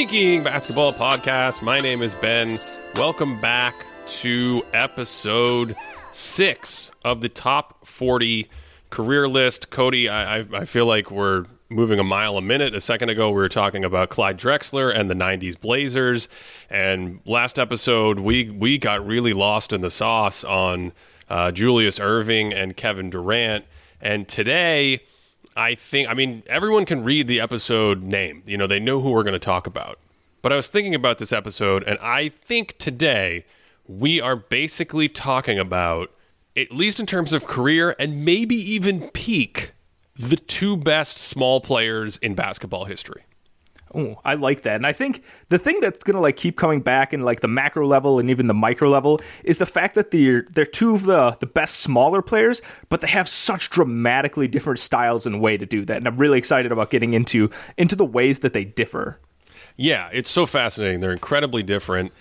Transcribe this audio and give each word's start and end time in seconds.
Thinking 0.00 0.42
Basketball 0.42 0.94
Podcast. 0.94 1.62
My 1.62 1.78
name 1.78 2.00
is 2.00 2.14
Ben. 2.14 2.58
Welcome 2.94 3.38
back 3.38 3.86
to 4.06 4.64
episode 4.72 5.76
six 6.10 6.90
of 7.04 7.20
the 7.20 7.28
top 7.28 7.86
40 7.86 8.48
career 8.88 9.28
list. 9.28 9.68
Cody, 9.68 10.08
I, 10.08 10.38
I, 10.38 10.46
I 10.54 10.64
feel 10.64 10.86
like 10.86 11.10
we're 11.10 11.44
moving 11.68 11.98
a 11.98 12.02
mile 12.02 12.38
a 12.38 12.40
minute. 12.40 12.74
A 12.74 12.80
second 12.80 13.10
ago, 13.10 13.28
we 13.28 13.34
were 13.34 13.50
talking 13.50 13.84
about 13.84 14.08
Clyde 14.08 14.38
Drexler 14.38 14.90
and 14.90 15.10
the 15.10 15.14
90s 15.14 15.60
Blazers. 15.60 16.30
And 16.70 17.20
last 17.26 17.58
episode, 17.58 18.20
we, 18.20 18.48
we 18.48 18.78
got 18.78 19.06
really 19.06 19.34
lost 19.34 19.70
in 19.70 19.82
the 19.82 19.90
sauce 19.90 20.44
on 20.44 20.92
uh, 21.28 21.52
Julius 21.52 21.98
Erving 21.98 22.54
and 22.56 22.74
Kevin 22.74 23.10
Durant. 23.10 23.66
And 24.00 24.26
today, 24.26 25.02
I 25.56 25.74
think, 25.74 26.08
I 26.08 26.14
mean, 26.14 26.42
everyone 26.46 26.84
can 26.84 27.04
read 27.04 27.26
the 27.26 27.40
episode 27.40 28.02
name. 28.02 28.42
You 28.46 28.56
know, 28.56 28.66
they 28.66 28.80
know 28.80 29.00
who 29.00 29.10
we're 29.10 29.22
going 29.22 29.32
to 29.32 29.38
talk 29.38 29.66
about. 29.66 29.98
But 30.42 30.52
I 30.52 30.56
was 30.56 30.68
thinking 30.68 30.94
about 30.94 31.18
this 31.18 31.32
episode, 31.32 31.84
and 31.84 31.98
I 31.98 32.28
think 32.28 32.78
today 32.78 33.44
we 33.86 34.20
are 34.20 34.36
basically 34.36 35.08
talking 35.08 35.58
about, 35.58 36.12
at 36.56 36.72
least 36.72 36.98
in 36.98 37.06
terms 37.06 37.32
of 37.32 37.46
career 37.46 37.94
and 37.98 38.24
maybe 38.24 38.54
even 38.54 39.10
peak, 39.10 39.72
the 40.16 40.36
two 40.36 40.76
best 40.76 41.18
small 41.18 41.60
players 41.60 42.16
in 42.18 42.34
basketball 42.34 42.84
history. 42.86 43.24
Oh, 43.92 44.20
I 44.24 44.34
like 44.34 44.62
that. 44.62 44.76
And 44.76 44.86
I 44.86 44.92
think 44.92 45.22
the 45.48 45.58
thing 45.58 45.80
that's 45.80 46.04
going 46.04 46.14
to 46.14 46.20
like 46.20 46.36
keep 46.36 46.56
coming 46.56 46.80
back 46.80 47.12
in 47.12 47.22
like 47.22 47.40
the 47.40 47.48
macro 47.48 47.86
level 47.86 48.20
and 48.20 48.30
even 48.30 48.46
the 48.46 48.54
micro 48.54 48.88
level 48.88 49.20
is 49.42 49.58
the 49.58 49.66
fact 49.66 49.96
that 49.96 50.12
they're 50.12 50.42
they're 50.50 50.64
two 50.64 50.94
of 50.94 51.06
the 51.06 51.36
the 51.40 51.46
best 51.46 51.76
smaller 51.80 52.22
players, 52.22 52.62
but 52.88 53.00
they 53.00 53.08
have 53.08 53.28
such 53.28 53.70
dramatically 53.70 54.46
different 54.46 54.78
styles 54.78 55.26
and 55.26 55.40
way 55.40 55.56
to 55.56 55.66
do 55.66 55.84
that. 55.84 55.96
And 55.96 56.06
I'm 56.06 56.18
really 56.18 56.38
excited 56.38 56.70
about 56.70 56.90
getting 56.90 57.14
into 57.14 57.50
into 57.76 57.96
the 57.96 58.04
ways 58.04 58.40
that 58.40 58.52
they 58.52 58.64
differ. 58.64 59.18
Yeah, 59.76 60.08
it's 60.12 60.30
so 60.30 60.46
fascinating. 60.46 61.00
They're 61.00 61.10
incredibly 61.10 61.62
different. 61.62 62.12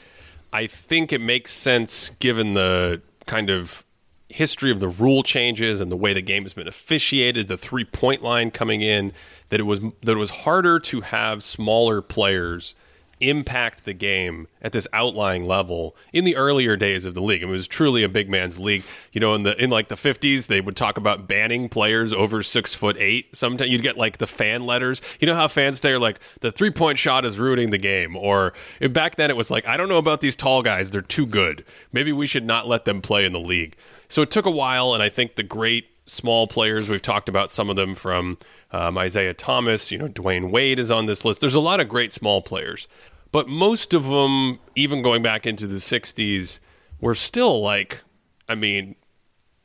I 0.52 0.66
think 0.66 1.14
it 1.14 1.22
makes 1.22 1.52
sense 1.52 2.10
given 2.20 2.56
the 2.56 3.02
kind 3.28 3.50
of 3.52 3.84
history 4.30 4.72
of 4.72 4.80
the 4.80 4.88
rule 4.88 5.24
changes 5.24 5.82
and 5.82 5.92
the 5.92 5.98
way 5.98 6.14
the 6.14 6.22
game 6.22 6.44
has 6.44 6.54
been 6.54 6.68
officiated, 6.68 7.48
the 7.48 7.58
three 7.58 7.86
point 7.86 8.22
line 8.22 8.52
coming 8.52 8.82
in, 8.82 9.12
that 9.50 9.60
it 9.60 9.64
was 9.64 9.80
that 9.80 10.12
it 10.12 10.16
was 10.16 10.30
harder 10.30 10.80
to 10.80 11.02
have 11.02 11.44
smaller 11.44 12.02
players 12.02 12.76
impact 13.22 13.84
the 13.84 13.94
game 13.94 14.48
at 14.62 14.72
this 14.72 14.88
outlying 14.94 15.46
level 15.46 15.96
in 16.14 16.24
the 16.24 16.36
earlier 16.36 16.76
days 16.76 17.06
of 17.06 17.14
the 17.14 17.22
league. 17.22 17.42
It 17.42 17.48
was 17.48 17.68
truly 17.68 18.04
a 18.04 18.10
big 18.10 18.30
man's 18.30 18.58
league. 18.58 18.84
You 19.12 19.20
know, 19.20 19.34
in 19.36 19.44
the 19.44 19.62
in 19.62 19.70
like 19.70 19.90
the 19.90 19.98
fifties, 19.98 20.48
they 20.48 20.62
would 20.62 20.76
talk 20.76 20.98
about 20.98 21.28
banning 21.28 21.70
players 21.70 22.14
over 22.14 22.42
six 22.44 22.74
foot 22.74 22.96
eight. 23.00 23.36
Sometimes 23.36 23.70
you'd 23.70 23.82
get 23.82 23.98
like 23.98 24.18
the 24.18 24.28
fan 24.28 24.66
letters. 24.66 25.02
You 25.20 25.28
know 25.28 25.36
how 25.36 25.48
fans 25.48 25.80
say 25.80 25.92
are 25.92 26.00
like 26.00 26.20
the 26.42 26.52
three 26.52 26.72
point 26.72 27.00
shot 27.00 27.26
is 27.26 27.38
ruining 27.38 27.70
the 27.70 27.78
game, 27.78 28.16
or 28.16 28.54
back 28.92 29.16
then 29.16 29.30
it 29.30 29.38
was 29.38 29.52
like 29.52 29.68
I 29.68 29.78
don't 29.78 29.90
know 29.90 29.98
about 29.98 30.22
these 30.22 30.36
tall 30.36 30.62
guys; 30.62 30.92
they're 30.92 31.02
too 31.02 31.26
good. 31.26 31.66
Maybe 31.92 32.12
we 32.12 32.28
should 32.28 32.46
not 32.46 32.68
let 32.68 32.86
them 32.86 33.02
play 33.02 33.26
in 33.26 33.34
the 33.34 33.40
league. 33.40 33.76
So 34.10 34.22
it 34.22 34.32
took 34.32 34.46
a 34.46 34.52
while, 34.52 34.94
and 34.94 35.02
I 35.02 35.10
think 35.10 35.36
the 35.36 35.44
great 35.44 35.86
small 36.08 36.48
players 36.48 36.90
we've 36.90 37.02
talked 37.02 37.30
about 37.30 37.52
some 37.52 37.70
of 37.70 37.76
them 37.76 37.94
from 37.96 38.38
um, 38.72 38.98
Isiah 38.98 39.34
Thomas, 39.34 39.92
you 39.92 39.98
know, 39.98 40.08
Dwyane 40.08 40.50
Wade 40.50 40.80
is 40.80 40.90
on 40.92 41.06
this 41.06 41.24
list. 41.24 41.40
There's 41.42 41.56
a 41.56 41.60
lot 41.60 41.80
of 41.80 41.88
great 41.88 42.12
small 42.12 42.42
players, 42.42 42.88
but 43.32 43.48
most 43.48 43.94
of 43.94 44.06
them, 44.06 44.60
even 44.76 45.04
going 45.04 45.22
back 45.22 45.46
into 45.46 45.68
the 45.68 45.76
60s, 45.76 46.60
were 47.00 47.16
still 47.16 47.62
like, 47.62 48.02
I 48.48 48.56
mean, 48.56 48.96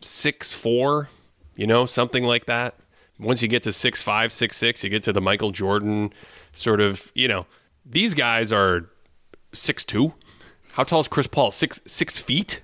six 0.00 0.52
four, 0.52 1.08
you 1.56 1.66
know, 1.66 1.86
something 1.86 2.24
like 2.24 2.44
that. 2.46 2.74
Once 3.18 3.42
you 3.42 3.48
get 3.48 3.62
to 3.62 3.72
six 3.72 4.02
five, 4.02 4.32
six 4.32 4.56
six, 4.56 4.84
you 4.84 4.90
get 4.90 5.02
to 5.04 5.12
the 5.12 5.20
Michael 5.20 5.50
Jordan 5.50 6.12
sort 6.52 6.80
of, 6.80 7.10
you 7.14 7.28
know, 7.28 7.46
these 7.86 8.12
guys 8.12 8.52
are 8.52 8.90
six 9.52 9.84
two. 9.84 10.12
How 10.72 10.84
tall 10.84 11.00
is 11.00 11.08
Chris 11.08 11.26
Paul? 11.26 11.50
Six 11.50 11.80
six 11.86 12.18
feet. 12.18 12.60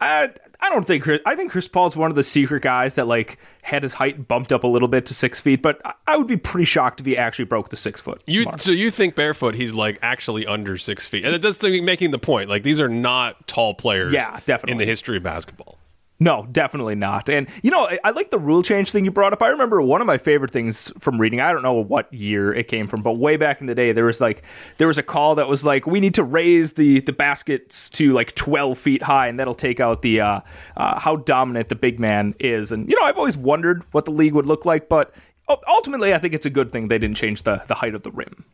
Uh, 0.00 0.28
I 0.62 0.68
don't 0.68 0.86
think 0.86 1.02
Chris. 1.02 1.20
I 1.24 1.34
think 1.34 1.50
Chris 1.50 1.68
Paul's 1.68 1.96
one 1.96 2.10
of 2.10 2.16
the 2.16 2.22
secret 2.22 2.62
guys 2.62 2.94
that 2.94 3.06
like 3.06 3.38
had 3.62 3.82
his 3.82 3.94
height 3.94 4.28
bumped 4.28 4.52
up 4.52 4.62
a 4.64 4.66
little 4.66 4.88
bit 4.88 5.06
to 5.06 5.14
six 5.14 5.40
feet, 5.40 5.62
but 5.62 5.80
I 6.06 6.16
would 6.16 6.26
be 6.26 6.36
pretty 6.36 6.66
shocked 6.66 7.00
if 7.00 7.06
he 7.06 7.16
actually 7.16 7.46
broke 7.46 7.70
the 7.70 7.76
six 7.76 8.00
foot. 8.00 8.22
You 8.26 8.44
mark. 8.44 8.60
so 8.60 8.70
you 8.70 8.90
think 8.90 9.14
barefoot 9.14 9.54
he's 9.54 9.72
like 9.74 9.98
actually 10.02 10.46
under 10.46 10.76
six 10.78 11.06
feet, 11.06 11.24
and 11.24 11.34
it 11.34 11.42
that's 11.42 11.62
making 11.62 12.10
the 12.10 12.18
point. 12.18 12.48
Like 12.48 12.62
these 12.62 12.78
are 12.78 12.88
not 12.88 13.48
tall 13.48 13.74
players. 13.74 14.12
Yeah, 14.12 14.40
definitely 14.46 14.72
in 14.72 14.78
the 14.78 14.86
history 14.86 15.16
of 15.16 15.22
basketball. 15.22 15.79
No, 16.22 16.46
definitely 16.52 16.96
not. 16.96 17.30
And 17.30 17.48
you 17.62 17.70
know, 17.70 17.86
I, 17.86 17.98
I, 18.04 18.10
like 18.10 18.30
the 18.30 18.38
rule 18.38 18.62
change 18.62 18.92
thing 18.92 19.06
you 19.06 19.10
brought 19.10 19.32
up. 19.32 19.42
I 19.42 19.48
remember 19.48 19.80
one 19.80 20.02
of 20.02 20.06
my 20.06 20.18
favorite 20.18 20.50
things 20.50 20.92
from 20.98 21.18
reading. 21.18 21.40
I 21.40 21.50
don't 21.50 21.62
know 21.62 21.72
what 21.72 22.12
year 22.12 22.52
it 22.52 22.68
came 22.68 22.88
from, 22.88 23.00
but 23.00 23.14
way 23.14 23.38
back 23.38 23.62
in 23.62 23.66
the 23.66 23.74
day, 23.74 23.92
there 23.92 24.04
was 24.04 24.20
like 24.20 24.42
there 24.76 24.86
was 24.86 24.98
a 24.98 25.02
call 25.02 25.36
that 25.36 25.48
was 25.48 25.64
like, 25.64 25.86
we 25.86 25.98
need 25.98 26.14
to 26.16 26.22
raise 26.22 26.74
the 26.74 27.00
the 27.00 27.14
baskets 27.14 27.88
to 27.90 28.12
like 28.12 28.34
twelve 28.34 28.76
feet 28.76 29.02
high, 29.02 29.28
and 29.28 29.40
that'll 29.40 29.54
take 29.54 29.80
out 29.80 30.02
the 30.02 30.20
uh, 30.20 30.40
uh, 30.76 31.00
how 31.00 31.16
dominant 31.16 31.70
the 31.70 31.74
big 31.74 31.98
man 31.98 32.34
is. 32.38 32.70
And 32.70 32.86
you 32.90 33.00
know, 33.00 33.06
I've 33.06 33.16
always 33.16 33.38
wondered 33.38 33.82
what 33.92 34.04
the 34.04 34.12
league 34.12 34.34
would 34.34 34.46
look 34.46 34.66
like, 34.66 34.90
but 34.90 35.14
ultimately, 35.48 36.12
I 36.12 36.18
think 36.18 36.34
it's 36.34 36.46
a 36.46 36.50
good 36.50 36.70
thing 36.70 36.88
they 36.88 36.98
didn't 36.98 37.16
change 37.16 37.44
the 37.44 37.62
the 37.66 37.74
height 37.74 37.94
of 37.94 38.02
the 38.02 38.10
rim. 38.10 38.44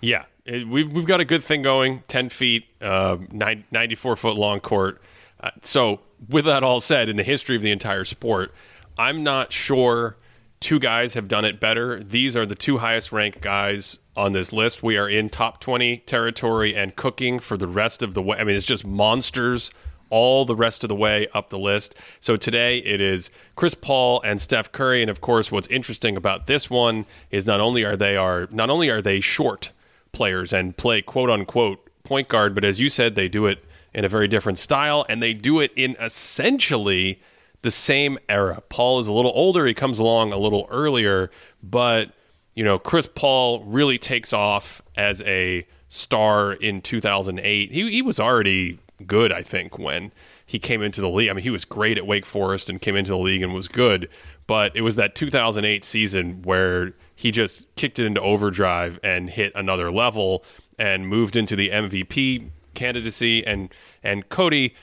Yeah, 0.00 0.26
it, 0.44 0.68
we've 0.68 0.90
we've 0.92 1.06
got 1.06 1.18
a 1.18 1.24
good 1.24 1.42
thing 1.42 1.62
going. 1.62 2.04
Ten 2.06 2.28
feet, 2.28 2.68
uh, 2.80 3.16
94 3.32 4.14
foot 4.14 4.36
long 4.36 4.60
court. 4.60 5.02
Uh, 5.40 5.50
so 5.62 5.98
with 6.28 6.44
that 6.44 6.62
all 6.62 6.80
said, 6.80 7.08
in 7.08 7.16
the 7.16 7.22
history 7.22 7.56
of 7.56 7.62
the 7.62 7.70
entire 7.70 8.04
sport, 8.04 8.54
I'm 8.98 9.22
not 9.22 9.52
sure 9.52 10.16
two 10.60 10.78
guys 10.78 11.14
have 11.14 11.28
done 11.28 11.44
it 11.44 11.58
better. 11.58 12.02
These 12.02 12.36
are 12.36 12.46
the 12.46 12.54
two 12.54 12.78
highest 12.78 13.12
ranked 13.12 13.40
guys 13.40 13.98
on 14.16 14.32
this 14.32 14.52
list. 14.52 14.82
We 14.82 14.96
are 14.96 15.08
in 15.08 15.28
top 15.28 15.60
20 15.60 15.98
territory 15.98 16.76
and 16.76 16.94
cooking 16.94 17.38
for 17.38 17.56
the 17.56 17.66
rest 17.66 18.02
of 18.02 18.14
the 18.14 18.22
way. 18.22 18.38
I 18.38 18.44
mean, 18.44 18.56
it's 18.56 18.66
just 18.66 18.86
monsters 18.86 19.70
all 20.12 20.44
the 20.44 20.54
rest 20.54 20.84
of 20.84 20.88
the 20.88 20.94
way 20.94 21.26
up 21.32 21.48
the 21.48 21.58
list. 21.58 21.94
So 22.20 22.36
today 22.36 22.78
it 22.78 23.00
is 23.00 23.30
Chris 23.56 23.74
Paul 23.74 24.20
and 24.22 24.40
Steph 24.40 24.70
Curry 24.70 25.00
and 25.00 25.10
of 25.10 25.22
course 25.22 25.50
what's 25.50 25.66
interesting 25.68 26.18
about 26.18 26.46
this 26.46 26.68
one 26.68 27.06
is 27.30 27.46
not 27.46 27.60
only 27.60 27.82
are 27.82 27.96
they 27.96 28.14
are 28.14 28.46
not 28.50 28.68
only 28.68 28.90
are 28.90 29.00
they 29.00 29.20
short 29.20 29.72
players 30.12 30.52
and 30.52 30.76
play 30.76 31.00
quote 31.00 31.30
unquote 31.30 31.88
point 32.04 32.28
guard, 32.28 32.54
but 32.54 32.62
as 32.62 32.78
you 32.78 32.90
said 32.90 33.14
they 33.14 33.26
do 33.26 33.46
it 33.46 33.64
in 33.94 34.04
a 34.04 34.08
very 34.08 34.28
different 34.28 34.58
style, 34.58 35.04
and 35.08 35.22
they 35.22 35.34
do 35.34 35.60
it 35.60 35.72
in 35.76 35.96
essentially 36.00 37.20
the 37.62 37.70
same 37.70 38.18
era. 38.28 38.62
Paul 38.68 39.00
is 39.00 39.06
a 39.06 39.12
little 39.12 39.32
older, 39.34 39.66
he 39.66 39.74
comes 39.74 39.98
along 39.98 40.32
a 40.32 40.38
little 40.38 40.66
earlier, 40.70 41.30
but 41.62 42.12
you 42.54 42.64
know, 42.64 42.78
Chris 42.78 43.06
Paul 43.06 43.64
really 43.64 43.98
takes 43.98 44.32
off 44.32 44.82
as 44.96 45.22
a 45.22 45.66
star 45.88 46.52
in 46.52 46.82
2008. 46.82 47.72
He 47.72 47.90
he 47.90 48.02
was 48.02 48.20
already 48.20 48.78
good, 49.06 49.32
I 49.32 49.42
think, 49.42 49.78
when 49.78 50.12
he 50.44 50.58
came 50.58 50.82
into 50.82 51.00
the 51.00 51.08
league. 51.08 51.30
I 51.30 51.32
mean, 51.32 51.42
he 51.42 51.50
was 51.50 51.64
great 51.64 51.96
at 51.96 52.06
Wake 52.06 52.26
Forest 52.26 52.68
and 52.68 52.80
came 52.80 52.96
into 52.96 53.10
the 53.10 53.18
league 53.18 53.42
and 53.42 53.54
was 53.54 53.68
good, 53.68 54.08
but 54.46 54.76
it 54.76 54.82
was 54.82 54.96
that 54.96 55.14
2008 55.14 55.84
season 55.84 56.42
where 56.42 56.94
he 57.14 57.30
just 57.30 57.72
kicked 57.76 57.98
it 57.98 58.06
into 58.06 58.20
overdrive 58.20 58.98
and 59.02 59.30
hit 59.30 59.52
another 59.54 59.90
level 59.90 60.44
and 60.78 61.06
moved 61.08 61.36
into 61.36 61.56
the 61.56 61.70
MVP 61.70 62.50
candidacy 62.74 63.46
and 63.46 63.72
and 64.02 64.28
Cody, 64.28 64.74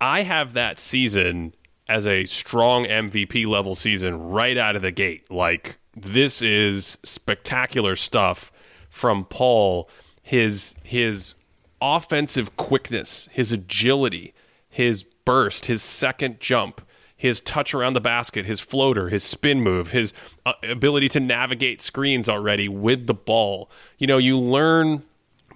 I 0.00 0.22
have 0.22 0.52
that 0.54 0.78
season 0.78 1.54
as 1.88 2.06
a 2.06 2.24
strong 2.24 2.86
MVP 2.86 3.46
level 3.46 3.74
season 3.74 4.30
right 4.30 4.56
out 4.56 4.76
of 4.76 4.82
the 4.82 4.90
gate. 4.90 5.30
Like 5.30 5.76
this 5.96 6.42
is 6.42 6.98
spectacular 7.02 7.96
stuff 7.96 8.50
from 8.90 9.24
Paul. 9.24 9.88
His 10.22 10.74
his 10.82 11.34
offensive 11.80 12.56
quickness, 12.56 13.28
his 13.32 13.52
agility, 13.52 14.34
his 14.68 15.04
burst, 15.24 15.66
his 15.66 15.82
second 15.82 16.40
jump, 16.40 16.80
his 17.16 17.40
touch 17.40 17.74
around 17.74 17.94
the 17.94 18.00
basket, 18.00 18.46
his 18.46 18.60
floater, 18.60 19.08
his 19.08 19.22
spin 19.22 19.60
move, 19.60 19.90
his 19.90 20.12
uh, 20.44 20.52
ability 20.62 21.08
to 21.10 21.20
navigate 21.20 21.80
screens 21.80 22.28
already 22.28 22.68
with 22.68 23.06
the 23.06 23.14
ball. 23.14 23.70
You 23.98 24.06
know, 24.06 24.18
you 24.18 24.38
learn 24.38 25.02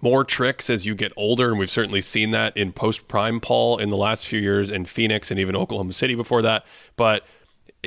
more 0.01 0.25
tricks 0.25 0.71
as 0.71 0.87
you 0.87 0.95
get 0.95 1.13
older, 1.17 1.51
and 1.51 1.59
we've 1.59 1.71
certainly 1.71 2.01
seen 2.01 2.31
that 2.33 2.57
in 2.57 2.73
post 2.73 3.09
prime 3.09 3.41
Paul 3.41 3.79
in 3.79 3.91
the 3.91 3.97
last 3.97 4.27
few 4.27 4.41
years 4.41 4.71
in 4.71 4.85
Phoenix 4.85 5.31
and 5.31 5.39
even 5.41 5.57
Oklahoma 5.57 5.93
City 5.93 6.15
before 6.15 6.43
that. 6.43 6.65
But 6.97 7.25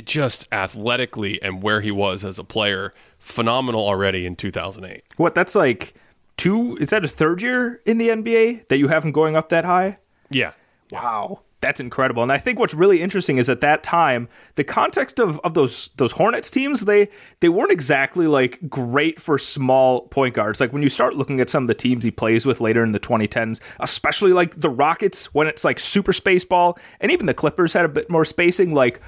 just 0.04 0.48
athletically 0.52 1.42
and 1.42 1.62
where 1.62 1.82
he 1.82 1.92
was 1.92 2.24
as 2.24 2.40
a 2.40 2.44
player, 2.44 2.94
phenomenal 3.20 3.86
already 3.86 4.26
in 4.26 4.36
2008. 4.36 5.04
What 5.18 5.36
that's 5.36 5.56
like 5.56 5.94
two? 6.38 6.78
Is 6.78 6.90
that 6.90 7.04
a 7.06 7.08
third 7.08 7.42
year 7.42 7.82
in 7.86 7.98
the 7.98 8.10
NBA 8.10 8.68
that 8.70 8.78
you 8.78 8.88
have 8.88 9.04
him 9.04 9.12
going 9.12 9.36
up 9.36 9.50
that 9.50 9.66
high? 9.66 9.98
Yeah. 10.30 10.54
Wow 10.92 11.42
that's 11.62 11.80
incredible. 11.80 12.24
And 12.24 12.32
I 12.32 12.38
think 12.38 12.60
what's 12.60 12.74
really 12.74 13.02
interesting 13.02 13.38
is 13.38 13.48
at 13.48 13.62
that 13.62 13.84
time, 13.84 14.28
the 14.56 14.64
context 14.64 15.20
of, 15.20 15.40
of 15.40 15.54
those 15.54 15.90
those 15.98 16.12
Hornets 16.12 16.52
teams, 16.52 16.82
they 16.82 17.08
they 17.40 17.50
weren't 17.50 17.72
exactly 17.72 18.28
like 18.28 18.60
great 18.68 19.22
for 19.22 19.38
small 19.38 20.08
point 20.08 20.34
guards. 20.34 20.60
Like 20.60 20.74
when 20.74 20.84
you 20.84 20.90
start 20.90 21.16
looking 21.16 21.40
at 21.40 21.50
some 21.50 21.64
of 21.64 21.68
the 21.68 21.74
teams 21.74 22.04
he 22.04 22.12
plays 22.12 22.46
with 22.46 22.60
later 22.60 22.84
in 22.84 22.92
the 22.92 23.00
2010s, 23.00 23.62
especially 23.80 24.34
like 24.34 24.60
the 24.60 24.70
Rockets 24.70 25.34
when 25.34 25.48
it's 25.48 25.64
like 25.64 25.80
super 25.80 26.14
space 26.14 26.44
ball, 26.44 26.78
and 27.00 27.12
even 27.12 27.28
the 27.28 27.34
Clippers 27.34 27.74
had 27.74 27.86
a 27.86 27.90
bit 27.90 28.10
more 28.10 28.26
spacing, 28.26 28.74
like 28.74 29.00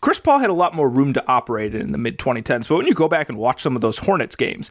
Chris 0.00 0.18
Paul 0.18 0.38
had 0.38 0.48
a 0.48 0.54
lot 0.54 0.74
more 0.74 0.88
room 0.88 1.12
to 1.12 1.26
operate 1.28 1.74
in 1.74 1.92
the 1.92 1.98
mid 1.98 2.18
2010s, 2.18 2.68
but 2.68 2.76
when 2.76 2.86
you 2.86 2.94
go 2.94 3.08
back 3.08 3.28
and 3.28 3.36
watch 3.36 3.62
some 3.62 3.76
of 3.76 3.82
those 3.82 3.98
Hornets 3.98 4.34
games, 4.34 4.70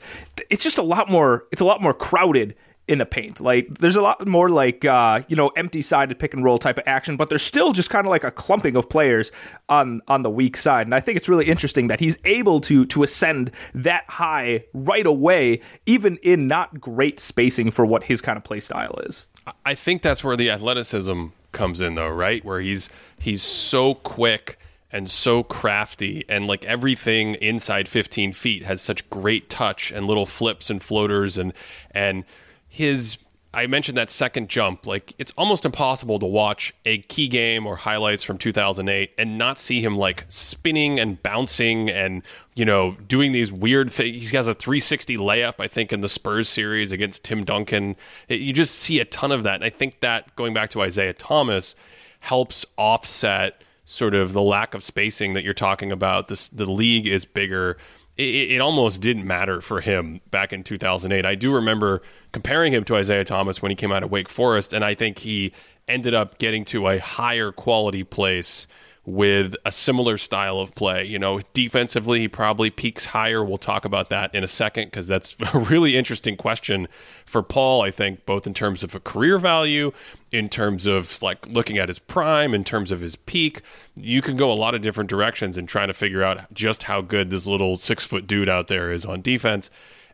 it's 0.49 0.63
just 0.63 0.79
a 0.79 0.83
lot 0.83 1.09
more. 1.09 1.45
It's 1.51 1.61
a 1.61 1.65
lot 1.65 1.81
more 1.81 1.93
crowded 1.93 2.55
in 2.89 2.97
the 2.97 3.05
paint. 3.05 3.39
Like 3.39 3.77
there's 3.77 3.95
a 3.95 4.01
lot 4.01 4.27
more 4.27 4.49
like 4.49 4.83
uh, 4.83 5.21
you 5.27 5.35
know 5.35 5.49
empty 5.49 5.81
sided 5.81 6.17
pick 6.17 6.33
and 6.33 6.43
roll 6.43 6.57
type 6.57 6.79
of 6.79 6.83
action, 6.87 7.15
but 7.15 7.29
there's 7.29 7.43
still 7.43 7.71
just 7.71 7.89
kind 7.91 8.05
of 8.05 8.09
like 8.09 8.23
a 8.23 8.31
clumping 8.31 8.75
of 8.75 8.89
players 8.89 9.31
on 9.69 10.01
on 10.07 10.23
the 10.23 10.29
weak 10.29 10.57
side. 10.57 10.87
And 10.87 10.95
I 10.95 10.99
think 10.99 11.15
it's 11.15 11.29
really 11.29 11.45
interesting 11.45 11.87
that 11.87 11.99
he's 11.99 12.17
able 12.25 12.59
to 12.61 12.85
to 12.87 13.03
ascend 13.03 13.51
that 13.75 14.05
high 14.09 14.65
right 14.73 15.05
away, 15.05 15.61
even 15.85 16.17
in 16.23 16.47
not 16.47 16.81
great 16.81 17.19
spacing 17.19 17.69
for 17.69 17.85
what 17.85 18.03
his 18.03 18.21
kind 18.21 18.37
of 18.37 18.43
play 18.43 18.59
style 18.59 18.99
is. 19.03 19.29
I 19.65 19.75
think 19.75 20.01
that's 20.01 20.23
where 20.23 20.35
the 20.35 20.49
athleticism 20.49 21.27
comes 21.51 21.81
in, 21.81 21.95
though, 21.95 22.09
right? 22.09 22.43
Where 22.43 22.59
he's 22.59 22.89
he's 23.19 23.43
so 23.43 23.93
quick 23.93 24.57
and 24.91 25.11
so 25.11 25.43
crafty 25.43 26.25
and 26.27 26.47
like 26.47 26.65
everything 26.65 27.35
inside 27.35 27.87
15 27.87 28.33
feet 28.33 28.63
has 28.63 28.81
such 28.81 29.07
great 29.11 29.47
touch 29.47 29.91
and 29.91 30.07
little 30.07 30.25
flips 30.25 30.71
and 30.71 30.81
floaters 30.81 31.37
and 31.37 31.53
and 31.91 32.23
his 32.69 33.17
I 33.51 33.65
mentioned 33.65 33.97
that 33.97 34.11
second 34.11 34.47
jump. 34.47 34.85
Like 34.85 35.15
it's 35.17 35.31
almost 35.35 35.65
impossible 35.65 36.19
to 36.19 36.25
watch 36.25 36.73
a 36.85 36.99
key 36.99 37.27
game 37.27 37.65
or 37.65 37.75
highlights 37.75 38.21
from 38.21 38.37
2008 38.37 39.11
and 39.17 39.37
not 39.39 39.57
see 39.57 39.81
him 39.81 39.97
like 39.97 40.25
spinning 40.29 40.99
and 40.99 41.21
bouncing 41.23 41.89
and 41.89 42.21
you 42.53 42.63
know 42.63 42.95
doing 43.07 43.31
these 43.31 43.51
weird 43.51 43.91
things. 43.91 44.29
He 44.29 44.37
has 44.37 44.47
a 44.47 44.53
360 44.53 45.17
layup, 45.17 45.55
I 45.59 45.67
think, 45.67 45.91
in 45.91 46.01
the 46.01 46.09
Spurs 46.09 46.47
series 46.47 46.91
against 46.91 47.23
Tim 47.23 47.43
Duncan. 47.43 47.95
You 48.27 48.53
just 48.53 48.75
see 48.75 48.99
a 48.99 49.05
ton 49.05 49.31
of 49.31 49.43
that, 49.43 49.55
and 49.55 49.63
I 49.63 49.69
think 49.69 50.01
that 50.01 50.35
going 50.35 50.53
back 50.53 50.69
to 50.71 50.83
Isiah 50.83 51.13
Thomas 51.13 51.73
helps 52.19 52.65
offset 52.77 53.63
sort 53.85 54.13
of 54.13 54.33
the 54.33 54.41
lack 54.43 54.75
of 54.75 54.83
spacing 54.83 55.33
that 55.33 55.43
you're 55.43 55.55
talking 55.55 55.91
about. 55.91 56.27
This 56.27 56.49
the 56.49 56.69
league 56.69 57.07
is 57.07 57.25
bigger. 57.25 57.77
It, 58.19 58.51
it, 58.51 58.59
almost 58.59 58.99
didn't 58.99 59.25
matter 59.25 59.61
for 59.61 59.79
him 59.79 60.19
back 60.29 60.51
in 60.51 60.65
2008. 60.65 61.25
I 61.25 61.35
do 61.35 61.55
remember 61.55 62.01
comparing 62.33 62.73
him 62.73 62.83
to 62.83 62.97
Isiah 62.97 63.23
Thomas 63.23 63.61
when 63.61 63.69
he 63.69 63.77
came 63.77 63.93
out 63.93 64.03
of 64.03 64.11
Wake 64.11 64.27
Forest, 64.27 64.73
and 64.73 64.83
I 64.83 64.93
think 64.93 65.19
he 65.19 65.53
ended 65.87 66.13
up 66.13 66.37
getting 66.37 66.65
to 66.65 66.89
a 66.89 66.99
higher 66.99 67.53
quality 67.53 68.03
place 68.03 68.67
with 69.09 69.55
a 69.65 69.71
similar 69.71 70.19
style 70.19 70.59
of 70.59 70.75
play. 70.75 71.03
You 71.03 71.17
know, 71.17 71.41
defensively, 71.53 72.19
he 72.21 72.27
probably 72.27 72.69
peaks 72.69 73.05
higher. 73.05 73.43
We'll 73.43 73.57
talk 73.57 73.83
about 73.83 74.09
that 74.11 74.33
in 74.35 74.43
a 74.43 74.47
second 74.47 74.85
because 74.85 75.07
that's 75.07 75.35
a 75.53 75.57
really 75.57 75.97
interesting 75.97 76.37
question 76.37 76.87
for 77.25 77.41
Paul, 77.41 77.81
I 77.81 77.89
think, 77.89 78.25
both 78.27 78.45
in 78.45 78.53
terms 78.53 78.83
of 78.83 78.93
a 78.93 78.99
career 78.99 79.39
value, 79.39 79.91
in 80.31 80.47
terms 80.47 80.85
of 80.85 81.19
like 81.23 81.47
looking 81.47 81.79
at 81.79 81.87
his 81.87 81.97
prime, 81.97 82.53
in 82.53 82.63
terms 82.63 82.91
of 82.91 83.01
his 83.01 83.15
peak. 83.15 83.63
You 83.95 84.21
can 84.21 84.37
go 84.37 84.51
a 84.51 84.53
lot 84.53 84.75
of 84.75 84.81
different 84.81 85.09
directions 85.09 85.57
in 85.57 85.65
trying 85.65 85.87
to 85.87 85.93
figure 85.93 86.21
out 86.21 86.53
just 86.53 86.83
how 86.83 87.01
good 87.01 87.31
this 87.31 87.47
little 87.47 87.77
six 87.77 88.03
foot 88.03 88.27
dude 88.27 88.47
out 88.47 88.67
there 88.67 88.91
is 88.91 89.05
on 89.05 89.21
defense. 89.21 89.71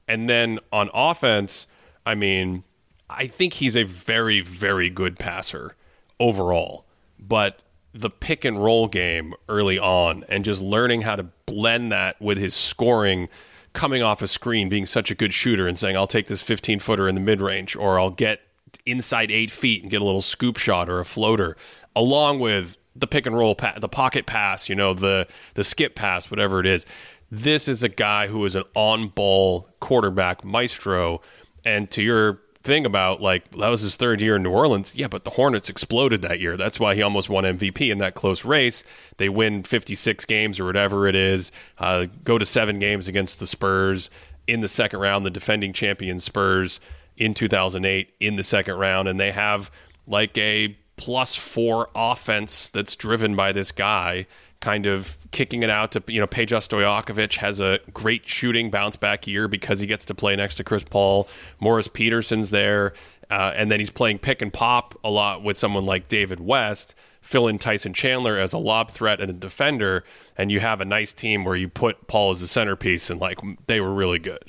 And 0.07 0.29
then 0.29 0.59
on 0.71 0.89
offense, 0.93 1.67
I 2.05 2.15
mean, 2.15 2.63
I 3.09 3.27
think 3.27 3.53
he's 3.53 3.75
a 3.75 3.83
very, 3.83 4.39
very 4.39 4.89
good 4.89 5.19
passer 5.19 5.75
overall. 6.17 6.85
But 7.19 7.59
the 7.95 8.09
pick 8.09 8.43
and 8.43 8.61
roll 8.61 8.87
game 8.87 9.33
early 9.47 9.79
on 9.79 10.25
and 10.27 10.43
just 10.43 10.61
learning 10.61 11.01
how 11.01 11.15
to 11.15 11.23
blend 11.45 11.93
that 11.93 12.21
with 12.21 12.37
his 12.37 12.53
scoring 12.53 13.29
coming 13.71 14.03
off 14.03 14.21
a 14.21 14.27
screen, 14.27 14.67
being 14.67 14.85
such 14.85 15.11
a 15.11 15.15
good 15.15 15.33
shooter 15.33 15.65
and 15.65 15.77
saying, 15.77 15.95
I'll 15.95 16.05
take 16.05 16.27
this 16.27 16.41
15 16.41 16.79
footer 16.79 17.07
in 17.07 17.15
the 17.15 17.21
mid 17.21 17.41
range 17.41 17.75
or 17.75 17.97
I'll 17.97 18.09
get 18.09 18.41
inside 18.85 19.31
eight 19.31 19.49
feet 19.49 19.81
and 19.81 19.89
get 19.89 20.01
a 20.01 20.05
little 20.05 20.21
scoop 20.21 20.57
shot 20.57 20.89
or 20.89 20.99
a 20.99 21.05
floater, 21.05 21.55
along 21.95 22.39
with 22.39 22.75
the 22.97 23.07
pick 23.07 23.25
and 23.25 23.35
roll, 23.35 23.55
pa- 23.55 23.75
the 23.79 23.89
pocket 23.89 24.25
pass, 24.25 24.67
you 24.67 24.75
know, 24.75 24.93
the, 24.93 25.25
the 25.53 25.63
skip 25.63 25.95
pass, 25.95 26.29
whatever 26.29 26.59
it 26.59 26.65
is. 26.65 26.85
This 27.31 27.69
is 27.69 27.81
a 27.81 27.89
guy 27.89 28.27
who 28.27 28.43
is 28.43 28.55
an 28.55 28.63
on 28.75 29.07
ball 29.07 29.69
quarterback 29.79 30.43
maestro. 30.43 31.21
And 31.63 31.89
to 31.91 32.01
your 32.01 32.41
thing 32.65 32.85
about 32.85 33.21
like 33.21 33.49
that 33.51 33.69
was 33.69 33.81
his 33.81 33.95
third 33.95 34.19
year 34.19 34.35
in 34.35 34.43
New 34.43 34.51
Orleans. 34.51 34.93
Yeah, 34.95 35.07
but 35.07 35.23
the 35.23 35.29
Hornets 35.29 35.69
exploded 35.69 36.21
that 36.23 36.41
year. 36.41 36.57
That's 36.57 36.79
why 36.79 36.95
he 36.95 37.01
almost 37.01 37.29
won 37.29 37.43
MVP 37.45 37.91
in 37.91 37.99
that 37.99 38.15
close 38.15 38.43
race. 38.43 38.83
They 39.17 39.29
win 39.29 39.63
56 39.63 40.25
games 40.25 40.59
or 40.59 40.65
whatever 40.65 41.07
it 41.07 41.15
is, 41.15 41.51
uh, 41.77 42.07
go 42.23 42.37
to 42.37 42.45
seven 42.45 42.79
games 42.79 43.07
against 43.07 43.39
the 43.39 43.47
Spurs 43.47 44.09
in 44.47 44.61
the 44.61 44.67
second 44.67 44.99
round, 44.99 45.25
the 45.25 45.31
defending 45.31 45.73
champion 45.73 46.19
Spurs 46.19 46.79
in 47.17 47.33
2008 47.33 48.13
in 48.19 48.35
the 48.35 48.43
second 48.43 48.75
round, 48.75 49.07
and 49.07 49.19
they 49.19 49.31
have 49.31 49.71
like 50.07 50.37
a 50.37 50.77
plus 50.97 51.35
four 51.35 51.89
offense 51.95 52.69
that's 52.69 52.95
driven 52.95 53.35
by 53.35 53.51
this 53.51 53.71
guy 53.71 54.25
kind 54.65 54.87
of 54.87 55.15
kicking 55.29 55.61
it 55.61 55.69
out 55.69 55.91
to 55.91 56.01
you 56.07 56.19
know 56.19 56.25
Peja 56.25 56.57
Stojakovic 56.57 57.35
has 57.35 57.59
a 57.59 57.79
great 57.93 58.27
shooting 58.27 58.71
bounce 58.71 58.95
back 58.95 59.27
year 59.27 59.47
because 59.47 59.79
he 59.79 59.85
gets 59.85 60.05
to 60.05 60.15
play 60.15 60.35
next 60.35 60.55
to 60.55 60.63
Chris 60.63 60.83
Paul. 60.83 61.29
Morris 61.59 61.87
Peterson's 61.87 62.49
there, 62.49 62.93
uh, 63.29 63.53
and 63.55 63.69
then 63.69 63.79
he's 63.79 63.91
playing 63.91 64.17
pick 64.17 64.41
and 64.41 64.51
pop 64.51 64.99
a 65.03 65.09
lot 65.11 65.43
with 65.43 65.55
someone 65.55 65.85
like 65.85 66.07
David 66.07 66.39
West. 66.39 66.95
Fill 67.21 67.47
in 67.47 67.59
Tyson 67.59 67.93
Chandler 67.93 68.37
as 68.37 68.53
a 68.53 68.57
lob 68.57 68.89
threat 68.89 69.21
and 69.21 69.29
a 69.29 69.33
defender, 69.33 70.03
and 70.35 70.51
you 70.51 70.59
have 70.59 70.81
a 70.81 70.85
nice 70.85 71.13
team 71.13 71.45
where 71.45 71.55
you 71.55 71.69
put 71.69 72.07
Paul 72.07 72.31
as 72.31 72.41
the 72.41 72.47
centerpiece, 72.47 73.11
and 73.11 73.21
like 73.21 73.39
they 73.67 73.79
were 73.79 73.93
really 73.93 74.19
good. 74.19 74.43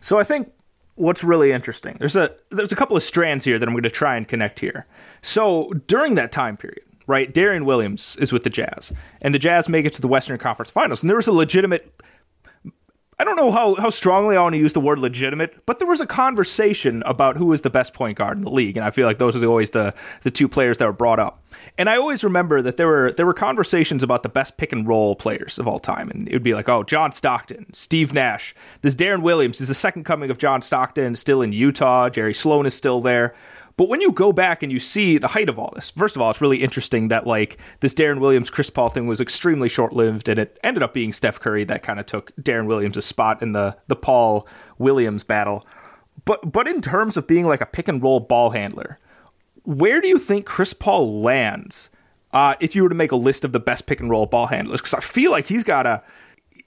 So 0.00 0.18
I 0.18 0.24
think 0.24 0.52
what's 0.96 1.22
really 1.22 1.52
interesting 1.52 1.96
there's 1.98 2.16
a 2.16 2.34
there's 2.50 2.72
a 2.72 2.76
couple 2.76 2.96
of 2.96 3.02
strands 3.02 3.44
here 3.44 3.58
that 3.58 3.66
I'm 3.66 3.72
going 3.72 3.84
to 3.84 3.90
try 3.90 4.16
and 4.16 4.26
connect 4.26 4.58
here. 4.58 4.86
So 5.22 5.70
during 5.86 6.16
that 6.16 6.32
time 6.32 6.56
period, 6.56 6.82
right? 7.10 7.34
Deron 7.34 7.64
Williams 7.64 8.16
is 8.20 8.32
with 8.32 8.44
the 8.44 8.50
Jazz, 8.50 8.92
and 9.20 9.34
the 9.34 9.38
Jazz 9.38 9.68
make 9.68 9.84
it 9.84 9.92
to 9.94 10.00
the 10.00 10.08
Western 10.08 10.38
Conference 10.38 10.70
Finals, 10.70 11.02
and 11.02 11.10
there 11.10 11.16
was 11.16 11.26
a 11.26 11.32
legitimate. 11.32 11.92
I 13.18 13.24
don't 13.24 13.36
know 13.36 13.50
how, 13.52 13.74
how 13.74 13.90
strongly 13.90 14.34
I 14.34 14.40
want 14.40 14.54
to 14.54 14.58
use 14.58 14.72
the 14.72 14.80
word 14.80 14.98
legitimate, 14.98 15.66
but 15.66 15.78
there 15.78 15.86
was 15.86 16.00
a 16.00 16.06
conversation 16.06 17.02
about 17.04 17.36
who 17.36 17.46
was 17.46 17.60
the 17.60 17.68
best 17.68 17.92
point 17.92 18.16
guard 18.16 18.38
in 18.38 18.44
the 18.44 18.50
league, 18.50 18.78
and 18.78 18.86
I 18.86 18.90
feel 18.90 19.06
like 19.06 19.18
those 19.18 19.36
are 19.36 19.44
always 19.44 19.72
the, 19.72 19.92
the 20.22 20.30
two 20.30 20.48
players 20.48 20.78
that 20.78 20.86
were 20.86 20.94
brought 20.94 21.18
up. 21.18 21.42
And 21.76 21.90
I 21.90 21.96
always 21.96 22.24
remember 22.24 22.62
that 22.62 22.78
there 22.78 22.86
were 22.86 23.12
there 23.12 23.26
were 23.26 23.34
conversations 23.34 24.02
about 24.02 24.22
the 24.22 24.30
best 24.30 24.56
pick 24.56 24.72
and 24.72 24.86
roll 24.86 25.16
players 25.16 25.58
of 25.58 25.68
all 25.68 25.78
time, 25.80 26.08
and 26.10 26.28
it 26.28 26.32
would 26.32 26.42
be 26.42 26.54
like, 26.54 26.68
oh, 26.68 26.82
John 26.82 27.12
Stockton, 27.12 27.66
Steve 27.74 28.14
Nash, 28.14 28.54
this 28.80 28.94
Deron 28.94 29.20
Williams 29.20 29.60
is 29.60 29.68
the 29.68 29.74
second 29.74 30.04
coming 30.04 30.30
of 30.30 30.38
John 30.38 30.62
Stockton, 30.62 31.16
still 31.16 31.42
in 31.42 31.52
Utah. 31.52 32.08
Jerry 32.08 32.32
Sloan 32.32 32.64
is 32.64 32.74
still 32.74 33.00
there. 33.02 33.34
But 33.80 33.88
when 33.88 34.02
you 34.02 34.12
go 34.12 34.30
back 34.30 34.62
and 34.62 34.70
you 34.70 34.78
see 34.78 35.16
the 35.16 35.26
height 35.26 35.48
of 35.48 35.58
all 35.58 35.72
this, 35.74 35.90
first 35.92 36.14
of 36.14 36.20
all, 36.20 36.28
it's 36.28 36.42
really 36.42 36.62
interesting 36.62 37.08
that 37.08 37.26
like 37.26 37.56
this 37.80 37.94
Deron 37.94 38.20
Williams 38.20 38.50
Chris 38.50 38.68
Paul 38.68 38.90
thing 38.90 39.06
was 39.06 39.22
extremely 39.22 39.70
short 39.70 39.94
lived, 39.94 40.28
and 40.28 40.38
it 40.38 40.60
ended 40.62 40.82
up 40.82 40.92
being 40.92 41.14
Steph 41.14 41.40
Curry 41.40 41.64
that 41.64 41.82
kind 41.82 41.98
of 41.98 42.04
took 42.04 42.30
Deron 42.36 42.66
Williams' 42.66 43.02
spot 43.06 43.40
in 43.40 43.52
the 43.52 43.74
the 43.86 43.96
Paul 43.96 44.46
Williams 44.76 45.24
battle. 45.24 45.66
But 46.26 46.52
but 46.52 46.68
in 46.68 46.82
terms 46.82 47.16
of 47.16 47.26
being 47.26 47.46
like 47.46 47.62
a 47.62 47.66
pick 47.66 47.88
and 47.88 48.02
roll 48.02 48.20
ball 48.20 48.50
handler, 48.50 48.98
where 49.62 50.02
do 50.02 50.08
you 50.08 50.18
think 50.18 50.44
Chris 50.44 50.74
Paul 50.74 51.22
lands 51.22 51.88
uh, 52.34 52.56
if 52.60 52.76
you 52.76 52.82
were 52.82 52.90
to 52.90 52.94
make 52.94 53.12
a 53.12 53.16
list 53.16 53.46
of 53.46 53.52
the 53.52 53.60
best 53.60 53.86
pick 53.86 53.98
and 53.98 54.10
roll 54.10 54.26
ball 54.26 54.48
handlers? 54.48 54.82
Because 54.82 54.92
I 54.92 55.00
feel 55.00 55.30
like 55.30 55.46
he's 55.46 55.64
got 55.64 55.86
a 55.86 56.02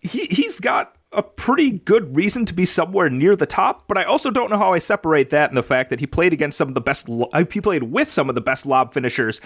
he 0.02 0.26
he's 0.32 0.60
got 0.60 0.96
a 1.14 1.24
pretty 1.24 1.72
good 1.72 2.16
reason 2.16 2.46
to 2.46 2.54
be 2.54 2.66
somewhere 2.66 3.10
near 3.10 3.36
the 3.36 3.46
top, 3.46 3.88
but 3.88 3.98
I 3.98 4.04
also 4.04 4.32
don't 4.32 4.50
know 4.50 4.58
how 4.58 4.74
I 4.74 4.80
separate 4.80 5.30
that 5.30 5.50
and 5.50 5.58
the 5.58 5.64
fact 5.64 5.90
that 5.90 6.00
he 6.00 6.08
played 6.08 6.34
against 6.34 6.58
some 6.58 6.68
of 6.68 6.74
the 6.74 6.82
best. 6.82 7.10
He 7.52 7.62
played 7.62 7.84
with 7.84 8.10
some 8.10 8.30
of 8.30 8.36
the 8.36 8.42
best 8.42 8.66
lob 8.66 8.94
finishers 8.94 9.40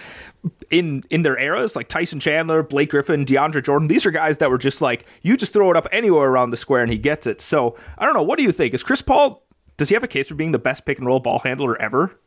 in 0.70 1.02
in 1.10 1.22
their 1.22 1.38
eras, 1.38 1.76
like 1.76 1.88
Tyson 1.88 2.20
Chandler, 2.20 2.62
Blake 2.62 2.90
Griffin, 2.90 3.24
DeAndre 3.24 3.62
Jordan. 3.62 3.88
These 3.88 4.06
are 4.06 4.10
guys 4.10 4.38
that 4.38 4.50
were 4.50 4.58
just 4.58 4.80
like 4.80 5.06
you 5.22 5.36
just 5.36 5.52
throw 5.52 5.70
it 5.70 5.76
up 5.76 5.86
anywhere 5.92 6.28
around 6.28 6.50
the 6.50 6.56
square 6.56 6.82
and 6.82 6.90
he 6.90 6.98
gets 6.98 7.26
it. 7.26 7.40
So 7.40 7.76
I 7.98 8.04
don't 8.04 8.14
know. 8.14 8.22
What 8.22 8.38
do 8.38 8.42
you 8.42 8.52
think? 8.52 8.74
Is 8.74 8.82
Chris 8.82 9.02
Paul? 9.02 9.44
Does 9.76 9.88
he 9.88 9.94
have 9.94 10.04
a 10.04 10.08
case 10.08 10.28
for 10.28 10.34
being 10.34 10.52
the 10.52 10.58
best 10.58 10.84
pick 10.84 10.98
and 10.98 11.06
roll 11.06 11.20
ball 11.20 11.38
handler 11.38 11.80
ever? 11.80 12.18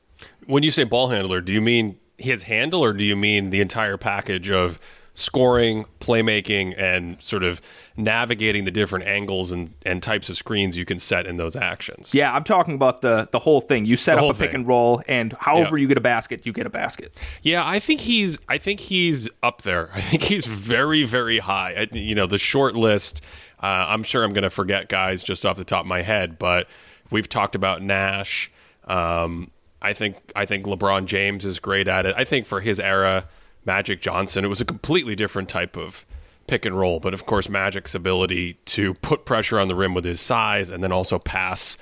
When 0.46 0.64
you 0.64 0.72
say 0.72 0.84
ball 0.84 1.10
handler, 1.10 1.42
do 1.42 1.52
you 1.52 1.62
mean 1.62 1.98
his 2.18 2.44
handle 2.44 2.84
or 2.84 2.94
do 2.94 3.04
you 3.04 3.16
mean 3.16 3.50
the 3.50 3.62
entire 3.62 3.98
package 3.98 4.50
of 4.50 4.80
scoring, 5.14 5.86
playmaking, 6.00 6.78
and 6.78 7.22
sort 7.22 7.44
of 7.44 7.62
navigating 7.98 8.66
the 8.66 8.72
different 8.72 9.06
angles 9.06 9.52
and, 9.52 9.74
and 9.86 10.02
types 10.02 10.30
of 10.30 10.38
screens 10.38 10.78
you 10.78 10.86
can 10.86 11.00
set 11.00 11.28
in 11.28 11.38
those 11.38 11.56
actions. 11.56 12.14
Yeah, 12.14 12.34
I'm 12.34 12.44
talking 12.44 12.76
about 12.76 13.02
the 13.02 13.28
the 13.32 13.40
whole 13.40 13.62
thing. 13.62 13.86
You 13.86 13.96
set 13.96 14.16
the 14.16 14.24
up 14.24 14.36
a 14.36 14.38
pick 14.38 14.54
and 14.54 14.68
roll, 14.68 15.02
and 15.08 15.34
however 15.40 15.78
you 15.78 15.88
get 15.88 15.98
a 15.98 16.02
basket, 16.02 16.46
you 16.46 16.54
get 16.54 16.66
a 16.66 16.70
basket. 16.70 17.20
Yeah, 17.42 17.66
I 17.66 17.80
think 17.80 18.02
he's 18.02 18.38
I 18.48 18.58
think 18.58 18.80
he's 18.80 19.28
up 19.44 19.64
there. 19.64 19.90
I 19.94 20.02
think 20.02 20.24
he's 20.24 20.46
very 20.46 21.04
very 21.04 21.40
high. 21.40 21.88
I, 21.92 21.96
you 21.96 22.16
know, 22.16 22.28
the 22.28 22.38
short 22.38 22.76
list. 22.76 23.22
Uh, 23.62 23.86
I'm 23.90 24.02
sure 24.02 24.24
I'm 24.24 24.34
going 24.34 24.44
to 24.44 24.50
forget 24.50 24.90
guys 24.90 25.24
just 25.24 25.46
off 25.46 25.56
the 25.56 25.64
top 25.64 25.82
of 25.82 25.88
my 25.88 26.02
head, 26.02 26.40
but 26.40 26.68
we've 27.12 27.30
talked 27.30 27.54
about 27.54 27.84
Nash. 27.84 28.52
Um, 28.86 29.52
I 29.82 29.94
think 29.94 30.16
I 30.36 30.46
think 30.46 30.66
LeBron 30.66 31.06
James 31.06 31.46
is 31.46 31.60
great 31.60 31.88
at 31.88 32.06
it. 32.06 32.16
I 32.18 32.24
think 32.24 32.46
for 32.46 32.60
his 32.62 32.80
era 32.80 33.28
Magic 33.66 34.02
Johnson, 34.02 34.44
it 34.44 34.48
was 34.48 34.62
a 34.62 34.66
completely 34.66 35.16
different 35.16 35.50
type 35.50 35.78
of 35.78 36.06
pick 36.48 36.66
and 36.66 36.78
roll. 36.78 37.00
But 37.00 37.14
of 37.14 37.26
course, 37.26 37.50
Magic's 37.50 37.96
ability 37.96 38.54
to 38.66 38.94
put 38.96 39.26
pressure 39.26 39.60
on 39.60 39.68
the 39.68 39.76
rim 39.76 39.94
with 39.94 40.06
his 40.06 40.20
size 40.20 40.70
and 40.70 40.84
then 40.84 40.92
also 40.92 41.20
pass, 41.20 41.78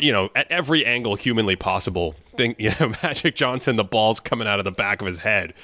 you 0.00 0.12
know, 0.12 0.30
at 0.34 0.50
every 0.50 0.84
angle 0.86 1.16
humanly 1.16 1.56
possible. 1.56 2.14
Think, 2.36 2.56
you 2.60 2.72
know, 2.80 2.94
Magic 3.02 3.36
Johnson, 3.36 3.76
the 3.76 3.84
ball's 3.84 4.20
coming 4.20 4.48
out 4.48 4.58
of 4.58 4.64
the 4.64 4.72
back 4.72 5.00
of 5.00 5.06
his 5.06 5.18
head. 5.18 5.54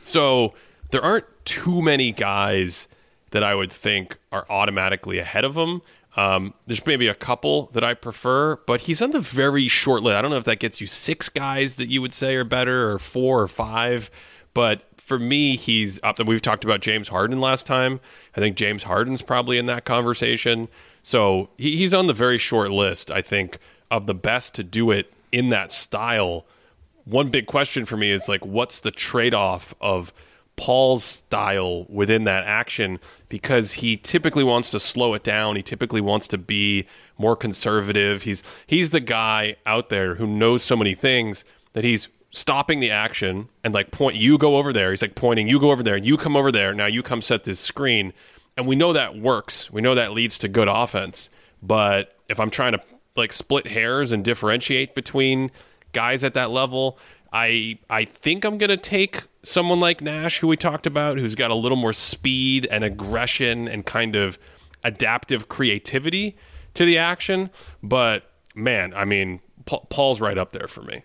So 0.00 0.54
there 0.90 1.02
aren't 1.02 1.26
too 1.44 1.82
many 1.82 2.12
guys 2.12 2.88
that 3.30 3.42
I 3.42 3.54
would 3.54 3.72
think 3.72 4.18
are 4.32 4.46
automatically 4.48 5.18
ahead 5.18 5.44
of 5.44 5.56
him. 5.56 5.82
Um, 6.16 6.54
there's 6.66 6.84
maybe 6.86 7.08
a 7.08 7.14
couple 7.14 7.66
that 7.72 7.82
I 7.82 7.94
prefer, 7.94 8.56
but 8.66 8.82
he's 8.82 9.02
on 9.02 9.10
the 9.10 9.20
very 9.20 9.66
short 9.66 10.02
list. 10.02 10.16
I 10.16 10.22
don't 10.22 10.30
know 10.30 10.36
if 10.36 10.44
that 10.44 10.60
gets 10.60 10.80
you 10.80 10.86
six 10.86 11.28
guys 11.28 11.76
that 11.76 11.88
you 11.88 12.00
would 12.00 12.12
say 12.12 12.36
are 12.36 12.44
better, 12.44 12.92
or 12.92 13.00
four 13.00 13.40
or 13.42 13.48
five. 13.48 14.10
But 14.54 14.84
for 15.04 15.18
me, 15.18 15.54
he's 15.56 16.00
up. 16.02 16.16
there. 16.16 16.24
We've 16.24 16.40
talked 16.40 16.64
about 16.64 16.80
James 16.80 17.08
Harden 17.08 17.38
last 17.38 17.66
time. 17.66 18.00
I 18.34 18.40
think 18.40 18.56
James 18.56 18.84
Harden's 18.84 19.20
probably 19.20 19.58
in 19.58 19.66
that 19.66 19.84
conversation. 19.84 20.66
So 21.02 21.50
he, 21.58 21.76
he's 21.76 21.92
on 21.92 22.06
the 22.06 22.14
very 22.14 22.38
short 22.38 22.70
list. 22.70 23.10
I 23.10 23.20
think 23.20 23.58
of 23.90 24.06
the 24.06 24.14
best 24.14 24.54
to 24.54 24.64
do 24.64 24.90
it 24.90 25.12
in 25.30 25.50
that 25.50 25.72
style. 25.72 26.46
One 27.04 27.28
big 27.28 27.44
question 27.44 27.84
for 27.84 27.98
me 27.98 28.10
is 28.10 28.30
like, 28.30 28.46
what's 28.46 28.80
the 28.80 28.90
trade 28.90 29.34
off 29.34 29.74
of 29.78 30.10
Paul's 30.56 31.04
style 31.04 31.84
within 31.90 32.24
that 32.24 32.46
action? 32.46 32.98
Because 33.28 33.74
he 33.74 33.98
typically 33.98 34.42
wants 34.42 34.70
to 34.70 34.80
slow 34.80 35.12
it 35.12 35.22
down. 35.22 35.56
He 35.56 35.62
typically 35.62 36.00
wants 36.00 36.26
to 36.28 36.38
be 36.38 36.86
more 37.18 37.36
conservative. 37.36 38.22
He's 38.22 38.42
he's 38.66 38.88
the 38.88 39.00
guy 39.00 39.56
out 39.66 39.90
there 39.90 40.14
who 40.14 40.26
knows 40.26 40.62
so 40.62 40.78
many 40.78 40.94
things 40.94 41.44
that 41.74 41.84
he's 41.84 42.08
stopping 42.34 42.80
the 42.80 42.90
action 42.90 43.48
and 43.62 43.72
like 43.72 43.90
point 43.90 44.16
you 44.16 44.38
go 44.38 44.56
over 44.56 44.72
there. 44.72 44.90
He's 44.90 45.02
like 45.02 45.14
pointing, 45.14 45.48
you 45.48 45.60
go 45.60 45.70
over 45.70 45.82
there, 45.82 45.96
and 45.96 46.04
you 46.04 46.16
come 46.16 46.36
over 46.36 46.50
there. 46.50 46.74
Now 46.74 46.86
you 46.86 47.02
come 47.02 47.22
set 47.22 47.44
this 47.44 47.60
screen. 47.60 48.12
And 48.56 48.66
we 48.66 48.76
know 48.76 48.92
that 48.92 49.18
works. 49.18 49.70
We 49.72 49.82
know 49.82 49.94
that 49.94 50.12
leads 50.12 50.38
to 50.38 50.48
good 50.48 50.68
offense. 50.68 51.28
But 51.62 52.16
if 52.28 52.38
I'm 52.38 52.50
trying 52.50 52.72
to 52.72 52.80
like 53.16 53.32
split 53.32 53.68
hairs 53.68 54.12
and 54.12 54.24
differentiate 54.24 54.94
between 54.94 55.50
guys 55.92 56.24
at 56.24 56.34
that 56.34 56.50
level. 56.50 56.98
I 57.32 57.78
I 57.88 58.04
think 58.04 58.44
I'm 58.44 58.58
gonna 58.58 58.76
take 58.76 59.22
someone 59.42 59.80
like 59.80 60.00
Nash, 60.00 60.38
who 60.38 60.48
we 60.48 60.56
talked 60.56 60.86
about, 60.86 61.18
who's 61.18 61.34
got 61.34 61.50
a 61.50 61.54
little 61.54 61.76
more 61.76 61.92
speed 61.92 62.66
and 62.70 62.84
aggression 62.84 63.68
and 63.68 63.86
kind 63.86 64.16
of 64.16 64.38
adaptive 64.82 65.48
creativity 65.48 66.36
to 66.74 66.84
the 66.84 66.98
action. 66.98 67.50
But 67.82 68.30
man, 68.54 68.92
I 68.94 69.04
mean, 69.04 69.40
Paul's 69.64 70.20
right 70.20 70.36
up 70.36 70.52
there 70.52 70.68
for 70.68 70.82
me. 70.82 71.04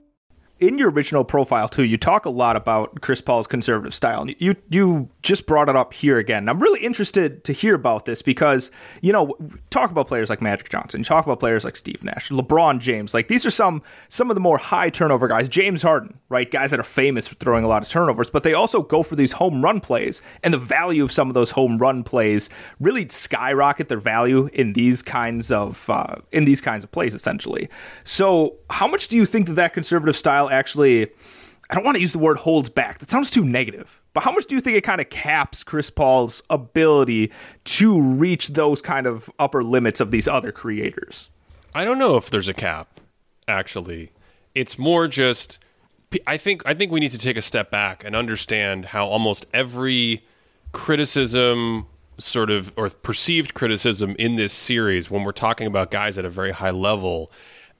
in 0.61 0.77
your 0.77 0.91
original 0.91 1.25
profile 1.25 1.67
too, 1.67 1.83
you 1.83 1.97
talk 1.97 2.25
a 2.25 2.29
lot 2.29 2.55
about 2.55 3.01
Chris 3.01 3.19
Paul's 3.19 3.47
conservative 3.47 3.95
style. 3.95 4.29
You 4.37 4.55
you 4.69 5.09
just 5.23 5.47
brought 5.47 5.67
it 5.67 5.75
up 5.75 5.91
here 5.91 6.19
again. 6.19 6.47
I'm 6.47 6.59
really 6.59 6.79
interested 6.81 7.43
to 7.45 7.51
hear 7.51 7.73
about 7.73 8.05
this 8.05 8.21
because 8.21 8.69
you 9.01 9.11
know 9.11 9.35
talk 9.71 9.89
about 9.89 10.07
players 10.07 10.29
like 10.29 10.39
Magic 10.39 10.69
Johnson, 10.69 11.01
talk 11.01 11.25
about 11.25 11.39
players 11.39 11.65
like 11.65 11.75
Steve 11.75 12.03
Nash, 12.03 12.29
LeBron 12.29 12.79
James. 12.79 13.11
Like 13.11 13.27
these 13.27 13.43
are 13.43 13.51
some 13.51 13.81
some 14.07 14.29
of 14.29 14.35
the 14.35 14.39
more 14.39 14.59
high 14.59 14.91
turnover 14.91 15.27
guys. 15.27 15.49
James 15.49 15.81
Harden, 15.81 16.19
right? 16.29 16.49
Guys 16.49 16.69
that 16.69 16.79
are 16.79 16.83
famous 16.83 17.27
for 17.27 17.35
throwing 17.35 17.63
a 17.63 17.67
lot 17.67 17.81
of 17.81 17.89
turnovers, 17.89 18.29
but 18.29 18.43
they 18.43 18.53
also 18.53 18.83
go 18.83 19.01
for 19.01 19.15
these 19.15 19.31
home 19.31 19.63
run 19.63 19.81
plays, 19.81 20.21
and 20.43 20.53
the 20.53 20.59
value 20.59 21.03
of 21.03 21.11
some 21.11 21.27
of 21.27 21.33
those 21.33 21.49
home 21.49 21.79
run 21.79 22.03
plays 22.03 22.51
really 22.79 23.09
skyrocket 23.09 23.89
their 23.89 23.99
value 23.99 24.47
in 24.53 24.73
these 24.73 25.01
kinds 25.01 25.49
of 25.51 25.89
uh, 25.89 26.17
in 26.31 26.45
these 26.45 26.61
kinds 26.61 26.83
of 26.83 26.91
plays, 26.91 27.15
essentially. 27.15 27.67
So, 28.03 28.57
how 28.69 28.87
much 28.87 29.07
do 29.07 29.15
you 29.15 29.25
think 29.25 29.47
that 29.47 29.53
that 29.53 29.73
conservative 29.73 30.15
style 30.15 30.50
actually, 30.51 31.07
I 31.69 31.75
don't 31.75 31.83
want 31.83 31.95
to 31.95 32.01
use 32.01 32.11
the 32.11 32.19
word 32.19 32.37
holds 32.37 32.69
back. 32.69 32.99
That 32.99 33.09
sounds 33.09 33.31
too 33.31 33.45
negative. 33.45 34.01
But 34.13 34.23
how 34.23 34.31
much 34.33 34.45
do 34.45 34.55
you 34.55 34.61
think 34.61 34.77
it 34.77 34.81
kind 34.81 34.99
of 34.99 35.09
caps 35.09 35.63
Chris 35.63 35.89
Paul's 35.89 36.43
ability 36.49 37.31
to 37.63 38.01
reach 38.01 38.49
those 38.49 38.81
kind 38.81 39.07
of 39.07 39.29
upper 39.39 39.63
limits 39.63 40.01
of 40.01 40.11
these 40.11 40.27
other 40.27 40.51
creators? 40.51 41.29
I 41.73 41.85
don't 41.85 41.97
know 41.97 42.17
if 42.17 42.29
there's 42.29 42.49
a 42.49 42.53
cap, 42.53 42.99
actually. 43.47 44.11
It's 44.53 44.77
more 44.77 45.07
just 45.07 45.59
I 46.27 46.37
think 46.37 46.61
I 46.65 46.73
think 46.73 46.91
we 46.91 46.99
need 46.99 47.13
to 47.13 47.17
take 47.17 47.37
a 47.37 47.41
step 47.41 47.71
back 47.71 48.03
and 48.03 48.15
understand 48.15 48.87
how 48.87 49.05
almost 49.05 49.45
every 49.53 50.25
criticism 50.73 51.87
sort 52.17 52.49
of 52.49 52.71
or 52.75 52.89
perceived 52.89 53.53
criticism 53.53 54.15
in 54.19 54.35
this 54.35 54.51
series 54.53 55.09
when 55.09 55.23
we're 55.23 55.31
talking 55.31 55.67
about 55.67 55.89
guys 55.89 56.17
at 56.17 56.25
a 56.25 56.29
very 56.29 56.51
high 56.51 56.71
level 56.71 57.31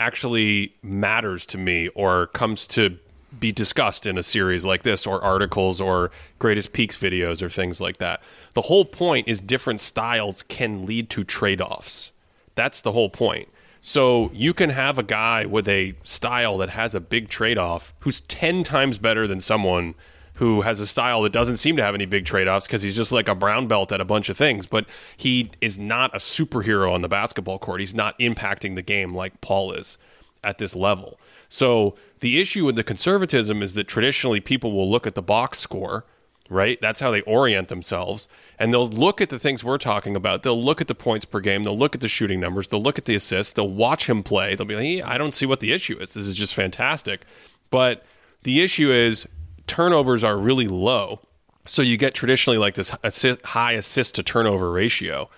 actually 0.01 0.73
matters 0.81 1.45
to 1.45 1.57
me 1.57 1.87
or 1.89 2.27
comes 2.27 2.65
to 2.65 2.97
be 3.39 3.51
discussed 3.51 4.05
in 4.05 4.17
a 4.17 4.23
series 4.23 4.65
like 4.65 4.83
this 4.83 5.05
or 5.05 5.23
articles 5.23 5.79
or 5.79 6.09
greatest 6.39 6.73
peaks 6.73 6.97
videos 6.97 7.41
or 7.41 7.49
things 7.49 7.79
like 7.79 7.97
that. 7.97 8.21
The 8.55 8.63
whole 8.63 8.83
point 8.83 9.27
is 9.27 9.39
different 9.39 9.79
styles 9.79 10.43
can 10.43 10.85
lead 10.85 11.09
to 11.11 11.23
trade-offs. 11.23 12.11
That's 12.55 12.81
the 12.81 12.91
whole 12.91 13.09
point. 13.09 13.47
So 13.79 14.31
you 14.33 14.53
can 14.53 14.71
have 14.71 14.97
a 14.97 15.03
guy 15.03 15.45
with 15.45 15.67
a 15.67 15.93
style 16.03 16.57
that 16.57 16.71
has 16.71 16.93
a 16.93 16.99
big 16.99 17.29
trade-off 17.29 17.93
who's 18.01 18.21
10 18.21 18.63
times 18.63 18.97
better 18.97 19.27
than 19.27 19.39
someone 19.39 19.93
who 20.37 20.61
has 20.61 20.79
a 20.79 20.87
style 20.87 21.21
that 21.21 21.31
doesn't 21.31 21.57
seem 21.57 21.77
to 21.77 21.83
have 21.83 21.93
any 21.93 22.05
big 22.05 22.25
trade-offs 22.25 22.65
because 22.65 22.81
he's 22.81 22.95
just 22.95 23.11
like 23.11 23.27
a 23.27 23.35
brown 23.35 23.67
belt 23.67 23.91
at 23.91 24.01
a 24.01 24.05
bunch 24.05 24.29
of 24.29 24.37
things. 24.37 24.65
But 24.65 24.87
he 25.17 25.51
is 25.61 25.77
not 25.77 26.13
a 26.15 26.19
superhero 26.19 26.91
on 26.91 27.01
the 27.01 27.09
basketball 27.09 27.59
court. 27.59 27.79
He's 27.79 27.93
not 27.93 28.17
impacting 28.19 28.75
the 28.75 28.81
game 28.81 29.13
like 29.13 29.41
paul 29.41 29.71
is 29.71 29.97
at 30.43 30.57
this 30.57 30.75
level. 30.75 31.19
So 31.49 31.95
the 32.21 32.41
issue 32.41 32.65
with 32.65 32.75
the 32.75 32.83
conservatism 32.83 33.61
is 33.61 33.73
that 33.73 33.87
traditionally 33.87 34.39
people 34.39 34.71
will 34.71 34.89
look 34.89 35.05
at 35.05 35.15
the 35.15 35.21
box 35.21 35.59
score 35.59 36.05
right? 36.51 36.79
That's 36.81 36.99
how 36.99 37.11
they 37.11 37.21
orient 37.21 37.69
themselves. 37.69 38.27
And 38.59 38.73
they'll 38.73 38.87
look 38.87 39.21
at 39.21 39.29
the 39.29 39.39
things 39.39 39.63
we're 39.63 39.77
talking 39.77 40.17
about. 40.17 40.43
They'll 40.43 40.61
look 40.61 40.81
at 40.81 40.89
the 40.89 40.93
points 40.93 41.23
per 41.23 41.39
game. 41.39 41.63
They'll 41.63 41.77
look 41.77 41.95
at 41.95 42.01
the 42.01 42.09
shooting 42.09 42.41
numbers. 42.41 42.67
They'll 42.67 42.83
look 42.83 42.97
at 42.97 43.05
the 43.05 43.15
assists. 43.15 43.53
They'll 43.53 43.69
watch 43.69 44.07
him 44.07 44.21
play. 44.21 44.53
They'll 44.53 44.67
be 44.67 44.75
like 44.75 44.83
hey, 44.83 45.01
i 45.01 45.17
don't 45.17 45.33
see 45.33 45.45
what 45.45 45.61
the 45.61 45.71
issue 45.71 45.97
is. 45.99 46.13
This 46.13 46.27
is 46.27 46.35
just 46.35 46.53
fantastic. 46.53 47.21
But 47.69 48.05
the 48.43 48.61
issue 48.61 48.91
is 48.91 49.25
turnovers 49.71 50.21
are 50.21 50.37
really 50.37 50.67
low. 50.67 51.21
So 51.65 51.81
you 51.81 51.95
get 51.95 52.13
traditionally 52.13 52.57
like 52.57 52.75
this 52.75 52.93
assist, 53.03 53.41
high 53.45 53.71
assist 53.71 54.15
to 54.15 54.23
turnover 54.23 54.69
ratio. 54.69 55.29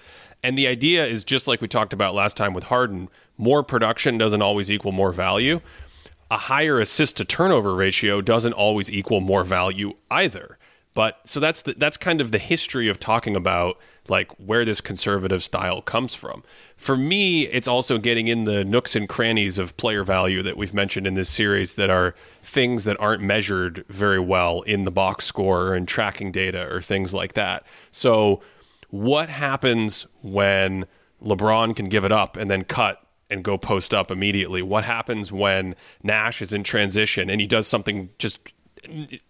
And 0.41 0.57
the 0.57 0.65
idea 0.65 1.05
is 1.05 1.23
just 1.23 1.47
like 1.47 1.61
we 1.61 1.67
talked 1.67 1.93
about 1.93 2.15
last 2.15 2.35
time 2.35 2.55
with 2.55 2.63
Harden, 2.63 3.09
more 3.37 3.61
production 3.61 4.17
doesn't 4.17 4.41
always 4.41 4.71
equal 4.71 4.91
more 4.91 5.11
value. 5.11 5.61
A 6.31 6.37
higher 6.37 6.79
assist 6.79 7.17
to 7.17 7.25
turnover 7.25 7.75
ratio 7.75 8.21
doesn't 8.21 8.53
always 8.53 8.89
equal 8.89 9.21
more 9.21 9.43
value 9.43 9.93
either. 10.09 10.57
But 10.95 11.19
so 11.25 11.39
that's 11.39 11.61
the, 11.61 11.75
that's 11.77 11.97
kind 11.97 12.19
of 12.19 12.31
the 12.31 12.39
history 12.39 12.87
of 12.87 12.99
talking 12.99 13.35
about 13.35 13.77
like 14.09 14.31
where 14.33 14.65
this 14.65 14.81
conservative 14.81 15.43
style 15.43 15.81
comes 15.81 16.13
from. 16.13 16.43
For 16.75 16.97
me, 16.97 17.47
it's 17.47 17.67
also 17.67 17.97
getting 17.97 18.27
in 18.27 18.43
the 18.43 18.65
nooks 18.65 18.95
and 18.95 19.07
crannies 19.07 19.57
of 19.57 19.75
player 19.77 20.03
value 20.03 20.41
that 20.43 20.57
we've 20.57 20.73
mentioned 20.73 21.07
in 21.07 21.13
this 21.13 21.29
series 21.29 21.75
that 21.75 21.89
are 21.89 22.13
things 22.41 22.83
that 22.83 22.99
aren't 22.99 23.21
measured 23.21 23.85
very 23.87 24.19
well 24.19 24.61
in 24.63 24.85
the 24.85 24.91
box 24.91 25.25
score 25.25 25.73
and 25.73 25.87
tracking 25.87 26.31
data 26.31 26.67
or 26.69 26.81
things 26.81 27.13
like 27.13 27.33
that. 27.33 27.65
So, 27.91 28.41
what 28.89 29.29
happens 29.29 30.05
when 30.21 30.85
LeBron 31.23 31.75
can 31.75 31.89
give 31.89 32.05
it 32.05 32.11
up 32.11 32.37
and 32.37 32.51
then 32.51 32.63
cut 32.63 33.01
and 33.29 33.43
go 33.43 33.57
post 33.57 33.93
up 33.93 34.11
immediately? 34.11 34.61
What 34.61 34.83
happens 34.83 35.31
when 35.31 35.75
Nash 36.03 36.41
is 36.41 36.53
in 36.53 36.63
transition 36.63 37.29
and 37.29 37.41
he 37.41 37.47
does 37.47 37.67
something 37.67 38.09
just 38.19 38.37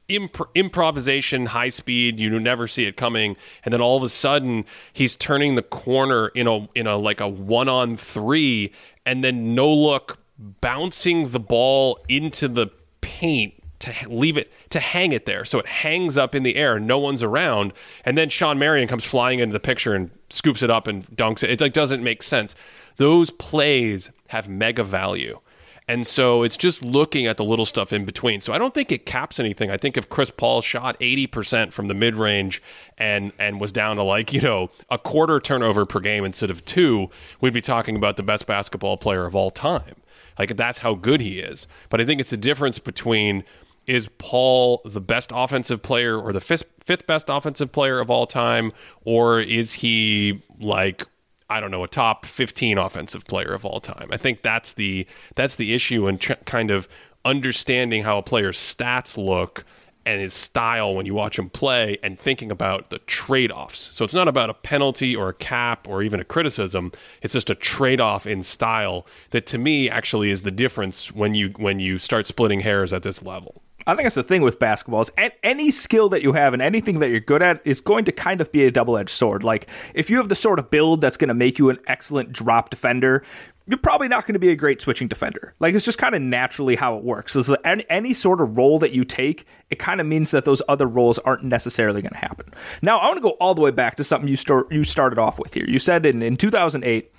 imp- 0.07 0.49
improvisation, 0.55 1.47
high 1.47 1.69
speed. 1.69 2.19
You 2.19 2.39
never 2.39 2.67
see 2.67 2.85
it 2.85 2.97
coming, 2.97 3.35
and 3.63 3.73
then 3.73 3.81
all 3.81 3.97
of 3.97 4.03
a 4.03 4.09
sudden 4.09 4.65
he's 4.91 5.15
turning 5.15 5.55
the 5.55 5.63
corner 5.63 6.29
in 6.29 6.47
a 6.47 6.67
in 6.75 6.87
a 6.87 6.97
like 6.97 7.21
a 7.21 7.27
one 7.27 7.69
on 7.69 7.97
three, 7.97 8.71
and 9.05 9.23
then 9.23 9.55
no 9.55 9.73
look 9.73 10.19
bouncing 10.37 11.29
the 11.29 11.39
ball 11.39 11.99
into 12.09 12.47
the 12.47 12.67
paint 13.01 13.53
to 13.79 13.93
leave 14.09 14.37
it 14.37 14.51
to 14.69 14.79
hang 14.79 15.11
it 15.11 15.25
there. 15.25 15.43
So 15.43 15.59
it 15.59 15.65
hangs 15.65 16.17
up 16.17 16.33
in 16.33 16.43
the 16.43 16.55
air 16.55 16.79
no 16.79 16.97
one's 16.97 17.21
around. 17.21 17.73
And 18.05 18.17
then 18.17 18.29
Shawn 18.29 18.57
Marion 18.57 18.87
comes 18.87 19.05
flying 19.05 19.39
into 19.39 19.53
the 19.53 19.59
picture 19.59 19.93
and 19.93 20.09
scoops 20.29 20.61
it 20.63 20.69
up 20.69 20.87
and 20.87 21.05
dunks 21.09 21.43
it. 21.43 21.49
It 21.49 21.61
like 21.61 21.73
doesn't 21.73 22.01
make 22.01 22.23
sense. 22.23 22.55
Those 22.95 23.29
plays 23.29 24.09
have 24.27 24.47
mega 24.47 24.83
value 24.83 25.39
and 25.87 26.07
so 26.07 26.43
it's 26.43 26.55
just 26.55 26.83
looking 26.83 27.27
at 27.27 27.37
the 27.37 27.43
little 27.43 27.65
stuff 27.65 27.91
in 27.91 28.05
between. 28.05 28.39
So 28.39 28.53
I 28.53 28.57
don't 28.57 28.73
think 28.73 28.91
it 28.91 29.05
caps 29.05 29.39
anything. 29.39 29.69
I 29.69 29.77
think 29.77 29.97
if 29.97 30.09
Chris 30.09 30.29
Paul 30.29 30.61
shot 30.61 30.99
80% 30.99 31.73
from 31.73 31.87
the 31.87 31.93
mid 31.93 32.15
range 32.15 32.61
and 32.97 33.31
and 33.37 33.59
was 33.59 33.71
down 33.71 33.97
to 33.97 34.03
like, 34.03 34.31
you 34.31 34.41
know, 34.41 34.69
a 34.89 34.97
quarter 34.97 35.39
turnover 35.39 35.85
per 35.85 35.99
game 35.99 36.23
instead 36.23 36.49
of 36.49 36.63
two, 36.65 37.09
we'd 37.41 37.53
be 37.53 37.61
talking 37.61 37.95
about 37.95 38.15
the 38.15 38.23
best 38.23 38.45
basketball 38.45 38.97
player 38.97 39.25
of 39.25 39.35
all 39.35 39.51
time. 39.51 39.95
Like 40.39 40.55
that's 40.55 40.79
how 40.79 40.95
good 40.95 41.21
he 41.21 41.39
is. 41.39 41.67
But 41.89 42.01
I 42.01 42.05
think 42.05 42.21
it's 42.21 42.31
the 42.31 42.37
difference 42.37 42.79
between 42.79 43.43
is 43.85 44.09
Paul 44.17 44.81
the 44.85 45.01
best 45.01 45.31
offensive 45.33 45.81
player 45.81 46.17
or 46.17 46.31
the 46.31 46.41
fifth, 46.41 46.63
fifth 46.85 47.05
best 47.05 47.25
offensive 47.29 47.71
player 47.71 47.99
of 47.99 48.09
all 48.09 48.25
time? 48.25 48.71
Or 49.03 49.39
is 49.39 49.73
he 49.73 50.41
like, 50.59 51.05
I 51.53 51.59
don't 51.59 51.71
know, 51.71 51.83
a 51.83 51.87
top 51.87 52.25
15 52.25 52.77
offensive 52.77 53.25
player 53.27 53.53
of 53.53 53.65
all 53.65 53.79
time? 53.79 54.09
I 54.11 54.17
think 54.17 54.41
that's 54.41 54.73
the, 54.73 55.05
that's 55.35 55.55
the 55.55 55.73
issue 55.73 56.07
and 56.07 56.19
tr- 56.19 56.33
kind 56.45 56.71
of 56.71 56.87
understanding 57.25 58.03
how 58.03 58.17
a 58.17 58.23
player's 58.23 58.57
stats 58.57 59.17
look 59.17 59.63
and 60.05 60.19
his 60.19 60.33
style 60.33 60.93
when 60.95 61.05
you 61.05 61.13
watch 61.13 61.39
him 61.39 61.49
play 61.49 61.97
and 62.03 62.19
thinking 62.19 62.51
about 62.51 62.89
the 62.89 62.99
trade-offs. 62.99 63.89
So 63.95 64.03
it's 64.03 64.13
not 64.13 64.27
about 64.27 64.49
a 64.49 64.53
penalty 64.53 65.15
or 65.15 65.29
a 65.29 65.33
cap 65.33 65.87
or 65.87 66.03
even 66.03 66.19
a 66.19 66.25
criticism. 66.25 66.91
It's 67.21 67.33
just 67.33 67.49
a 67.49 67.55
trade-off 67.55 68.27
in 68.27 68.43
style 68.43 69.05
that 69.29 69.45
to 69.47 69.57
me 69.57 69.89
actually 69.89 70.29
is 70.29 70.41
the 70.41 70.51
difference 70.51 71.11
when 71.11 71.33
you 71.33 71.49
when 71.57 71.79
you 71.79 71.99
start 71.99 72.27
splitting 72.27 72.61
hairs 72.61 72.91
at 72.91 73.03
this 73.03 73.23
level. 73.23 73.62
I 73.85 73.95
think 73.95 74.05
that's 74.05 74.15
the 74.15 74.23
thing 74.23 74.41
with 74.41 74.59
basketball 74.59 75.01
is 75.01 75.11
any 75.43 75.71
skill 75.71 76.09
that 76.09 76.21
you 76.21 76.33
have 76.33 76.53
and 76.53 76.61
anything 76.61 76.99
that 76.99 77.09
you're 77.09 77.19
good 77.19 77.41
at 77.41 77.61
is 77.65 77.81
going 77.81 78.05
to 78.05 78.11
kind 78.11 78.41
of 78.41 78.51
be 78.51 78.63
a 78.63 78.71
double-edged 78.71 79.09
sword. 79.09 79.43
Like 79.43 79.67
if 79.93 80.09
you 80.09 80.17
have 80.17 80.29
the 80.29 80.35
sort 80.35 80.59
of 80.59 80.69
build 80.69 81.01
that's 81.01 81.17
going 81.17 81.27
to 81.27 81.33
make 81.33 81.59
you 81.59 81.69
an 81.69 81.79
excellent 81.87 82.31
drop 82.31 82.69
defender, 82.69 83.23
you're 83.65 83.77
probably 83.77 84.07
not 84.07 84.25
going 84.25 84.33
to 84.33 84.39
be 84.39 84.49
a 84.49 84.55
great 84.55 84.81
switching 84.81 85.07
defender. 85.07 85.53
Like 85.59 85.73
it's 85.73 85.85
just 85.85 85.97
kind 85.97 86.15
of 86.15 86.21
naturally 86.21 86.75
how 86.75 86.97
it 86.97 87.03
works. 87.03 87.33
So 87.33 87.55
any, 87.63 87.85
any 87.89 88.13
sort 88.13 88.41
of 88.41 88.57
role 88.57 88.79
that 88.79 88.91
you 88.91 89.05
take, 89.05 89.47
it 89.69 89.79
kind 89.79 90.01
of 90.01 90.07
means 90.07 90.31
that 90.31 90.45
those 90.45 90.61
other 90.67 90.87
roles 90.87 91.19
aren't 91.19 91.43
necessarily 91.43 92.01
going 92.01 92.13
to 92.13 92.17
happen. 92.17 92.47
Now, 92.81 92.99
I 92.99 93.05
want 93.05 93.17
to 93.17 93.21
go 93.21 93.31
all 93.31 93.53
the 93.53 93.61
way 93.61 93.71
back 93.71 93.95
to 93.95 94.03
something 94.03 94.27
you 94.27 94.35
start 94.35 94.71
you 94.71 94.83
started 94.83 95.17
off 95.17 95.39
with 95.39 95.53
here. 95.53 95.65
You 95.67 95.79
said 95.79 96.05
in 96.05 96.21
in 96.21 96.35
2008, 96.35 97.13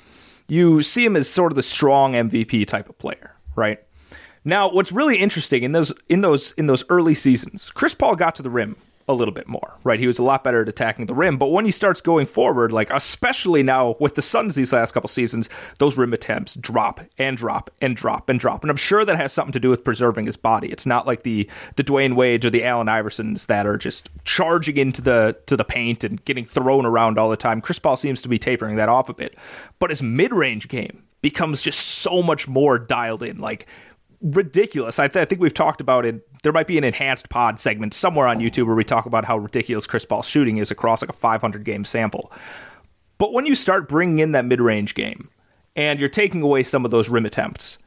you 0.49 0.83
see 0.83 1.04
him 1.04 1.16
as 1.16 1.28
sort 1.28 1.52
of 1.52 1.56
the 1.56 1.62
strong 1.62 2.12
MVP 2.12 2.66
type 2.66 2.88
of 2.88 2.99
player, 2.99 3.35
right? 3.56 3.80
Now, 4.45 4.71
what's 4.71 4.93
really 4.93 5.17
interesting 5.17 5.63
in 5.63 5.73
those 5.73 5.93
in 6.09 6.21
those 6.21 6.53
in 6.53 6.67
those 6.67 6.85
early 6.89 7.15
seasons, 7.15 7.71
Chris 7.71 7.95
Paul 7.95 8.15
got 8.15 8.35
to 8.37 8.43
the 8.43 8.51
rim 8.51 8.77
a 9.07 9.13
little 9.13 9.35
bit 9.35 9.47
more, 9.47 9.75
right? 9.85 10.01
He 10.01 10.07
was 10.07 10.19
a 10.19 10.23
lot 10.23 10.45
better 10.45 10.63
at 10.63 10.69
attacking 10.69 11.07
the 11.07 11.15
rim, 11.15 11.37
but 11.37 11.51
when 11.51 11.67
he 11.67 11.71
starts 11.71 12.01
going 12.01 12.27
forward, 12.27 12.73
like 12.73 12.91
especially 12.91 13.63
now 13.63 13.97
with 14.01 14.15
the 14.15 14.23
Suns 14.23 14.55
these 14.55 14.73
last 14.73 14.93
couple 14.93 15.09
seasons, 15.09 15.51
those 15.79 15.97
rim 15.97 16.15
attempts 16.15 16.55
drop 16.55 17.01
and 17.19 17.37
drop 17.37 17.71
and 17.83 17.97
drop 17.97 18.29
and 18.31 18.41
drop, 18.41 18.63
and 18.63 18.71
I'm 18.71 18.77
sure 18.77 19.05
that 19.05 19.17
has 19.17 19.33
something 19.33 19.53
to 19.53 19.61
do 19.61 19.71
with 19.71 19.85
preserving 19.85 20.27
his 20.27 20.37
body. 20.37 20.69
It's 20.71 20.87
not 20.87 21.07
like 21.07 21.23
the 21.23 21.49
the 21.77 21.85
Dwyane 21.85 22.15
Wade 22.15 22.45
or 22.45 22.51
the 22.51 22.65
Allen 22.65 22.87
Iversons 22.87 23.47
that 23.47 23.67
are 23.67 23.77
just 23.77 24.11
charging 24.25 24.77
into 24.77 25.03
the 25.03 25.37
to 25.47 25.57
the 25.57 25.65
paint 25.65 26.05
and 26.05 26.25
getting 26.25 26.45
thrown 26.45 26.87
around 26.87 27.19
all 27.19 27.31
the 27.31 27.37
time. 27.37 27.61
Chris 27.61 27.79
Paul 27.79 27.97
seems 27.97 28.23
to 28.23 28.29
be 28.29 28.39
tapering 28.39 28.77
that 28.77 28.89
off 28.89 29.09
a 29.09 29.15
bit, 29.15 29.37
but 29.79 29.91
his 29.91 30.03
mid 30.03 30.33
range 30.33 30.69
game 30.69 31.05
becomes 31.21 31.63
just 31.63 31.81
so 31.81 32.23
much 32.23 32.47
more 32.47 32.79
dialed 32.79 33.23
in, 33.23 33.39
like 33.39 33.67
ridiculous. 34.25 34.99
I, 34.99 35.07
th- 35.07 35.23
I 35.23 35.25
think 35.26 35.40
we've 35.40 35.54
talked 35.54 35.81
about 35.81 36.04
it 36.04 36.26
there 36.45 36.52
might 36.52 36.66
be 36.66 36.78
an 36.78 36.85
enhanced 36.85 37.31
pod 37.31 37.59
segment 37.59 37.95
somewhere 37.95 38.28
on 38.28 38.38
YouTube 38.38 38.66
where 38.66 38.76
we 38.76 38.85
talk 38.85 39.07
about 39.07 39.25
how 39.25 39.38
ridiculous 39.38 39.87
Chris 39.87 40.04
Paul's 40.04 40.28
shooting 40.28 40.59
is 40.59 40.71
across 40.71 41.02
like 41.02 41.09
a 41.09 41.14
500 41.14 41.64
game 41.64 41.85
sample. 41.85 42.31
But 43.19 43.33
when 43.33 43.47
you 43.47 43.54
start 43.54 43.88
bringing 43.88 44.19
in 44.19 44.33
that 44.33 44.45
mid 44.45 44.61
range 44.61 44.95
game 44.95 45.31
and 45.75 45.99
you're 45.99 46.09
taking 46.09 46.43
away 46.43 46.62
some 46.62 46.85
of 46.85 46.90
those 46.90 47.09
rim 47.09 47.25
attempts, 47.25 47.78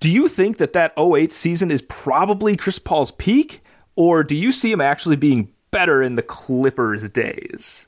do 0.00 0.10
you 0.10 0.28
think 0.28 0.56
that 0.56 0.72
that 0.72 0.94
08 0.98 1.32
season 1.32 1.70
is 1.70 1.82
probably 1.82 2.56
Chris 2.56 2.78
Paul's 2.78 3.12
peak? 3.12 3.62
Or 3.94 4.24
do 4.24 4.34
you 4.34 4.52
see 4.52 4.72
him 4.72 4.80
actually 4.80 5.16
being 5.16 5.52
better 5.70 6.02
in 6.02 6.16
the 6.16 6.22
Clippers 6.22 7.08
days? 7.10 7.85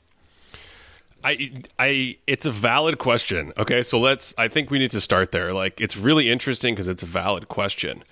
I, 1.23 1.63
I, 1.77 2.17
it's 2.27 2.45
a 2.45 2.51
valid 2.51 2.97
question. 2.97 3.53
Okay, 3.57 3.83
so 3.83 3.99
let's. 3.99 4.33
I 4.37 4.47
think 4.47 4.71
we 4.71 4.79
need 4.79 4.91
to 4.91 5.01
start 5.01 5.31
there. 5.31 5.53
Like, 5.53 5.81
it's 5.81 5.97
really 5.97 6.29
interesting 6.29 6.73
because 6.73 6.87
it's 6.87 7.03
a 7.03 7.07
valid 7.07 7.47
question. 7.47 8.03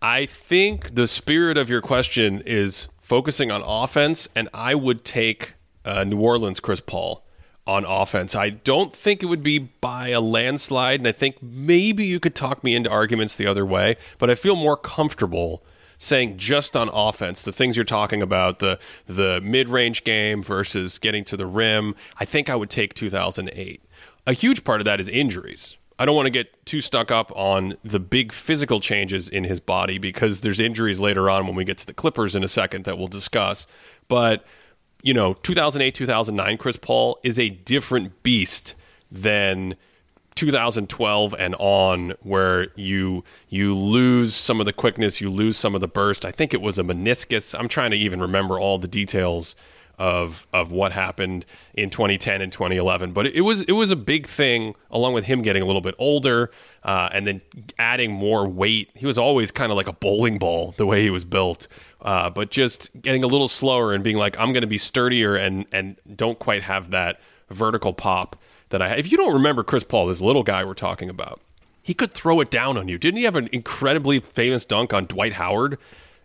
I 0.00 0.26
think 0.26 0.94
the 0.94 1.06
spirit 1.06 1.56
of 1.56 1.68
your 1.70 1.80
question 1.80 2.42
is 2.46 2.88
focusing 3.00 3.50
on 3.50 3.62
offense, 3.64 4.28
and 4.34 4.48
I 4.52 4.74
would 4.74 5.04
take 5.04 5.54
uh, 5.84 6.04
New 6.04 6.20
Orleans 6.20 6.60
Chris 6.60 6.80
Paul 6.80 7.24
on 7.66 7.84
offense. 7.84 8.34
I 8.34 8.50
don't 8.50 8.94
think 8.94 9.22
it 9.22 9.26
would 9.26 9.42
be 9.42 9.58
by 9.58 10.08
a 10.08 10.20
landslide, 10.20 11.00
and 11.00 11.06
I 11.06 11.12
think 11.12 11.42
maybe 11.42 12.06
you 12.06 12.18
could 12.18 12.34
talk 12.34 12.64
me 12.64 12.74
into 12.74 12.90
arguments 12.90 13.36
the 13.36 13.46
other 13.46 13.66
way, 13.66 13.96
but 14.18 14.30
I 14.30 14.34
feel 14.34 14.56
more 14.56 14.76
comfortable 14.76 15.62
saying 15.98 16.38
just 16.38 16.76
on 16.76 16.88
offense, 16.92 17.42
the 17.42 17.52
things 17.52 17.76
you're 17.76 17.84
talking 17.84 18.22
about, 18.22 18.60
the 18.60 18.78
the 19.06 19.40
mid-range 19.42 20.04
game 20.04 20.42
versus 20.42 20.98
getting 20.98 21.24
to 21.24 21.36
the 21.36 21.46
rim, 21.46 21.94
I 22.18 22.24
think 22.24 22.48
I 22.48 22.56
would 22.56 22.70
take 22.70 22.94
2008. 22.94 23.82
A 24.26 24.32
huge 24.32 24.64
part 24.64 24.80
of 24.80 24.84
that 24.84 25.00
is 25.00 25.08
injuries. 25.08 25.76
I 25.98 26.06
don't 26.06 26.14
want 26.14 26.26
to 26.26 26.30
get 26.30 26.64
too 26.64 26.80
stuck 26.80 27.10
up 27.10 27.32
on 27.34 27.76
the 27.82 27.98
big 27.98 28.32
physical 28.32 28.78
changes 28.78 29.28
in 29.28 29.42
his 29.42 29.58
body 29.58 29.98
because 29.98 30.40
there's 30.40 30.60
injuries 30.60 31.00
later 31.00 31.28
on 31.28 31.46
when 31.46 31.56
we 31.56 31.64
get 31.64 31.78
to 31.78 31.86
the 31.86 31.92
Clippers 31.92 32.36
in 32.36 32.44
a 32.44 32.48
second 32.48 32.84
that 32.84 32.98
we'll 32.98 33.08
discuss. 33.08 33.66
But, 34.06 34.44
you 35.02 35.12
know, 35.12 35.34
2008, 35.34 35.92
2009, 35.94 36.56
Chris 36.56 36.76
Paul 36.76 37.18
is 37.24 37.36
a 37.38 37.48
different 37.48 38.22
beast 38.22 38.74
than 39.10 39.74
2012 40.38 41.34
and 41.36 41.56
on 41.58 42.14
where 42.22 42.68
you 42.76 43.24
you 43.48 43.74
lose 43.74 44.36
some 44.36 44.60
of 44.60 44.66
the 44.66 44.72
quickness, 44.72 45.20
you 45.20 45.28
lose 45.28 45.56
some 45.56 45.74
of 45.74 45.80
the 45.80 45.88
burst. 45.88 46.24
I 46.24 46.30
think 46.30 46.54
it 46.54 46.62
was 46.62 46.78
a 46.78 46.84
meniscus. 46.84 47.58
I'm 47.58 47.66
trying 47.66 47.90
to 47.90 47.96
even 47.96 48.20
remember 48.20 48.56
all 48.56 48.78
the 48.78 48.86
details 48.86 49.56
of 49.98 50.46
of 50.52 50.70
what 50.70 50.92
happened 50.92 51.44
in 51.74 51.90
2010 51.90 52.40
and 52.40 52.52
2011. 52.52 53.12
But 53.12 53.26
it, 53.26 53.40
was 53.40 53.62
it 53.62 53.72
was 53.72 53.90
a 53.90 53.96
big 53.96 54.28
thing, 54.28 54.76
along 54.92 55.14
with 55.14 55.24
him 55.24 55.42
getting 55.42 55.60
a 55.60 55.66
little 55.66 55.80
bit 55.80 55.96
older 55.98 56.52
uh, 56.84 57.08
and 57.12 57.26
then 57.26 57.40
adding 57.76 58.12
more 58.12 58.46
weight. 58.46 58.90
He 58.94 59.06
was 59.06 59.18
always 59.18 59.50
kind 59.50 59.72
of 59.72 59.76
like 59.76 59.88
a 59.88 59.92
bowling 59.92 60.38
ball 60.38 60.72
the 60.76 60.86
way 60.86 61.02
he 61.02 61.10
was 61.10 61.24
built, 61.24 61.66
uh, 62.02 62.30
but 62.30 62.52
just 62.52 62.90
getting 63.02 63.24
a 63.24 63.26
little 63.26 63.48
slower 63.48 63.92
and 63.92 64.04
being 64.04 64.16
like, 64.16 64.38
I'm 64.38 64.52
going 64.52 64.60
to 64.60 64.68
be 64.68 64.78
sturdier 64.78 65.34
and 65.34 65.66
and 65.72 65.96
don't 66.14 66.38
quite 66.38 66.62
have 66.62 66.92
that 66.92 67.20
vertical 67.50 67.92
pop 67.92 68.36
that 68.70 68.82
I. 68.82 68.94
If 68.96 69.10
you 69.10 69.18
don't 69.18 69.32
remember 69.32 69.62
Chris 69.62 69.84
Paul, 69.84 70.06
this 70.06 70.20
little 70.20 70.42
guy 70.42 70.64
we're 70.64 70.74
talking 70.74 71.08
about. 71.08 71.40
He 71.82 71.94
could 71.94 72.12
throw 72.12 72.40
it 72.40 72.50
down 72.50 72.76
on 72.76 72.88
you. 72.88 72.98
Didn't 72.98 73.16
he 73.16 73.24
have 73.24 73.36
an 73.36 73.48
incredibly 73.50 74.20
famous 74.20 74.66
dunk 74.66 74.92
on 74.92 75.06
Dwight 75.06 75.34
Howard? 75.34 75.78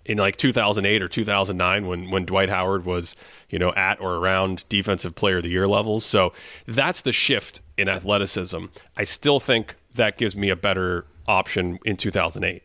in 0.05 0.17
like 0.17 0.37
2008 0.37 1.01
or 1.01 1.07
2009 1.07 1.87
when 1.87 2.09
when 2.09 2.25
Dwight 2.25 2.49
Howard 2.49 2.85
was 2.85 3.15
you 3.49 3.59
know 3.59 3.71
at 3.73 4.01
or 4.01 4.15
around 4.15 4.65
defensive 4.69 5.15
player 5.15 5.37
of 5.37 5.43
the 5.43 5.49
year 5.49 5.67
levels 5.67 6.05
so 6.05 6.33
that's 6.67 7.01
the 7.03 7.11
shift 7.11 7.61
in 7.77 7.87
athleticism 7.87 8.65
I 8.97 9.03
still 9.03 9.39
think 9.39 9.75
that 9.95 10.17
gives 10.17 10.35
me 10.35 10.49
a 10.49 10.55
better 10.55 11.05
option 11.27 11.79
in 11.85 11.95
2008 11.95 12.63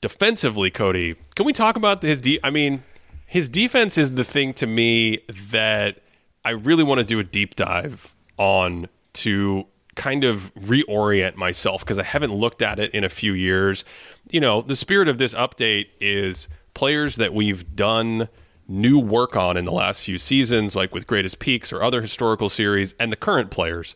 defensively 0.00 0.70
Cody 0.70 1.16
can 1.34 1.46
we 1.46 1.52
talk 1.52 1.76
about 1.76 2.02
his 2.02 2.20
de- 2.20 2.40
I 2.44 2.50
mean 2.50 2.84
his 3.26 3.48
defense 3.48 3.98
is 3.98 4.14
the 4.14 4.24
thing 4.24 4.54
to 4.54 4.66
me 4.66 5.20
that 5.50 5.98
I 6.44 6.50
really 6.50 6.84
want 6.84 6.98
to 6.98 7.04
do 7.04 7.18
a 7.18 7.24
deep 7.24 7.56
dive 7.56 8.14
on 8.40 8.88
to 9.12 9.66
kind 9.96 10.24
of 10.24 10.52
reorient 10.54 11.36
myself 11.36 11.82
because 11.82 11.98
I 11.98 12.04
haven't 12.04 12.32
looked 12.32 12.62
at 12.62 12.78
it 12.78 12.92
in 12.94 13.04
a 13.04 13.08
few 13.10 13.34
years. 13.34 13.84
You 14.30 14.40
know, 14.40 14.62
the 14.62 14.74
spirit 14.74 15.08
of 15.08 15.18
this 15.18 15.34
update 15.34 15.88
is 16.00 16.48
players 16.72 17.16
that 17.16 17.34
we've 17.34 17.76
done 17.76 18.28
new 18.66 18.98
work 18.98 19.36
on 19.36 19.58
in 19.58 19.66
the 19.66 19.72
last 19.72 20.00
few 20.00 20.16
seasons, 20.16 20.74
like 20.74 20.94
with 20.94 21.06
Greatest 21.06 21.38
Peaks 21.38 21.70
or 21.70 21.82
other 21.82 22.00
historical 22.00 22.48
series, 22.48 22.94
and 22.98 23.12
the 23.12 23.16
current 23.16 23.50
players. 23.50 23.94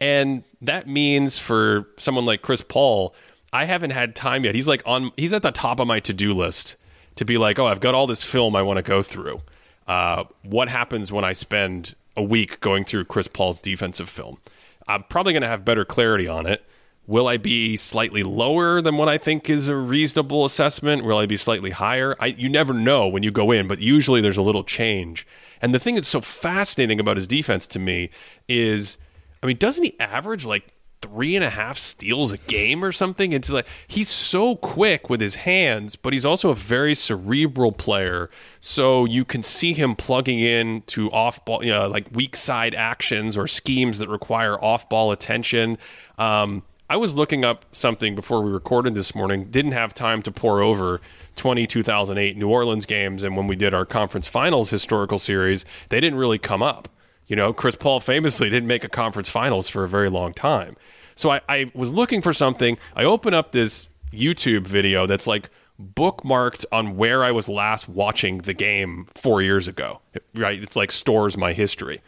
And 0.00 0.42
that 0.62 0.88
means 0.88 1.38
for 1.38 1.88
someone 1.98 2.24
like 2.24 2.40
Chris 2.40 2.62
Paul, 2.66 3.14
I 3.52 3.66
haven't 3.66 3.90
had 3.90 4.16
time 4.16 4.44
yet. 4.44 4.54
He's 4.54 4.68
like 4.68 4.82
on 4.86 5.10
he's 5.18 5.34
at 5.34 5.42
the 5.42 5.50
top 5.52 5.80
of 5.80 5.86
my 5.86 6.00
to-do 6.00 6.32
list 6.32 6.76
to 7.16 7.26
be 7.26 7.36
like, 7.36 7.58
oh, 7.58 7.66
I've 7.66 7.80
got 7.80 7.94
all 7.94 8.06
this 8.06 8.22
film 8.22 8.56
I 8.56 8.62
want 8.62 8.78
to 8.78 8.82
go 8.82 9.02
through. 9.02 9.42
Uh, 9.86 10.24
what 10.44 10.70
happens 10.70 11.12
when 11.12 11.24
I 11.24 11.34
spend 11.34 11.94
a 12.16 12.22
week 12.22 12.60
going 12.60 12.84
through 12.84 13.04
Chris 13.04 13.28
Paul's 13.28 13.60
defensive 13.60 14.08
film? 14.08 14.38
I'm 14.86 15.04
probably 15.04 15.32
going 15.32 15.42
to 15.42 15.48
have 15.48 15.64
better 15.64 15.84
clarity 15.84 16.28
on 16.28 16.46
it. 16.46 16.64
Will 17.06 17.26
I 17.26 17.36
be 17.36 17.76
slightly 17.76 18.22
lower 18.22 18.80
than 18.80 18.96
what 18.96 19.08
I 19.08 19.18
think 19.18 19.50
is 19.50 19.66
a 19.66 19.74
reasonable 19.74 20.44
assessment? 20.44 21.04
Will 21.04 21.18
I 21.18 21.26
be 21.26 21.36
slightly 21.36 21.70
higher? 21.70 22.14
I, 22.20 22.26
you 22.26 22.48
never 22.48 22.72
know 22.72 23.08
when 23.08 23.24
you 23.24 23.32
go 23.32 23.50
in, 23.50 23.66
but 23.66 23.80
usually 23.80 24.20
there's 24.20 24.36
a 24.36 24.42
little 24.42 24.62
change. 24.62 25.26
And 25.60 25.74
the 25.74 25.80
thing 25.80 25.96
that's 25.96 26.08
so 26.08 26.20
fascinating 26.20 27.00
about 27.00 27.16
his 27.16 27.26
defense 27.26 27.66
to 27.68 27.80
me 27.80 28.10
is, 28.48 28.96
I 29.42 29.46
mean, 29.46 29.56
doesn't 29.56 29.84
he 29.84 29.98
average 29.98 30.46
like 30.46 30.72
three 31.02 31.36
and 31.36 31.44
a 31.44 31.50
half 31.50 31.76
steals 31.76 32.32
a 32.32 32.38
game 32.38 32.84
or 32.84 32.92
something. 32.92 33.32
It's 33.32 33.50
like 33.50 33.66
he's 33.86 34.08
so 34.08 34.56
quick 34.56 35.10
with 35.10 35.20
his 35.20 35.34
hands, 35.34 35.96
but 35.96 36.12
he's 36.12 36.24
also 36.24 36.50
a 36.50 36.54
very 36.54 36.94
cerebral 36.94 37.72
player. 37.72 38.30
So 38.60 39.04
you 39.04 39.24
can 39.24 39.42
see 39.42 39.74
him 39.74 39.94
plugging 39.94 40.38
in 40.38 40.82
to 40.86 41.10
off 41.10 41.44
ball, 41.44 41.64
you 41.64 41.72
know, 41.72 41.88
like 41.88 42.06
weak 42.12 42.36
side 42.36 42.74
actions 42.74 43.36
or 43.36 43.46
schemes 43.46 43.98
that 43.98 44.08
require 44.08 44.62
off 44.64 44.88
ball 44.88 45.12
attention. 45.12 45.76
Um, 46.18 46.62
I 46.88 46.96
was 46.96 47.16
looking 47.16 47.44
up 47.44 47.64
something 47.72 48.14
before 48.14 48.42
we 48.42 48.50
recorded 48.50 48.94
this 48.94 49.14
morning. 49.14 49.44
Didn't 49.44 49.72
have 49.72 49.94
time 49.94 50.22
to 50.22 50.30
pour 50.30 50.60
over 50.60 51.00
20 51.36 51.66
2008 51.66 52.36
New 52.36 52.48
Orleans 52.48 52.86
games, 52.86 53.22
and 53.22 53.36
when 53.36 53.46
we 53.46 53.56
did 53.56 53.72
our 53.72 53.86
conference 53.86 54.26
finals 54.26 54.70
historical 54.70 55.18
series, 55.18 55.64
they 55.88 56.00
didn't 56.00 56.18
really 56.18 56.38
come 56.38 56.62
up. 56.62 56.88
You 57.26 57.36
know, 57.36 57.54
Chris 57.54 57.76
Paul 57.76 58.00
famously 58.00 58.50
didn't 58.50 58.66
make 58.66 58.84
a 58.84 58.90
conference 58.90 59.30
finals 59.30 59.68
for 59.68 59.84
a 59.84 59.88
very 59.88 60.10
long 60.10 60.34
time. 60.34 60.76
So 61.14 61.30
I, 61.30 61.40
I 61.48 61.70
was 61.74 61.92
looking 61.92 62.22
for 62.22 62.32
something. 62.32 62.78
I 62.96 63.04
open 63.04 63.34
up 63.34 63.52
this 63.52 63.88
YouTube 64.12 64.66
video 64.66 65.06
that's 65.06 65.26
like 65.26 65.50
bookmarked 65.80 66.64
on 66.70 66.96
where 66.96 67.24
I 67.24 67.32
was 67.32 67.48
last 67.48 67.88
watching 67.88 68.38
the 68.38 68.54
game 68.54 69.08
four 69.14 69.42
years 69.42 69.68
ago. 69.68 70.00
Right? 70.34 70.62
It's 70.62 70.76
like 70.76 70.92
stores 70.92 71.36
my 71.36 71.52
history. 71.52 72.00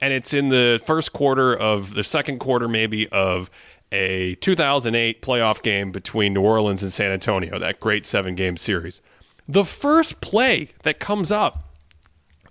And 0.00 0.12
it's 0.12 0.34
in 0.34 0.48
the 0.48 0.80
first 0.84 1.12
quarter 1.12 1.54
of 1.54 1.94
the 1.94 2.02
second 2.02 2.40
quarter, 2.40 2.66
maybe, 2.66 3.08
of 3.08 3.48
a 3.92 4.34
2008 4.36 5.22
playoff 5.22 5.62
game 5.62 5.92
between 5.92 6.32
New 6.34 6.40
Orleans 6.40 6.82
and 6.82 6.90
San 6.90 7.12
Antonio, 7.12 7.58
that 7.58 7.78
great 7.78 8.04
seven 8.04 8.34
game 8.34 8.56
series. 8.56 9.00
The 9.46 9.64
first 9.64 10.20
play 10.20 10.70
that 10.82 10.98
comes 10.98 11.30
up 11.30 11.71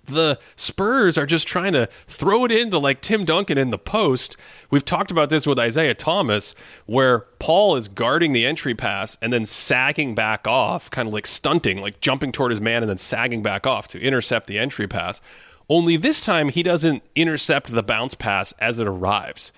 the 0.04 0.38
Spurs 0.56 1.16
are 1.16 1.26
just 1.26 1.46
trying 1.46 1.72
to 1.72 1.88
throw 2.06 2.44
it 2.44 2.52
into 2.52 2.78
like 2.78 3.00
Tim 3.00 3.24
Duncan 3.24 3.58
in 3.58 3.70
the 3.70 3.78
post. 3.78 4.36
We've 4.70 4.84
talked 4.84 5.10
about 5.10 5.30
this 5.30 5.46
with 5.46 5.58
Isiah 5.58 5.94
Thomas, 5.94 6.54
where 6.86 7.20
Paul 7.38 7.76
is 7.76 7.88
guarding 7.88 8.32
the 8.32 8.44
entry 8.46 8.74
pass 8.74 9.16
and 9.22 9.32
then 9.32 9.46
sagging 9.46 10.14
back 10.14 10.46
off, 10.46 10.90
kind 10.90 11.08
of 11.08 11.14
like 11.14 11.26
stunting, 11.26 11.80
like 11.80 12.00
jumping 12.00 12.32
toward 12.32 12.50
his 12.50 12.60
man 12.60 12.82
and 12.82 12.90
then 12.90 12.98
sagging 12.98 13.42
back 13.42 13.66
off 13.66 13.88
to 13.88 14.00
intercept 14.00 14.46
the 14.46 14.58
entry 14.58 14.88
pass. 14.88 15.20
Only 15.68 15.96
this 15.96 16.20
time 16.20 16.48
he 16.48 16.62
doesn't 16.62 17.02
intercept 17.14 17.72
the 17.72 17.82
bounce 17.82 18.14
pass 18.14 18.52
as 18.58 18.78
it 18.78 18.86
arrives. 18.86 19.52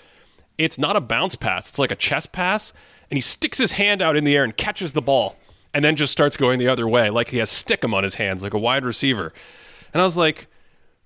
It's 0.58 0.78
not 0.78 0.96
a 0.96 1.00
bounce 1.00 1.34
pass, 1.34 1.68
it's 1.68 1.78
like 1.78 1.90
a 1.90 1.96
chest 1.96 2.32
pass, 2.32 2.72
and 3.10 3.16
he 3.16 3.20
sticks 3.20 3.58
his 3.58 3.72
hand 3.72 4.00
out 4.02 4.16
in 4.16 4.24
the 4.24 4.36
air 4.36 4.44
and 4.44 4.56
catches 4.56 4.92
the 4.92 5.02
ball 5.02 5.36
and 5.72 5.84
then 5.84 5.96
just 5.96 6.12
starts 6.12 6.36
going 6.36 6.60
the 6.60 6.68
other 6.68 6.86
way, 6.86 7.10
like 7.10 7.30
he 7.30 7.38
has 7.38 7.50
stickum 7.50 7.92
on 7.92 8.04
his 8.04 8.14
hands, 8.14 8.44
like 8.44 8.54
a 8.54 8.58
wide 8.58 8.84
receiver. 8.84 9.32
And 9.94 10.02
I 10.02 10.04
was 10.04 10.16
like, 10.16 10.48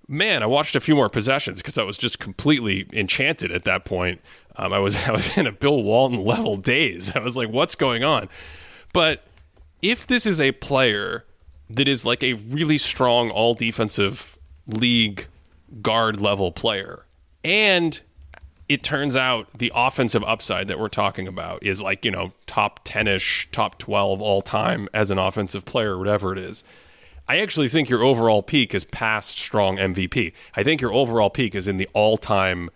man, 0.09 0.43
I 0.43 0.47
watched 0.47 0.75
a 0.75 0.81
few 0.81 0.97
more 0.97 1.11
possessions 1.11 1.59
because 1.59 1.77
I 1.77 1.83
was 1.83 1.99
just 1.99 2.19
completely 2.19 2.87
enchanted 2.93 3.53
at 3.53 3.65
that 3.65 3.85
point. 3.85 4.21
Um, 4.57 4.73
I 4.73 4.79
was 4.79 4.97
I 5.09 5.13
was 5.13 5.37
in 5.37 5.47
a 5.47 5.53
Bill 5.53 5.83
Walton 5.83 6.25
level 6.25 6.57
daze. 6.57 7.15
I 7.15 7.21
was 7.21 7.37
like, 7.37 7.51
what's 7.51 7.75
going 7.75 8.03
on? 8.03 8.29
But 8.93 9.23
if 9.83 10.07
this 10.07 10.27
is 10.27 10.41
a 10.41 10.53
player 10.53 11.25
that 11.71 11.87
is 11.87 12.05
like 12.05 12.25
a 12.25 12.33
really 12.33 12.79
strong 12.79 13.31
all 13.31 13.55
defensive 13.55 14.39
league 14.67 15.27
guard 15.83 16.21
level 16.21 16.51
player, 16.51 17.05
and 17.45 18.01
it 18.71 18.83
turns 18.83 19.17
out 19.17 19.49
the 19.57 19.71
offensive 19.75 20.25
upside 20.25 20.69
that 20.69 20.79
we're 20.79 20.89
talking 20.89 21.29
about 21.29 21.63
is 21.63 21.81
like, 21.81 22.05
you 22.05 22.11
know, 22.11 22.33
top 22.47 22.81
10 22.85 23.07
ish, 23.07 23.49
top 23.53 23.79
12 23.79 24.21
all 24.21 24.43
time 24.43 24.89
as 24.93 25.11
an 25.11 25.19
offensive 25.19 25.65
player, 25.65 25.99
whatever 25.99 26.33
it 26.33 26.39
is 26.39 26.65
I 27.29 27.41
actually 27.41 27.69
think 27.69 27.91
your 27.91 28.03
overall 28.03 28.43
peak 28.43 28.75
is 28.75 28.85
past 28.85 29.39
strong 29.39 29.77
MVP. 29.77 30.33
I 30.57 30.63
think 30.63 30.81
your 30.81 30.95
overall 30.95 31.29
peak 31.29 31.55
is 31.55 31.69
in 31.69 31.77
the 31.77 31.89
all 31.93 32.17
time 32.17 32.71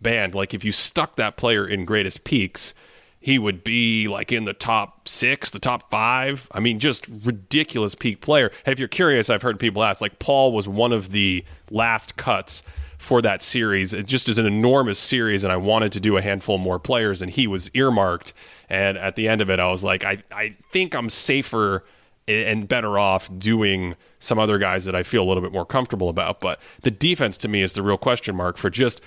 band. 0.00 0.34
Like 0.34 0.54
if 0.54 0.64
you 0.64 0.72
stuck 0.72 1.16
that 1.16 1.36
player 1.36 1.66
in 1.66 1.84
greatest 1.84 2.22
peaks, 2.22 2.72
he 3.18 3.40
would 3.40 3.64
be 3.64 4.06
like 4.06 4.30
in 4.30 4.44
the 4.44 4.52
top 4.52 5.08
six, 5.08 5.50
the 5.50 5.58
top 5.58 5.90
five. 5.90 6.48
I 6.52 6.60
mean, 6.60 6.78
just 6.78 7.08
ridiculous 7.24 7.96
peak 7.96 8.20
player. 8.20 8.52
And 8.64 8.72
if 8.72 8.78
you're 8.78 8.86
curious, 8.86 9.28
I've 9.28 9.42
heard 9.42 9.58
people 9.58 9.82
ask, 9.82 10.00
like 10.00 10.20
Paul 10.20 10.52
was 10.52 10.68
one 10.68 10.92
of 10.92 11.10
the 11.10 11.44
last 11.68 12.16
cuts 12.16 12.62
for 12.98 13.20
that 13.22 13.42
series. 13.42 13.92
It 13.92 14.06
just 14.06 14.28
is 14.28 14.38
an 14.38 14.46
enormous 14.46 15.00
series, 15.00 15.42
and 15.42 15.52
I 15.52 15.56
wanted 15.56 15.90
to 15.92 16.00
do 16.00 16.16
a 16.16 16.22
handful 16.22 16.56
more 16.58 16.78
players, 16.78 17.20
and 17.20 17.30
he 17.30 17.48
was 17.48 17.68
earmarked. 17.74 18.32
And 18.70 18.96
at 18.96 19.16
the 19.16 19.26
end 19.26 19.40
of 19.40 19.50
it, 19.50 19.58
I 19.58 19.70
was 19.70 19.82
like, 19.82 20.04
I, 20.04 20.22
I 20.30 20.54
think 20.72 20.94
I'm 20.94 21.08
safer 21.08 21.84
and 22.28 22.66
better 22.66 22.98
off 22.98 23.30
doing 23.38 23.94
some 24.18 24.38
other 24.38 24.58
guys 24.58 24.84
that 24.84 24.94
I 24.94 25.02
feel 25.02 25.22
a 25.22 25.28
little 25.28 25.42
bit 25.42 25.52
more 25.52 25.66
comfortable 25.66 26.08
about. 26.08 26.40
But 26.40 26.60
the 26.82 26.90
defense 26.90 27.36
to 27.38 27.48
me 27.48 27.62
is 27.62 27.74
the 27.74 27.82
real 27.82 27.98
question 27.98 28.34
mark 28.34 28.56
for 28.56 28.70
just, 28.70 29.00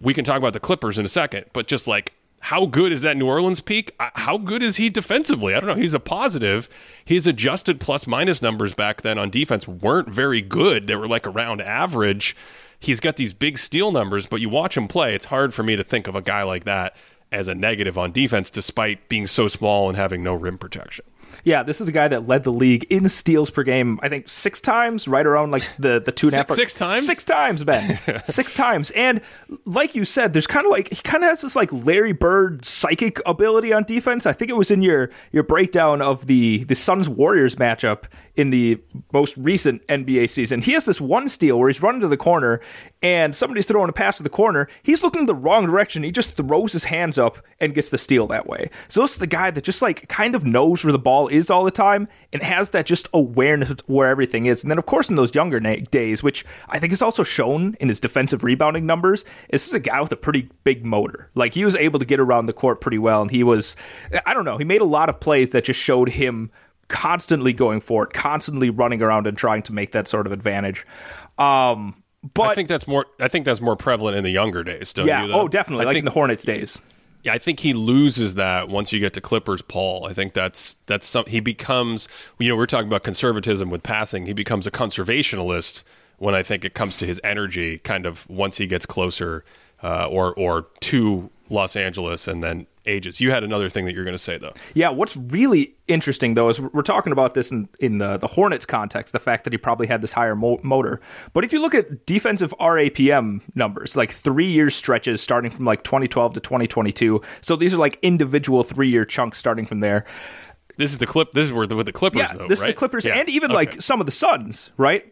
we 0.00 0.14
can 0.14 0.24
talk 0.24 0.38
about 0.38 0.52
the 0.52 0.60
Clippers 0.60 0.98
in 0.98 1.04
a 1.04 1.08
second, 1.08 1.46
but 1.52 1.66
just 1.66 1.86
like, 1.86 2.14
how 2.40 2.66
good 2.66 2.90
is 2.90 3.02
that 3.02 3.16
New 3.16 3.28
Orleans 3.28 3.60
peak? 3.60 3.94
How 4.00 4.36
good 4.36 4.64
is 4.64 4.76
he 4.76 4.90
defensively? 4.90 5.54
I 5.54 5.60
don't 5.60 5.68
know. 5.68 5.80
He's 5.80 5.94
a 5.94 6.00
positive. 6.00 6.68
His 7.04 7.26
adjusted 7.28 7.78
plus 7.78 8.04
minus 8.04 8.42
numbers 8.42 8.74
back 8.74 9.02
then 9.02 9.16
on 9.16 9.30
defense 9.30 9.68
weren't 9.68 10.08
very 10.08 10.40
good. 10.40 10.88
They 10.88 10.96
were 10.96 11.06
like 11.06 11.24
around 11.24 11.60
average. 11.60 12.34
He's 12.80 12.98
got 12.98 13.14
these 13.14 13.32
big 13.32 13.58
steal 13.58 13.92
numbers, 13.92 14.26
but 14.26 14.40
you 14.40 14.48
watch 14.48 14.76
him 14.76 14.88
play, 14.88 15.14
it's 15.14 15.26
hard 15.26 15.54
for 15.54 15.62
me 15.62 15.76
to 15.76 15.84
think 15.84 16.08
of 16.08 16.16
a 16.16 16.20
guy 16.20 16.42
like 16.42 16.64
that 16.64 16.96
as 17.30 17.46
a 17.46 17.54
negative 17.54 17.96
on 17.96 18.10
defense 18.10 18.50
despite 18.50 19.08
being 19.08 19.28
so 19.28 19.46
small 19.46 19.88
and 19.88 19.96
having 19.96 20.24
no 20.24 20.34
rim 20.34 20.58
protection. 20.58 21.04
Yeah, 21.44 21.62
this 21.62 21.80
is 21.80 21.88
a 21.88 21.92
guy 21.92 22.08
that 22.08 22.28
led 22.28 22.44
the 22.44 22.52
league 22.52 22.86
in 22.90 23.08
steals 23.08 23.50
per 23.50 23.62
game. 23.62 23.98
I 24.02 24.08
think 24.08 24.28
six 24.28 24.60
times, 24.60 25.08
right 25.08 25.26
around 25.26 25.50
like 25.50 25.64
the 25.78 26.00
the 26.00 26.12
two 26.12 26.28
and 26.28 26.34
a 26.34 26.36
half. 26.38 26.48
Six, 26.50 26.56
six 26.56 26.74
times. 26.74 27.06
Six 27.06 27.24
times, 27.24 27.64
Ben. 27.64 27.98
six 28.24 28.52
times, 28.52 28.90
and 28.92 29.20
like 29.64 29.94
you 29.94 30.04
said, 30.04 30.32
there's 30.32 30.46
kind 30.46 30.66
of 30.66 30.70
like 30.70 30.88
he 30.88 31.02
kind 31.02 31.24
of 31.24 31.30
has 31.30 31.42
this 31.42 31.56
like 31.56 31.72
Larry 31.72 32.12
Bird 32.12 32.64
psychic 32.64 33.20
ability 33.26 33.72
on 33.72 33.84
defense. 33.84 34.26
I 34.26 34.32
think 34.32 34.50
it 34.50 34.56
was 34.56 34.70
in 34.70 34.82
your 34.82 35.10
your 35.32 35.42
breakdown 35.42 36.00
of 36.00 36.26
the 36.26 36.64
the 36.64 36.74
Suns 36.74 37.08
Warriors 37.08 37.56
matchup 37.56 38.04
in 38.34 38.50
the 38.50 38.80
most 39.12 39.36
recent 39.36 39.86
NBA 39.88 40.30
season. 40.30 40.62
He 40.62 40.72
has 40.72 40.84
this 40.84 41.00
one 41.00 41.28
steal 41.28 41.58
where 41.58 41.68
he's 41.68 41.82
running 41.82 42.00
to 42.00 42.08
the 42.08 42.16
corner 42.16 42.60
and 43.02 43.36
somebody's 43.36 43.66
throwing 43.66 43.90
a 43.90 43.92
pass 43.92 44.16
to 44.16 44.22
the 44.22 44.30
corner. 44.30 44.68
He's 44.82 45.02
looking 45.02 45.26
the 45.26 45.34
wrong 45.34 45.66
direction. 45.66 46.02
He 46.02 46.10
just 46.10 46.34
throws 46.34 46.72
his 46.72 46.84
hands 46.84 47.18
up 47.18 47.38
and 47.60 47.74
gets 47.74 47.90
the 47.90 47.98
steal 47.98 48.26
that 48.28 48.46
way. 48.46 48.70
So 48.88 49.02
this 49.02 49.12
is 49.12 49.18
the 49.18 49.26
guy 49.26 49.50
that 49.50 49.64
just 49.64 49.82
like 49.82 50.08
kind 50.08 50.34
of 50.34 50.46
knows 50.46 50.82
where 50.82 50.92
the 50.92 50.98
ball 50.98 51.28
is 51.28 51.50
all 51.50 51.64
the 51.64 51.70
time 51.70 52.08
and 52.32 52.42
has 52.42 52.70
that 52.70 52.86
just 52.86 53.06
awareness 53.12 53.68
of 53.68 53.80
where 53.86 54.08
everything 54.08 54.46
is. 54.46 54.64
And 54.64 54.70
then 54.70 54.78
of 54.78 54.86
course 54.86 55.10
in 55.10 55.16
those 55.16 55.34
younger 55.34 55.60
na- 55.60 55.76
days, 55.90 56.22
which 56.22 56.44
I 56.68 56.78
think 56.78 56.92
is 56.92 57.02
also 57.02 57.22
shown 57.24 57.74
in 57.80 57.88
his 57.88 58.00
defensive 58.00 58.44
rebounding 58.44 58.86
numbers, 58.86 59.26
this 59.50 59.66
is 59.66 59.74
a 59.74 59.80
guy 59.80 60.00
with 60.00 60.12
a 60.12 60.16
pretty 60.16 60.48
big 60.64 60.86
motor. 60.86 61.28
Like 61.34 61.52
he 61.52 61.66
was 61.66 61.76
able 61.76 61.98
to 61.98 62.06
get 62.06 62.18
around 62.18 62.46
the 62.46 62.54
court 62.54 62.80
pretty 62.80 62.98
well 62.98 63.20
and 63.20 63.30
he 63.30 63.42
was 63.42 63.76
I 64.24 64.32
don't 64.32 64.46
know, 64.46 64.56
he 64.56 64.64
made 64.64 64.80
a 64.80 64.86
lot 64.86 65.10
of 65.10 65.20
plays 65.20 65.50
that 65.50 65.64
just 65.64 65.80
showed 65.80 66.08
him 66.08 66.50
constantly 66.92 67.52
going 67.52 67.80
for 67.80 68.04
it, 68.04 68.12
constantly 68.12 68.70
running 68.70 69.02
around 69.02 69.26
and 69.26 69.36
trying 69.36 69.62
to 69.62 69.72
make 69.72 69.90
that 69.92 70.06
sort 70.06 70.26
of 70.26 70.32
advantage. 70.32 70.86
Um, 71.38 72.02
but 72.34 72.50
I 72.50 72.54
think 72.54 72.68
that's 72.68 72.86
more. 72.86 73.06
I 73.18 73.26
think 73.26 73.44
that's 73.44 73.60
more 73.60 73.74
prevalent 73.74 74.16
in 74.16 74.22
the 74.22 74.30
younger 74.30 74.62
days. 74.62 74.94
yeah. 74.96 75.24
You, 75.24 75.32
oh, 75.32 75.48
definitely. 75.48 75.84
I 75.84 75.86
like 75.86 75.94
think, 75.94 76.02
in 76.02 76.04
the 76.04 76.12
Hornets 76.12 76.44
days. 76.44 76.80
Yeah, 77.24 77.32
I 77.32 77.38
think 77.38 77.60
he 77.60 77.72
loses 77.72 78.34
that 78.34 78.68
once 78.68 78.92
you 78.92 79.00
get 79.00 79.14
to 79.14 79.20
Clippers. 79.20 79.62
Paul. 79.62 80.06
I 80.06 80.12
think 80.12 80.34
that's 80.34 80.76
that's 80.86 81.06
some. 81.06 81.24
He 81.26 81.40
becomes. 81.40 82.06
You 82.38 82.50
know, 82.50 82.56
we're 82.56 82.66
talking 82.66 82.86
about 82.86 83.02
conservatism 83.02 83.70
with 83.70 83.82
passing. 83.82 84.26
He 84.26 84.34
becomes 84.34 84.66
a 84.66 84.70
conservationalist 84.70 85.82
when 86.18 86.34
I 86.34 86.44
think 86.44 86.64
it 86.64 86.74
comes 86.74 86.96
to 86.98 87.06
his 87.06 87.20
energy. 87.24 87.78
Kind 87.78 88.06
of 88.06 88.28
once 88.28 88.58
he 88.58 88.66
gets 88.68 88.86
closer, 88.86 89.44
uh, 89.82 90.06
or 90.06 90.32
or 90.34 90.66
to 90.80 91.30
Los 91.52 91.76
Angeles, 91.76 92.26
and 92.26 92.42
then 92.42 92.66
ages. 92.86 93.20
You 93.20 93.30
had 93.30 93.44
another 93.44 93.68
thing 93.68 93.84
that 93.84 93.94
you're 93.94 94.04
going 94.04 94.14
to 94.14 94.18
say 94.18 94.38
though. 94.38 94.54
Yeah, 94.74 94.88
what's 94.88 95.16
really 95.16 95.76
interesting 95.86 96.34
though 96.34 96.48
is 96.48 96.60
we're 96.60 96.82
talking 96.82 97.12
about 97.12 97.34
this 97.34 97.52
in 97.52 97.68
in 97.80 97.98
the 97.98 98.16
the 98.16 98.26
Hornets 98.26 98.66
context, 98.66 99.12
the 99.12 99.20
fact 99.20 99.44
that 99.44 99.52
he 99.52 99.58
probably 99.58 99.86
had 99.86 100.00
this 100.00 100.12
higher 100.12 100.34
mo- 100.34 100.58
motor. 100.62 101.00
But 101.32 101.44
if 101.44 101.52
you 101.52 101.60
look 101.60 101.74
at 101.74 102.06
defensive 102.06 102.54
RAPM 102.58 103.42
numbers, 103.54 103.96
like 103.96 104.14
3-year 104.14 104.70
stretches 104.70 105.20
starting 105.20 105.50
from 105.50 105.64
like 105.64 105.84
2012 105.84 106.34
to 106.34 106.40
2022. 106.40 107.20
So 107.40 107.56
these 107.56 107.74
are 107.74 107.78
like 107.78 107.98
individual 108.02 108.64
3-year 108.64 109.04
chunks 109.04 109.38
starting 109.38 109.66
from 109.66 109.80
there. 109.80 110.04
This 110.76 110.92
is 110.92 110.98
the 110.98 111.06
clip. 111.06 111.32
This 111.32 111.46
is 111.46 111.52
where 111.52 111.66
the, 111.66 111.76
with 111.76 111.86
the 111.86 111.92
Clippers, 111.92 112.20
yeah, 112.20 112.32
though. 112.32 112.48
This 112.48 112.60
right? 112.60 112.70
is 112.70 112.74
the 112.74 112.78
Clippers, 112.78 113.04
yeah. 113.04 113.18
and 113.18 113.28
even 113.28 113.50
okay. 113.50 113.56
like 113.56 113.82
some 113.82 114.00
of 114.00 114.06
the 114.06 114.12
Suns, 114.12 114.70
right? 114.76 115.11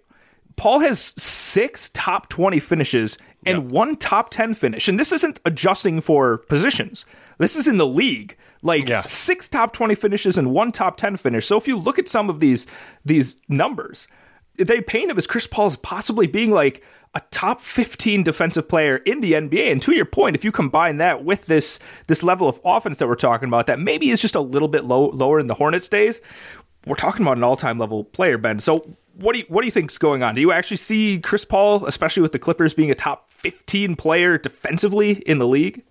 Paul 0.60 0.80
has 0.80 1.00
six 1.16 1.88
top 1.94 2.28
20 2.28 2.58
finishes 2.58 3.16
and 3.46 3.62
Yep. 3.62 3.72
one 3.72 3.96
top 3.96 4.28
10 4.28 4.52
finish. 4.52 4.88
And 4.88 5.00
this 5.00 5.10
isn't 5.10 5.40
adjusting 5.46 6.02
for 6.02 6.36
positions. 6.50 7.06
This 7.38 7.56
is 7.56 7.66
in 7.66 7.78
the 7.78 7.86
league. 7.86 8.36
Like 8.62 8.86
Yeah. 8.86 9.00
six 9.06 9.48
top 9.48 9.72
20 9.72 9.94
finishes 9.94 10.36
and 10.36 10.50
one 10.50 10.70
top 10.70 10.98
10 10.98 11.16
finish. 11.16 11.46
So 11.46 11.56
if 11.56 11.66
you 11.66 11.78
look 11.78 11.98
at 11.98 12.10
some 12.10 12.28
of 12.28 12.40
these 12.40 12.66
these 13.06 13.36
numbers, 13.48 14.06
they 14.58 14.82
paint 14.82 15.10
him 15.10 15.16
as 15.16 15.26
Chris 15.26 15.46
Paul 15.46 15.68
as 15.68 15.78
possibly 15.78 16.26
being 16.26 16.50
like 16.50 16.82
a 17.14 17.22
top 17.30 17.62
15 17.62 18.22
defensive 18.22 18.68
player 18.68 18.96
in 18.98 19.22
the 19.22 19.32
NBA. 19.32 19.72
And 19.72 19.80
to 19.80 19.92
your 19.92 20.04
point, 20.04 20.36
if 20.36 20.44
you 20.44 20.52
combine 20.52 20.98
that 20.98 21.24
with 21.24 21.46
this 21.46 21.78
this 22.06 22.22
level 22.22 22.46
of 22.50 22.60
offense 22.66 22.98
that 22.98 23.08
we're 23.08 23.14
talking 23.14 23.48
about, 23.48 23.66
that 23.68 23.80
maybe 23.80 24.10
is 24.10 24.20
just 24.20 24.34
a 24.34 24.40
little 24.42 24.68
bit 24.68 24.84
low, 24.84 25.06
lower 25.06 25.40
in 25.40 25.46
the 25.46 25.54
Hornets 25.54 25.88
days, 25.88 26.20
we're 26.86 26.96
talking 26.96 27.24
about 27.24 27.38
an 27.38 27.44
all-time 27.44 27.78
level 27.78 28.04
player, 28.04 28.36
Ben. 28.36 28.60
So 28.60 28.96
what 29.20 29.34
do 29.34 29.40
you 29.40 29.44
what 29.48 29.62
do 29.62 29.66
you 29.66 29.70
think's 29.70 29.98
going 29.98 30.22
on? 30.22 30.34
Do 30.34 30.40
you 30.40 30.52
actually 30.52 30.78
see 30.78 31.20
Chris 31.20 31.44
Paul, 31.44 31.86
especially 31.86 32.22
with 32.22 32.32
the 32.32 32.38
Clippers, 32.38 32.74
being 32.74 32.90
a 32.90 32.94
top 32.94 33.30
15 33.30 33.96
player 33.96 34.38
defensively 34.38 35.12
in 35.26 35.38
the 35.38 35.46
league? 35.46 35.82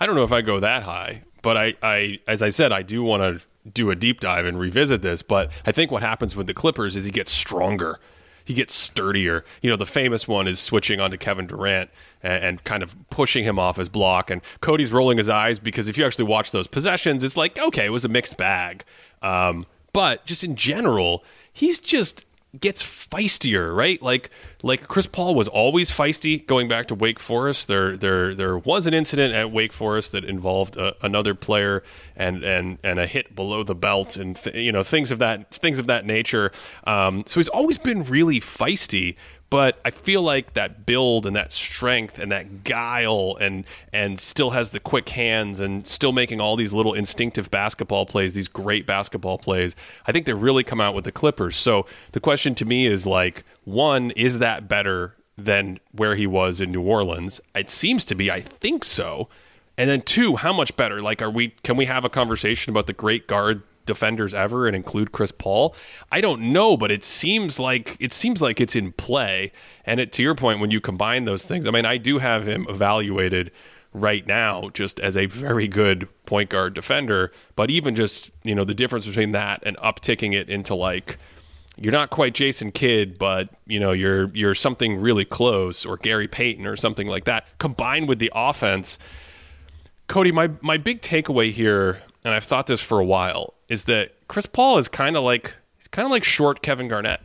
I 0.00 0.06
don't 0.06 0.16
know 0.16 0.24
if 0.24 0.32
I 0.32 0.42
go 0.42 0.60
that 0.60 0.82
high, 0.82 1.22
but 1.42 1.56
I, 1.56 1.74
I 1.82 2.18
as 2.26 2.42
I 2.42 2.50
said, 2.50 2.72
I 2.72 2.82
do 2.82 3.02
want 3.02 3.22
to 3.22 3.46
do 3.72 3.90
a 3.90 3.94
deep 3.94 4.20
dive 4.20 4.44
and 4.44 4.58
revisit 4.58 5.02
this. 5.02 5.22
But 5.22 5.50
I 5.64 5.72
think 5.72 5.90
what 5.90 6.02
happens 6.02 6.34
with 6.34 6.46
the 6.46 6.54
Clippers 6.54 6.96
is 6.96 7.04
he 7.04 7.10
gets 7.10 7.30
stronger. 7.30 8.00
He 8.44 8.54
gets 8.54 8.74
sturdier. 8.74 9.44
You 9.60 9.70
know, 9.70 9.76
the 9.76 9.86
famous 9.86 10.26
one 10.26 10.48
is 10.48 10.58
switching 10.58 11.00
onto 11.00 11.16
Kevin 11.16 11.46
Durant 11.46 11.90
and, 12.24 12.44
and 12.44 12.64
kind 12.64 12.82
of 12.82 12.96
pushing 13.08 13.44
him 13.44 13.58
off 13.58 13.76
his 13.76 13.88
block. 13.88 14.30
And 14.30 14.42
Cody's 14.60 14.90
rolling 14.90 15.18
his 15.18 15.28
eyes 15.28 15.60
because 15.60 15.86
if 15.86 15.96
you 15.96 16.04
actually 16.04 16.24
watch 16.24 16.50
those 16.50 16.66
possessions, 16.66 17.22
it's 17.22 17.36
like, 17.36 17.56
okay, 17.58 17.86
it 17.86 17.90
was 17.90 18.04
a 18.04 18.08
mixed 18.08 18.36
bag. 18.36 18.84
Um, 19.22 19.66
but 19.92 20.26
just 20.26 20.42
in 20.42 20.56
general, 20.56 21.22
he's 21.52 21.78
just 21.78 22.24
gets 22.60 22.82
feistier, 22.82 23.74
right? 23.74 24.00
Like 24.02 24.30
like 24.62 24.86
Chris 24.86 25.06
Paul 25.06 25.34
was 25.34 25.48
always 25.48 25.90
feisty 25.90 26.46
going 26.46 26.68
back 26.68 26.86
to 26.88 26.94
Wake 26.94 27.18
Forest. 27.18 27.68
There 27.68 27.96
there 27.96 28.34
there 28.34 28.58
was 28.58 28.86
an 28.86 28.94
incident 28.94 29.34
at 29.34 29.50
Wake 29.50 29.72
Forest 29.72 30.12
that 30.12 30.24
involved 30.24 30.76
uh, 30.76 30.92
another 31.02 31.34
player 31.34 31.82
and 32.14 32.44
and 32.44 32.78
and 32.84 32.98
a 32.98 33.06
hit 33.06 33.34
below 33.34 33.62
the 33.62 33.74
belt 33.74 34.16
and 34.16 34.36
th- 34.36 34.56
you 34.56 34.72
know 34.72 34.82
things 34.82 35.10
of 35.10 35.18
that 35.18 35.52
things 35.54 35.78
of 35.78 35.86
that 35.86 36.04
nature. 36.04 36.52
Um, 36.84 37.24
so 37.26 37.40
he's 37.40 37.48
always 37.48 37.78
been 37.78 38.04
really 38.04 38.40
feisty 38.40 39.16
but 39.52 39.78
I 39.84 39.90
feel 39.90 40.22
like 40.22 40.54
that 40.54 40.86
build 40.86 41.26
and 41.26 41.36
that 41.36 41.52
strength 41.52 42.18
and 42.18 42.32
that 42.32 42.64
guile 42.64 43.36
and 43.38 43.66
and 43.92 44.18
still 44.18 44.48
has 44.48 44.70
the 44.70 44.80
quick 44.80 45.10
hands 45.10 45.60
and 45.60 45.86
still 45.86 46.12
making 46.12 46.40
all 46.40 46.56
these 46.56 46.72
little 46.72 46.94
instinctive 46.94 47.50
basketball 47.50 48.06
plays, 48.06 48.32
these 48.32 48.48
great 48.48 48.86
basketball 48.86 49.36
plays. 49.36 49.76
I 50.06 50.12
think 50.12 50.24
they 50.24 50.32
really 50.32 50.64
come 50.64 50.80
out 50.80 50.94
with 50.94 51.04
the 51.04 51.12
Clippers. 51.12 51.58
So 51.58 51.84
the 52.12 52.18
question 52.18 52.54
to 52.54 52.64
me 52.64 52.86
is 52.86 53.04
like, 53.06 53.44
one, 53.64 54.12
is 54.12 54.38
that 54.38 54.68
better 54.68 55.16
than 55.36 55.80
where 55.90 56.14
he 56.14 56.26
was 56.26 56.62
in 56.62 56.72
New 56.72 56.80
Orleans? 56.80 57.38
It 57.54 57.68
seems 57.68 58.06
to 58.06 58.14
be. 58.14 58.30
I 58.30 58.40
think 58.40 58.84
so. 58.84 59.28
And 59.76 59.90
then 59.90 60.00
two, 60.00 60.36
how 60.36 60.54
much 60.54 60.74
better? 60.78 61.02
Like, 61.02 61.20
are 61.20 61.30
we? 61.30 61.48
Can 61.62 61.76
we 61.76 61.84
have 61.84 62.06
a 62.06 62.08
conversation 62.08 62.70
about 62.70 62.86
the 62.86 62.94
great 62.94 63.26
guard 63.26 63.62
defenders 63.86 64.34
ever 64.34 64.66
and 64.66 64.74
include 64.76 65.12
Chris 65.12 65.32
Paul? 65.32 65.74
I 66.10 66.20
don't 66.20 66.52
know, 66.52 66.76
but 66.76 66.90
it 66.90 67.04
seems 67.04 67.58
like 67.58 67.96
it 68.00 68.12
seems 68.12 68.42
like 68.42 68.60
it's 68.60 68.76
in 68.76 68.92
play. 68.92 69.52
And 69.84 70.00
it, 70.00 70.12
to 70.12 70.22
your 70.22 70.34
point, 70.34 70.60
when 70.60 70.70
you 70.70 70.80
combine 70.80 71.24
those 71.24 71.44
things, 71.44 71.66
I 71.66 71.70
mean, 71.70 71.84
I 71.84 71.96
do 71.96 72.18
have 72.18 72.46
him 72.46 72.66
evaluated 72.68 73.50
right 73.94 74.26
now 74.26 74.70
just 74.72 74.98
as 75.00 75.16
a 75.16 75.26
very 75.26 75.68
good 75.68 76.08
point 76.26 76.50
guard 76.50 76.74
defender, 76.74 77.30
but 77.56 77.70
even 77.70 77.94
just 77.94 78.30
you 78.42 78.54
know 78.54 78.64
the 78.64 78.74
difference 78.74 79.06
between 79.06 79.32
that 79.32 79.62
and 79.64 79.76
upticking 79.78 80.34
it 80.34 80.48
into 80.48 80.74
like 80.74 81.18
you're 81.76 81.92
not 81.92 82.10
quite 82.10 82.34
Jason 82.34 82.70
Kidd, 82.70 83.18
but 83.18 83.48
you 83.66 83.80
know 83.80 83.92
you're 83.92 84.30
you're 84.34 84.54
something 84.54 85.00
really 85.00 85.24
close, 85.24 85.86
or 85.86 85.96
Gary 85.96 86.28
Payton, 86.28 86.66
or 86.66 86.76
something 86.76 87.06
like 87.06 87.24
that, 87.24 87.46
combined 87.58 88.08
with 88.08 88.18
the 88.18 88.30
offense. 88.34 88.98
Cody, 90.06 90.32
my 90.32 90.50
my 90.60 90.76
big 90.76 91.00
takeaway 91.00 91.50
here, 91.50 92.02
and 92.24 92.34
I've 92.34 92.44
thought 92.44 92.66
this 92.66 92.80
for 92.80 92.98
a 92.98 93.04
while, 93.04 93.54
is 93.68 93.84
that 93.84 94.12
Chris 94.28 94.46
Paul 94.46 94.78
is 94.78 94.88
kind 94.88 95.16
of 95.16 95.24
like 95.24 95.54
he's 95.76 95.88
kind 95.88 96.06
of 96.06 96.12
like 96.12 96.24
short 96.24 96.62
Kevin 96.62 96.88
Garnett. 96.88 97.20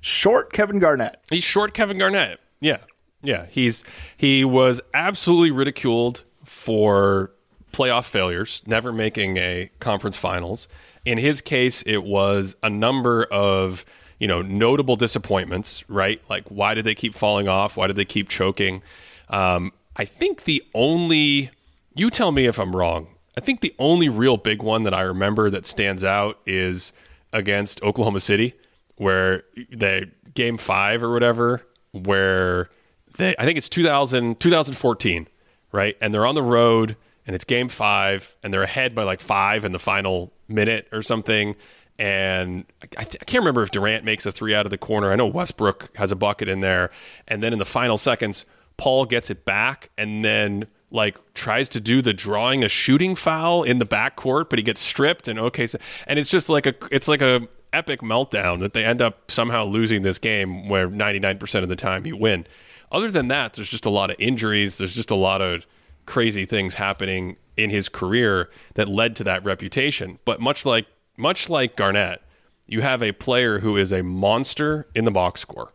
Short 0.00 0.52
Kevin 0.52 0.78
Garnett. 0.78 1.20
He's 1.30 1.44
short 1.44 1.74
Kevin 1.74 1.98
Garnett. 1.98 2.40
Yeah. 2.60 2.78
Yeah, 3.22 3.46
he's 3.46 3.84
he 4.16 4.44
was 4.44 4.80
absolutely 4.92 5.52
ridiculed 5.52 6.24
for 6.44 7.30
playoff 7.72 8.04
failures, 8.04 8.62
never 8.66 8.92
making 8.92 9.36
a 9.36 9.70
conference 9.78 10.16
finals. 10.16 10.66
In 11.04 11.18
his 11.18 11.40
case, 11.40 11.82
it 11.82 12.02
was 12.02 12.56
a 12.62 12.70
number 12.70 13.24
of, 13.24 13.84
you 14.18 14.26
know, 14.26 14.42
notable 14.42 14.96
disappointments, 14.96 15.88
right? 15.88 16.20
Like 16.28 16.44
why 16.48 16.74
did 16.74 16.84
they 16.84 16.96
keep 16.96 17.14
falling 17.14 17.46
off? 17.48 17.76
Why 17.76 17.86
did 17.86 17.96
they 17.96 18.04
keep 18.04 18.28
choking? 18.28 18.82
Um, 19.28 19.72
I 19.94 20.04
think 20.04 20.44
the 20.44 20.64
only 20.74 21.50
you 21.94 22.10
tell 22.10 22.32
me 22.32 22.46
if 22.46 22.58
I'm 22.58 22.74
wrong. 22.74 23.06
I 23.36 23.40
think 23.40 23.60
the 23.60 23.74
only 23.78 24.08
real 24.08 24.36
big 24.36 24.62
one 24.62 24.82
that 24.82 24.94
I 24.94 25.02
remember 25.02 25.50
that 25.50 25.66
stands 25.66 26.04
out 26.04 26.38
is 26.46 26.92
against 27.32 27.82
Oklahoma 27.82 28.20
City, 28.20 28.54
where 28.96 29.44
they 29.70 30.06
game 30.34 30.58
five 30.58 31.02
or 31.02 31.12
whatever, 31.12 31.62
where 31.92 32.70
they 33.16 33.34
I 33.38 33.44
think 33.44 33.58
it's 33.58 33.68
2000, 33.68 34.38
2014, 34.38 35.28
right? 35.72 35.96
And 36.00 36.12
they're 36.12 36.26
on 36.26 36.34
the 36.34 36.42
road 36.42 36.96
and 37.26 37.34
it's 37.34 37.44
game 37.44 37.68
five 37.68 38.36
and 38.42 38.52
they're 38.52 38.62
ahead 38.62 38.94
by 38.94 39.04
like 39.04 39.20
five 39.20 39.64
in 39.64 39.72
the 39.72 39.78
final 39.78 40.32
minute 40.48 40.88
or 40.92 41.02
something. 41.02 41.56
And 41.98 42.64
I, 42.98 43.02
I 43.02 43.04
can't 43.04 43.42
remember 43.42 43.62
if 43.62 43.70
Durant 43.70 44.04
makes 44.04 44.26
a 44.26 44.32
three 44.32 44.54
out 44.54 44.66
of 44.66 44.70
the 44.70 44.78
corner. 44.78 45.12
I 45.12 45.16
know 45.16 45.26
Westbrook 45.26 45.96
has 45.96 46.10
a 46.10 46.16
bucket 46.16 46.48
in 46.48 46.60
there. 46.60 46.90
And 47.28 47.42
then 47.42 47.52
in 47.52 47.58
the 47.58 47.64
final 47.64 47.96
seconds, 47.96 48.44
Paul 48.76 49.04
gets 49.04 49.30
it 49.30 49.44
back 49.44 49.90
and 49.96 50.24
then 50.24 50.66
like 50.92 51.16
tries 51.34 51.68
to 51.70 51.80
do 51.80 52.02
the 52.02 52.12
drawing 52.12 52.62
a 52.62 52.68
shooting 52.68 53.14
foul 53.14 53.62
in 53.62 53.78
the 53.78 53.86
backcourt, 53.86 54.50
but 54.50 54.58
he 54.58 54.62
gets 54.62 54.80
stripped 54.80 55.26
and 55.26 55.38
okay, 55.38 55.66
so, 55.66 55.78
and 56.06 56.18
it's 56.18 56.30
just 56.30 56.48
like 56.48 56.66
a 56.66 56.74
it's 56.90 57.08
like 57.08 57.22
a 57.22 57.48
epic 57.72 58.00
meltdown 58.00 58.60
that 58.60 58.74
they 58.74 58.84
end 58.84 59.00
up 59.00 59.30
somehow 59.30 59.64
losing 59.64 60.02
this 60.02 60.18
game 60.18 60.68
where 60.68 60.88
99% 60.88 61.62
of 61.62 61.68
the 61.70 61.76
time 61.76 62.06
you 62.06 62.16
win. 62.16 62.46
Other 62.90 63.10
than 63.10 63.28
that, 63.28 63.54
there's 63.54 63.70
just 63.70 63.86
a 63.86 63.90
lot 63.90 64.10
of 64.10 64.16
injuries, 64.18 64.76
there's 64.76 64.94
just 64.94 65.10
a 65.10 65.16
lot 65.16 65.40
of 65.40 65.66
crazy 66.04 66.44
things 66.44 66.74
happening 66.74 67.36
in 67.56 67.70
his 67.70 67.88
career 67.88 68.50
that 68.74 68.88
led 68.88 69.16
to 69.16 69.24
that 69.24 69.42
reputation. 69.44 70.18
But 70.24 70.40
much 70.40 70.66
like 70.66 70.86
much 71.16 71.48
like 71.48 71.76
Garnett, 71.76 72.22
you 72.66 72.82
have 72.82 73.02
a 73.02 73.12
player 73.12 73.60
who 73.60 73.76
is 73.76 73.92
a 73.92 74.02
monster 74.02 74.86
in 74.94 75.04
the 75.04 75.10
box 75.10 75.40
score. 75.40 75.72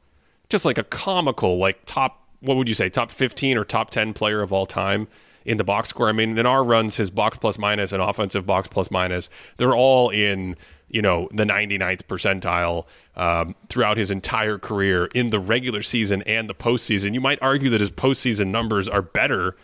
Just 0.49 0.65
like 0.65 0.77
a 0.77 0.83
comical 0.83 1.57
like 1.57 1.79
top 1.85 2.26
what 2.39 2.57
would 2.57 2.67
you 2.67 2.75
say, 2.75 2.89
top 2.89 3.11
15 3.11 3.57
or 3.57 3.63
top 3.63 3.89
10 3.89 4.13
player 4.13 4.41
of 4.41 4.51
all 4.51 4.65
time 4.65 5.07
in 5.45 5.57
the 5.57 5.63
box 5.63 5.89
score? 5.89 6.09
I 6.09 6.11
mean, 6.11 6.37
in 6.37 6.45
our 6.45 6.63
runs, 6.63 6.97
his 6.97 7.09
box 7.09 7.37
plus 7.37 7.57
minus 7.57 7.91
and 7.91 8.01
offensive 8.01 8.45
box 8.45 8.67
plus 8.67 8.91
minus, 8.91 9.29
they're 9.57 9.75
all 9.75 10.09
in, 10.09 10.55
you 10.87 11.01
know, 11.01 11.27
the 11.31 11.43
99th 11.43 12.03
percentile 12.03 12.85
um, 13.15 13.55
throughout 13.69 13.97
his 13.97 14.11
entire 14.11 14.57
career 14.57 15.05
in 15.15 15.31
the 15.31 15.39
regular 15.39 15.81
season 15.81 16.21
and 16.23 16.49
the 16.49 16.55
postseason. 16.55 17.13
You 17.13 17.21
might 17.21 17.41
argue 17.41 17.69
that 17.69 17.81
his 17.81 17.91
postseason 17.91 18.47
numbers 18.47 18.87
are 18.87 19.01
better 19.01 19.55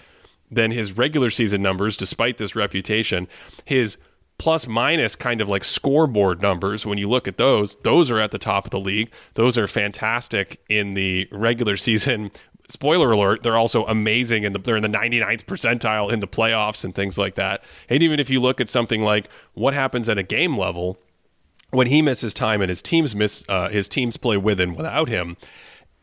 than 0.49 0.71
his 0.71 0.95
regular 0.95 1.29
season 1.29 1.61
numbers, 1.61 1.97
despite 1.97 2.37
this 2.37 2.55
reputation. 2.55 3.27
His 3.65 3.97
plus 4.37 4.67
minus 4.67 5.15
kind 5.15 5.41
of 5.41 5.49
like 5.49 5.63
scoreboard 5.63 6.41
numbers 6.41 6.85
when 6.85 6.97
you 6.97 7.07
look 7.07 7.27
at 7.27 7.37
those 7.37 7.75
those 7.83 8.09
are 8.09 8.19
at 8.19 8.31
the 8.31 8.37
top 8.37 8.65
of 8.65 8.71
the 8.71 8.79
league 8.79 9.09
those 9.35 9.57
are 9.57 9.67
fantastic 9.67 10.59
in 10.69 10.95
the 10.95 11.27
regular 11.31 11.77
season 11.77 12.31
spoiler 12.69 13.11
alert, 13.11 13.43
they're 13.43 13.57
also 13.57 13.85
amazing 13.85 14.45
and 14.45 14.55
the, 14.55 14.59
they're 14.59 14.77
in 14.77 14.83
the 14.83 14.89
99th 14.89 15.45
percentile 15.45 16.11
in 16.11 16.19
the 16.19 16.27
playoffs 16.27 16.83
and 16.83 16.95
things 16.95 17.17
like 17.17 17.35
that. 17.35 17.63
And 17.89 18.01
even 18.01 18.19
if 18.19 18.29
you 18.29 18.39
look 18.39 18.61
at 18.61 18.69
something 18.69 19.01
like 19.03 19.29
what 19.53 19.73
happens 19.73 20.09
at 20.09 20.17
a 20.17 20.23
game 20.23 20.57
level 20.57 20.97
when 21.71 21.87
he 21.87 22.01
misses 22.01 22.33
time 22.33 22.61
and 22.61 22.69
his 22.69 22.81
teams 22.81 23.15
miss 23.15 23.43
uh, 23.49 23.69
his 23.69 23.89
teams 23.89 24.17
play 24.17 24.37
with 24.37 24.59
and 24.59 24.75
without 24.75 25.09
him, 25.09 25.37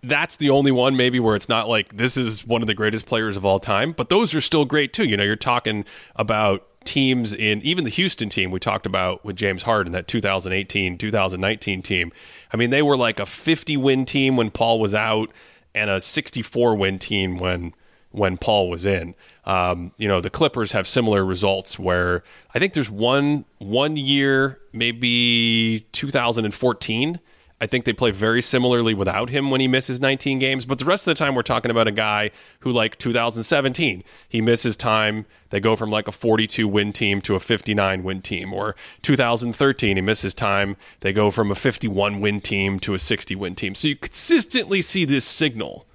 that's 0.03 0.37
the 0.37 0.51
only 0.51 0.73
one 0.73 0.97
maybe 0.97 1.21
where 1.21 1.37
it's 1.37 1.49
not 1.49 1.69
like 1.69 1.97
this 1.97 2.17
is 2.17 2.47
one 2.47 2.63
of 2.63 2.67
the 2.67 2.75
greatest 2.75 3.07
players 3.07 3.37
of 3.37 3.45
all 3.45 3.59
time, 3.59 3.93
but 3.93 4.09
those 4.09 4.35
are 4.35 4.41
still 4.41 4.65
great 4.65 4.93
too. 4.93 5.05
You 5.05 5.17
know, 5.17 5.25
you're 5.25 5.37
talking 5.37 5.85
about 6.17 6.67
teams 6.85 7.35
in 7.35 7.61
even 7.63 7.85
the 7.85 7.91
Houston 7.91 8.29
team 8.29 8.51
we 8.51 8.59
talked 8.59 8.87
about 8.87 9.25
with 9.25 9.37
James 9.37 9.65
Harden, 9.65 9.93
that 9.93 10.09
2018 10.09 10.99
2019 10.99 11.83
team. 11.83 12.13
I 12.53 12.57
mean, 12.57 12.71
they 12.71 12.83
were 12.83 12.97
like 12.97 13.21
a 13.21 13.27
50 13.27 13.77
win 13.77 14.05
team 14.05 14.37
when 14.37 14.51
Paul 14.51 14.81
was 14.81 14.95
out 14.95 15.31
and 15.75 15.91
a 15.91 16.01
64 16.01 16.75
win 16.77 16.99
team 16.99 17.39
when 17.39 17.75
when 18.13 18.37
Paul 18.37 18.69
was 18.69 18.85
in. 18.85 19.15
Um, 19.45 19.93
you 19.97 20.09
know, 20.09 20.21
the 20.21 20.31
Clippers 20.31 20.73
have 20.73 20.89
similar 20.89 21.25
results 21.25 21.79
where 21.79 22.25
I 22.55 22.59
think 22.59 22.75
there's 22.75 22.91
one 22.91 23.45
one 23.59 23.97
year, 23.97 24.61
maybe 24.73 25.87
2014. 25.93 27.21
I 27.63 27.67
think 27.67 27.85
they 27.85 27.93
play 27.93 28.11
very 28.11 28.41
similarly 28.41 28.95
without 28.95 29.29
him 29.29 29.51
when 29.51 29.61
he 29.61 29.69
misses 29.69 30.01
19 30.01 30.39
games. 30.39 30.65
But 30.65 30.79
the 30.79 30.87
rest 30.87 31.07
of 31.07 31.15
the 31.15 31.19
time, 31.19 31.35
we're 31.35 31.43
talking 31.43 31.71
about 31.71 31.87
a 31.87 31.93
guy 31.93 32.31
who, 32.61 32.73
like 32.73 32.97
2017, 32.97 34.03
he 34.27 34.41
misses 34.41 34.79
time. 34.79 35.27
They 35.51 35.61
go 35.61 35.77
from 35.77 35.91
like 35.91 36.09
a 36.09 36.13
42 36.13 36.67
win 36.67 36.95
team 36.95 37.21
to 37.23 37.35
a 37.35 37.41
59 37.41 38.03
win 38.03 38.23
team. 38.23 38.55
Or 38.55 38.77
2013, 39.03 39.97
he 39.97 40.01
misses 40.01 40.33
time. 40.33 40.77
They 41.01 41.13
go 41.13 41.31
from 41.31 41.51
a 41.51 41.55
51 41.55 42.21
win 42.21 42.41
team 42.41 42.81
to 42.81 42.95
a 42.95 42.99
60 42.99 43.37
win 43.37 43.55
team. 43.55 43.75
So 43.75 43.89
you 43.89 43.97
consistently 43.97 44.81
see 44.81 45.05
this 45.05 45.27
signal 45.27 45.87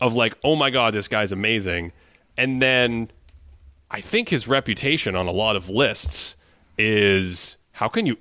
of 0.00 0.14
like, 0.14 0.38
oh 0.42 0.56
my 0.56 0.70
God, 0.70 0.94
this 0.94 1.08
guy's 1.08 1.30
amazing. 1.30 1.92
And 2.38 2.62
then 2.62 3.10
I 3.90 4.00
think 4.00 4.30
his 4.30 4.48
reputation 4.48 5.14
on 5.14 5.26
a 5.26 5.32
lot 5.32 5.56
of 5.56 5.68
lists 5.68 6.36
is 6.78 7.56
how 7.72 7.88
can 7.88 8.06
you 8.06 8.16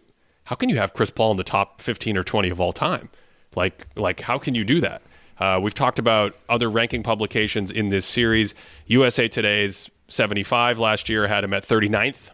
how 0.46 0.56
can 0.56 0.70
you 0.70 0.78
have 0.78 0.94
Chris 0.94 1.10
Paul 1.12 1.32
in 1.32 1.38
the 1.38 1.44
top 1.44 1.82
15 1.82 2.18
or 2.18 2.24
20 2.24 2.50
of 2.50 2.60
all 2.60 2.74
time? 2.74 3.10
Like, 3.56 3.88
like 3.96 4.22
how 4.22 4.38
can 4.38 4.56
you 4.56 4.64
do 4.64 4.80
that? 4.82 5.02
Uh, 5.38 5.60
we've 5.62 5.74
talked 5.74 6.00
about 6.00 6.34
other 6.48 6.70
ranking 6.70 7.04
publications 7.04 7.70
in 7.72 7.90
this 7.90 8.06
series. 8.06 8.54
USA 8.88 9.28
Today's 9.28 9.90
75 10.08 10.80
last 10.80 11.10
year 11.10 11.28
had 11.28 11.44
him 11.44 11.54
at 11.54 11.68
39th. 11.68 12.30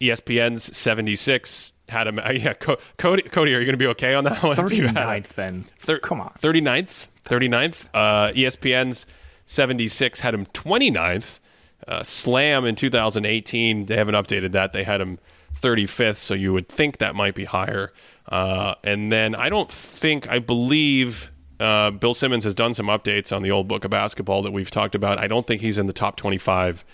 ESPN's 0.00 0.76
76 0.76 1.72
had 1.88 2.06
him. 2.06 2.18
Uh, 2.18 2.30
yeah, 2.34 2.52
Co- 2.54 2.76
Cody, 2.98 3.22
Cody, 3.22 3.54
are 3.54 3.58
you 3.60 3.64
going 3.64 3.74
to 3.74 3.78
be 3.78 3.86
okay 3.86 4.14
on 4.14 4.24
that 4.24 4.42
one? 4.42 4.56
39th, 4.56 5.28
then. 5.28 5.64
Thir- 5.78 5.98
Come 5.98 6.20
on. 6.20 6.32
39th. 6.42 7.06
39th. 7.24 7.86
Uh, 7.94 8.32
ESPN's 8.32 9.06
76 9.46 10.20
had 10.20 10.34
him 10.34 10.46
29th. 10.46 11.38
Uh, 11.86 12.02
Slam 12.02 12.64
in 12.64 12.74
2018, 12.74 13.86
they 13.86 13.96
haven't 13.96 14.14
updated 14.14 14.52
that. 14.52 14.72
They 14.72 14.82
had 14.82 15.00
him 15.00 15.18
35th, 15.60 16.16
so 16.16 16.34
you 16.34 16.52
would 16.52 16.68
think 16.68 16.98
that 16.98 17.14
might 17.14 17.34
be 17.34 17.44
higher. 17.44 17.92
Uh, 18.28 18.74
and 18.84 19.10
then 19.10 19.34
I 19.34 19.48
don't 19.48 19.70
think, 19.70 20.28
I 20.28 20.38
believe 20.38 21.30
uh, 21.60 21.90
Bill 21.90 22.14
Simmons 22.14 22.44
has 22.44 22.54
done 22.54 22.74
some 22.74 22.86
updates 22.86 23.34
on 23.34 23.42
the 23.42 23.50
old 23.50 23.68
book 23.68 23.84
of 23.84 23.90
basketball 23.90 24.42
that 24.42 24.52
we've 24.52 24.70
talked 24.70 24.94
about. 24.94 25.18
I 25.18 25.26
don't 25.26 25.46
think 25.46 25.60
he's 25.60 25.78
in 25.78 25.86
the 25.86 25.92
top 25.92 26.16
25 26.16 26.84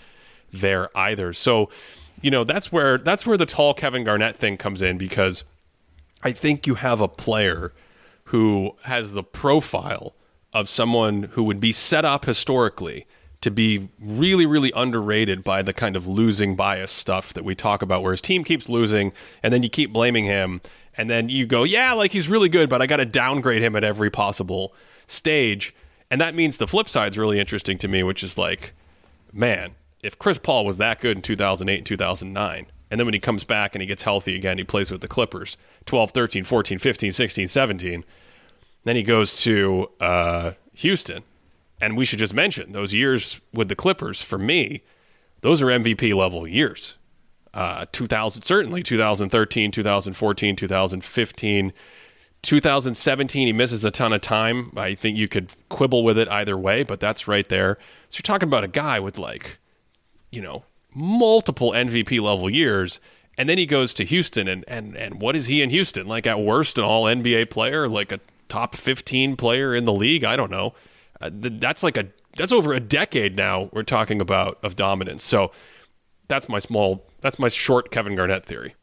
there 0.51 0.95
either. 0.97 1.33
So, 1.33 1.69
you 2.21 2.31
know, 2.31 2.43
that's 2.43 2.71
where 2.71 2.97
that's 2.97 3.25
where 3.25 3.37
the 3.37 3.45
tall 3.45 3.73
Kevin 3.73 4.03
Garnett 4.03 4.37
thing 4.37 4.57
comes 4.57 4.81
in 4.81 4.97
because 4.97 5.43
I 6.21 6.31
think 6.31 6.65
you 6.65 6.75
have 6.75 7.01
a 7.01 7.07
player 7.07 7.73
who 8.25 8.75
has 8.85 9.11
the 9.11 9.23
profile 9.23 10.13
of 10.53 10.69
someone 10.69 11.23
who 11.23 11.43
would 11.43 11.59
be 11.59 11.71
set 11.71 12.05
up 12.05 12.25
historically 12.25 13.05
to 13.43 13.51
be 13.51 13.89
really, 13.99 14.45
really 14.45 14.71
underrated 14.73 15.43
by 15.43 15.61
the 15.61 15.73
kind 15.73 15.97
of 15.97 16.07
losing 16.07 16.55
bias 16.55 16.91
stuff 16.91 17.33
that 17.33 17.43
we 17.43 17.53
talk 17.55 17.81
about, 17.81 18.01
where 18.01 18.11
his 18.13 18.21
team 18.21 18.43
keeps 18.43 18.69
losing 18.69 19.11
and 19.43 19.53
then 19.53 19.63
you 19.63 19.69
keep 19.69 19.91
blaming 19.91 20.23
him. 20.23 20.61
And 20.95 21.09
then 21.09 21.27
you 21.27 21.45
go, 21.45 21.63
yeah, 21.63 21.91
like 21.93 22.11
he's 22.11 22.29
really 22.29 22.49
good, 22.49 22.69
but 22.69 22.81
I 22.81 22.87
got 22.87 22.97
to 22.97 23.05
downgrade 23.05 23.61
him 23.61 23.75
at 23.75 23.83
every 23.83 24.09
possible 24.09 24.73
stage. 25.07 25.75
And 26.09 26.21
that 26.21 26.35
means 26.35 26.57
the 26.57 26.67
flip 26.67 26.87
side's 26.87 27.17
really 27.17 27.39
interesting 27.39 27.77
to 27.79 27.87
me, 27.87 28.01
which 28.01 28.23
is 28.23 28.37
like, 28.37 28.73
man, 29.33 29.71
if 30.01 30.17
Chris 30.17 30.37
Paul 30.37 30.65
was 30.65 30.77
that 30.77 31.01
good 31.01 31.17
in 31.17 31.21
2008 31.21 31.77
and 31.77 31.85
2009, 31.85 32.67
and 32.89 32.99
then 32.99 33.05
when 33.05 33.13
he 33.13 33.19
comes 33.19 33.43
back 33.43 33.75
and 33.75 33.81
he 33.81 33.87
gets 33.87 34.03
healthy 34.03 34.35
again, 34.35 34.57
he 34.57 34.63
plays 34.63 34.89
with 34.89 35.01
the 35.01 35.07
Clippers 35.07 35.57
12, 35.85 36.11
13, 36.11 36.43
14, 36.45 36.79
15, 36.79 37.11
16, 37.11 37.47
17. 37.47 38.05
Then 38.85 38.95
he 38.95 39.03
goes 39.03 39.41
to 39.41 39.89
uh, 39.99 40.51
Houston 40.75 41.23
and 41.81 41.97
we 41.97 42.05
should 42.05 42.19
just 42.19 42.33
mention 42.33 42.71
those 42.71 42.93
years 42.93 43.41
with 43.53 43.69
the 43.69 43.75
Clippers, 43.75 44.21
for 44.21 44.37
me, 44.37 44.83
those 45.41 45.61
are 45.61 45.67
MVP 45.67 46.13
level 46.15 46.47
years. 46.47 46.95
Uh, 47.53 47.85
2000, 47.91 48.41
certainly 48.43 48.81
2013, 48.81 49.71
2014, 49.71 50.55
2015. 50.55 51.73
2017, 52.41 53.47
he 53.47 53.53
misses 53.53 53.85
a 53.85 53.91
ton 53.91 54.11
of 54.11 54.21
time. 54.21 54.71
I 54.75 54.95
think 54.95 55.17
you 55.17 55.27
could 55.27 55.51
quibble 55.69 56.03
with 56.03 56.17
it 56.17 56.27
either 56.29 56.57
way, 56.57 56.83
but 56.83 56.99
that's 56.99 57.27
right 57.27 57.47
there. 57.47 57.77
So 58.09 58.17
you're 58.17 58.23
talking 58.23 58.49
about 58.49 58.63
a 58.63 58.69
guy 58.69 58.99
with 58.99 59.17
like, 59.17 59.59
you 60.31 60.41
know, 60.41 60.63
multiple 60.93 61.71
MVP 61.71 62.19
level 62.21 62.49
years. 62.49 62.99
And 63.37 63.49
then 63.49 63.57
he 63.57 63.65
goes 63.65 63.93
to 63.95 64.05
Houston, 64.05 64.47
and, 64.47 64.63
and, 64.67 64.95
and 64.95 65.19
what 65.19 65.35
is 65.35 65.47
he 65.47 65.61
in 65.61 65.71
Houston? 65.71 66.07
Like, 66.07 66.27
at 66.27 66.39
worst, 66.39 66.77
an 66.77 66.83
all 66.83 67.05
NBA 67.05 67.49
player, 67.49 67.87
like 67.87 68.11
a 68.11 68.19
top 68.47 68.75
15 68.75 69.35
player 69.37 69.73
in 69.73 69.85
the 69.85 69.93
league? 69.93 70.23
I 70.23 70.35
don't 70.35 70.51
know. 70.51 70.73
Uh, 71.23 71.29
that's 71.31 71.83
like 71.83 71.95
a 71.95 72.05
that's 72.35 72.51
over 72.51 72.73
a 72.73 72.79
decade 72.79 73.37
now 73.37 73.69
we're 73.71 73.83
talking 73.83 74.19
about 74.19 74.59
of 74.61 74.75
dominance. 74.75 75.23
So 75.23 75.51
that's 76.27 76.49
my 76.49 76.59
small 76.59 77.07
that's 77.21 77.39
my 77.39 77.47
short 77.47 77.91
Kevin 77.91 78.15
Garnett 78.15 78.45
theory. 78.45 78.75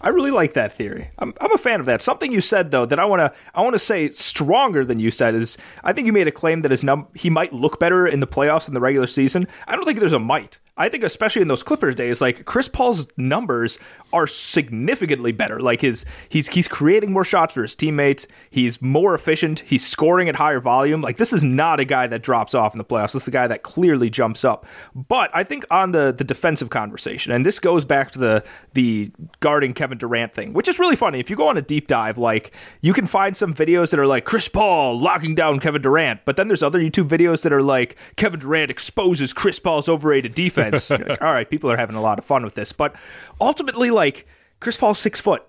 I 0.00 0.08
really 0.08 0.30
like 0.30 0.54
that 0.54 0.72
theory. 0.74 1.10
I'm, 1.18 1.32
I'm 1.40 1.52
a 1.52 1.58
fan 1.58 1.80
of 1.80 1.86
that. 1.86 2.02
Something 2.02 2.32
you 2.32 2.40
said 2.40 2.70
though 2.70 2.86
that 2.86 2.98
I 2.98 3.04
want 3.04 3.20
to 3.20 3.32
I 3.54 3.62
want 3.62 3.74
to 3.74 3.78
say 3.78 4.10
stronger 4.10 4.84
than 4.84 4.98
you 4.98 5.10
said 5.10 5.34
is 5.34 5.56
I 5.84 5.92
think 5.92 6.06
you 6.06 6.12
made 6.12 6.28
a 6.28 6.32
claim 6.32 6.62
that 6.62 6.70
his 6.70 6.82
num 6.82 7.06
he 7.14 7.30
might 7.30 7.52
look 7.52 7.78
better 7.78 8.06
in 8.06 8.20
the 8.20 8.26
playoffs 8.26 8.68
in 8.68 8.74
the 8.74 8.80
regular 8.80 9.06
season. 9.06 9.46
I 9.66 9.76
don't 9.76 9.84
think 9.84 10.00
there's 10.00 10.12
a 10.12 10.18
might. 10.18 10.58
I 10.76 10.88
think 10.88 11.04
especially 11.04 11.42
in 11.42 11.48
those 11.48 11.62
Clippers 11.62 11.94
days, 11.94 12.22
like 12.22 12.46
Chris 12.46 12.66
Paul's 12.66 13.06
numbers 13.18 13.78
are 14.12 14.26
significantly 14.26 15.30
better. 15.30 15.60
Like 15.60 15.82
his 15.82 16.06
he's 16.30 16.48
he's 16.48 16.66
creating 16.66 17.12
more 17.12 17.24
shots 17.24 17.54
for 17.54 17.62
his 17.62 17.74
teammates. 17.74 18.26
He's 18.50 18.80
more 18.80 19.14
efficient. 19.14 19.60
He's 19.60 19.86
scoring 19.86 20.30
at 20.30 20.36
higher 20.36 20.60
volume. 20.60 21.02
Like 21.02 21.18
this 21.18 21.34
is 21.34 21.44
not 21.44 21.78
a 21.78 21.84
guy 21.84 22.06
that 22.06 22.22
drops 22.22 22.54
off 22.54 22.74
in 22.74 22.78
the 22.78 22.84
playoffs. 22.84 23.12
This 23.12 23.22
is 23.22 23.28
a 23.28 23.32
guy 23.32 23.46
that 23.48 23.62
clearly 23.62 24.08
jumps 24.08 24.44
up. 24.44 24.66
But 24.94 25.30
I 25.34 25.44
think 25.44 25.66
on 25.70 25.92
the 25.92 26.14
the 26.16 26.24
defensive 26.24 26.70
conversation, 26.70 27.32
and 27.32 27.44
this 27.44 27.58
goes 27.58 27.84
back 27.84 28.10
to 28.12 28.18
the 28.18 28.44
the 28.72 29.12
guarding 29.40 29.71
Kevin 29.74 29.98
Durant 29.98 30.34
thing, 30.34 30.52
which 30.52 30.68
is 30.68 30.78
really 30.78 30.96
funny. 30.96 31.20
If 31.20 31.30
you 31.30 31.36
go 31.36 31.48
on 31.48 31.56
a 31.56 31.62
deep 31.62 31.86
dive, 31.88 32.18
like 32.18 32.52
you 32.80 32.92
can 32.92 33.06
find 33.06 33.36
some 33.36 33.54
videos 33.54 33.90
that 33.90 34.00
are 34.00 34.06
like 34.06 34.24
Chris 34.24 34.48
Paul 34.48 34.98
locking 34.98 35.34
down 35.34 35.60
Kevin 35.60 35.82
Durant, 35.82 36.24
but 36.24 36.36
then 36.36 36.48
there's 36.48 36.62
other 36.62 36.80
YouTube 36.80 37.08
videos 37.08 37.42
that 37.42 37.52
are 37.52 37.62
like 37.62 37.96
Kevin 38.16 38.40
Durant 38.40 38.70
exposes 38.70 39.32
Chris 39.32 39.58
Paul's 39.58 39.88
overrated 39.88 40.34
defense 40.34 40.90
like, 40.90 41.22
all 41.22 41.32
right, 41.32 41.48
people 41.48 41.70
are 41.70 41.76
having 41.76 41.96
a 41.96 42.02
lot 42.02 42.18
of 42.18 42.24
fun 42.24 42.44
with 42.44 42.54
this, 42.54 42.72
but 42.72 42.94
ultimately, 43.40 43.90
like 43.90 44.26
Chris 44.60 44.76
Paul's 44.76 44.98
six 44.98 45.20
foot. 45.20 45.44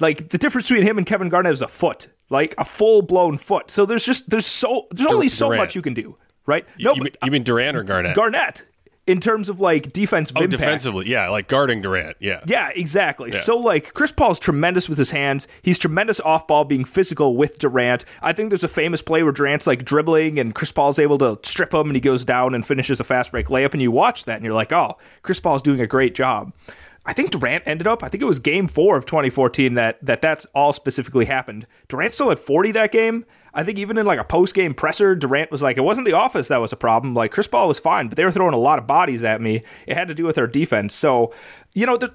Like 0.00 0.28
the 0.28 0.38
difference 0.38 0.68
between 0.68 0.86
him 0.86 0.98
and 0.98 1.06
Kevin 1.06 1.28
Garnett 1.28 1.52
is 1.52 1.62
a 1.62 1.68
foot, 1.68 2.08
like 2.30 2.54
a 2.56 2.64
full 2.64 3.02
blown 3.02 3.36
foot. 3.36 3.70
So 3.70 3.84
there's 3.84 4.04
just 4.04 4.30
there's 4.30 4.46
so 4.46 4.86
there's 4.90 5.10
only 5.10 5.28
so 5.28 5.48
much 5.50 5.74
you 5.74 5.82
can 5.82 5.94
do, 5.94 6.16
right? 6.46 6.64
No, 6.78 6.94
you, 6.94 7.02
mean, 7.02 7.12
you 7.24 7.30
mean 7.32 7.42
Durant 7.42 7.76
or 7.76 7.80
uh, 7.80 7.84
Garnett? 7.84 8.14
Garnett 8.14 8.64
in 9.08 9.20
terms 9.20 9.48
of 9.48 9.58
like 9.58 9.90
defensive 9.92 10.36
oh, 10.36 10.42
impact. 10.42 10.60
defensively, 10.60 11.08
yeah, 11.08 11.28
like 11.30 11.48
guarding 11.48 11.80
Durant, 11.80 12.16
yeah, 12.20 12.40
yeah, 12.46 12.70
exactly. 12.74 13.30
Yeah. 13.32 13.38
So 13.38 13.56
like 13.56 13.94
Chris 13.94 14.12
Paul's 14.12 14.38
tremendous 14.38 14.88
with 14.88 14.98
his 14.98 15.10
hands. 15.10 15.48
He's 15.62 15.78
tremendous 15.78 16.20
off 16.20 16.46
ball, 16.46 16.64
being 16.64 16.84
physical 16.84 17.34
with 17.34 17.58
Durant. 17.58 18.04
I 18.20 18.34
think 18.34 18.50
there's 18.50 18.64
a 18.64 18.68
famous 18.68 19.00
play 19.00 19.22
where 19.22 19.32
Durant's 19.32 19.66
like 19.66 19.84
dribbling 19.84 20.38
and 20.38 20.54
Chris 20.54 20.70
Paul's 20.70 20.98
able 20.98 21.18
to 21.18 21.38
strip 21.42 21.72
him, 21.72 21.86
and 21.86 21.94
he 21.94 22.00
goes 22.00 22.24
down 22.24 22.54
and 22.54 22.66
finishes 22.66 23.00
a 23.00 23.04
fast 23.04 23.30
break 23.32 23.46
layup, 23.46 23.72
and 23.72 23.80
you 23.80 23.90
watch 23.90 24.26
that 24.26 24.36
and 24.36 24.44
you're 24.44 24.54
like, 24.54 24.72
oh, 24.72 24.98
Chris 25.22 25.40
Paul's 25.40 25.62
doing 25.62 25.80
a 25.80 25.86
great 25.86 26.14
job. 26.14 26.52
I 27.06 27.14
think 27.14 27.30
Durant 27.30 27.64
ended 27.66 27.86
up. 27.86 28.04
I 28.04 28.08
think 28.08 28.22
it 28.22 28.26
was 28.26 28.38
Game 28.38 28.68
Four 28.68 28.98
of 28.98 29.06
2014 29.06 29.72
that 29.74 30.04
that 30.04 30.20
that's 30.20 30.44
all 30.54 30.74
specifically 30.74 31.24
happened. 31.24 31.66
Durant 31.88 32.12
still 32.12 32.28
had 32.28 32.38
40 32.38 32.72
that 32.72 32.92
game, 32.92 33.24
I 33.58 33.64
think 33.64 33.80
even 33.80 33.98
in 33.98 34.06
like 34.06 34.20
a 34.20 34.24
post 34.24 34.54
game 34.54 34.72
presser, 34.72 35.16
Durant 35.16 35.50
was 35.50 35.62
like, 35.62 35.78
it 35.78 35.80
wasn't 35.80 36.06
the 36.06 36.12
office 36.12 36.46
that 36.46 36.58
was 36.60 36.72
a 36.72 36.76
problem. 36.76 37.12
Like 37.12 37.32
Chris 37.32 37.48
Paul 37.48 37.66
was 37.66 37.80
fine, 37.80 38.06
but 38.06 38.16
they 38.16 38.24
were 38.24 38.30
throwing 38.30 38.54
a 38.54 38.58
lot 38.58 38.78
of 38.78 38.86
bodies 38.86 39.24
at 39.24 39.40
me. 39.40 39.64
It 39.88 39.96
had 39.96 40.06
to 40.06 40.14
do 40.14 40.22
with 40.22 40.38
our 40.38 40.46
defense. 40.46 40.94
So, 40.94 41.34
you 41.74 41.84
know, 41.84 41.96
the, 41.96 42.14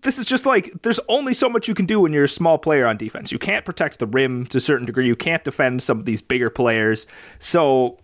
this 0.00 0.18
is 0.18 0.24
just 0.24 0.46
like 0.46 0.72
there's 0.80 0.98
only 1.08 1.34
so 1.34 1.50
much 1.50 1.68
you 1.68 1.74
can 1.74 1.84
do 1.84 2.00
when 2.00 2.14
you're 2.14 2.24
a 2.24 2.28
small 2.28 2.56
player 2.56 2.86
on 2.86 2.96
defense. 2.96 3.30
You 3.30 3.38
can't 3.38 3.66
protect 3.66 3.98
the 3.98 4.06
rim 4.06 4.46
to 4.46 4.56
a 4.56 4.60
certain 4.62 4.86
degree. 4.86 5.06
You 5.06 5.14
can't 5.14 5.44
defend 5.44 5.82
some 5.82 5.98
of 5.98 6.06
these 6.06 6.22
bigger 6.22 6.48
players. 6.48 7.06
So, 7.38 7.98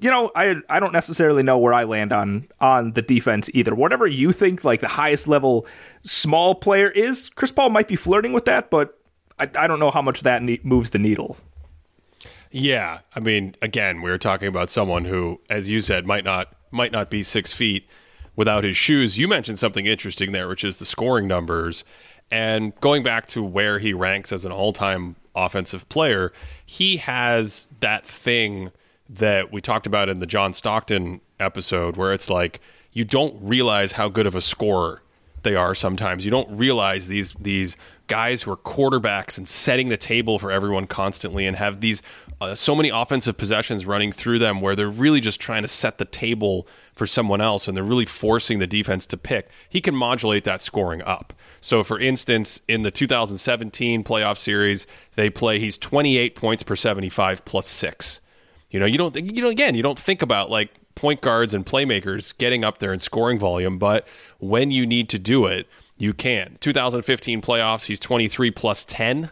you 0.00 0.10
know, 0.10 0.32
I 0.34 0.56
I 0.68 0.80
don't 0.80 0.92
necessarily 0.92 1.44
know 1.44 1.56
where 1.56 1.72
I 1.72 1.84
land 1.84 2.12
on 2.12 2.48
on 2.60 2.94
the 2.94 3.02
defense 3.02 3.48
either. 3.54 3.76
Whatever 3.76 4.08
you 4.08 4.32
think 4.32 4.64
like 4.64 4.80
the 4.80 4.88
highest 4.88 5.28
level 5.28 5.68
small 6.02 6.56
player 6.56 6.88
is, 6.88 7.30
Chris 7.30 7.52
Paul 7.52 7.70
might 7.70 7.86
be 7.86 7.94
flirting 7.94 8.32
with 8.32 8.46
that, 8.46 8.70
but 8.70 8.98
I, 9.38 9.48
I 9.54 9.66
don't 9.68 9.78
know 9.78 9.92
how 9.92 10.02
much 10.02 10.22
that 10.22 10.42
ne- 10.42 10.58
moves 10.64 10.90
the 10.90 10.98
needle. 10.98 11.36
Yeah, 12.50 13.00
I 13.14 13.20
mean, 13.20 13.54
again, 13.60 14.00
we 14.02 14.10
are 14.10 14.18
talking 14.18 14.48
about 14.48 14.70
someone 14.70 15.04
who, 15.04 15.40
as 15.50 15.68
you 15.68 15.80
said, 15.80 16.06
might 16.06 16.24
not 16.24 16.54
might 16.70 16.92
not 16.92 17.10
be 17.10 17.22
six 17.22 17.52
feet 17.52 17.86
without 18.36 18.64
his 18.64 18.76
shoes. 18.76 19.18
You 19.18 19.26
mentioned 19.26 19.58
something 19.58 19.86
interesting 19.86 20.32
there, 20.32 20.48
which 20.48 20.64
is 20.64 20.76
the 20.76 20.86
scoring 20.86 21.26
numbers. 21.26 21.84
And 22.30 22.74
going 22.80 23.02
back 23.02 23.26
to 23.28 23.42
where 23.42 23.78
he 23.78 23.94
ranks 23.94 24.32
as 24.32 24.44
an 24.44 24.52
all-time 24.52 25.16
offensive 25.34 25.88
player, 25.88 26.32
he 26.66 26.98
has 26.98 27.68
that 27.80 28.06
thing 28.06 28.70
that 29.08 29.50
we 29.50 29.62
talked 29.62 29.86
about 29.86 30.10
in 30.10 30.18
the 30.18 30.26
John 30.26 30.52
Stockton 30.52 31.22
episode, 31.40 31.96
where 31.96 32.12
it's 32.12 32.28
like 32.28 32.60
you 32.92 33.04
don't 33.04 33.34
realize 33.40 33.92
how 33.92 34.08
good 34.08 34.26
of 34.26 34.34
a 34.34 34.40
scorer 34.42 35.02
they 35.42 35.54
are 35.54 35.74
sometimes. 35.74 36.24
You 36.24 36.30
don't 36.30 36.50
realize 36.56 37.08
these 37.08 37.34
these 37.40 37.76
guys 38.08 38.42
who 38.42 38.50
are 38.50 38.56
quarterbacks 38.56 39.38
and 39.38 39.46
setting 39.46 39.88
the 39.88 39.96
table 39.96 40.38
for 40.38 40.50
everyone 40.50 40.86
constantly 40.86 41.46
and 41.46 41.56
have 41.56 41.80
these 41.80 42.02
uh, 42.40 42.54
so 42.54 42.74
many 42.74 42.88
offensive 42.88 43.36
possessions 43.36 43.86
running 43.86 44.10
through 44.10 44.38
them 44.38 44.60
where 44.60 44.74
they're 44.74 44.90
really 44.90 45.20
just 45.20 45.40
trying 45.40 45.62
to 45.62 45.68
set 45.68 45.98
the 45.98 46.04
table 46.04 46.66
for 46.94 47.06
someone 47.06 47.40
else 47.40 47.68
and 47.68 47.76
they're 47.76 47.84
really 47.84 48.06
forcing 48.06 48.58
the 48.58 48.66
defense 48.66 49.06
to 49.06 49.16
pick. 49.16 49.48
He 49.68 49.80
can 49.80 49.94
modulate 49.94 50.44
that 50.44 50.60
scoring 50.60 51.02
up. 51.02 51.32
So, 51.60 51.84
for 51.84 51.98
instance, 52.00 52.60
in 52.68 52.82
the 52.82 52.90
2017 52.90 54.04
playoff 54.04 54.38
series, 54.38 54.86
they 55.14 55.30
play 55.30 55.58
he's 55.58 55.78
28 55.78 56.34
points 56.34 56.62
per 56.62 56.76
75 56.76 57.44
plus 57.44 57.66
six. 57.66 58.20
You 58.70 58.80
know, 58.80 58.86
you 58.86 58.98
don't 58.98 59.14
you 59.16 59.42
know 59.42 59.48
again, 59.48 59.74
you 59.74 59.82
don't 59.82 59.98
think 59.98 60.22
about 60.22 60.50
like 60.50 60.70
point 60.94 61.20
guards 61.20 61.54
and 61.54 61.64
playmakers 61.64 62.36
getting 62.38 62.64
up 62.64 62.78
there 62.78 62.92
and 62.92 63.00
scoring 63.00 63.38
volume, 63.38 63.78
but 63.78 64.06
when 64.38 64.70
you 64.70 64.84
need 64.84 65.08
to 65.08 65.18
do 65.18 65.46
it, 65.46 65.66
you 65.98 66.14
can. 66.14 66.56
2015 66.60 67.42
playoffs, 67.42 67.84
he's 67.84 68.00
23 68.00 68.50
plus 68.50 68.84
10. 68.84 69.30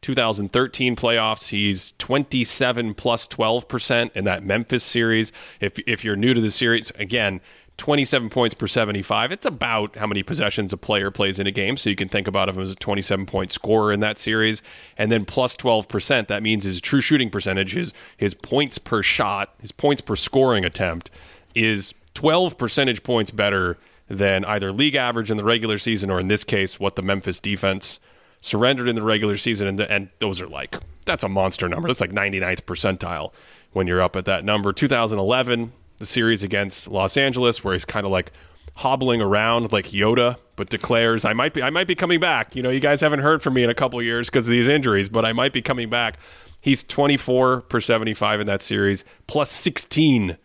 2013 0.00 0.94
playoffs, 0.94 1.48
he's 1.48 1.92
27 1.98 2.94
plus 2.94 3.26
12% 3.26 4.12
in 4.14 4.24
that 4.24 4.44
Memphis 4.44 4.84
series. 4.84 5.32
If, 5.60 5.76
if 5.80 6.04
you're 6.04 6.14
new 6.14 6.34
to 6.34 6.40
the 6.40 6.52
series, 6.52 6.92
again, 6.92 7.40
27 7.78 8.28
points 8.28 8.54
per 8.54 8.66
75. 8.66 9.32
It's 9.32 9.46
about 9.46 9.96
how 9.96 10.06
many 10.06 10.22
possessions 10.22 10.72
a 10.72 10.76
player 10.76 11.10
plays 11.10 11.38
in 11.38 11.46
a 11.46 11.52
game. 11.52 11.76
So 11.76 11.88
you 11.88 11.96
can 11.96 12.08
think 12.08 12.28
about 12.28 12.48
him 12.48 12.60
as 12.60 12.72
a 12.72 12.76
27 12.76 13.24
point 13.24 13.50
scorer 13.52 13.92
in 13.92 14.00
that 14.00 14.18
series. 14.18 14.62
And 14.98 15.10
then 15.10 15.24
plus 15.24 15.56
12%, 15.56 16.26
that 16.26 16.42
means 16.42 16.64
his 16.64 16.80
true 16.80 17.00
shooting 17.00 17.30
percentage, 17.30 17.72
his, 17.72 17.92
his 18.16 18.34
points 18.34 18.78
per 18.78 19.02
shot, 19.02 19.54
his 19.60 19.72
points 19.72 20.00
per 20.00 20.16
scoring 20.16 20.64
attempt 20.64 21.10
is 21.54 21.94
12 22.14 22.58
percentage 22.58 23.02
points 23.04 23.30
better 23.30 23.78
than 24.08 24.44
either 24.44 24.72
league 24.72 24.94
average 24.94 25.30
in 25.30 25.36
the 25.36 25.44
regular 25.44 25.78
season 25.78 26.10
or 26.10 26.18
in 26.18 26.28
this 26.28 26.44
case, 26.44 26.80
what 26.80 26.96
the 26.96 27.02
Memphis 27.02 27.38
defense 27.40 28.00
surrendered 28.40 28.88
in 28.88 28.94
the 28.94 29.02
regular 29.02 29.36
season. 29.36 29.66
And, 29.66 29.80
and 29.80 30.08
those 30.18 30.40
are 30.40 30.46
like, 30.46 30.76
that's 31.04 31.24
a 31.24 31.28
monster 31.28 31.68
number. 31.68 31.88
That's 31.88 32.00
like 32.00 32.12
99th 32.12 32.62
percentile 32.62 33.32
when 33.72 33.86
you're 33.86 34.00
up 34.00 34.16
at 34.16 34.24
that 34.24 34.44
number. 34.44 34.72
2011, 34.72 35.72
the 35.98 36.06
series 36.06 36.42
against 36.42 36.88
Los 36.88 37.16
Angeles, 37.16 37.62
where 37.62 37.74
he's 37.74 37.84
kind 37.84 38.06
of 38.06 38.12
like 38.12 38.32
hobbling 38.74 39.20
around 39.20 39.72
like 39.72 39.86
Yoda, 39.86 40.36
but 40.56 40.70
declares, 40.70 41.24
"I 41.24 41.32
might 41.32 41.52
be, 41.52 41.62
I 41.62 41.70
might 41.70 41.86
be 41.88 41.94
coming 41.94 42.20
back." 42.20 42.54
You 42.54 42.62
know, 42.62 42.70
you 42.70 42.80
guys 42.80 43.00
haven't 43.00 43.20
heard 43.20 43.42
from 43.42 43.54
me 43.54 43.64
in 43.64 43.70
a 43.70 43.74
couple 43.74 44.00
years 44.00 44.28
because 44.30 44.46
of 44.46 44.52
these 44.52 44.68
injuries, 44.68 45.08
but 45.08 45.24
I 45.24 45.32
might 45.32 45.52
be 45.52 45.60
coming 45.60 45.90
back. 45.90 46.18
He's 46.60 46.84
24 46.84 47.62
per 47.62 47.80
75 47.80 48.40
in 48.40 48.46
that 48.46 48.62
series, 48.62 49.04
plus 49.26 49.50
16 49.50 50.36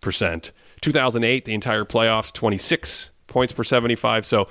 percent. 0.00 0.52
2008, 0.82 1.46
the 1.46 1.54
entire 1.54 1.84
playoffs, 1.84 2.32
26 2.32 3.10
points 3.26 3.52
per 3.52 3.64
75. 3.64 4.26
So 4.26 4.48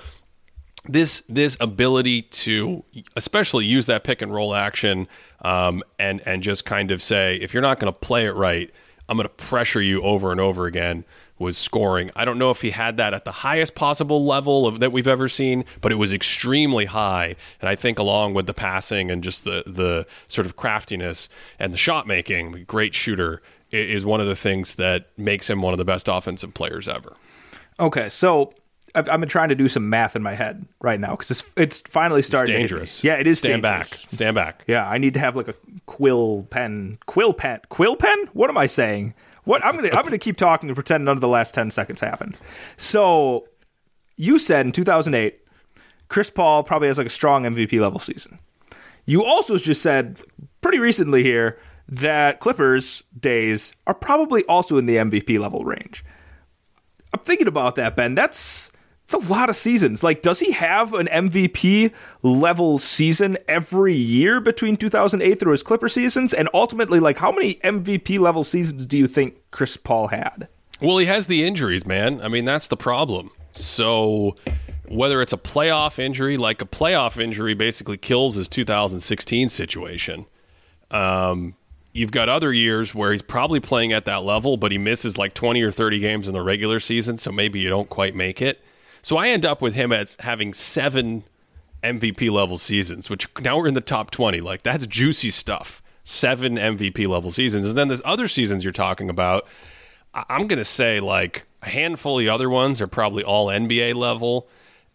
this 0.86 1.21
this 1.29 1.55
ability 1.59 2.23
to 2.23 2.84
especially 3.15 3.65
use 3.65 3.86
that 3.86 4.03
pick 4.03 4.23
and 4.23 4.34
roll 4.34 4.55
action 4.55 5.07
um, 5.43 5.84
and 5.99 6.25
and 6.25 6.41
just 6.41 6.65
kind 6.65 6.89
of 6.89 7.01
say 7.01 7.36
if 7.36 7.53
you're 7.53 7.61
not 7.61 7.79
going 7.79 7.93
to 7.93 7.99
play 7.99 8.25
it 8.25 8.32
right, 8.32 8.71
I'm 9.07 9.17
going 9.17 9.27
to 9.27 9.34
pressure 9.34 9.82
you 9.82 10.01
over 10.01 10.32
and 10.32 10.41
over 10.41 10.65
again 10.65 11.05
was 11.38 11.57
scoring. 11.57 12.11
I 12.15 12.23
don't 12.23 12.38
know 12.38 12.51
if 12.51 12.61
he 12.61 12.69
had 12.69 12.97
that 12.97 13.13
at 13.13 13.25
the 13.25 13.32
highest 13.32 13.73
possible 13.73 14.25
level 14.25 14.67
of 14.67 14.79
that 14.79 14.91
we've 14.91 15.07
ever 15.07 15.27
seen, 15.27 15.65
but 15.82 15.91
it 15.91 15.95
was 15.95 16.13
extremely 16.13 16.86
high. 16.86 17.36
And 17.59 17.67
I 17.67 17.75
think 17.75 17.99
along 17.99 18.36
with 18.36 18.45
the 18.45 18.53
passing 18.53 19.11
and 19.11 19.23
just 19.23 19.43
the 19.43 19.63
the 19.67 20.07
sort 20.27 20.45
of 20.45 20.55
craftiness 20.55 21.29
and 21.59 21.73
the 21.73 21.77
shot 21.77 22.07
making, 22.07 22.63
great 22.67 22.95
shooter 22.95 23.41
is 23.72 24.05
one 24.05 24.22
of 24.22 24.28
the 24.28 24.36
things 24.36 24.76
that 24.76 25.09
makes 25.17 25.49
him 25.49 25.61
one 25.61 25.74
of 25.74 25.78
the 25.78 25.86
best 25.86 26.07
offensive 26.07 26.53
players 26.53 26.88
ever. 26.88 27.15
Okay, 27.80 28.09
so 28.09 28.53
I've, 28.95 29.09
I've 29.09 29.19
been 29.19 29.30
trying 29.30 29.49
to 29.49 29.55
do 29.55 29.67
some 29.67 29.89
math 29.89 30.15
in 30.15 30.24
my 30.24 30.34
head 30.34 30.65
right 30.82 30.99
now 30.99 31.11
because 31.11 31.32
it's 31.32 31.53
it's 31.57 31.82
finally 31.82 32.22
starting. 32.22 32.53
It's 32.53 32.59
dangerous. 32.59 33.03
Yeah, 33.03 33.15
it 33.15 33.28
is. 33.28 33.39
Stand 33.39 33.63
dangerous. 33.63 33.89
back. 33.89 34.11
Stand 34.11 34.36
back. 34.36 34.63
Yeah, 34.67 34.88
I 34.88 34.97
need 34.97 35.13
to 35.15 35.19
have 35.19 35.36
like 35.36 35.47
a 35.47 35.55
quill 35.86 36.47
pen. 36.49 36.97
Quill 37.05 37.34
pen. 37.34 37.61
Quill 37.69 37.95
pen. 37.95 38.28
What 38.34 38.49
am 38.49 38.57
I 38.57 38.65
saying? 38.65 39.13
What 39.43 39.63
I'm 39.65 39.76
gonna 39.76 39.89
I'm 39.89 40.03
gonna 40.03 40.17
keep 40.17 40.38
talking 40.38 40.69
and 40.69 40.76
pretend 40.76 41.05
none 41.05 41.17
of 41.17 41.22
the 41.22 41.28
last 41.28 41.53
ten 41.53 41.72
seconds 41.72 42.01
happened. 42.01 42.38
So 42.78 43.47
you 44.17 44.38
said 44.38 44.65
in 44.65 44.72
2008, 44.72 45.39
Chris 46.09 46.30
Paul 46.30 46.63
probably 46.63 46.88
has 46.89 46.97
like 46.97 47.07
a 47.07 47.11
strong 47.11 47.43
MVP 47.43 47.80
level 47.80 47.99
season. 47.99 48.38
You 49.05 49.24
also 49.26 49.57
just 49.57 49.82
said 49.82 50.22
pretty 50.61 50.80
recently 50.80 51.24
here 51.24 51.57
that 51.91 52.39
Clippers 52.39 53.03
days 53.19 53.73
are 53.85 53.93
probably 53.93 54.43
also 54.45 54.77
in 54.77 54.85
the 54.85 54.95
MVP 54.95 55.37
level 55.37 55.63
range. 55.65 56.03
I'm 57.13 57.19
thinking 57.19 57.47
about 57.47 57.75
that, 57.75 57.95
Ben. 57.95 58.15
That's 58.15 58.71
it's 59.13 59.25
a 59.25 59.29
lot 59.29 59.49
of 59.49 59.57
seasons. 59.57 60.03
Like, 60.03 60.21
does 60.21 60.39
he 60.39 60.51
have 60.53 60.93
an 60.93 61.07
MVP 61.07 61.91
level 62.21 62.79
season 62.79 63.37
every 63.45 63.93
year 63.93 64.39
between 64.39 64.77
2008 64.77 65.37
through 65.37 65.51
his 65.51 65.63
Clipper 65.63 65.89
seasons? 65.89 66.33
And 66.33 66.47
ultimately, 66.53 67.01
like, 67.01 67.17
how 67.17 67.31
many 67.31 67.55
MVP 67.55 68.19
level 68.19 68.45
seasons 68.45 68.85
do 68.85 68.97
you 68.97 69.07
think 69.07 69.35
Chris 69.51 69.75
Paul 69.75 70.07
had? 70.07 70.47
Well, 70.79 70.97
he 70.97 71.07
has 71.07 71.27
the 71.27 71.43
injuries, 71.43 71.85
man. 71.85 72.21
I 72.21 72.29
mean, 72.29 72.45
that's 72.45 72.69
the 72.69 72.77
problem. 72.77 73.31
So, 73.51 74.37
whether 74.87 75.21
it's 75.21 75.33
a 75.33 75.37
playoff 75.37 75.99
injury, 75.99 76.37
like 76.37 76.61
a 76.61 76.65
playoff 76.65 77.21
injury 77.21 77.53
basically 77.53 77.97
kills 77.97 78.35
his 78.35 78.47
2016 78.47 79.49
situation. 79.49 80.25
Um, 80.89 81.55
you've 81.93 82.11
got 82.11 82.29
other 82.29 82.53
years 82.53 82.95
where 82.95 83.11
he's 83.11 83.21
probably 83.21 83.59
playing 83.59 83.93
at 83.93 84.05
that 84.05 84.23
level, 84.23 84.57
but 84.57 84.71
he 84.71 84.77
misses 84.77 85.17
like 85.17 85.33
20 85.33 85.61
or 85.61 85.71
30 85.71 85.99
games 85.99 86.27
in 86.27 86.33
the 86.33 86.41
regular 86.41 86.79
season, 86.79 87.17
so 87.17 87.31
maybe 87.31 87.59
you 87.59 87.69
don't 87.69 87.89
quite 87.89 88.15
make 88.15 88.41
it. 88.41 88.63
So 89.01 89.17
I 89.17 89.29
end 89.29 89.45
up 89.45 89.61
with 89.61 89.73
him 89.73 89.91
as 89.91 90.15
having 90.19 90.53
seven 90.53 91.23
MVP 91.83 92.29
level 92.31 92.57
seasons, 92.57 93.09
which 93.09 93.27
now 93.41 93.57
we're 93.57 93.67
in 93.67 93.73
the 93.73 93.81
top 93.81 94.11
20. 94.11 94.41
Like 94.41 94.63
that's 94.63 94.85
juicy 94.85 95.31
stuff. 95.31 95.81
Seven 96.03 96.55
MVP 96.55 97.07
level 97.07 97.31
seasons. 97.31 97.65
And 97.65 97.77
then 97.77 97.87
there's 97.87 98.01
other 98.05 98.27
seasons 98.27 98.63
you're 98.63 98.73
talking 98.73 99.09
about. 99.09 99.47
I'm 100.13 100.47
going 100.47 100.59
to 100.59 100.65
say 100.65 100.99
like 100.99 101.45
a 101.61 101.69
handful 101.69 102.17
of 102.17 102.19
the 102.19 102.29
other 102.29 102.49
ones 102.49 102.81
are 102.81 102.87
probably 102.87 103.23
all 103.23 103.47
NBA 103.47 103.95
level. 103.95 104.47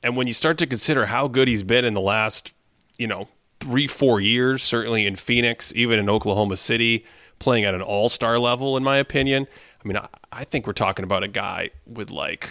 And 0.02 0.16
when 0.16 0.26
you 0.26 0.34
start 0.34 0.58
to 0.58 0.66
consider 0.66 1.06
how 1.06 1.28
good 1.28 1.48
he's 1.48 1.62
been 1.62 1.84
in 1.84 1.94
the 1.94 2.00
last, 2.00 2.54
you 2.98 3.06
know, 3.06 3.28
three, 3.66 3.88
four 3.88 4.20
years, 4.20 4.62
certainly 4.62 5.06
in 5.06 5.16
Phoenix, 5.16 5.72
even 5.74 5.98
in 5.98 6.08
Oklahoma 6.08 6.56
City, 6.56 7.04
playing 7.40 7.64
at 7.64 7.74
an 7.74 7.82
all 7.82 8.08
star 8.08 8.38
level, 8.38 8.76
in 8.76 8.84
my 8.84 8.98
opinion. 8.98 9.48
I 9.84 9.88
mean, 9.88 9.96
I, 9.96 10.08
I 10.30 10.44
think 10.44 10.68
we're 10.68 10.72
talking 10.72 11.02
about 11.02 11.24
a 11.24 11.28
guy 11.28 11.70
with 11.84 12.10
like 12.10 12.50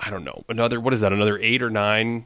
I 0.00 0.10
don't 0.10 0.24
know, 0.24 0.44
another, 0.48 0.80
what 0.80 0.94
is 0.94 1.02
that, 1.02 1.12
another 1.12 1.38
eight 1.38 1.62
or 1.62 1.70
nine 1.70 2.24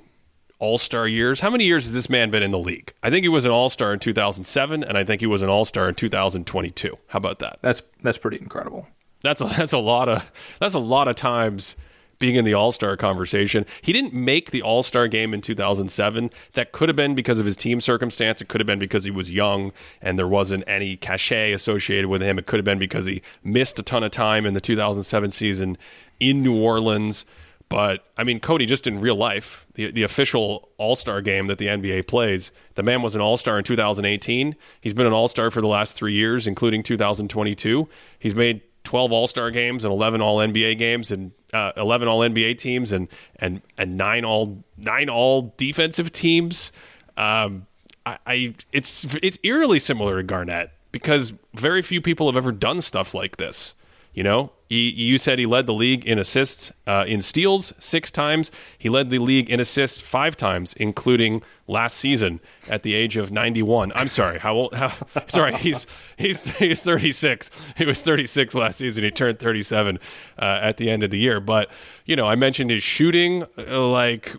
all 0.61 0.79
star 0.79 1.07
years? 1.07 1.41
How 1.41 1.51
many 1.51 1.65
years 1.65 1.85
has 1.85 1.93
this 1.93 2.09
man 2.09 2.31
been 2.31 2.43
in 2.43 2.53
the 2.53 2.59
league? 2.59 2.95
I 3.03 3.11
think 3.11 3.25
he 3.25 3.29
was 3.29 3.45
an 3.45 3.51
all 3.51 3.69
star 3.69 3.93
in 3.93 3.99
2007, 3.99 4.83
and 4.85 4.97
I 4.97 5.05
think 5.05 5.21
he 5.21 5.27
was 5.27 5.43
an 5.43 5.49
all 5.49 5.65
star 5.65 5.89
in 5.89 5.95
2022. 5.95 6.97
How 7.09 7.17
about 7.19 7.41
that? 7.41 7.59
That's 7.61 7.83
that's 8.03 8.17
pretty 8.17 8.39
incredible. 8.39 8.87
That's 9.23 9.41
a, 9.41 9.45
that's 9.57 9.73
a 9.73 9.79
lot 9.79 10.09
of 10.09 10.31
that's 10.61 10.75
a 10.75 10.79
lot 10.79 11.09
of 11.09 11.17
times 11.17 11.75
being 12.19 12.37
in 12.37 12.45
the 12.45 12.55
All 12.55 12.73
Star 12.73 12.97
conversation. 12.97 13.67
He 13.83 13.93
didn't 13.93 14.15
make 14.15 14.51
the 14.51 14.63
All 14.63 14.83
Star 14.83 15.09
game 15.09 15.35
in 15.35 15.41
2007. 15.41 16.31
That 16.53 16.73
could 16.73 16.89
have 16.89 16.97
been 16.97 17.15
because 17.15 17.39
of 17.39 17.47
his 17.47 17.57
team 17.57 17.81
circumstance. 17.81 18.41
It 18.41 18.49
could 18.49 18.61
have 18.61 18.67
been 18.67 18.79
because 18.79 19.05
he 19.05 19.11
was 19.11 19.31
young 19.31 19.73
and 20.01 20.19
there 20.19 20.29
wasn't 20.29 20.65
any 20.67 20.97
cachet 20.97 21.53
associated 21.53 22.09
with 22.09 22.23
him. 22.23 22.39
It 22.39 22.47
could 22.47 22.59
have 22.59 22.65
been 22.65 22.79
because 22.79 23.07
he 23.07 23.23
missed 23.43 23.79
a 23.79 23.83
ton 23.83 24.03
of 24.03 24.11
time 24.11 24.47
in 24.47 24.55
the 24.55 24.61
2007 24.61 25.31
season 25.31 25.79
in 26.21 26.43
New 26.43 26.61
Orleans. 26.61 27.25
But 27.69 28.05
I 28.17 28.25
mean, 28.25 28.41
Cody, 28.41 28.67
just 28.67 28.87
in 28.87 29.01
real 29.01 29.17
life, 29.17 29.67
the, 29.75 29.91
the 29.91 30.03
official 30.03 30.69
All 30.77 30.97
Star 30.97 31.21
game 31.21 31.47
that 31.47 31.59
the 31.59 31.67
NBA 31.67 32.07
plays, 32.07 32.53
the 32.75 32.83
man 32.83 33.03
was 33.03 33.15
an 33.15 33.21
All 33.21 33.37
Star 33.37 33.59
in 33.59 33.65
2018. 33.65 34.55
He's 34.81 34.95
been 34.95 35.07
an 35.07 35.13
All 35.13 35.29
Star 35.29 35.51
for 35.51 35.61
the 35.61 35.67
last 35.67 35.97
three 35.97 36.13
years, 36.13 36.47
including 36.47 36.83
2022. 36.83 37.89
He's 38.19 38.35
made 38.35 38.63
12 38.85 39.13
All 39.13 39.27
Star 39.27 39.51
games 39.51 39.85
and 39.85 39.93
11 39.93 40.21
All 40.21 40.39
NBA 40.39 40.79
games 40.79 41.11
and 41.11 41.33
uh, 41.53 41.73
11 41.77 42.07
All 42.09 42.21
NBA 42.21 42.59
teams 42.59 42.93
and 42.93 43.09
and 43.37 43.61
and 43.77 43.97
nine 43.97 44.25
All 44.25 44.63
nine 44.77 45.09
All 45.09 45.55
defensive 45.57 46.13
teams. 46.13 46.71
Um, 47.17 47.67
I, 48.07 48.19
I 48.27 48.55
it's 48.73 49.07
it's 49.23 49.39
eerily 49.43 49.79
similar 49.79 50.19
to 50.19 50.23
Garnett 50.23 50.71
because 50.93 51.33
very 51.55 51.83
few 51.83 52.01
people 52.01 52.27
have 52.27 52.37
ever 52.37 52.53
done 52.53 52.81
stuff 52.81 53.15
like 53.15 53.37
this. 53.37 53.75
You 54.15 54.23
know, 54.23 54.53
he, 54.69 54.91
you 54.91 55.19
said 55.19 55.39
he 55.39 55.47
led 55.47 55.67
the 55.67 55.75
league 55.75 56.07
in 56.07 56.19
assists, 56.19 56.73
uh, 56.87 57.05
in 57.07 57.21
steals 57.21 57.75
six 57.79 58.11
times. 58.11 58.51
He 58.79 58.89
led 58.89 59.11
the 59.11 59.19
league 59.19 59.51
in 59.51 59.61
assists 59.61 60.01
five 60.01 60.37
times, 60.37 60.73
including 60.75 61.43
last 61.67 61.97
season 61.97 62.41
at 62.71 62.83
the 62.85 62.95
age 62.95 63.17
of 63.17 63.31
91. 63.31 63.93
I'm 63.95 64.09
sorry, 64.09 64.39
how 64.39 64.55
old? 64.55 64.75
How, 64.75 64.93
sorry, 65.27 65.55
he's 65.57 65.87
he's 66.17 66.47
he's 66.59 66.83
36. 66.83 67.51
He 67.77 67.85
was 67.85 68.01
36 68.03 68.55
last 68.55 68.79
season. 68.79 69.05
He 69.05 69.11
turned 69.11 69.39
37 69.39 69.99
uh, 70.39 70.59
at 70.63 70.77
the 70.77 70.91
end 70.91 71.03
of 71.03 71.11
the 71.11 71.19
year. 71.19 71.41
But 71.41 71.71
you 72.07 72.17
know, 72.17 72.27
I 72.27 72.37
mentioned 72.37 72.71
his 72.71 72.83
shooting, 72.83 73.45
uh, 73.59 73.87
like 73.87 74.37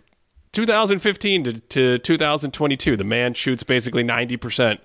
2015 0.52 1.44
to, 1.44 1.52
to 1.60 1.98
2022. 1.98 2.96
The 2.96 3.04
man 3.04 3.34
shoots 3.34 3.62
basically 3.62 4.02
90 4.02 4.36
percent 4.38 4.80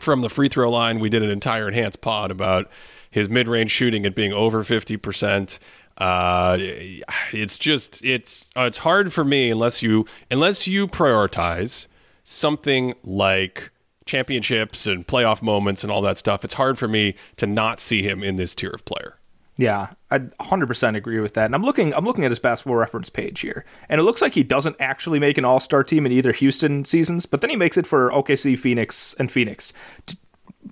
from 0.00 0.22
the 0.22 0.28
free 0.28 0.48
throw 0.48 0.70
line. 0.70 0.98
We 0.98 1.08
did 1.08 1.22
an 1.22 1.30
entire 1.30 1.68
enhanced 1.68 2.00
pod 2.00 2.30
about 2.30 2.70
his 3.10 3.28
mid-range 3.28 3.70
shooting 3.70 4.06
at 4.06 4.14
being 4.14 4.32
over 4.32 4.62
50%. 4.62 5.58
Uh, 5.98 6.56
it's 7.32 7.58
just 7.58 8.02
it's 8.02 8.48
uh, 8.56 8.62
it's 8.62 8.78
hard 8.78 9.12
for 9.12 9.22
me 9.22 9.50
unless 9.50 9.82
you 9.82 10.06
unless 10.30 10.66
you 10.66 10.88
prioritize 10.88 11.86
something 12.24 12.94
like 13.04 13.70
championships 14.06 14.86
and 14.86 15.06
playoff 15.06 15.42
moments 15.42 15.82
and 15.82 15.92
all 15.92 16.00
that 16.00 16.16
stuff. 16.16 16.42
It's 16.44 16.54
hard 16.54 16.78
for 16.78 16.88
me 16.88 17.16
to 17.36 17.46
not 17.46 17.80
see 17.80 18.02
him 18.02 18.22
in 18.22 18.36
this 18.36 18.54
tier 18.54 18.70
of 18.70 18.84
player. 18.86 19.16
Yeah, 19.56 19.88
I 20.10 20.20
100% 20.20 20.96
agree 20.96 21.20
with 21.20 21.34
that. 21.34 21.44
And 21.44 21.54
I'm 21.54 21.62
looking 21.62 21.92
I'm 21.92 22.06
looking 22.06 22.24
at 22.24 22.30
his 22.30 22.38
basketball 22.38 22.76
reference 22.76 23.10
page 23.10 23.40
here. 23.40 23.66
And 23.90 24.00
it 24.00 24.04
looks 24.04 24.22
like 24.22 24.32
he 24.32 24.42
doesn't 24.42 24.76
actually 24.80 25.18
make 25.18 25.36
an 25.36 25.44
All-Star 25.44 25.84
team 25.84 26.06
in 26.06 26.12
either 26.12 26.32
Houston 26.32 26.86
seasons, 26.86 27.26
but 27.26 27.42
then 27.42 27.50
he 27.50 27.56
makes 27.56 27.76
it 27.76 27.86
for 27.86 28.10
OKC, 28.10 28.58
Phoenix, 28.58 29.14
and 29.18 29.30
Phoenix 29.30 29.74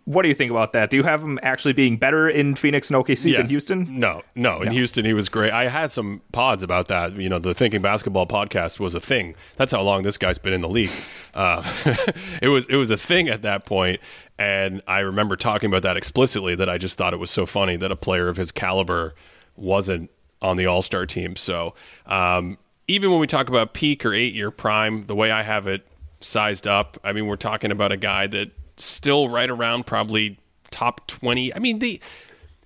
what 0.08 0.22
do 0.22 0.28
you 0.28 0.34
think 0.34 0.50
about 0.50 0.72
that? 0.72 0.88
Do 0.88 0.96
you 0.96 1.02
have 1.02 1.22
him 1.22 1.38
actually 1.42 1.74
being 1.74 1.98
better 1.98 2.30
in 2.30 2.54
Phoenix 2.54 2.88
and 2.88 2.96
OKC 2.96 3.30
yeah. 3.30 3.36
than 3.36 3.48
Houston? 3.50 4.00
No, 4.00 4.22
no. 4.34 4.62
In 4.62 4.68
no. 4.68 4.72
Houston, 4.72 5.04
he 5.04 5.12
was 5.12 5.28
great. 5.28 5.52
I 5.52 5.68
had 5.68 5.90
some 5.90 6.22
pods 6.32 6.62
about 6.62 6.88
that. 6.88 7.12
You 7.12 7.28
know, 7.28 7.38
the 7.38 7.52
Thinking 7.52 7.82
Basketball 7.82 8.26
podcast 8.26 8.80
was 8.80 8.94
a 8.94 9.00
thing. 9.00 9.34
That's 9.56 9.70
how 9.70 9.82
long 9.82 10.04
this 10.04 10.16
guy's 10.16 10.38
been 10.38 10.54
in 10.54 10.62
the 10.62 10.68
league. 10.68 10.88
Uh, 11.34 11.62
it 12.40 12.48
was 12.48 12.66
it 12.68 12.76
was 12.76 12.88
a 12.88 12.96
thing 12.96 13.28
at 13.28 13.42
that 13.42 13.66
point, 13.66 14.00
and 14.38 14.80
I 14.86 15.00
remember 15.00 15.36
talking 15.36 15.68
about 15.68 15.82
that 15.82 15.98
explicitly. 15.98 16.54
That 16.54 16.70
I 16.70 16.78
just 16.78 16.96
thought 16.96 17.12
it 17.12 17.18
was 17.18 17.30
so 17.30 17.44
funny 17.44 17.76
that 17.76 17.92
a 17.92 17.96
player 17.96 18.28
of 18.28 18.38
his 18.38 18.50
caliber 18.50 19.14
wasn't 19.56 20.10
on 20.40 20.56
the 20.56 20.64
All 20.64 20.80
Star 20.80 21.04
team. 21.04 21.36
So 21.36 21.74
um, 22.06 22.56
even 22.86 23.10
when 23.10 23.20
we 23.20 23.26
talk 23.26 23.50
about 23.50 23.74
peak 23.74 24.06
or 24.06 24.14
eight 24.14 24.32
year 24.32 24.50
prime, 24.50 25.02
the 25.02 25.14
way 25.14 25.30
I 25.30 25.42
have 25.42 25.66
it 25.66 25.86
sized 26.22 26.66
up, 26.66 26.96
I 27.04 27.12
mean, 27.12 27.26
we're 27.26 27.36
talking 27.36 27.70
about 27.70 27.92
a 27.92 27.98
guy 27.98 28.26
that 28.28 28.52
still 28.78 29.28
right 29.28 29.50
around 29.50 29.86
probably 29.86 30.38
top 30.70 31.06
20. 31.06 31.54
I 31.54 31.58
mean, 31.58 31.78
the 31.78 32.00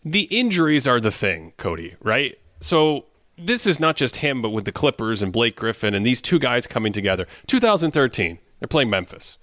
the 0.05 0.23
injuries 0.23 0.87
are 0.87 1.01
the 1.01 1.13
thing, 1.13 1.53
Cody, 1.57 1.95
right? 2.01 2.37
So 2.61 3.07
this 3.39 3.67
is 3.67 3.79
not 3.79 3.97
just 3.97 4.17
him, 4.17 4.43
but 4.43 4.51
with 4.51 4.65
the 4.65 4.73
Clippers 4.73 5.23
and 5.23 5.33
Blake 5.33 5.57
Griffin 5.57 5.95
and 5.95 6.05
these 6.05 6.21
two 6.21 6.39
guys 6.39 6.67
coming 6.67 6.93
together. 6.93 7.27
2013, 7.47 8.39
they're 8.59 8.69
playing 8.69 8.91
Memphis. 8.91 9.39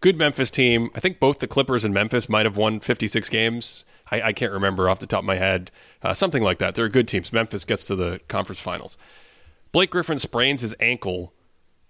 Good 0.00 0.16
Memphis 0.16 0.50
team. 0.50 0.90
I 0.94 1.00
think 1.00 1.18
both 1.18 1.38
the 1.38 1.46
Clippers 1.46 1.84
and 1.84 1.94
Memphis 1.94 2.28
might 2.28 2.46
have 2.46 2.56
won 2.56 2.80
56 2.80 3.28
games. 3.28 3.84
I, 4.10 4.22
I 4.22 4.32
can't 4.32 4.52
remember 4.52 4.88
off 4.88 4.98
the 4.98 5.06
top 5.06 5.20
of 5.20 5.24
my 5.24 5.36
head. 5.36 5.70
Uh, 6.02 6.14
something 6.14 6.42
like 6.42 6.58
that. 6.58 6.74
They're 6.74 6.88
good 6.88 7.08
teams. 7.08 7.32
Memphis 7.32 7.64
gets 7.64 7.86
to 7.86 7.96
the 7.96 8.20
conference 8.28 8.60
finals. 8.60 8.96
Blake 9.72 9.90
Griffin 9.90 10.18
sprains 10.18 10.60
his 10.60 10.74
ankle 10.78 11.32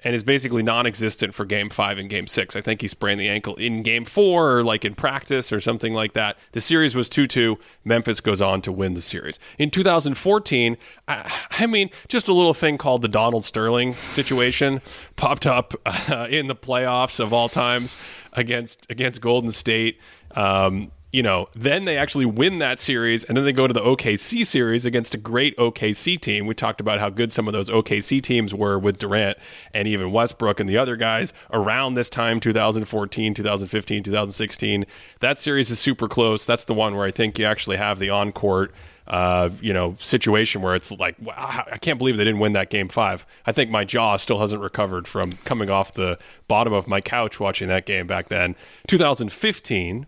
and 0.05 0.15
is 0.15 0.23
basically 0.23 0.63
non-existent 0.63 1.35
for 1.35 1.45
game 1.45 1.71
5 1.71 1.99
and 1.99 2.11
game 2.11 2.27
6. 2.27 2.55
I 2.55 2.61
think 2.61 2.83
he 2.83 2.89
sprained 2.89 3.21
the 3.21 3.29
ankle 3.29 3.57
in 3.57 3.83
game 3.83 4.05
4 4.05 4.59
or 4.59 4.63
like 4.63 4.85
in 4.85 4.95
practice 4.95 5.53
or 5.53 5.61
something 5.61 5.95
like 5.95 6.13
that. 6.13 6.37
The 6.53 6.61
series 6.61 6.95
was 6.95 7.09
2-2. 7.09 7.59
Memphis 7.85 8.21
goes 8.21 8.41
on 8.43 8.61
to 8.63 8.73
win 8.73 8.95
the 8.95 9.01
series. 9.01 9.39
In 9.59 9.71
2014, 9.71 10.77
I, 11.09 11.33
I 11.51 11.67
mean, 11.67 11.91
just 12.09 12.29
a 12.29 12.35
little 12.35 12.55
thing 12.55 12.79
called 12.79 13.03
the 13.03 13.09
Donald 13.09 13.45
Sterling 13.45 13.95
situation 13.95 14.81
popped 15.17 15.47
up 15.47 15.75
uh, 15.87 16.29
in 16.31 16.47
the 16.47 16.57
playoffs 16.57 17.19
of 17.19 17.33
all 17.33 17.49
times 17.49 17.97
against 18.35 18.87
against 18.91 19.21
Golden 19.21 19.53
State. 19.53 19.99
Um, 20.33 20.91
you 21.15 21.23
know, 21.23 21.49
then 21.55 21.85
they 21.85 21.97
actually 21.97 22.27
win 22.27 22.59
that 22.59 22.81
series, 22.81 23.23
and 23.23 23.37
then 23.37 23.45
they 23.45 23.53
go 23.53 23.69
to 23.69 23.73
the 23.73 23.81
OKC 23.81 24.45
series 24.45 24.85
against 24.85 25.15
a 25.15 25.17
great 25.17 25.57
OKC 25.59 26.21
team. 26.21 26.45
We 26.45 26.55
talked 26.55 26.81
about 26.81 26.99
how 26.99 27.09
good 27.09 27.31
some 27.31 27.47
of 27.47 27.53
those 27.53 27.71
OKC 27.71 28.21
teams 28.21 28.53
were 28.53 28.81
with 28.81 28.99
Durant 28.99 29.39
and 29.73 29.87
even 29.87 30.11
Westbrook 30.11 30.59
and 30.59 30.69
the 30.69 30.77
other 30.77 30.97
guys 30.97 31.33
around 31.53 31.95
this 31.95 32.11
time 32.11 32.41
2014, 32.41 33.33
2015, 33.33 34.03
2016. 34.03 34.87
That 35.21 35.39
series 35.39 35.71
is 35.71 35.79
super 35.79 36.09
close. 36.09 36.47
That's 36.47 36.65
the 36.65 36.75
one 36.75 36.97
where 36.97 37.07
I 37.07 37.12
think 37.12 37.39
you 37.39 37.45
actually 37.45 37.77
have 37.77 38.01
the 38.01 38.11
on 38.11 38.33
court. 38.33 38.75
Uh, 39.07 39.51
you 39.61 39.75
know, 39.75 39.95
situation 40.01 40.62
where 40.62 40.75
it's 40.75 40.91
like, 40.91 41.15
wow, 41.21 41.67
I 41.71 41.77
can't 41.77 41.99
believe 41.99 42.17
they 42.17 42.25
didn't 42.25 42.41
win 42.41 42.55
that 42.55 42.71
game 42.71 42.89
five. 42.89 43.27
I 43.45 43.53
think 43.53 43.71
my 43.71 43.85
jaw 43.85 44.17
still 44.17 44.39
hasn't 44.39 44.62
recovered 44.62 45.07
from 45.07 45.33
coming 45.45 45.69
off 45.69 45.93
the 45.93 46.19
bottom 46.49 46.73
of 46.73 46.89
my 46.89 47.03
couch 47.03 47.39
watching 47.39 47.69
that 47.69 47.85
game 47.85 48.07
back 48.07 48.31
then. 48.31 48.57
2015, 48.89 50.07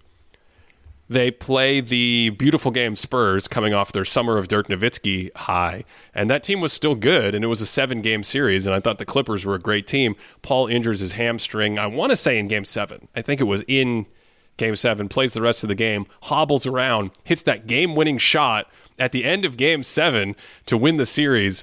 they 1.08 1.30
play 1.30 1.80
the 1.80 2.30
beautiful 2.30 2.70
game 2.70 2.96
Spurs 2.96 3.46
coming 3.46 3.72
off 3.72 3.92
their 3.92 4.04
summer 4.04 4.38
of 4.38 4.48
Dirk 4.48 4.68
Nowitzki 4.68 5.34
high. 5.36 5.84
And 6.14 6.28
that 6.30 6.42
team 6.42 6.60
was 6.60 6.72
still 6.72 6.94
good, 6.94 7.34
and 7.34 7.44
it 7.44 7.48
was 7.48 7.60
a 7.60 7.66
seven 7.66 8.02
game 8.02 8.22
series. 8.22 8.66
And 8.66 8.74
I 8.74 8.80
thought 8.80 8.98
the 8.98 9.04
Clippers 9.04 9.44
were 9.44 9.54
a 9.54 9.60
great 9.60 9.86
team. 9.86 10.16
Paul 10.42 10.66
injures 10.66 11.00
his 11.00 11.12
hamstring, 11.12 11.78
I 11.78 11.86
want 11.86 12.10
to 12.10 12.16
say 12.16 12.38
in 12.38 12.48
game 12.48 12.64
seven. 12.64 13.08
I 13.14 13.22
think 13.22 13.40
it 13.40 13.44
was 13.44 13.62
in 13.68 14.06
game 14.56 14.74
seven, 14.74 15.08
plays 15.08 15.32
the 15.32 15.42
rest 15.42 15.62
of 15.62 15.68
the 15.68 15.74
game, 15.74 16.06
hobbles 16.22 16.66
around, 16.66 17.10
hits 17.24 17.42
that 17.42 17.66
game 17.66 17.94
winning 17.94 18.18
shot 18.18 18.70
at 18.98 19.12
the 19.12 19.24
end 19.24 19.44
of 19.44 19.56
game 19.56 19.82
seven 19.82 20.34
to 20.64 20.76
win 20.76 20.96
the 20.96 21.06
series, 21.06 21.62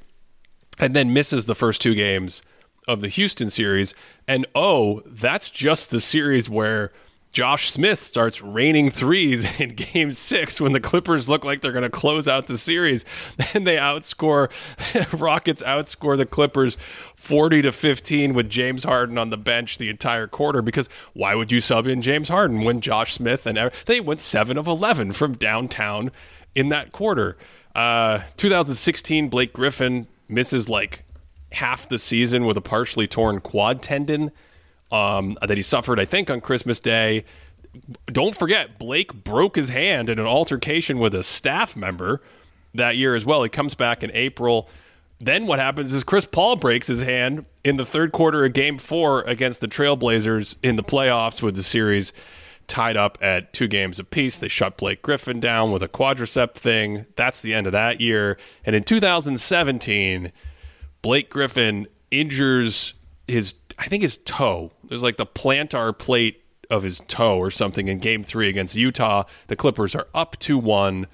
and 0.79 0.95
then 0.95 1.13
misses 1.13 1.45
the 1.45 1.55
first 1.55 1.81
two 1.81 1.95
games 1.95 2.41
of 2.87 3.01
the 3.01 3.07
Houston 3.07 3.49
series. 3.49 3.93
And 4.27 4.45
oh, 4.55 5.01
that's 5.05 5.49
just 5.49 5.89
the 5.89 6.01
series 6.01 6.49
where 6.49 6.91
Josh 7.33 7.71
Smith 7.71 7.97
starts 7.97 8.43
raining 8.43 8.91
threes 8.91 9.43
in 9.59 9.69
game 9.69 10.13
six 10.13 10.61
when 10.61 10.71
the 10.71 10.79
Clippers 10.79 11.27
look 11.27 11.43
like 11.43 11.61
they're 11.61 11.71
going 11.71 11.81
to 11.81 11.89
close 11.89 12.27
out 12.27 12.47
the 12.47 12.57
series. 12.57 13.03
Then 13.53 13.63
they 13.63 13.75
outscore, 13.75 14.49
Rockets 15.19 15.63
outscore 15.63 16.15
the 16.15 16.25
Clippers 16.25 16.77
40 17.15 17.63
to 17.63 17.71
15 17.71 18.33
with 18.33 18.49
James 18.49 18.83
Harden 18.83 19.17
on 19.17 19.31
the 19.31 19.37
bench 19.37 19.77
the 19.77 19.89
entire 19.89 20.27
quarter 20.27 20.61
because 20.61 20.87
why 21.13 21.33
would 21.35 21.51
you 21.51 21.59
sub 21.59 21.87
in 21.87 22.01
James 22.01 22.29
Harden 22.29 22.63
when 22.63 22.81
Josh 22.81 23.13
Smith 23.15 23.45
and 23.45 23.71
they 23.85 23.99
went 23.99 24.21
7 24.21 24.57
of 24.57 24.67
11 24.67 25.13
from 25.13 25.33
downtown 25.33 26.11
in 26.53 26.69
that 26.69 26.91
quarter? 26.91 27.35
Uh, 27.73 28.21
2016, 28.37 29.29
Blake 29.29 29.53
Griffin 29.53 30.07
misses 30.29 30.69
like 30.69 31.03
half 31.51 31.89
the 31.89 31.97
season 31.97 32.45
with 32.45 32.57
a 32.57 32.61
partially 32.61 33.07
torn 33.07 33.39
quad 33.39 33.81
tendon 33.81 34.31
um, 34.93 35.37
that 35.41 35.57
he 35.57 35.63
suffered, 35.63 35.99
I 35.99 36.05
think, 36.05 36.29
on 36.29 36.39
Christmas 36.39 36.79
Day. 36.79 37.25
Don't 38.05 38.37
forget, 38.37 38.77
Blake 38.77 39.13
broke 39.23 39.55
his 39.55 39.69
hand 39.69 40.07
in 40.07 40.19
an 40.19 40.27
altercation 40.27 40.99
with 40.99 41.15
a 41.15 41.23
staff 41.23 41.75
member 41.75 42.21
that 42.75 42.95
year 42.95 43.15
as 43.15 43.25
well. 43.25 43.41
He 43.41 43.49
comes 43.49 43.73
back 43.73 44.03
in 44.03 44.11
April. 44.13 44.69
Then 45.19 45.47
what 45.47 45.59
happens 45.59 45.93
is 45.93 46.03
Chris 46.03 46.25
Paul 46.25 46.57
breaks 46.57 46.87
his 46.87 47.01
hand 47.01 47.45
in 47.63 47.77
the 47.77 47.85
third 47.85 48.11
quarter 48.11 48.45
of 48.45 48.53
game 48.53 48.77
four 48.77 49.21
against 49.21 49.61
the 49.61 49.67
Trailblazers 49.67 50.55
in 50.61 50.75
the 50.75 50.83
playoffs 50.83 51.41
with 51.41 51.55
the 51.55 51.63
series 51.63 52.13
tied 52.67 52.95
up 52.95 53.17
at 53.21 53.51
two 53.51 53.67
games 53.67 53.99
apiece. 53.99 54.37
They 54.37 54.47
shut 54.47 54.77
Blake 54.77 55.01
Griffin 55.01 55.39
down 55.39 55.71
with 55.71 55.81
a 55.81 55.87
quadricep 55.87 56.53
thing. 56.53 57.05
That's 57.15 57.41
the 57.41 57.53
end 57.53 57.65
of 57.65 57.71
that 57.73 57.99
year. 57.99 58.37
And 58.63 58.75
in 58.75 58.83
2017, 58.83 60.31
Blake 61.01 61.29
Griffin 61.29 61.87
injures 62.11 62.93
his 63.27 63.53
I 63.77 63.87
think 63.87 64.03
his 64.03 64.17
toe. 64.17 64.71
There's 64.83 65.03
like 65.03 65.17
the 65.17 65.25
plantar 65.25 65.97
plate 65.97 66.43
of 66.69 66.83
his 66.83 67.01
toe 67.07 67.37
or 67.37 67.51
something 67.51 67.87
in 67.87 67.99
game 67.99 68.23
three 68.23 68.49
against 68.49 68.75
Utah. 68.75 69.23
The 69.47 69.55
Clippers 69.55 69.95
are 69.95 70.07
up 70.13 70.37
2 70.39 70.57
1. 70.57 71.07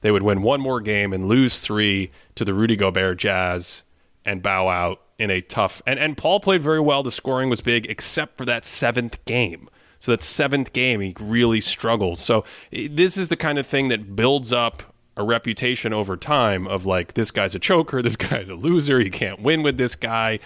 They 0.00 0.10
would 0.10 0.22
win 0.22 0.42
one 0.42 0.60
more 0.60 0.80
game 0.80 1.12
and 1.12 1.28
lose 1.28 1.60
three 1.60 2.10
to 2.34 2.44
the 2.44 2.52
Rudy 2.52 2.76
Gobert 2.76 3.18
Jazz 3.18 3.82
and 4.24 4.42
bow 4.42 4.68
out 4.68 5.00
in 5.18 5.30
a 5.30 5.40
tough. 5.40 5.80
And, 5.86 5.98
and 5.98 6.16
Paul 6.16 6.40
played 6.40 6.62
very 6.62 6.80
well. 6.80 7.02
The 7.02 7.10
scoring 7.10 7.48
was 7.48 7.60
big, 7.60 7.86
except 7.88 8.36
for 8.36 8.44
that 8.44 8.64
seventh 8.64 9.24
game. 9.24 9.68
So 10.00 10.12
that 10.12 10.22
seventh 10.22 10.72
game, 10.72 11.00
he 11.00 11.14
really 11.18 11.60
struggles. 11.60 12.20
So 12.20 12.44
eh, 12.72 12.88
this 12.90 13.16
is 13.16 13.28
the 13.28 13.36
kind 13.36 13.58
of 13.58 13.66
thing 13.66 13.88
that 13.88 14.14
builds 14.14 14.52
up 14.52 14.82
a 15.16 15.22
reputation 15.22 15.92
over 15.92 16.16
time 16.16 16.66
of 16.66 16.84
like, 16.84 17.14
this 17.14 17.30
guy's 17.30 17.54
a 17.54 17.58
choker, 17.58 18.02
this 18.02 18.16
guy's 18.16 18.50
a 18.50 18.54
loser, 18.54 19.00
you 19.00 19.10
can't 19.10 19.40
win 19.40 19.62
with 19.62 19.78
this 19.78 19.96
guy. 19.96 20.40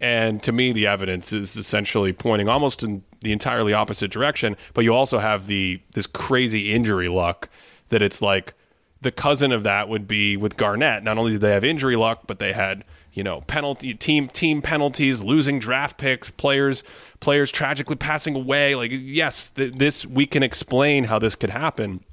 And 0.00 0.42
to 0.42 0.52
me, 0.52 0.72
the 0.72 0.86
evidence 0.86 1.32
is 1.32 1.56
essentially 1.56 2.12
pointing 2.12 2.48
almost 2.48 2.82
in 2.82 3.02
the 3.20 3.32
entirely 3.32 3.72
opposite 3.72 4.10
direction. 4.10 4.56
But 4.74 4.84
you 4.84 4.94
also 4.94 5.18
have 5.18 5.46
the 5.46 5.80
this 5.92 6.06
crazy 6.06 6.72
injury 6.72 7.08
luck 7.08 7.48
that 7.88 8.02
it's 8.02 8.20
like 8.20 8.54
the 9.00 9.10
cousin 9.10 9.52
of 9.52 9.62
that 9.62 9.88
would 9.88 10.06
be 10.06 10.36
with 10.36 10.56
Garnett. 10.56 11.02
Not 11.02 11.18
only 11.18 11.32
did 11.32 11.40
they 11.40 11.52
have 11.52 11.64
injury 11.64 11.96
luck, 11.96 12.22
but 12.26 12.38
they 12.38 12.52
had 12.52 12.84
you 13.12 13.22
know 13.22 13.40
penalty 13.42 13.94
team 13.94 14.28
team 14.28 14.60
penalties, 14.60 15.22
losing 15.22 15.58
draft 15.58 15.96
picks, 15.96 16.30
players 16.30 16.84
players 17.20 17.50
tragically 17.50 17.96
passing 17.96 18.36
away. 18.36 18.74
Like 18.74 18.90
yes, 18.92 19.48
th- 19.50 19.74
this 19.74 20.04
we 20.04 20.26
can 20.26 20.42
explain 20.42 21.04
how 21.04 21.18
this 21.18 21.36
could 21.36 21.50
happen 21.50 22.04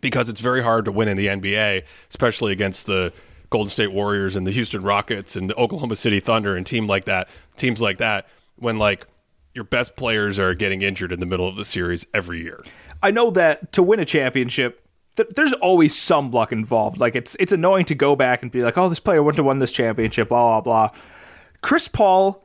because 0.00 0.28
it's 0.28 0.40
very 0.40 0.62
hard 0.62 0.84
to 0.86 0.92
win 0.92 1.08
in 1.08 1.16
the 1.16 1.28
NBA, 1.28 1.84
especially 2.10 2.52
against 2.52 2.86
the 2.86 3.12
Golden 3.52 3.70
State 3.70 3.92
Warriors 3.92 4.34
and 4.34 4.46
the 4.46 4.50
Houston 4.50 4.82
Rockets 4.82 5.36
and 5.36 5.48
the 5.48 5.54
Oklahoma 5.56 5.94
City 5.94 6.18
Thunder 6.18 6.56
and 6.56 6.66
team 6.66 6.86
like 6.86 7.04
that, 7.04 7.28
teams 7.56 7.80
like 7.80 7.98
that, 7.98 8.26
when 8.56 8.78
like 8.78 9.06
your 9.54 9.64
best 9.64 9.94
players 9.94 10.38
are 10.38 10.54
getting 10.54 10.82
injured 10.82 11.12
in 11.12 11.20
the 11.20 11.26
middle 11.26 11.46
of 11.46 11.56
the 11.56 11.64
series 11.64 12.06
every 12.14 12.42
year. 12.42 12.62
I 13.02 13.10
know 13.10 13.30
that 13.32 13.72
to 13.72 13.82
win 13.82 14.00
a 14.00 14.04
championship, 14.04 14.82
th- 15.16 15.28
there's 15.36 15.52
always 15.52 15.94
some 15.94 16.30
luck 16.30 16.50
involved. 16.50 16.98
Like 16.98 17.14
it's 17.14 17.34
it's 17.36 17.52
annoying 17.52 17.84
to 17.86 17.94
go 17.94 18.16
back 18.16 18.42
and 18.42 18.50
be 18.50 18.62
like, 18.62 18.78
oh, 18.78 18.88
this 18.88 19.00
player 19.00 19.22
wouldn't 19.22 19.38
have 19.38 19.46
won 19.46 19.58
this 19.58 19.72
championship, 19.72 20.30
blah 20.30 20.60
blah 20.60 20.88
blah. 20.88 21.00
Chris 21.60 21.88
Paul 21.88 22.42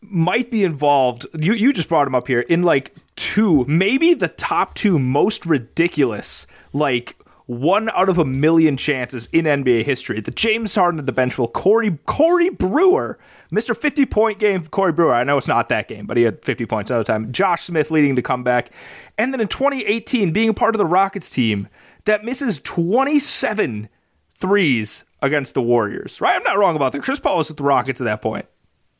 might 0.00 0.50
be 0.50 0.64
involved. 0.64 1.26
You 1.38 1.52
you 1.52 1.72
just 1.72 1.88
brought 1.88 2.06
him 2.06 2.14
up 2.14 2.26
here 2.26 2.40
in 2.40 2.62
like 2.62 2.94
two, 3.16 3.64
maybe 3.66 4.14
the 4.14 4.28
top 4.28 4.74
two 4.74 4.98
most 4.98 5.46
ridiculous 5.46 6.46
like 6.72 7.16
one 7.48 7.88
out 7.94 8.10
of 8.10 8.18
a 8.18 8.26
million 8.26 8.76
chances 8.76 9.26
in 9.32 9.46
NBA 9.46 9.82
history. 9.84 10.20
The 10.20 10.30
James 10.30 10.74
Harden 10.74 11.00
at 11.00 11.06
the 11.06 11.12
bench 11.12 11.38
will 11.38 11.48
Corey 11.48 11.98
Corey 12.04 12.50
Brewer, 12.50 13.18
Mr. 13.50 13.74
50 13.74 14.04
point 14.04 14.38
game 14.38 14.66
Corey 14.66 14.92
Brewer. 14.92 15.14
I 15.14 15.24
know 15.24 15.38
it's 15.38 15.48
not 15.48 15.70
that 15.70 15.88
game, 15.88 16.04
but 16.04 16.18
he 16.18 16.24
had 16.24 16.44
50 16.44 16.66
points 16.66 16.90
at 16.90 17.06
time. 17.06 17.32
Josh 17.32 17.62
Smith 17.62 17.90
leading 17.90 18.16
the 18.16 18.22
comeback. 18.22 18.70
And 19.16 19.32
then 19.32 19.40
in 19.40 19.48
2018, 19.48 20.30
being 20.30 20.50
a 20.50 20.54
part 20.54 20.74
of 20.74 20.78
the 20.78 20.84
Rockets 20.84 21.30
team 21.30 21.68
that 22.04 22.22
misses 22.22 22.58
27 22.58 23.88
threes 24.34 25.04
against 25.22 25.54
the 25.54 25.62
Warriors. 25.62 26.20
Right? 26.20 26.36
I'm 26.36 26.42
not 26.42 26.58
wrong 26.58 26.76
about 26.76 26.92
that. 26.92 27.02
Chris 27.02 27.18
Paul 27.18 27.38
was 27.38 27.48
with 27.48 27.56
the 27.56 27.64
Rockets 27.64 27.98
at 28.02 28.04
that 28.04 28.20
point. 28.20 28.44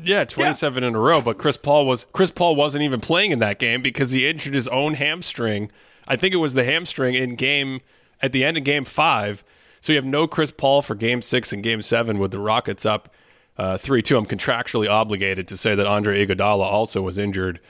Yeah, 0.03 0.25
27 0.25 0.83
yeah. 0.83 0.89
in 0.89 0.95
a 0.95 1.01
row, 1.01 1.21
but 1.21 1.37
Chris 1.37 1.59
Paul 1.59 1.85
was 1.85 2.07
Chris 2.15 2.31
Paul 2.31 2.57
wasn't 2.57 2.83
even 2.83 3.01
playing 3.01 3.31
in 3.31 3.41
that 3.41 3.59
game 3.59 3.83
because 3.83 4.13
he 4.13 4.27
injured 4.27 4.55
his 4.55 4.69
own 4.69 4.95
hamstring. 4.95 5.71
I 6.07 6.17
think 6.17 6.33
it 6.33 6.39
was 6.39 6.55
the 6.55 6.65
hamstring 6.65 7.15
in 7.15 7.35
game 7.35 7.83
at 8.21 8.33
the 8.33 8.45
end 8.45 8.57
of 8.57 8.65
game 8.65 8.85
five. 8.85 9.45
So 9.81 9.93
you 9.93 9.97
have 9.97 10.05
no 10.05 10.27
Chris 10.27 10.51
Paul 10.51 10.83
for 10.83 10.95
game 10.95 11.23
six 11.23 11.53
and 11.53 11.63
game 11.63 11.83
seven 11.83 12.19
with 12.19 12.33
the 12.33 12.39
Rockets 12.39 12.85
up 12.85 13.15
uh, 13.57 13.77
3 13.77 14.03
2. 14.03 14.17
I'm 14.17 14.27
contractually 14.27 14.89
obligated 14.89 15.49
to 15.49 15.57
say 15.57 15.75
that 15.75 15.87
Andre 15.87 16.25
Iguodala 16.25 16.65
also 16.65 17.03
was 17.03 17.19
injured 17.19 17.61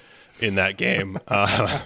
in 0.40 0.54
that 0.56 0.76
game. 0.76 1.18
Uh, 1.28 1.80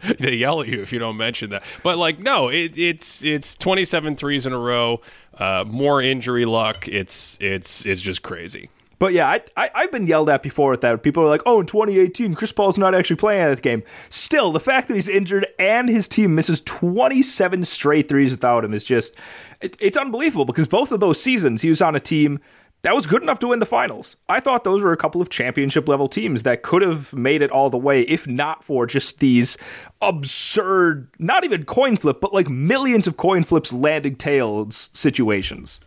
they 0.18 0.34
yell 0.34 0.60
at 0.60 0.68
you 0.68 0.80
if 0.80 0.92
you 0.92 0.98
don't 0.98 1.16
mention 1.16 1.50
that. 1.50 1.64
But 1.82 1.98
like, 1.98 2.20
no, 2.20 2.48
it, 2.48 2.72
it's 2.78 3.22
it's 3.22 3.56
27 3.56 4.14
threes 4.14 4.46
in 4.46 4.52
a 4.52 4.58
row, 4.58 5.00
uh, 5.34 5.64
more 5.66 6.00
injury 6.00 6.44
luck. 6.44 6.86
It's 6.86 7.36
it's 7.40 7.84
it's 7.84 8.00
just 8.00 8.22
crazy. 8.22 8.70
But 8.98 9.12
yeah, 9.12 9.28
I, 9.56 9.70
I, 9.74 9.82
have 9.82 9.92
been 9.92 10.06
yelled 10.06 10.28
at 10.28 10.42
before 10.42 10.72
with 10.72 10.80
that. 10.80 11.02
People 11.02 11.22
are 11.22 11.28
like, 11.28 11.42
oh, 11.46 11.60
in 11.60 11.66
2018, 11.66 12.34
Chris 12.34 12.50
Paul's 12.50 12.78
not 12.78 12.94
actually 12.94 13.16
playing 13.16 13.42
at 13.42 13.54
the 13.54 13.62
game. 13.62 13.82
Still, 14.08 14.50
the 14.50 14.60
fact 14.60 14.88
that 14.88 14.94
he's 14.94 15.08
injured 15.08 15.46
and 15.58 15.88
his 15.88 16.08
team 16.08 16.34
misses 16.34 16.60
27 16.62 17.64
straight 17.64 18.08
threes 18.08 18.32
without 18.32 18.64
him 18.64 18.74
is 18.74 18.82
just, 18.82 19.14
it, 19.60 19.76
it's 19.80 19.96
unbelievable 19.96 20.44
because 20.44 20.66
both 20.66 20.90
of 20.90 21.00
those 21.00 21.22
seasons 21.22 21.62
he 21.62 21.68
was 21.68 21.80
on 21.80 21.94
a 21.94 22.00
team 22.00 22.40
that 22.82 22.94
was 22.94 23.06
good 23.06 23.22
enough 23.22 23.40
to 23.40 23.48
win 23.48 23.58
the 23.58 23.66
finals. 23.66 24.16
I 24.28 24.38
thought 24.38 24.62
those 24.62 24.82
were 24.82 24.92
a 24.92 24.96
couple 24.96 25.20
of 25.20 25.30
championship 25.30 25.88
level 25.88 26.08
teams 26.08 26.44
that 26.44 26.62
could 26.62 26.82
have 26.82 27.12
made 27.12 27.42
it 27.42 27.50
all 27.50 27.70
the 27.70 27.78
way 27.78 28.02
if 28.02 28.26
not 28.26 28.62
for 28.62 28.86
just 28.86 29.18
these 29.18 29.58
absurd, 30.00 31.08
not 31.18 31.44
even 31.44 31.64
coin 31.64 31.96
flip, 31.96 32.20
but 32.20 32.32
like 32.32 32.48
millions 32.48 33.08
of 33.08 33.16
coin 33.16 33.42
flips 33.42 33.72
landing 33.72 34.14
tails 34.14 34.90
situations. 34.92 35.80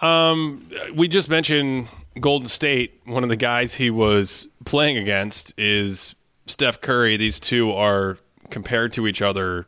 Um, 0.00 0.66
we 0.94 1.08
just 1.08 1.28
mentioned 1.28 1.88
Golden 2.18 2.48
State. 2.48 3.00
One 3.04 3.22
of 3.22 3.28
the 3.28 3.36
guys 3.36 3.74
he 3.74 3.90
was 3.90 4.48
playing 4.64 4.96
against 4.96 5.54
is 5.58 6.14
Steph 6.46 6.80
Curry. 6.80 7.16
These 7.16 7.38
two 7.38 7.70
are 7.70 8.18
compared 8.50 8.92
to 8.94 9.06
each 9.06 9.22
other 9.22 9.66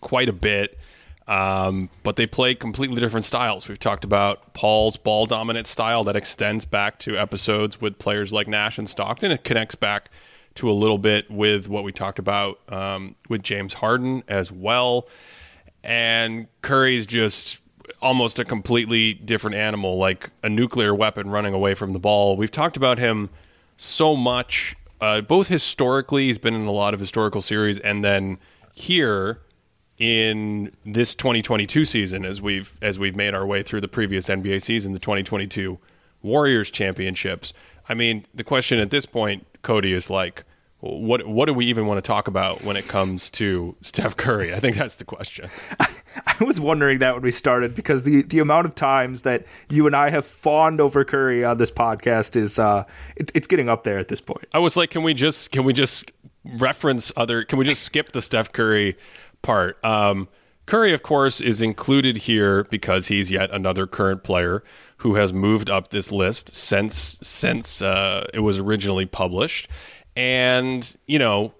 quite 0.00 0.28
a 0.28 0.32
bit, 0.32 0.78
um, 1.28 1.88
but 2.02 2.16
they 2.16 2.26
play 2.26 2.54
completely 2.54 3.00
different 3.00 3.24
styles. 3.24 3.68
We've 3.68 3.78
talked 3.78 4.04
about 4.04 4.54
Paul's 4.54 4.96
ball 4.96 5.26
dominant 5.26 5.66
style 5.66 6.04
that 6.04 6.16
extends 6.16 6.64
back 6.64 6.98
to 7.00 7.16
episodes 7.16 7.80
with 7.80 7.98
players 7.98 8.32
like 8.32 8.48
Nash 8.48 8.76
and 8.76 8.88
Stockton. 8.88 9.30
It 9.30 9.44
connects 9.44 9.76
back 9.76 10.10
to 10.56 10.70
a 10.70 10.72
little 10.72 10.98
bit 10.98 11.30
with 11.30 11.68
what 11.68 11.84
we 11.84 11.92
talked 11.92 12.18
about 12.18 12.60
um, 12.72 13.16
with 13.28 13.42
James 13.42 13.74
Harden 13.74 14.22
as 14.28 14.50
well. 14.52 15.08
And 15.82 16.46
Curry's 16.62 17.06
just 17.06 17.60
almost 18.04 18.38
a 18.38 18.44
completely 18.44 19.14
different 19.14 19.56
animal, 19.56 19.96
like 19.96 20.30
a 20.42 20.48
nuclear 20.48 20.94
weapon 20.94 21.30
running 21.30 21.54
away 21.54 21.74
from 21.74 21.94
the 21.94 21.98
ball. 21.98 22.36
We've 22.36 22.50
talked 22.50 22.76
about 22.76 22.98
him 22.98 23.30
so 23.78 24.14
much, 24.14 24.76
uh, 25.00 25.22
both 25.22 25.48
historically, 25.48 26.26
he's 26.26 26.36
been 26.36 26.54
in 26.54 26.66
a 26.66 26.70
lot 26.70 26.92
of 26.92 27.00
historical 27.00 27.40
series, 27.40 27.78
and 27.78 28.04
then 28.04 28.38
here 28.74 29.40
in 29.96 30.70
this 30.84 31.14
2022 31.14 31.86
season, 31.86 32.26
as 32.26 32.42
we've 32.42 32.76
as 32.82 32.98
we've 32.98 33.16
made 33.16 33.32
our 33.32 33.46
way 33.46 33.62
through 33.62 33.80
the 33.80 33.88
previous 33.88 34.28
NBA 34.28 34.62
season, 34.62 34.92
the 34.92 34.98
2022 34.98 35.78
Warriors 36.22 36.70
championships. 36.70 37.54
I 37.88 37.94
mean, 37.94 38.26
the 38.34 38.44
question 38.44 38.80
at 38.80 38.90
this 38.90 39.06
point, 39.06 39.46
Cody, 39.62 39.92
is 39.94 40.10
like, 40.10 40.44
what 40.84 41.26
what 41.26 41.46
do 41.46 41.54
we 41.54 41.64
even 41.66 41.86
want 41.86 41.96
to 41.98 42.06
talk 42.06 42.28
about 42.28 42.62
when 42.62 42.76
it 42.76 42.86
comes 42.86 43.30
to 43.30 43.74
Steph 43.80 44.16
Curry? 44.16 44.54
I 44.54 44.60
think 44.60 44.76
that's 44.76 44.96
the 44.96 45.04
question. 45.04 45.48
I 46.26 46.44
was 46.44 46.60
wondering 46.60 46.98
that 46.98 47.14
when 47.14 47.22
we 47.22 47.32
started 47.32 47.74
because 47.74 48.04
the 48.04 48.22
the 48.22 48.38
amount 48.38 48.66
of 48.66 48.74
times 48.74 49.22
that 49.22 49.46
you 49.70 49.86
and 49.86 49.96
I 49.96 50.10
have 50.10 50.26
fawned 50.26 50.80
over 50.80 51.04
Curry 51.04 51.44
on 51.44 51.58
this 51.58 51.70
podcast 51.70 52.36
is 52.36 52.58
uh 52.58 52.84
it, 53.16 53.30
it's 53.34 53.46
getting 53.46 53.68
up 53.68 53.84
there 53.84 53.98
at 53.98 54.08
this 54.08 54.20
point. 54.20 54.46
I 54.52 54.58
was 54.58 54.76
like, 54.76 54.90
can 54.90 55.02
we 55.02 55.14
just 55.14 55.50
can 55.50 55.64
we 55.64 55.72
just 55.72 56.12
reference 56.44 57.10
other? 57.16 57.44
Can 57.44 57.58
we 57.58 57.64
just 57.64 57.82
skip 57.82 58.12
the 58.12 58.20
Steph 58.20 58.52
Curry 58.52 58.96
part? 59.42 59.82
Um, 59.84 60.28
Curry, 60.66 60.92
of 60.92 61.02
course, 61.02 61.40
is 61.40 61.60
included 61.60 62.16
here 62.16 62.64
because 62.64 63.08
he's 63.08 63.30
yet 63.30 63.50
another 63.50 63.86
current 63.86 64.24
player 64.24 64.64
who 64.98 65.16
has 65.16 65.32
moved 65.32 65.68
up 65.68 65.88
this 65.90 66.10
list 66.10 66.54
since 66.54 67.18
since 67.20 67.82
uh, 67.82 68.26
it 68.32 68.40
was 68.40 68.58
originally 68.58 69.04
published, 69.04 69.68
and 70.16 70.96
you 71.06 71.18
know, 71.18 71.52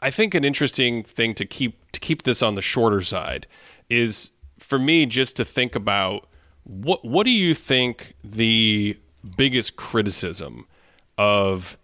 I 0.00 0.10
think 0.10 0.34
an 0.34 0.44
interesting 0.44 1.02
thing 1.04 1.34
to 1.34 1.44
keep 1.44 1.92
to 1.92 2.00
keep 2.00 2.22
this 2.22 2.42
on 2.42 2.54
the 2.54 2.62
shorter 2.62 3.02
side 3.02 3.46
is 3.88 4.30
for 4.58 4.78
me 4.78 5.06
just 5.06 5.36
to 5.36 5.44
think 5.44 5.74
about 5.74 6.28
what 6.64 7.04
what 7.04 7.24
do 7.24 7.32
you 7.32 7.54
think 7.54 8.14
the 8.24 8.98
biggest 9.36 9.76
criticism 9.76 10.66
of 11.18 11.76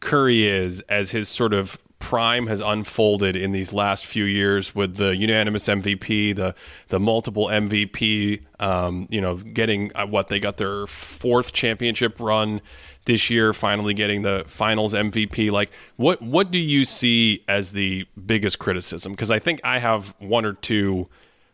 Curry 0.00 0.46
is 0.46 0.80
as 0.80 1.10
his 1.10 1.28
sort 1.28 1.54
of 1.54 1.78
prime 2.04 2.48
has 2.48 2.60
unfolded 2.60 3.34
in 3.34 3.52
these 3.52 3.72
last 3.72 4.04
few 4.04 4.24
years 4.24 4.74
with 4.74 4.96
the 4.96 5.16
unanimous 5.16 5.66
MVP, 5.66 6.36
the 6.36 6.54
the 6.88 7.00
multiple 7.00 7.46
MVP, 7.46 8.42
um, 8.60 9.08
you 9.10 9.22
know, 9.22 9.36
getting 9.36 9.90
uh, 9.96 10.06
what 10.06 10.28
they 10.28 10.38
got 10.38 10.58
their 10.58 10.86
fourth 10.86 11.54
championship 11.54 12.20
run 12.20 12.60
this 13.06 13.30
year, 13.30 13.54
finally 13.54 13.94
getting 13.94 14.20
the 14.20 14.44
Finals 14.46 14.92
MVP. 14.92 15.50
Like, 15.50 15.70
what 15.96 16.20
what 16.20 16.50
do 16.50 16.58
you 16.58 16.84
see 16.84 17.42
as 17.48 17.72
the 17.72 18.06
biggest 18.26 18.58
criticism? 18.58 19.12
Because 19.12 19.30
I 19.30 19.38
think 19.38 19.62
I 19.64 19.78
have 19.78 20.14
one 20.18 20.44
or 20.44 20.52
two 20.52 21.08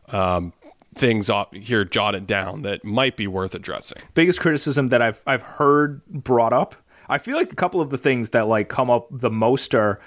um, 0.08 0.52
things 0.96 1.30
here 1.52 1.84
jotted 1.84 2.26
down 2.26 2.62
that 2.62 2.84
might 2.84 3.16
be 3.16 3.28
worth 3.28 3.54
addressing. 3.54 3.98
Biggest 4.14 4.40
criticism 4.40 4.88
that 4.88 5.00
I've 5.00 5.22
I've 5.28 5.42
heard 5.42 6.04
brought 6.06 6.52
up. 6.52 6.74
I 7.08 7.18
feel 7.18 7.36
like 7.36 7.52
a 7.52 7.56
couple 7.56 7.80
of 7.80 7.90
the 7.90 7.98
things 7.98 8.30
that 8.30 8.48
like 8.48 8.68
come 8.68 8.90
up 8.90 9.06
the 9.12 9.30
most 9.30 9.76
are 9.76 10.00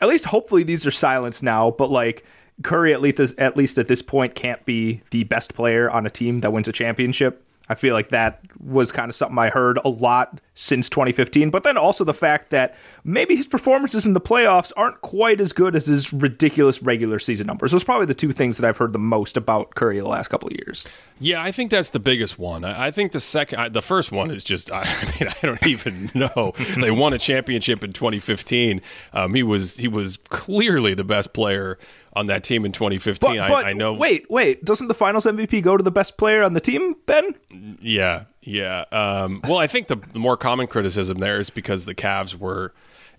at 0.00 0.08
least 0.08 0.26
hopefully 0.26 0.62
these 0.62 0.86
are 0.86 0.90
silenced 0.90 1.42
now, 1.42 1.70
but 1.70 1.90
like 1.90 2.24
Curry 2.62 2.92
at 2.92 3.00
least 3.00 3.20
at 3.38 3.56
least 3.56 3.78
at 3.78 3.88
this 3.88 4.02
point 4.02 4.34
can't 4.34 4.64
be 4.64 5.00
the 5.10 5.24
best 5.24 5.54
player 5.54 5.90
on 5.90 6.06
a 6.06 6.10
team 6.10 6.40
that 6.40 6.52
wins 6.52 6.68
a 6.68 6.72
championship. 6.72 7.44
I 7.68 7.74
feel 7.74 7.94
like 7.94 8.08
that 8.08 8.40
was 8.60 8.92
kind 8.92 9.08
of 9.08 9.14
something 9.14 9.38
I 9.38 9.50
heard 9.50 9.78
a 9.84 9.88
lot 9.88 10.40
since 10.54 10.88
2015. 10.88 11.50
But 11.50 11.62
then 11.62 11.76
also 11.76 12.04
the 12.04 12.14
fact 12.14 12.50
that 12.50 12.76
maybe 13.04 13.36
his 13.36 13.46
performances 13.46 14.06
in 14.06 14.12
the 14.12 14.20
playoffs 14.20 14.72
aren't 14.76 15.00
quite 15.02 15.40
as 15.40 15.52
good 15.52 15.76
as 15.76 15.86
his 15.86 16.12
ridiculous 16.12 16.82
regular 16.82 17.18
season 17.18 17.46
numbers. 17.46 17.72
Those 17.72 17.82
are 17.82 17.84
probably 17.84 18.06
the 18.06 18.14
two 18.14 18.32
things 18.32 18.56
that 18.56 18.66
I've 18.66 18.76
heard 18.76 18.92
the 18.92 18.98
most 18.98 19.36
about 19.36 19.74
Curry 19.74 19.98
the 19.98 20.08
last 20.08 20.28
couple 20.28 20.48
of 20.48 20.54
years. 20.54 20.84
Yeah, 21.20 21.42
I 21.42 21.52
think 21.52 21.70
that's 21.70 21.90
the 21.90 22.00
biggest 22.00 22.38
one. 22.38 22.64
I 22.64 22.90
think 22.90 23.12
the 23.12 23.20
second, 23.20 23.72
the 23.72 23.82
first 23.82 24.10
one 24.10 24.30
is 24.30 24.44
just. 24.44 24.70
I 24.72 24.84
mean, 25.18 25.28
I 25.28 25.46
don't 25.46 25.66
even 25.66 26.10
know. 26.14 26.54
they 26.80 26.90
won 26.90 27.12
a 27.12 27.18
championship 27.18 27.84
in 27.84 27.92
2015. 27.92 28.80
Um, 29.12 29.34
he 29.34 29.42
was 29.42 29.76
he 29.76 29.88
was 29.88 30.18
clearly 30.28 30.94
the 30.94 31.04
best 31.04 31.32
player 31.32 31.78
on 32.18 32.26
that 32.26 32.42
team 32.42 32.64
in 32.64 32.72
2015. 32.72 33.36
But, 33.36 33.48
but 33.48 33.64
I, 33.64 33.70
I, 33.70 33.72
know. 33.72 33.94
Wait, 33.94 34.28
wait. 34.28 34.64
Doesn't 34.64 34.88
the 34.88 34.94
Finals 34.94 35.24
MVP 35.24 35.62
go 35.62 35.76
to 35.76 35.82
the 35.82 35.90
best 35.90 36.16
player 36.16 36.42
on 36.42 36.52
the 36.52 36.60
team? 36.60 36.96
Ben? 37.06 37.34
Yeah, 37.80 38.24
yeah. 38.42 38.84
Um, 38.90 39.40
well, 39.44 39.58
I 39.58 39.66
think 39.66 39.88
the, 39.88 39.96
the 39.96 40.18
more 40.18 40.36
common 40.36 40.66
criticism 40.66 41.18
there 41.18 41.38
is 41.38 41.48
because 41.48 41.84
the 41.84 41.94
Cavs 41.94 42.34
were 42.34 42.74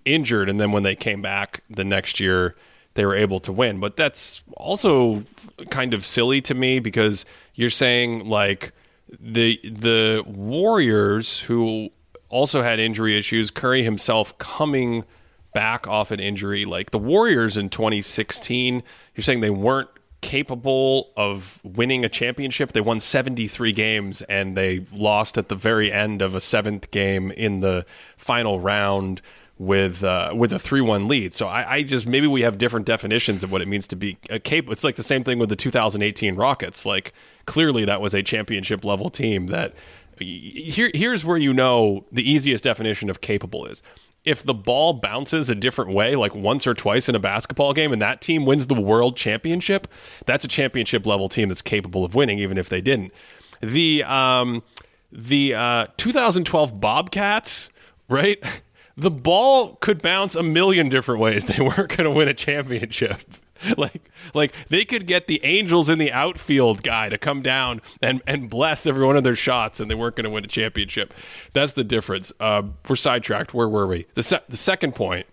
injured, 0.05 0.49
and 0.49 0.59
then 0.59 0.71
when 0.71 0.83
they 0.83 0.95
came 0.95 1.21
back 1.21 1.63
the 1.69 1.85
next 1.85 2.19
year, 2.19 2.55
they 2.95 3.05
were 3.05 3.15
able 3.15 3.39
to 3.39 3.53
win. 3.53 3.79
But 3.79 3.95
that's 3.95 4.43
also 4.57 5.23
kind 5.69 5.93
of 5.93 6.05
silly 6.05 6.41
to 6.41 6.53
me 6.53 6.79
because 6.79 7.25
you're 7.55 7.69
saying 7.69 8.27
like 8.27 8.73
the 9.19 9.59
the 9.63 10.23
Warriors 10.27 11.39
who 11.39 11.89
also 12.29 12.61
had 12.61 12.79
injury 12.79 13.17
issues, 13.17 13.49
Curry 13.49 13.83
himself 13.83 14.37
coming 14.37 15.05
back 15.53 15.87
off 15.87 16.11
an 16.11 16.19
injury. 16.19 16.65
Like 16.65 16.91
the 16.91 16.99
Warriors 16.99 17.57
in 17.57 17.69
2016, 17.69 18.83
you're 19.15 19.23
saying 19.23 19.41
they 19.41 19.49
weren't 19.49 19.89
capable 20.21 21.11
of 21.15 21.59
winning 21.63 22.03
a 22.03 22.09
championship. 22.09 22.73
They 22.73 22.81
won 22.81 22.99
73 22.99 23.71
games 23.71 24.21
and 24.23 24.55
they 24.55 24.85
lost 24.91 25.37
at 25.37 25.47
the 25.49 25.55
very 25.55 25.91
end 25.91 26.21
of 26.21 26.35
a 26.35 26.41
seventh 26.41 26.91
game 26.91 27.31
in 27.31 27.61
the 27.61 27.85
final 28.17 28.59
round 28.59 29.21
with 29.57 30.05
uh, 30.05 30.33
with 30.33 30.53
a 30.53 30.59
three 30.59 30.81
one 30.81 31.07
lead. 31.07 31.33
So 31.33 31.45
I, 31.45 31.75
I, 31.75 31.83
just 31.83 32.07
maybe 32.07 32.27
we 32.27 32.41
have 32.41 32.57
different 32.57 32.85
definitions 32.85 33.43
of 33.43 33.51
what 33.51 33.61
it 33.61 33.67
means 33.67 33.87
to 33.87 33.97
be 33.97 34.17
a 34.29 34.39
capable. 34.39 34.71
It's 34.71 34.85
like 34.85 34.95
the 34.95 35.03
same 35.03 35.25
thing 35.25 35.37
with 35.37 35.49
the 35.49 35.57
2018 35.57 36.35
Rockets. 36.35 36.85
Like 36.85 37.13
clearly 37.45 37.83
that 37.85 37.99
was 37.99 38.13
a 38.13 38.23
championship 38.23 38.85
level 38.85 39.09
team. 39.09 39.47
That 39.47 39.75
here 40.17 40.89
here's 40.93 41.25
where 41.25 41.37
you 41.37 41.53
know 41.53 42.05
the 42.09 42.29
easiest 42.29 42.63
definition 42.63 43.09
of 43.09 43.19
capable 43.19 43.65
is 43.65 43.83
if 44.25 44.43
the 44.43 44.53
ball 44.53 44.93
bounces 44.93 45.49
a 45.49 45.55
different 45.55 45.91
way, 45.91 46.15
like 46.15 46.35
once 46.35 46.67
or 46.67 46.73
twice 46.73 47.07
in 47.09 47.15
a 47.15 47.19
basketball 47.19 47.73
game, 47.73 47.91
and 47.91 48.01
that 48.01 48.21
team 48.21 48.45
wins 48.45 48.67
the 48.67 48.79
world 48.79 49.15
championship, 49.15 49.87
that's 50.25 50.43
a 50.43 50.47
championship 50.47 51.05
level 51.05 51.29
team 51.29 51.49
that's 51.49 51.61
capable 51.61 52.03
of 52.03 52.15
winning, 52.15 52.39
even 52.39 52.57
if 52.57 52.69
they 52.69 52.81
didn't. 52.81 53.13
The 53.61 54.03
um, 54.03 54.63
the 55.11 55.55
uh, 55.55 55.87
2012 55.97 56.79
Bobcats, 56.79 57.69
right? 58.07 58.43
The 58.97 59.09
ball 59.09 59.75
could 59.75 60.01
bounce 60.01 60.35
a 60.35 60.43
million 60.43 60.89
different 60.89 61.21
ways. 61.21 61.45
They 61.47 61.63
weren't 61.63 61.87
going 61.87 62.03
to 62.03 62.11
win 62.11 62.27
a 62.27 62.33
championship. 62.33 63.21
like 63.77 64.09
like 64.33 64.53
they 64.69 64.85
could 64.85 65.07
get 65.07 65.27
the 65.27 65.43
Angels 65.43 65.89
in 65.89 65.97
the 65.97 66.11
outfield 66.11 66.83
guy 66.83 67.09
to 67.09 67.17
come 67.17 67.41
down 67.41 67.81
and 68.01 68.21
and 68.27 68.49
bless 68.49 68.85
every 68.85 69.05
one 69.05 69.17
of 69.17 69.23
their 69.23 69.35
shots, 69.35 69.79
and 69.79 69.89
they 69.89 69.95
weren't 69.95 70.15
going 70.15 70.25
to 70.25 70.29
win 70.29 70.43
a 70.43 70.47
championship. 70.47 71.13
That's 71.53 71.73
the 71.73 71.83
difference. 71.83 72.31
Uh, 72.39 72.63
we're 72.87 72.95
sidetracked. 72.95 73.53
Where 73.53 73.69
were 73.69 73.87
we? 73.87 74.05
The 74.13 74.23
se- 74.23 74.43
the 74.49 74.57
second 74.57 74.95
point. 74.95 75.25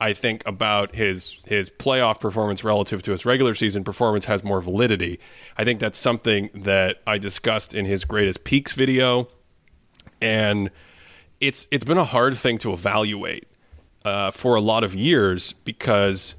I 0.00 0.14
think 0.14 0.42
about 0.46 0.96
his 0.96 1.36
his 1.46 1.70
playoff 1.70 2.18
performance 2.18 2.64
relative 2.64 3.02
to 3.04 3.12
his 3.12 3.24
regular 3.24 3.54
season 3.54 3.84
performance 3.84 4.24
has 4.24 4.42
more 4.42 4.60
validity. 4.60 5.20
I 5.56 5.64
think 5.64 5.78
that's 5.78 5.96
something 5.96 6.50
that 6.54 7.00
I 7.06 7.18
discussed 7.18 7.72
in 7.72 7.84
his 7.84 8.04
greatest 8.04 8.42
peaks 8.42 8.72
video, 8.72 9.28
and 10.20 10.72
it's 11.38 11.68
it's 11.70 11.84
been 11.84 11.98
a 11.98 12.04
hard 12.04 12.36
thing 12.36 12.58
to 12.58 12.72
evaluate 12.72 13.46
uh, 14.04 14.32
for 14.32 14.56
a 14.56 14.60
lot 14.60 14.82
of 14.82 14.92
years 14.92 15.52
because 15.64 16.34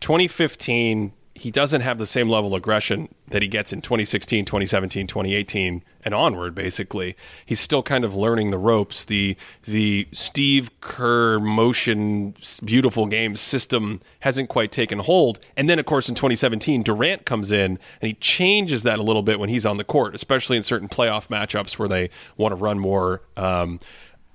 2015, 0.00 1.12
he 1.38 1.50
doesn't 1.50 1.82
have 1.82 1.98
the 1.98 2.06
same 2.06 2.28
level 2.28 2.52
of 2.52 2.58
aggression 2.58 3.08
that 3.28 3.42
he 3.42 3.48
gets 3.48 3.72
in 3.72 3.80
2016, 3.80 4.44
2017, 4.44 5.06
2018, 5.06 5.84
and 6.04 6.14
onward. 6.14 6.54
Basically, 6.54 7.16
he's 7.46 7.60
still 7.60 7.82
kind 7.82 8.04
of 8.04 8.14
learning 8.14 8.50
the 8.50 8.58
ropes. 8.58 9.04
The 9.04 9.36
the 9.64 10.08
Steve 10.12 10.70
Kerr 10.80 11.38
motion 11.38 12.34
beautiful 12.64 13.06
game 13.06 13.36
system 13.36 14.00
hasn't 14.20 14.48
quite 14.48 14.72
taken 14.72 14.98
hold. 14.98 15.38
And 15.56 15.70
then, 15.70 15.78
of 15.78 15.86
course, 15.86 16.08
in 16.08 16.14
2017, 16.14 16.82
Durant 16.82 17.24
comes 17.24 17.52
in 17.52 17.78
and 18.00 18.08
he 18.08 18.14
changes 18.14 18.82
that 18.82 18.98
a 18.98 19.02
little 19.02 19.22
bit 19.22 19.38
when 19.38 19.48
he's 19.48 19.66
on 19.66 19.76
the 19.76 19.84
court, 19.84 20.14
especially 20.14 20.56
in 20.56 20.62
certain 20.62 20.88
playoff 20.88 21.28
matchups 21.28 21.78
where 21.78 21.88
they 21.88 22.10
want 22.36 22.52
to 22.52 22.56
run 22.56 22.78
more. 22.78 23.22
Um, 23.36 23.78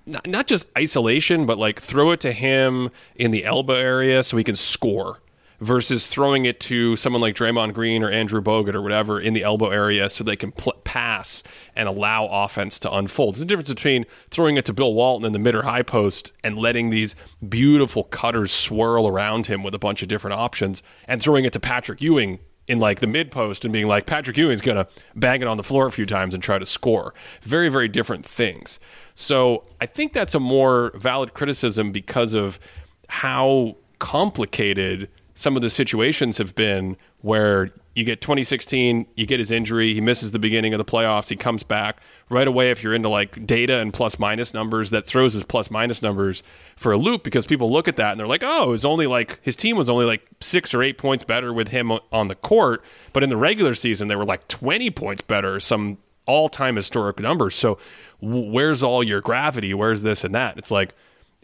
not, 0.05 0.27
not 0.27 0.47
just 0.47 0.67
isolation, 0.77 1.45
but 1.45 1.57
like 1.57 1.81
throw 1.81 2.11
it 2.11 2.19
to 2.21 2.31
him 2.31 2.91
in 3.15 3.31
the 3.31 3.45
elbow 3.45 3.75
area 3.75 4.23
so 4.23 4.37
he 4.37 4.43
can 4.43 4.55
score 4.55 5.19
versus 5.63 6.07
throwing 6.07 6.43
it 6.43 6.59
to 6.59 6.97
someone 6.97 7.21
like 7.21 7.35
Draymond 7.35 7.73
Green 7.73 8.03
or 8.03 8.11
Andrew 8.11 8.41
Bogut 8.41 8.75
or 8.75 8.81
whatever 8.81 9.17
in 9.19 9.33
the 9.33 9.43
elbow 9.43 9.69
area 9.69 10.09
so 10.09 10.23
they 10.23 10.35
can 10.35 10.51
pl- 10.51 10.73
pass 10.83 11.41
and 11.73 11.87
allow 11.87 12.25
offense 12.25 12.77
to 12.79 12.93
unfold. 12.93 13.35
There's 13.35 13.43
a 13.43 13.45
difference 13.45 13.69
between 13.69 14.05
throwing 14.29 14.57
it 14.57 14.65
to 14.65 14.73
Bill 14.73 14.93
Walton 14.93 15.25
in 15.25 15.31
the 15.31 15.39
mid 15.39 15.55
or 15.55 15.61
high 15.61 15.81
post 15.81 16.33
and 16.43 16.57
letting 16.57 16.89
these 16.89 17.15
beautiful 17.47 18.03
cutters 18.03 18.51
swirl 18.51 19.07
around 19.07 19.47
him 19.47 19.63
with 19.63 19.73
a 19.73 19.79
bunch 19.79 20.01
of 20.01 20.09
different 20.09 20.35
options 20.35 20.83
and 21.07 21.21
throwing 21.21 21.45
it 21.45 21.53
to 21.53 21.61
Patrick 21.61 22.01
Ewing 22.01 22.39
in 22.67 22.79
like 22.79 22.99
the 22.99 23.07
mid 23.07 23.31
post 23.31 23.63
and 23.63 23.71
being 23.71 23.87
like 23.87 24.05
Patrick 24.05 24.35
Ewing's 24.35 24.61
going 24.61 24.77
to 24.77 24.87
bang 25.15 25.41
it 25.41 25.47
on 25.47 25.55
the 25.55 25.63
floor 25.63 25.87
a 25.87 25.91
few 25.91 26.05
times 26.05 26.33
and 26.33 26.43
try 26.43 26.59
to 26.59 26.65
score. 26.65 27.13
Very, 27.41 27.69
very 27.69 27.87
different 27.87 28.25
things. 28.25 28.79
So 29.15 29.63
I 29.79 29.85
think 29.85 30.11
that's 30.11 30.35
a 30.35 30.39
more 30.41 30.91
valid 30.95 31.33
criticism 31.33 31.93
because 31.93 32.33
of 32.33 32.59
how 33.07 33.77
complicated 33.99 35.07
some 35.35 35.55
of 35.55 35.61
the 35.61 35.69
situations 35.69 36.37
have 36.37 36.53
been 36.55 36.95
where 37.21 37.71
you 37.95 38.03
get 38.03 38.21
2016, 38.21 39.05
you 39.15 39.25
get 39.25 39.39
his 39.39 39.51
injury, 39.51 39.93
he 39.93 40.01
misses 40.01 40.31
the 40.31 40.39
beginning 40.39 40.73
of 40.73 40.77
the 40.77 40.85
playoffs, 40.85 41.29
he 41.29 41.35
comes 41.35 41.63
back 41.63 42.01
right 42.29 42.47
away. 42.47 42.71
If 42.71 42.83
you're 42.83 42.93
into 42.93 43.09
like 43.09 43.45
data 43.45 43.79
and 43.79 43.93
plus 43.93 44.17
minus 44.19 44.53
numbers, 44.53 44.89
that 44.91 45.05
throws 45.05 45.33
his 45.33 45.43
plus 45.43 45.71
minus 45.71 46.01
numbers 46.01 46.43
for 46.75 46.91
a 46.91 46.97
loop 46.97 47.23
because 47.23 47.45
people 47.45 47.71
look 47.71 47.87
at 47.87 47.95
that 47.95 48.11
and 48.11 48.19
they're 48.19 48.27
like, 48.27 48.43
oh, 48.43 48.63
it 48.65 48.69
was 48.69 48.85
only 48.85 49.07
like 49.07 49.39
his 49.41 49.55
team 49.55 49.77
was 49.77 49.89
only 49.89 50.05
like 50.05 50.25
six 50.39 50.73
or 50.73 50.81
eight 50.81 50.97
points 50.97 51.23
better 51.23 51.53
with 51.53 51.69
him 51.69 51.91
on 52.11 52.27
the 52.27 52.35
court, 52.35 52.83
but 53.11 53.23
in 53.23 53.29
the 53.29 53.37
regular 53.37 53.75
season 53.75 54.07
they 54.07 54.15
were 54.15 54.25
like 54.25 54.47
20 54.47 54.89
points 54.91 55.21
better, 55.21 55.59
some 55.59 55.97
all 56.25 56.49
time 56.49 56.75
historic 56.75 57.19
numbers. 57.19 57.55
So 57.55 57.77
where's 58.21 58.81
all 58.83 59.03
your 59.03 59.21
gravity? 59.21 59.73
Where's 59.73 60.03
this 60.03 60.23
and 60.23 60.33
that? 60.33 60.57
It's 60.57 60.71
like 60.71 60.93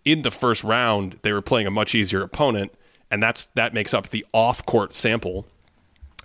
in 0.05 0.21
the 0.21 0.31
first 0.31 0.63
round 0.63 1.19
they 1.21 1.33
were 1.33 1.41
playing 1.41 1.67
a 1.67 1.71
much 1.71 1.93
easier 1.93 2.21
opponent 2.21 2.71
and 3.11 3.21
that's 3.21 3.47
that 3.55 3.73
makes 3.73 3.93
up 3.93 4.09
the 4.09 4.25
off-court 4.33 4.93
sample. 4.93 5.45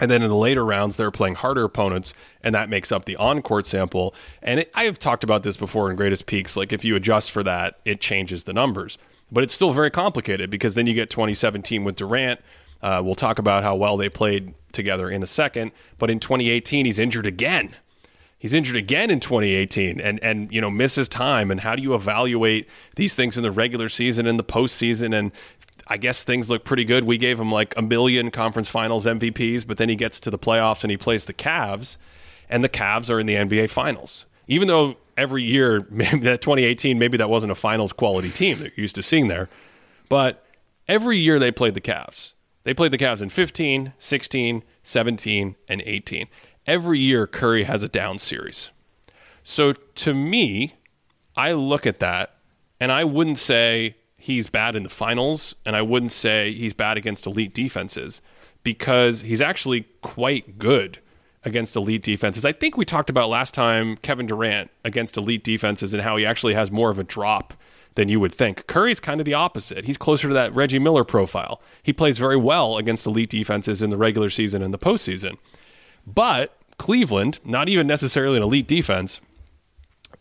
And 0.01 0.11
then 0.11 0.23
in 0.23 0.29
the 0.29 0.37
later 0.37 0.65
rounds, 0.65 0.97
they're 0.97 1.13
playing 1.13 1.37
harder 1.37 1.63
opponents, 1.63 2.15
and 2.43 2.53
that 2.55 2.69
makes 2.69 2.91
up 2.91 3.05
the 3.05 3.15
on-court 3.15 3.65
sample. 3.65 4.13
And 4.43 4.61
it, 4.61 4.73
I 4.75 4.85
have 4.85 4.99
talked 4.99 5.23
about 5.23 5.45
this 5.45 5.57
before 5.57 5.89
in 5.89 5.97
Greatest 5.97 6.27
Peaks. 6.27 6.57
Like 6.57 6.73
if 6.73 6.85
you 6.85 6.97
adjust 6.97 7.31
for 7.31 7.45
that, 7.45 7.79
it 7.85 8.01
changes 8.01 8.45
the 8.45 8.53
numbers, 8.53 8.99
but 9.31 9.45
it's 9.45 9.53
still 9.53 9.73
very 9.73 9.91
complicated 9.91 10.51
because 10.51 10.75
then 10.75 10.87
you 10.87 10.95
get 10.95 11.11
2017 11.11 11.85
with 11.85 11.97
Durant. 11.97 12.41
Uh, 12.83 13.01
we'll 13.05 13.15
talk 13.15 13.39
about 13.39 13.63
how 13.63 13.77
well 13.77 13.97
they 13.97 14.09
played 14.09 14.53
together 14.73 15.09
in 15.09 15.23
a 15.23 15.27
second. 15.27 15.73
But 15.99 16.11
in 16.11 16.21
2018, 16.21 16.85
he's 16.85 16.99
injured 16.99 17.25
again. 17.25 17.75
He's 18.37 18.53
injured 18.53 18.77
again 18.77 19.11
in 19.11 19.21
2018, 19.21 20.03
and 20.03 20.23
and 20.23 20.53
you 20.53 20.61
know 20.61 20.69
misses 20.69 21.09
time. 21.09 21.51
And 21.51 21.61
how 21.61 21.75
do 21.75 21.81
you 21.81 21.95
evaluate 21.95 22.69
these 22.95 23.17
things 23.17 23.39
in 23.39 23.43
the 23.43 23.51
regular 23.51 23.89
season 23.89 24.27
and 24.27 24.39
the 24.39 24.45
postseason? 24.45 25.19
And 25.19 25.33
I 25.87 25.97
guess 25.97 26.23
things 26.23 26.51
look 26.51 26.65
pretty 26.65 26.85
good. 26.85 27.05
We 27.05 27.19
gave 27.19 27.39
him 27.39 27.53
like 27.53 27.77
a 27.77 27.83
million 27.83 28.31
conference 28.31 28.69
finals 28.69 29.07
MVPs, 29.07 29.67
but 29.67 29.77
then 29.77 29.89
he 29.89 29.97
gets 29.97 30.19
to 30.21 30.31
the 30.31 30.39
playoffs 30.39 30.83
and 30.83 30.91
he 30.91 30.97
plays 30.97 31.27
the 31.27 31.35
Cavs, 31.35 31.97
and 32.49 32.65
the 32.65 32.69
Cavs 32.69 33.11
are 33.11 33.21
in 33.21 33.27
the 33.27 33.35
NBA 33.35 33.71
finals. 33.71 34.27
Even 34.47 34.69
though 34.69 34.97
every 35.17 35.43
year, 35.43 35.87
maybe 35.91 36.21
that 36.21 36.41
2018, 36.41 36.99
maybe 36.99 37.17
that 37.19 37.31
wasn't 37.31 37.53
a 37.53 37.57
finals 37.57 37.93
quality 37.93 38.31
team 38.31 38.59
that 38.59 38.77
you're 38.77 38.85
used 38.85 38.97
to 38.97 39.03
seeing 39.03 39.29
there, 39.29 39.49
but 40.09 40.45
every 40.89 41.19
year 41.19 41.39
they 41.39 41.53
played 41.53 41.75
the 41.75 41.81
Cavs. 41.81 42.33
They 42.65 42.73
played 42.73 42.93
the 42.93 42.99
Cavs 42.99 43.21
in 43.21 43.29
15, 43.29 43.93
16, 43.99 44.65
17, 44.83 45.57
and 45.69 45.83
18. 45.85 46.29
Every 46.67 46.99
year, 46.99 47.27
Curry 47.27 47.65
has 47.65 47.83
a 47.83 47.89
down 47.89 48.19
series. 48.19 48.71
So 49.43 49.75
to 49.75 50.15
me, 50.15 50.77
I 51.37 51.53
look 51.53 51.87
at 51.87 52.01
that 52.01 52.39
and 52.81 52.91
I 52.91 53.05
wouldn't 53.05 53.39
say 53.39 53.97
he's 54.25 54.49
bad 54.49 54.75
in 54.75 54.85
the 54.85 54.89
finals, 54.89 55.55
and 55.67 55.77
I 55.77 55.83
wouldn't 55.83 56.11
say 56.11 56.51
he's 56.51 56.73
bad 56.73 56.97
against 56.97 57.27
elite 57.27 57.53
defenses 57.53 58.23
because 58.63 59.21
he's 59.21 59.43
actually 59.43 59.83
quite 60.01 60.59
good 60.59 60.99
against 61.45 61.77
elite 61.77 62.03
defenses. 62.03 62.43
I 62.47 62.53
think 62.53 62.79
we 62.79 62.87
talked 62.87 63.11
about 63.11 63.29
last 63.29 63.53
time 63.53 63.99
Kevin 63.99 64.27
Durant 64.27 64.71
against 64.83 65.19
elite 65.19 65.45
defenses 65.45 65.93
and 65.93 66.03
how 66.03 66.17
he 66.17 66.25
actually 66.25 66.55
has 66.55 66.71
more 66.71 66.89
of 66.89 66.99
a 66.99 67.05
drop 67.05 67.53
than 67.97 68.09
you 68.09 68.19
would 68.19 68.33
think. 68.33 68.67
Curry's 68.67 68.99
kind 68.99 69.21
of 69.21 69.27
the 69.27 69.35
opposite. 69.35 69.85
He's 69.85 69.99
closer 69.99 70.29
to 70.29 70.33
that 70.35 70.55
Reggie 70.55 70.79
Miller 70.79 71.05
profile. 71.05 71.61
He 71.83 71.93
plays 71.93 72.17
very 72.17 72.39
well 72.39 72.79
against 72.79 73.05
elite 73.05 73.29
defenses 73.29 73.83
in 73.83 73.91
the 73.91 73.99
regular 73.99 74.31
season 74.31 74.63
and 74.63 74.73
the 74.73 74.79
postseason. 74.79 75.37
But 76.07 76.57
Cleveland, 76.79 77.41
not 77.45 77.69
even 77.69 77.87
necessarily 77.87 78.39
an 78.39 78.43
elite 78.43 78.67
defense, 78.67 79.21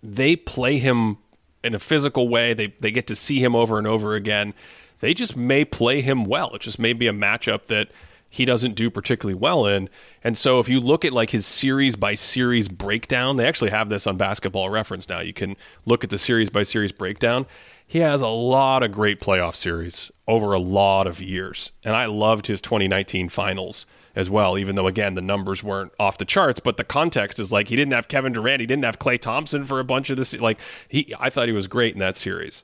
they 0.04 0.36
play 0.36 0.78
him 0.80 1.20
in 1.64 1.76
a 1.76 1.80
physical 1.80 2.28
way. 2.28 2.54
They 2.54 2.68
they 2.80 2.92
get 2.92 3.08
to 3.08 3.16
see 3.16 3.44
him 3.44 3.56
over 3.56 3.78
and 3.78 3.88
over 3.88 4.16
again. 4.16 4.54
They 5.00 5.14
just 5.14 5.36
may 5.36 5.66
play 5.66 6.02
him 6.02 6.26
well. 6.26 6.54
It 6.56 6.62
just 6.62 6.80
may 6.80 6.94
be 6.94 7.08
a 7.08 7.14
matchup 7.14 7.66
that 7.66 7.90
he 8.30 8.46
doesn't 8.46 8.74
do 8.74 8.90
particularly 8.90 9.36
well 9.36 9.68
in. 9.68 9.90
And 10.24 10.36
so 10.36 10.60
if 10.60 10.68
you 10.68 10.80
look 10.80 11.06
at 11.06 11.14
like 11.14 11.30
his 11.30 11.46
series 11.46 11.96
by 11.96 12.16
series 12.16 12.68
breakdown, 12.68 13.36
they 13.36 13.46
actually 13.46 13.70
have 13.70 13.90
this 13.90 14.08
on 14.08 14.18
basketball 14.18 14.72
reference 14.72 15.08
now. 15.08 15.20
You 15.20 15.34
can 15.34 15.56
look 15.86 16.04
at 16.04 16.10
the 16.10 16.18
series 16.18 16.50
by 16.50 16.64
series 16.64 16.92
breakdown. 16.92 17.46
He 17.86 18.00
has 18.00 18.22
a 18.22 18.28
lot 18.28 18.82
of 18.82 18.92
great 18.92 19.22
playoff 19.22 19.56
series 19.56 20.10
over 20.28 20.54
a 20.54 20.60
lot 20.60 21.06
of 21.06 21.22
years. 21.22 21.72
And 21.84 21.96
I 21.96 22.08
loved 22.08 22.48
his 22.48 22.60
2019 22.60 23.30
finals 23.30 23.86
as 24.16 24.30
well, 24.30 24.58
even 24.58 24.76
though 24.76 24.88
again 24.88 25.16
the 25.16 25.22
numbers 25.22 25.64
weren't 25.64 25.92
off 26.00 26.18
the 26.18 26.26
charts. 26.26 26.60
But 26.60 26.78
the 26.78 26.84
context 26.84 27.40
is 27.40 27.52
like 27.52 27.68
he 27.68 27.76
didn't 27.76 27.94
have 27.94 28.08
Kevin 28.08 28.34
Durant, 28.34 28.62
he 28.62 28.68
didn't 28.68 28.86
have 28.86 29.00
Klay 29.00 29.20
Thompson 29.20 29.66
for 29.66 29.80
a 29.80 29.84
bunch 29.84 30.10
of 30.10 30.18
this. 30.18 30.34
Like 30.34 30.60
he, 30.88 31.14
I 31.20 31.30
thought 31.30 31.48
he 31.48 31.54
was 31.54 31.68
great 31.68 31.94
in 31.94 32.00
that 32.00 32.18
series. 32.18 32.64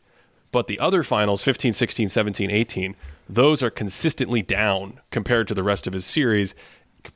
But 0.51 0.67
the 0.67 0.79
other 0.79 1.03
finals, 1.03 1.43
15, 1.43 1.73
16, 1.73 2.09
17, 2.09 2.49
18, 2.49 2.95
those 3.27 3.61
are 3.61 3.69
consistently 3.69 4.41
down 4.41 4.99
compared 5.11 5.47
to 5.49 5.53
the 5.53 5.63
rest 5.63 5.85
of 5.85 5.93
his 5.93 6.05
series. 6.05 6.55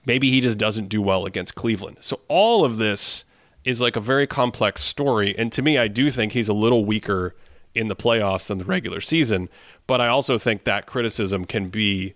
Maybe 0.06 0.30
he 0.30 0.40
just 0.40 0.60
doesn't 0.60 0.88
do 0.88 1.02
well 1.02 1.26
against 1.26 1.56
Cleveland. 1.56 1.98
So 2.02 2.20
all 2.28 2.64
of 2.64 2.78
this 2.78 3.24
is 3.64 3.82
like 3.82 3.96
a 3.96 4.02
very 4.02 4.28
complex 4.28 4.84
story. 4.84 5.36
And 5.38 5.52
to 5.52 5.62
me, 5.62 5.78
I 5.78 5.88
do 5.88 6.12
think 6.12 6.34
he's 6.34 6.50
a 6.50 6.54
little 6.54 6.86
weaker 6.86 7.36
in 7.74 7.88
the 7.88 7.96
playoffs 7.96 8.48
than 8.48 8.60
the 8.60 8.66
regular 8.66 9.02
season. 9.02 9.50
But 9.88 10.00
I 10.00 10.08
also 10.08 10.38
think 10.38 10.64
that 10.66 10.86
criticism 10.86 11.46
can 11.46 11.70
be 11.70 12.14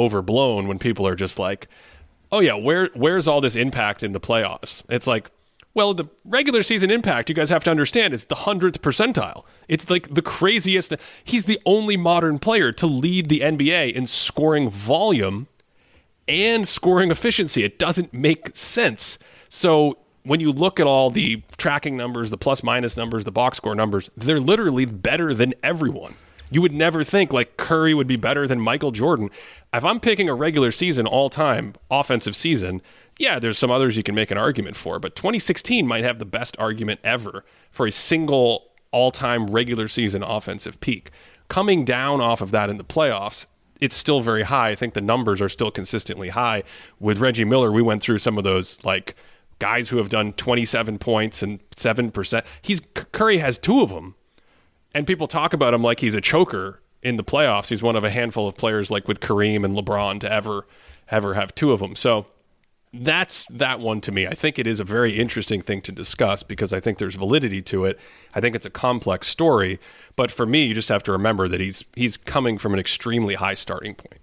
overblown 0.00 0.68
when 0.68 0.78
people 0.78 1.06
are 1.06 1.16
just 1.16 1.38
like, 1.38 1.68
"Oh 2.32 2.40
yeah, 2.40 2.54
where 2.54 2.90
where's 2.94 3.28
all 3.28 3.40
this 3.40 3.56
impact 3.56 4.02
in 4.02 4.12
the 4.12 4.20
playoffs?" 4.20 4.82
It's 4.88 5.06
like, 5.06 5.30
well, 5.72 5.94
the 5.94 6.06
regular 6.24 6.62
season 6.62 6.90
impact 6.90 7.28
you 7.28 7.34
guys 7.34 7.50
have 7.50 7.62
to 7.64 7.70
understand 7.70 8.12
is 8.12 8.24
the 8.24 8.34
hundredth 8.34 8.82
percentile. 8.82 9.44
It's 9.68 9.88
like 9.88 10.12
the 10.12 10.22
craziest. 10.22 10.94
He's 11.22 11.44
the 11.44 11.60
only 11.64 11.96
modern 11.96 12.38
player 12.38 12.72
to 12.72 12.86
lead 12.86 13.28
the 13.28 13.40
NBA 13.40 13.92
in 13.92 14.06
scoring 14.06 14.68
volume 14.68 15.46
and 16.26 16.66
scoring 16.66 17.10
efficiency. 17.10 17.62
It 17.62 17.78
doesn't 17.78 18.12
make 18.12 18.56
sense. 18.56 19.18
So 19.48 19.98
when 20.24 20.40
you 20.40 20.52
look 20.52 20.80
at 20.80 20.86
all 20.86 21.10
the 21.10 21.42
tracking 21.56 21.96
numbers, 21.96 22.30
the 22.30 22.38
plus 22.38 22.62
minus 22.62 22.96
numbers, 22.96 23.24
the 23.24 23.32
box 23.32 23.56
score 23.56 23.74
numbers, 23.74 24.10
they're 24.16 24.40
literally 24.40 24.86
better 24.86 25.34
than 25.34 25.54
everyone. 25.62 26.14
You 26.50 26.62
would 26.62 26.72
never 26.72 27.04
think 27.04 27.32
like 27.32 27.56
Curry 27.56 27.94
would 27.94 28.06
be 28.06 28.16
better 28.16 28.46
than 28.46 28.60
Michael 28.60 28.90
Jordan. 28.90 29.30
If 29.72 29.84
I'm 29.84 30.00
picking 30.00 30.28
a 30.28 30.34
regular 30.34 30.72
season 30.72 31.06
all 31.06 31.30
time 31.30 31.74
offensive 31.90 32.36
season, 32.36 32.82
yeah, 33.18 33.38
there's 33.38 33.58
some 33.58 33.70
others 33.70 33.96
you 33.96 34.02
can 34.02 34.14
make 34.14 34.30
an 34.30 34.38
argument 34.38 34.76
for, 34.76 34.98
but 34.98 35.14
2016 35.14 35.86
might 35.86 36.04
have 36.04 36.18
the 36.18 36.24
best 36.24 36.56
argument 36.58 37.00
ever 37.04 37.44
for 37.70 37.86
a 37.86 37.92
single 37.92 38.70
all 38.90 39.10
time 39.10 39.46
regular 39.46 39.88
season 39.88 40.22
offensive 40.22 40.80
peak. 40.80 41.10
Coming 41.48 41.84
down 41.84 42.20
off 42.20 42.40
of 42.40 42.50
that 42.50 42.70
in 42.70 42.76
the 42.76 42.84
playoffs, 42.84 43.46
it's 43.80 43.96
still 43.96 44.20
very 44.20 44.42
high. 44.42 44.70
I 44.70 44.74
think 44.74 44.94
the 44.94 45.00
numbers 45.00 45.40
are 45.40 45.48
still 45.48 45.70
consistently 45.70 46.30
high. 46.30 46.62
With 46.98 47.18
Reggie 47.18 47.44
Miller, 47.44 47.72
we 47.72 47.82
went 47.82 48.02
through 48.02 48.18
some 48.18 48.38
of 48.38 48.44
those 48.44 48.82
like 48.84 49.16
guys 49.58 49.88
who 49.88 49.98
have 49.98 50.08
done 50.08 50.32
27 50.34 50.98
points 50.98 51.42
and 51.42 51.60
7%. 51.70 52.44
He's 52.62 52.82
Curry 52.94 53.38
has 53.38 53.58
two 53.58 53.80
of 53.80 53.90
them 53.90 54.14
and 54.94 55.06
people 55.06 55.26
talk 55.26 55.52
about 55.52 55.74
him 55.74 55.82
like 55.82 56.00
he's 56.00 56.14
a 56.14 56.20
choker 56.20 56.80
in 57.02 57.16
the 57.16 57.24
playoffs. 57.24 57.68
He's 57.68 57.82
one 57.82 57.96
of 57.96 58.04
a 58.04 58.10
handful 58.10 58.46
of 58.46 58.56
players 58.56 58.90
like 58.90 59.08
with 59.08 59.20
Kareem 59.20 59.64
and 59.64 59.76
LeBron 59.76 60.20
to 60.20 60.32
ever 60.32 60.66
ever 61.10 61.34
have 61.34 61.54
two 61.54 61.72
of 61.72 61.80
them. 61.80 61.96
So 61.96 62.26
that's 62.92 63.46
that 63.46 63.80
one 63.80 64.00
to 64.02 64.12
me. 64.12 64.26
I 64.26 64.34
think 64.34 64.58
it 64.58 64.66
is 64.66 64.80
a 64.80 64.84
very 64.84 65.12
interesting 65.12 65.62
thing 65.62 65.80
to 65.82 65.92
discuss 65.92 66.42
because 66.42 66.72
I 66.72 66.80
think 66.80 66.98
there's 66.98 67.14
validity 67.14 67.62
to 67.62 67.84
it. 67.84 67.98
I 68.34 68.40
think 68.40 68.56
it's 68.56 68.66
a 68.66 68.70
complex 68.70 69.28
story, 69.28 69.78
but 70.16 70.30
for 70.30 70.46
me, 70.46 70.64
you 70.64 70.74
just 70.74 70.88
have 70.88 71.02
to 71.04 71.12
remember 71.12 71.48
that 71.48 71.60
he's 71.60 71.84
he's 71.94 72.16
coming 72.16 72.58
from 72.58 72.74
an 72.74 72.80
extremely 72.80 73.34
high 73.34 73.54
starting 73.54 73.94
point. 73.94 74.20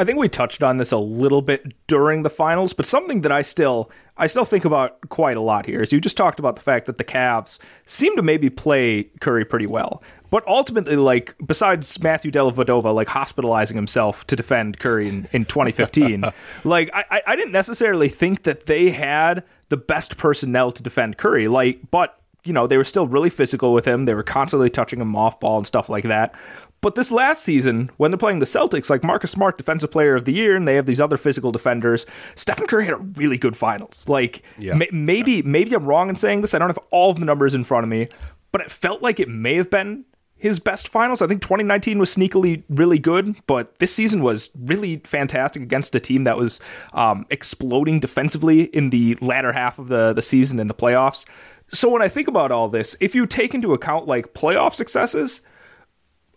I 0.00 0.04
think 0.04 0.18
we 0.18 0.30
touched 0.30 0.62
on 0.62 0.78
this 0.78 0.92
a 0.92 0.96
little 0.96 1.42
bit 1.42 1.74
during 1.86 2.22
the 2.22 2.30
finals, 2.30 2.72
but 2.72 2.86
something 2.86 3.20
that 3.20 3.30
I 3.30 3.42
still 3.42 3.90
I 4.16 4.28
still 4.28 4.46
think 4.46 4.64
about 4.64 5.10
quite 5.10 5.36
a 5.36 5.42
lot 5.42 5.66
here 5.66 5.82
is 5.82 5.92
you 5.92 6.00
just 6.00 6.16
talked 6.16 6.38
about 6.38 6.56
the 6.56 6.62
fact 6.62 6.86
that 6.86 6.96
the 6.96 7.04
Cavs 7.04 7.58
seem 7.84 8.16
to 8.16 8.22
maybe 8.22 8.48
play 8.48 9.10
Curry 9.20 9.44
pretty 9.44 9.66
well. 9.66 10.02
But 10.30 10.46
ultimately, 10.46 10.96
like 10.96 11.34
besides 11.46 12.02
Matthew 12.02 12.30
Dellavedova 12.30 12.94
like 12.94 13.08
hospitalizing 13.08 13.76
himself 13.76 14.26
to 14.28 14.36
defend 14.36 14.78
Curry 14.78 15.06
in, 15.10 15.28
in 15.32 15.44
2015, 15.44 16.24
like 16.64 16.88
I, 16.94 17.20
I 17.26 17.36
didn't 17.36 17.52
necessarily 17.52 18.08
think 18.08 18.44
that 18.44 18.64
they 18.64 18.92
had 18.92 19.44
the 19.68 19.76
best 19.76 20.16
personnel 20.16 20.72
to 20.72 20.82
defend 20.82 21.18
Curry. 21.18 21.46
Like, 21.46 21.90
but 21.90 22.18
you 22.44 22.54
know, 22.54 22.66
they 22.66 22.78
were 22.78 22.84
still 22.84 23.06
really 23.06 23.28
physical 23.28 23.74
with 23.74 23.84
him. 23.84 24.06
They 24.06 24.14
were 24.14 24.22
constantly 24.22 24.70
touching 24.70 24.98
him 24.98 25.14
off 25.14 25.40
ball 25.40 25.58
and 25.58 25.66
stuff 25.66 25.90
like 25.90 26.04
that. 26.04 26.34
But 26.82 26.94
this 26.94 27.10
last 27.10 27.42
season, 27.42 27.90
when 27.98 28.10
they're 28.10 28.16
playing 28.18 28.38
the 28.38 28.46
Celtics, 28.46 28.88
like 28.88 29.04
Marcus 29.04 29.30
Smart, 29.30 29.58
Defensive 29.58 29.90
Player 29.90 30.14
of 30.14 30.24
the 30.24 30.32
Year, 30.32 30.56
and 30.56 30.66
they 30.66 30.76
have 30.76 30.86
these 30.86 31.00
other 31.00 31.18
physical 31.18 31.50
defenders, 31.52 32.06
Stephen 32.36 32.66
Curry 32.66 32.86
had 32.86 32.94
a 32.94 32.98
really 32.98 33.36
good 33.36 33.56
finals. 33.56 34.08
Like 34.08 34.42
Yeah. 34.58 34.74
ma- 34.74 34.86
maybe 34.90 35.42
maybe 35.42 35.74
I'm 35.74 35.84
wrong 35.84 36.08
in 36.08 36.16
saying 36.16 36.40
this. 36.40 36.54
I 36.54 36.58
don't 36.58 36.68
have 36.70 36.78
all 36.90 37.10
of 37.10 37.20
the 37.20 37.26
numbers 37.26 37.52
in 37.54 37.64
front 37.64 37.84
of 37.84 37.90
me, 37.90 38.08
but 38.50 38.62
it 38.62 38.70
felt 38.70 39.02
like 39.02 39.20
it 39.20 39.28
may 39.28 39.56
have 39.56 39.68
been 39.68 40.04
his 40.36 40.58
best 40.58 40.88
finals. 40.88 41.20
I 41.20 41.26
think 41.26 41.42
2019 41.42 41.98
was 41.98 42.16
sneakily 42.16 42.62
really 42.70 42.98
good, 42.98 43.36
but 43.46 43.78
this 43.78 43.94
season 43.94 44.22
was 44.22 44.48
really 44.58 45.02
fantastic 45.04 45.60
against 45.62 45.94
a 45.94 46.00
team 46.00 46.24
that 46.24 46.38
was 46.38 46.60
um, 46.94 47.26
exploding 47.28 48.00
defensively 48.00 48.62
in 48.62 48.88
the 48.88 49.16
latter 49.20 49.52
half 49.52 49.78
of 49.78 49.88
the 49.88 50.14
the 50.14 50.22
season 50.22 50.58
in 50.58 50.66
the 50.66 50.72
playoffs. 50.74 51.26
So 51.72 51.90
when 51.90 52.00
I 52.00 52.08
think 52.08 52.26
about 52.26 52.50
all 52.50 52.70
this, 52.70 52.96
if 53.00 53.14
you 53.14 53.26
take 53.26 53.54
into 53.54 53.74
account 53.74 54.06
like 54.06 54.32
playoff 54.32 54.72
successes, 54.72 55.42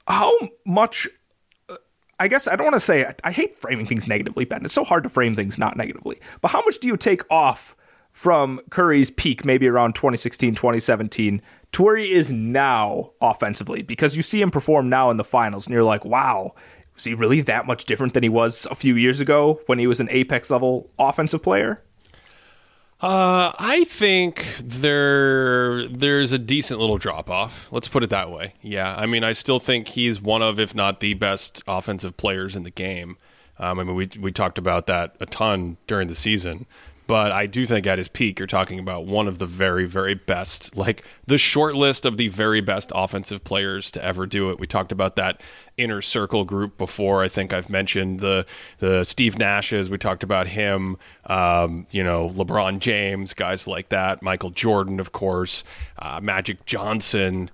how 0.07 0.31
much 0.65 1.07
uh, 1.69 1.75
I 2.19 2.27
guess 2.27 2.47
I 2.47 2.55
don't 2.55 2.65
want 2.65 2.75
to 2.75 2.79
say 2.79 3.11
I 3.23 3.31
hate 3.31 3.57
framing 3.57 3.85
things 3.85 4.07
negatively, 4.07 4.45
Ben. 4.45 4.65
It's 4.65 4.73
so 4.73 4.83
hard 4.83 5.03
to 5.03 5.09
frame 5.09 5.35
things 5.35 5.57
not 5.57 5.77
negatively. 5.77 6.19
But 6.41 6.51
how 6.51 6.61
much 6.61 6.79
do 6.79 6.87
you 6.87 6.97
take 6.97 7.29
off 7.31 7.75
from 8.11 8.61
Curry's 8.69 9.09
peak 9.09 9.43
maybe 9.43 9.67
around 9.67 9.95
2016, 9.95 10.55
2017 10.55 11.41
to 11.73 11.83
where 11.83 11.97
he 11.97 12.11
is 12.11 12.31
now 12.31 13.11
offensively? 13.21 13.81
Because 13.81 14.15
you 14.15 14.21
see 14.21 14.41
him 14.41 14.51
perform 14.51 14.89
now 14.89 15.09
in 15.09 15.17
the 15.17 15.23
finals 15.23 15.65
and 15.65 15.73
you're 15.73 15.83
like, 15.83 16.05
"Wow, 16.05 16.53
was 16.93 17.03
he 17.03 17.13
really 17.13 17.41
that 17.41 17.65
much 17.65 17.85
different 17.85 18.13
than 18.13 18.23
he 18.23 18.29
was 18.29 18.67
a 18.69 18.75
few 18.75 18.95
years 18.95 19.19
ago 19.19 19.61
when 19.65 19.79
he 19.79 19.87
was 19.87 19.99
an 19.99 20.09
apex 20.11 20.49
level 20.49 20.91
offensive 20.99 21.41
player?" 21.41 21.83
Uh, 23.03 23.51
I 23.59 23.83
think 23.83 24.45
there 24.61 25.89
there's 25.89 26.31
a 26.31 26.39
decent 26.39 26.79
little 26.79 26.97
drop 26.97 27.29
off. 27.29 27.67
Let's 27.69 27.89
put 27.89 28.01
it 28.01 28.09
that 28.11 28.31
way. 28.31 28.53
Yeah, 28.61 28.95
I 28.97 29.07
mean, 29.07 29.25
I 29.25 29.33
still 29.33 29.59
think 29.59 29.89
he's 29.89 30.21
one 30.21 30.41
of, 30.41 30.57
if 30.57 30.73
not 30.73 31.01
the 31.01 31.13
best 31.13 31.61
offensive 31.67 32.15
players 32.15 32.55
in 32.55 32.63
the 32.63 32.71
game. 32.71 33.17
Um, 33.59 33.77
I 33.77 33.83
mean, 33.83 33.95
we 33.95 34.09
we 34.17 34.31
talked 34.31 34.57
about 34.57 34.87
that 34.87 35.17
a 35.19 35.25
ton 35.25 35.75
during 35.85 36.07
the 36.07 36.15
season, 36.15 36.65
but 37.07 37.31
I 37.31 37.45
do 37.45 37.65
think 37.65 37.85
at 37.87 37.97
his 37.97 38.07
peak, 38.07 38.39
you're 38.39 38.47
talking 38.47 38.79
about 38.79 39.05
one 39.05 39.27
of 39.27 39.39
the 39.39 39.45
very 39.45 39.85
very 39.85 40.13
best, 40.13 40.75
like 40.75 41.03
the 41.25 41.37
short 41.37 41.75
list 41.75 42.05
of 42.05 42.17
the 42.17 42.27
very 42.29 42.61
best 42.61 42.91
offensive 42.95 43.43
players 43.43 43.91
to 43.91 44.03
ever 44.03 44.25
do 44.25 44.49
it. 44.51 44.59
We 44.59 44.67
talked 44.67 44.91
about 44.91 45.15
that 45.15 45.41
inner 45.77 46.01
circle 46.01 46.45
group 46.45 46.77
before. 46.77 47.23
I 47.23 47.27
think 47.27 47.53
I've 47.53 47.69
mentioned 47.69 48.19
the 48.19 48.45
the 48.79 49.03
Steve 49.03 49.35
Nashes. 49.35 49.89
We 49.89 49.97
talked 49.97 50.23
about 50.23 50.47
him. 50.47 50.97
Um, 51.25 51.87
you 51.91 52.03
know, 52.03 52.29
LeBron 52.29 52.79
James, 52.79 53.33
guys 53.33 53.67
like 53.67 53.89
that. 53.89 54.21
Michael 54.21 54.51
Jordan, 54.51 54.99
of 54.99 55.11
course. 55.11 55.63
Uh, 55.99 56.19
Magic 56.21 56.65
Johnson. 56.65 57.49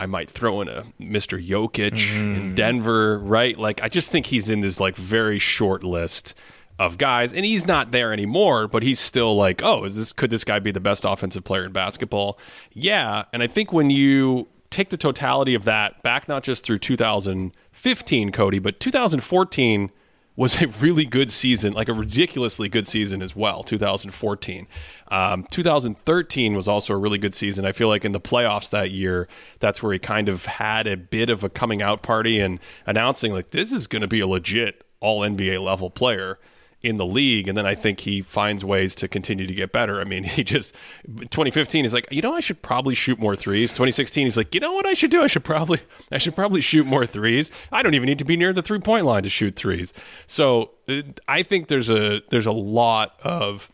I 0.00 0.06
might 0.06 0.28
throw 0.28 0.60
in 0.60 0.68
a 0.68 0.82
Mr. 1.00 1.40
Jokic 1.40 2.12
in 2.12 2.56
Denver, 2.56 3.20
right? 3.20 3.56
Like, 3.56 3.84
I 3.84 3.88
just 3.88 4.10
think 4.10 4.26
he's 4.26 4.48
in 4.48 4.60
this 4.60 4.80
like 4.80 4.96
very 4.96 5.38
short 5.38 5.84
list 5.84 6.34
of 6.78 6.98
guys, 6.98 7.32
and 7.32 7.44
he's 7.44 7.66
not 7.66 7.92
there 7.92 8.12
anymore. 8.12 8.68
But 8.68 8.82
he's 8.82 9.00
still 9.00 9.36
like, 9.36 9.62
oh, 9.62 9.84
is 9.84 9.96
this 9.96 10.12
could 10.12 10.30
this 10.30 10.44
guy 10.44 10.58
be 10.58 10.70
the 10.70 10.80
best 10.80 11.04
offensive 11.04 11.44
player 11.44 11.64
in 11.64 11.72
basketball? 11.72 12.38
Yeah, 12.72 13.24
and 13.32 13.42
I 13.42 13.46
think 13.46 13.72
when 13.72 13.90
you 13.90 14.48
take 14.70 14.90
the 14.90 14.96
totality 14.96 15.54
of 15.54 15.64
that 15.64 16.02
back, 16.02 16.28
not 16.28 16.42
just 16.42 16.64
through 16.64 16.78
2015, 16.78 18.32
Cody, 18.32 18.58
but 18.58 18.80
2014 18.80 19.90
was 20.34 20.62
a 20.62 20.66
really 20.66 21.04
good 21.04 21.30
season, 21.30 21.74
like 21.74 21.88
a 21.88 21.92
ridiculously 21.92 22.68
good 22.68 22.86
season 22.86 23.20
as 23.20 23.36
well. 23.36 23.62
2014, 23.62 24.66
um, 25.08 25.46
2013 25.50 26.54
was 26.54 26.66
also 26.66 26.94
a 26.94 26.96
really 26.96 27.18
good 27.18 27.34
season. 27.34 27.66
I 27.66 27.72
feel 27.72 27.88
like 27.88 28.04
in 28.04 28.12
the 28.12 28.20
playoffs 28.20 28.70
that 28.70 28.90
year, 28.90 29.28
that's 29.60 29.82
where 29.82 29.92
he 29.92 29.98
kind 29.98 30.28
of 30.28 30.46
had 30.46 30.86
a 30.86 30.96
bit 30.96 31.28
of 31.28 31.44
a 31.44 31.50
coming 31.50 31.82
out 31.82 32.02
party 32.02 32.40
and 32.40 32.58
announcing 32.86 33.32
like 33.32 33.50
this 33.50 33.72
is 33.72 33.86
going 33.86 34.02
to 34.02 34.08
be 34.08 34.20
a 34.20 34.26
legit 34.26 34.84
All 35.00 35.20
NBA 35.20 35.62
level 35.62 35.90
player 35.90 36.38
in 36.82 36.96
the 36.96 37.06
league 37.06 37.48
and 37.48 37.56
then 37.56 37.66
I 37.66 37.74
think 37.74 38.00
he 38.00 38.22
finds 38.22 38.64
ways 38.64 38.94
to 38.96 39.08
continue 39.08 39.46
to 39.46 39.54
get 39.54 39.72
better. 39.72 40.00
I 40.00 40.04
mean, 40.04 40.24
he 40.24 40.44
just 40.44 40.74
2015 41.06 41.84
he's 41.84 41.94
like, 41.94 42.08
"You 42.10 42.22
know, 42.22 42.34
I 42.34 42.40
should 42.40 42.62
probably 42.62 42.94
shoot 42.94 43.18
more 43.18 43.36
threes. 43.36 43.72
2016 43.72 44.26
he's 44.26 44.36
like, 44.36 44.54
"You 44.54 44.60
know 44.60 44.72
what 44.72 44.86
I 44.86 44.94
should 44.94 45.10
do? 45.10 45.22
I 45.22 45.26
should 45.26 45.44
probably 45.44 45.80
I 46.10 46.18
should 46.18 46.34
probably 46.34 46.60
shoot 46.60 46.86
more 46.86 47.06
threes. 47.06 47.50
I 47.70 47.82
don't 47.82 47.94
even 47.94 48.06
need 48.06 48.18
to 48.18 48.24
be 48.24 48.36
near 48.36 48.52
the 48.52 48.62
three-point 48.62 49.06
line 49.06 49.22
to 49.22 49.30
shoot 49.30 49.56
threes. 49.56 49.92
So, 50.26 50.72
uh, 50.88 51.02
I 51.28 51.42
think 51.42 51.68
there's 51.68 51.90
a 51.90 52.22
there's 52.30 52.46
a 52.46 52.52
lot 52.52 53.18
of 53.22 53.70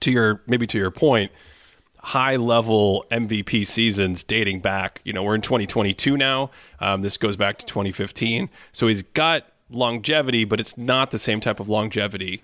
to 0.00 0.10
your 0.10 0.42
maybe 0.46 0.66
to 0.66 0.78
your 0.78 0.90
point 0.90 1.32
high 2.06 2.36
level 2.36 3.04
MVP 3.10 3.66
seasons 3.66 4.22
dating 4.22 4.60
back. 4.60 5.00
You 5.04 5.12
know, 5.12 5.24
we're 5.24 5.34
in 5.34 5.40
2022 5.40 6.16
now. 6.16 6.52
Um, 6.78 7.02
this 7.02 7.16
goes 7.16 7.36
back 7.36 7.58
to 7.58 7.66
2015. 7.66 8.48
So 8.70 8.86
he's 8.86 9.02
got 9.02 9.44
longevity, 9.70 10.44
but 10.44 10.60
it's 10.60 10.76
not 10.76 11.10
the 11.10 11.18
same 11.18 11.40
type 11.40 11.60
of 11.60 11.68
longevity 11.68 12.42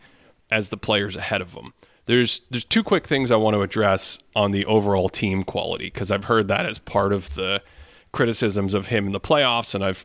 as 0.51 0.69
the 0.69 0.77
players 0.77 1.17
ahead 1.17 1.41
of 1.41 1.55
them. 1.55 1.73
There's 2.07 2.43
there's 2.51 2.65
two 2.65 2.83
quick 2.83 3.07
things 3.07 3.31
I 3.31 3.37
want 3.37 3.55
to 3.55 3.63
address 3.63 4.19
on 4.35 4.51
the 4.51 4.65
overall 4.67 5.09
team 5.09 5.45
quality 5.45 5.87
because 5.87 6.11
I've 6.11 6.25
heard 6.25 6.49
that 6.49 6.67
as 6.67 6.79
part 6.79 7.13
of 7.13 7.35
the 7.35 7.63
criticisms 8.11 8.75
of 8.75 8.89
him 8.89 9.07
in 9.07 9.13
the 9.13 9.21
playoffs, 9.21 9.75
and 9.75 9.85
I've 9.85 10.05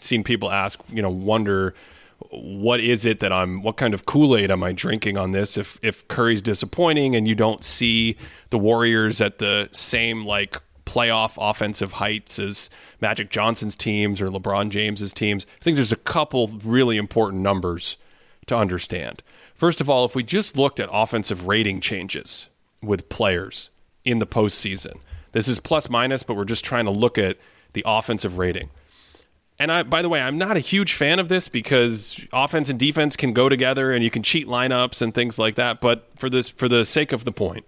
seen 0.00 0.22
people 0.24 0.50
ask, 0.50 0.80
you 0.88 1.02
know, 1.02 1.10
wonder 1.10 1.74
what 2.30 2.80
is 2.80 3.06
it 3.06 3.20
that 3.20 3.32
I'm 3.32 3.62
what 3.62 3.76
kind 3.76 3.94
of 3.94 4.04
Kool-Aid 4.04 4.50
am 4.50 4.62
I 4.62 4.72
drinking 4.72 5.16
on 5.16 5.30
this 5.30 5.56
if 5.56 5.78
if 5.82 6.06
Curry's 6.08 6.42
disappointing 6.42 7.14
and 7.14 7.28
you 7.28 7.34
don't 7.34 7.64
see 7.64 8.16
the 8.50 8.58
Warriors 8.58 9.20
at 9.20 9.38
the 9.38 9.68
same 9.72 10.26
like 10.26 10.60
playoff 10.88 11.34
offensive 11.38 11.92
heights 11.92 12.38
as 12.38 12.70
Magic 12.98 13.28
Johnson's 13.28 13.76
teams 13.76 14.22
or 14.22 14.28
LeBron 14.28 14.70
James's 14.70 15.12
teams. 15.12 15.44
I 15.60 15.64
think 15.64 15.74
there's 15.74 15.92
a 15.92 15.96
couple 15.96 16.48
really 16.64 16.96
important 16.96 17.42
numbers 17.42 17.98
to 18.46 18.56
understand. 18.56 19.22
First 19.54 19.82
of 19.82 19.90
all, 19.90 20.06
if 20.06 20.14
we 20.14 20.22
just 20.22 20.56
looked 20.56 20.80
at 20.80 20.88
offensive 20.90 21.46
rating 21.46 21.80
changes 21.80 22.46
with 22.82 23.10
players 23.10 23.68
in 24.02 24.18
the 24.18 24.26
postseason, 24.26 25.00
this 25.32 25.46
is 25.46 25.60
plus 25.60 25.90
minus, 25.90 26.22
but 26.22 26.38
we're 26.38 26.46
just 26.46 26.64
trying 26.64 26.86
to 26.86 26.90
look 26.90 27.18
at 27.18 27.36
the 27.74 27.82
offensive 27.86 28.38
rating. 28.38 28.70
And 29.58 29.70
I, 29.70 29.82
by 29.82 30.00
the 30.00 30.08
way, 30.08 30.22
I'm 30.22 30.38
not 30.38 30.56
a 30.56 30.60
huge 30.60 30.94
fan 30.94 31.18
of 31.18 31.28
this 31.28 31.48
because 31.48 32.18
offense 32.32 32.70
and 32.70 32.78
defense 32.78 33.14
can 33.14 33.34
go 33.34 33.50
together, 33.50 33.92
and 33.92 34.02
you 34.02 34.10
can 34.10 34.22
cheat 34.22 34.46
lineups 34.46 35.02
and 35.02 35.12
things 35.12 35.38
like 35.38 35.56
that. 35.56 35.80
But 35.82 36.08
for 36.16 36.30
this, 36.30 36.48
for 36.48 36.68
the 36.68 36.86
sake 36.86 37.12
of 37.12 37.24
the 37.24 37.32
point, 37.32 37.66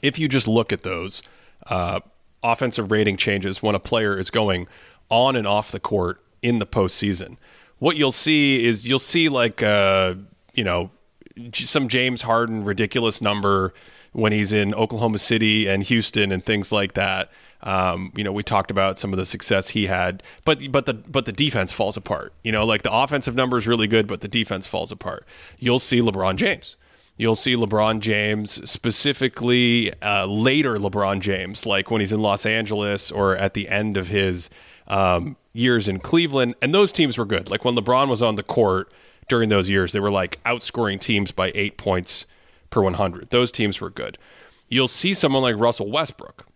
if 0.00 0.18
you 0.18 0.28
just 0.28 0.48
look 0.48 0.72
at 0.72 0.84
those 0.84 1.20
uh, 1.66 2.00
offensive 2.44 2.92
rating 2.92 3.16
changes 3.16 3.62
when 3.62 3.74
a 3.74 3.80
player 3.80 4.16
is 4.16 4.30
going 4.30 4.68
on 5.08 5.34
and 5.34 5.46
off 5.46 5.72
the 5.72 5.80
court 5.80 6.22
in 6.42 6.58
the 6.60 6.66
postseason, 6.66 7.36
what 7.78 7.96
you'll 7.96 8.12
see 8.12 8.64
is 8.64 8.86
you'll 8.86 8.98
see 8.98 9.28
like 9.28 9.62
uh, 9.62 10.14
you 10.52 10.62
know 10.62 10.90
some 11.52 11.88
James 11.88 12.22
Harden 12.22 12.64
ridiculous 12.64 13.20
number 13.20 13.74
when 14.12 14.32
he's 14.32 14.52
in 14.52 14.74
Oklahoma 14.74 15.18
City 15.18 15.66
and 15.66 15.82
Houston 15.82 16.30
and 16.30 16.44
things 16.44 16.70
like 16.70 16.94
that. 16.94 17.30
Um, 17.62 18.12
you 18.14 18.22
know, 18.22 18.30
we 18.30 18.42
talked 18.42 18.70
about 18.70 18.98
some 18.98 19.12
of 19.12 19.18
the 19.18 19.26
success 19.26 19.68
he 19.68 19.86
had, 19.86 20.22
but 20.44 20.70
but 20.70 20.86
the 20.86 20.94
but 20.94 21.24
the 21.24 21.32
defense 21.32 21.72
falls 21.72 21.96
apart. 21.96 22.32
You 22.44 22.52
know, 22.52 22.64
like 22.64 22.82
the 22.82 22.94
offensive 22.94 23.34
number 23.34 23.56
is 23.58 23.66
really 23.66 23.86
good, 23.86 24.06
but 24.06 24.20
the 24.20 24.28
defense 24.28 24.66
falls 24.66 24.92
apart. 24.92 25.26
You'll 25.58 25.78
see 25.78 26.00
LeBron 26.00 26.36
James. 26.36 26.76
You'll 27.16 27.36
see 27.36 27.54
LeBron 27.54 28.00
James, 28.00 28.68
specifically 28.68 29.92
uh, 30.02 30.26
later 30.26 30.76
LeBron 30.76 31.20
James, 31.20 31.64
like 31.64 31.90
when 31.90 32.00
he's 32.00 32.12
in 32.12 32.20
Los 32.20 32.44
Angeles 32.44 33.12
or 33.12 33.36
at 33.36 33.54
the 33.54 33.68
end 33.68 33.96
of 33.96 34.08
his 34.08 34.50
um, 34.88 35.36
years 35.52 35.86
in 35.86 36.00
Cleveland. 36.00 36.56
And 36.60 36.74
those 36.74 36.92
teams 36.92 37.16
were 37.16 37.24
good. 37.24 37.50
Like 37.50 37.64
when 37.64 37.76
LeBron 37.76 38.08
was 38.08 38.20
on 38.20 38.34
the 38.34 38.42
court 38.42 38.92
during 39.28 39.48
those 39.48 39.68
years, 39.70 39.92
they 39.92 40.00
were 40.00 40.10
like 40.10 40.42
outscoring 40.42 41.00
teams 41.00 41.30
by 41.30 41.52
eight 41.54 41.76
points 41.76 42.24
per 42.70 42.82
100. 42.82 43.30
Those 43.30 43.52
teams 43.52 43.80
were 43.80 43.90
good. 43.90 44.18
You'll 44.68 44.88
see 44.88 45.14
someone 45.14 45.42
like 45.42 45.56
Russell 45.56 45.90
Westbrook. 45.92 46.46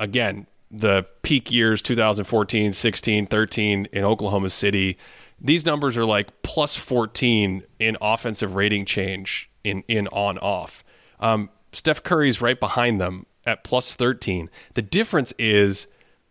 Again, 0.00 0.48
the 0.68 1.06
peak 1.22 1.52
years 1.52 1.80
2014, 1.80 2.72
16, 2.72 3.26
13 3.26 3.88
in 3.92 4.04
Oklahoma 4.04 4.50
City. 4.50 4.98
These 5.40 5.64
numbers 5.64 5.96
are 5.96 6.04
like 6.04 6.42
plus 6.42 6.76
14 6.76 7.62
in 7.78 7.96
offensive 8.00 8.56
rating 8.56 8.84
change 8.84 9.48
in 9.64 9.82
in 9.88 10.08
on 10.08 10.38
off. 10.38 10.84
Um, 11.20 11.50
Steph 11.72 12.02
Curry's 12.02 12.40
right 12.40 12.58
behind 12.58 13.00
them 13.00 13.26
at 13.46 13.64
plus 13.64 13.94
13. 13.94 14.50
The 14.74 14.82
difference 14.82 15.32
is 15.38 15.86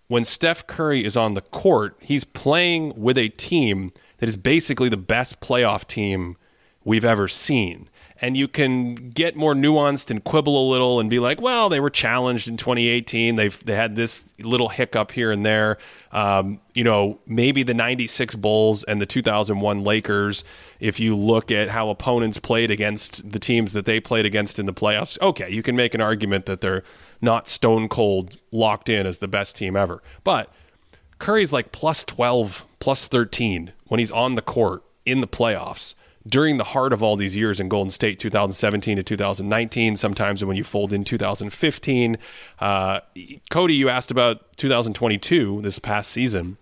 when 0.08 0.24
Steph 0.26 0.68
Curry 0.68 1.04
is 1.06 1.18
on 1.18 1.34
the 1.34 1.42
court, 1.42 1.96
he's 2.02 2.24
playing 2.24 2.94
with 2.96 3.18
a 3.18 3.30
team 3.30 3.94
that 4.18 4.30
is 4.30 4.38
basically 4.38 4.90
the 4.90 4.98
best 4.98 5.40
playoff 5.40 5.88
team 5.88 6.38
we've 6.84 7.06
ever 7.06 7.28
seen. 7.28 7.90
And 8.24 8.38
you 8.38 8.48
can 8.48 8.94
get 9.10 9.36
more 9.36 9.56
nuanced 9.56 10.12
and 10.12 10.24
quibble 10.24 10.68
a 10.68 10.70
little 10.70 11.00
and 11.00 11.10
be 11.10 11.18
like, 11.18 11.42
well, 11.42 11.70
they 11.70 11.80
were 11.80 11.90
challenged 11.90 12.48
in 12.48 12.56
2018. 12.56 13.36
They've 13.36 13.66
they 13.66 13.76
had 13.76 13.96
this 13.96 14.24
little 14.40 14.70
hiccup 14.70 15.12
here 15.12 15.32
and 15.32 15.44
there. 15.44 15.80
Um, 16.12 16.62
you 16.76 16.84
know, 16.84 17.20
maybe 17.26 17.64
the 17.64 17.74
96 17.74 18.36
Bulls 18.36 18.84
and 18.84 19.02
the 19.02 19.08
2001 19.08 19.84
Lakers, 19.84 20.44
if 20.80 21.00
you 21.00 21.18
look 21.18 21.52
at 21.52 21.70
how 21.70 21.90
opponents 21.90 22.38
played 22.38 22.70
against 22.70 23.32
the 23.32 23.40
teams 23.40 23.74
that 23.74 23.86
they 23.88 24.00
played 24.00 24.28
against 24.28 24.60
in 24.60 24.68
the 24.68 24.74
playoffs, 24.74 25.20
okay, 25.20 25.50
you 25.50 25.64
can 25.64 25.76
make 25.76 25.96
an 25.96 26.02
argument 26.02 26.46
that 26.46 26.62
they're 26.62 26.84
not 27.22 27.48
stone 27.48 27.90
cold 27.90 28.38
locked 28.52 28.88
in 28.88 29.08
as 29.08 29.18
the 29.18 29.28
best 29.28 29.56
team 29.56 29.76
ever. 29.76 30.04
But 30.24 30.54
Curry's 31.18 31.52
like 31.52 31.72
plus 31.72 32.04
12, 32.04 32.66
plus 32.80 33.08
13 33.08 33.74
when 33.88 34.00
he's 34.00 34.12
on 34.12 34.36
the 34.36 34.42
court 34.44 34.84
in 35.06 35.22
the 35.22 35.28
playoffs 35.28 35.96
during 36.28 36.58
the 36.58 36.64
heart 36.64 36.94
of 36.94 37.02
all 37.02 37.16
these 37.16 37.36
years 37.36 37.60
in 37.60 37.70
Golden 37.70 37.90
State, 37.90 38.20
2017 38.20 38.98
to 38.98 39.04
2019, 39.04 39.96
sometimes 39.96 40.44
when 40.44 40.56
you 40.56 40.64
fold 40.64 40.94
in 40.94 41.04
2015. 41.04 42.18
Uh, 42.60 43.00
Cody, 43.50 43.74
you 43.74 43.90
asked 43.90 44.12
about 44.12 44.56
2022, 44.58 45.62
this 45.62 45.80
past 45.80 46.12
season. 46.12 46.58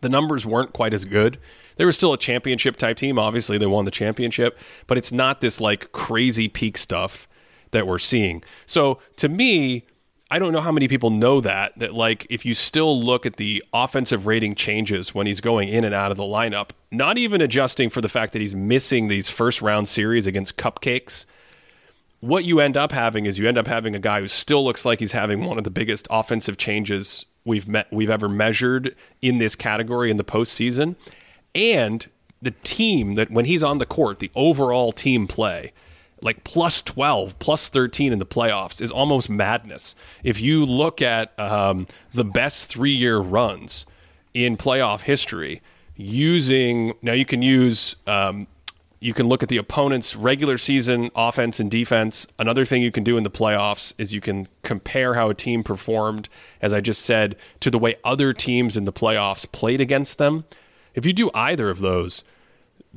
The 0.00 0.08
numbers 0.08 0.46
weren't 0.46 0.72
quite 0.72 0.94
as 0.94 1.04
good. 1.04 1.38
They 1.76 1.84
were 1.84 1.92
still 1.92 2.12
a 2.12 2.18
championship 2.18 2.76
type 2.76 2.96
team. 2.96 3.18
Obviously, 3.18 3.58
they 3.58 3.66
won 3.66 3.84
the 3.84 3.90
championship, 3.90 4.58
but 4.86 4.98
it's 4.98 5.12
not 5.12 5.40
this 5.40 5.60
like 5.60 5.92
crazy 5.92 6.48
peak 6.48 6.76
stuff 6.76 7.28
that 7.70 7.86
we're 7.86 7.98
seeing. 7.98 8.42
So 8.66 8.98
to 9.16 9.28
me, 9.28 9.86
I 10.30 10.38
don't 10.38 10.52
know 10.52 10.60
how 10.60 10.72
many 10.72 10.88
people 10.88 11.10
know 11.10 11.40
that 11.40 11.78
that 11.78 11.94
like 11.94 12.26
if 12.28 12.44
you 12.44 12.54
still 12.54 13.02
look 13.02 13.24
at 13.24 13.36
the 13.36 13.64
offensive 13.72 14.26
rating 14.26 14.54
changes 14.54 15.14
when 15.14 15.26
he's 15.26 15.40
going 15.40 15.68
in 15.70 15.84
and 15.84 15.94
out 15.94 16.10
of 16.10 16.16
the 16.16 16.24
lineup, 16.24 16.70
not 16.90 17.16
even 17.16 17.40
adjusting 17.40 17.88
for 17.88 18.00
the 18.00 18.08
fact 18.08 18.34
that 18.34 18.42
he's 18.42 18.54
missing 18.54 19.08
these 19.08 19.28
first 19.28 19.62
round 19.62 19.88
series 19.88 20.26
against 20.26 20.58
cupcakes, 20.58 21.24
what 22.20 22.44
you 22.44 22.60
end 22.60 22.76
up 22.76 22.92
having 22.92 23.24
is 23.24 23.38
you 23.38 23.48
end 23.48 23.56
up 23.56 23.66
having 23.66 23.94
a 23.94 23.98
guy 23.98 24.20
who 24.20 24.28
still 24.28 24.64
looks 24.64 24.84
like 24.84 25.00
he's 25.00 25.12
having 25.12 25.44
one 25.44 25.56
of 25.56 25.64
the 25.64 25.70
biggest 25.70 26.06
offensive 26.10 26.58
changes 26.58 27.24
we've 27.44 27.66
met 27.66 27.90
we've 27.90 28.10
ever 28.10 28.28
measured 28.28 28.94
in 29.22 29.38
this 29.38 29.54
category 29.54 30.10
in 30.10 30.18
the 30.18 30.24
postseason. 30.24 30.96
And 31.54 32.06
the 32.42 32.50
team 32.62 33.14
that 33.14 33.30
when 33.30 33.46
he's 33.46 33.62
on 33.62 33.78
the 33.78 33.86
court, 33.86 34.18
the 34.18 34.30
overall 34.34 34.92
team 34.92 35.26
play 35.26 35.72
like 36.22 36.44
plus 36.44 36.82
12, 36.82 37.38
plus 37.38 37.68
13 37.68 38.12
in 38.12 38.18
the 38.18 38.26
playoffs 38.26 38.80
is 38.80 38.90
almost 38.90 39.28
madness. 39.30 39.94
If 40.22 40.40
you 40.40 40.64
look 40.64 41.00
at 41.02 41.38
um, 41.38 41.86
the 42.12 42.24
best 42.24 42.66
three 42.66 42.92
year 42.92 43.18
runs 43.18 43.86
in 44.34 44.56
playoff 44.56 45.02
history, 45.02 45.62
using 45.96 46.94
now 47.02 47.12
you 47.12 47.24
can 47.24 47.42
use. 47.42 47.96
Um, 48.06 48.46
you 49.00 49.14
can 49.14 49.28
look 49.28 49.44
at 49.44 49.48
the 49.48 49.58
opponent's 49.58 50.16
regular 50.16 50.58
season 50.58 51.10
offense 51.14 51.60
and 51.60 51.70
defense. 51.70 52.26
Another 52.36 52.64
thing 52.64 52.82
you 52.82 52.90
can 52.90 53.04
do 53.04 53.16
in 53.16 53.22
the 53.22 53.30
playoffs 53.30 53.92
is 53.96 54.12
you 54.12 54.20
can 54.20 54.48
compare 54.64 55.14
how 55.14 55.30
a 55.30 55.34
team 55.34 55.62
performed, 55.62 56.28
as 56.60 56.72
I 56.72 56.80
just 56.80 57.02
said, 57.02 57.36
to 57.60 57.70
the 57.70 57.78
way 57.78 57.94
other 58.02 58.32
teams 58.32 58.76
in 58.76 58.86
the 58.86 58.92
playoffs 58.92 59.50
played 59.52 59.80
against 59.80 60.18
them. 60.18 60.46
If 60.94 61.06
you 61.06 61.12
do 61.12 61.30
either 61.32 61.70
of 61.70 61.78
those, 61.78 62.24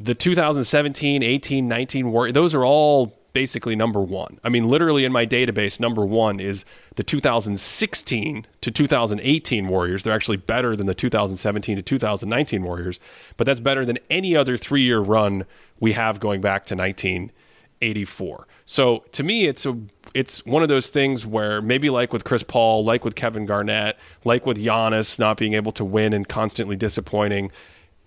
the 0.03 0.15
2017, 0.15 1.23
18, 1.23 1.67
19 1.67 2.11
war, 2.11 2.31
those 2.31 2.53
are 2.53 2.65
all 2.65 3.17
basically 3.33 3.75
number 3.75 4.01
one. 4.01 4.39
I 4.43 4.49
mean, 4.49 4.67
literally 4.67 5.05
in 5.05 5.11
my 5.11 5.25
database, 5.25 5.79
number 5.79 6.05
one 6.05 6.39
is 6.39 6.65
the 6.95 7.03
2016 7.03 8.45
to 8.61 8.71
2018 8.71 9.67
Warriors. 9.67 10.03
They're 10.03 10.13
actually 10.13 10.37
better 10.37 10.75
than 10.75 10.87
the 10.87 10.95
2017 10.95 11.77
to 11.77 11.81
2019 11.81 12.63
Warriors, 12.63 12.99
but 13.37 13.45
that's 13.45 13.59
better 13.59 13.85
than 13.85 13.99
any 14.09 14.35
other 14.35 14.57
three 14.57 14.81
year 14.81 14.99
run 14.99 15.45
we 15.79 15.93
have 15.93 16.19
going 16.19 16.41
back 16.41 16.65
to 16.67 16.75
1984. 16.75 18.47
So 18.65 19.05
to 19.11 19.23
me, 19.23 19.45
it's 19.45 19.65
a 19.65 19.77
it's 20.13 20.45
one 20.45 20.61
of 20.61 20.67
those 20.67 20.89
things 20.89 21.25
where 21.25 21.61
maybe 21.61 21.89
like 21.89 22.11
with 22.11 22.25
Chris 22.25 22.43
Paul, 22.43 22.83
like 22.83 23.05
with 23.05 23.15
Kevin 23.15 23.45
Garnett, 23.45 23.97
like 24.25 24.45
with 24.45 24.57
Giannis 24.57 25.17
not 25.19 25.37
being 25.37 25.53
able 25.53 25.71
to 25.73 25.85
win 25.85 26.11
and 26.11 26.27
constantly 26.27 26.75
disappointing, 26.75 27.49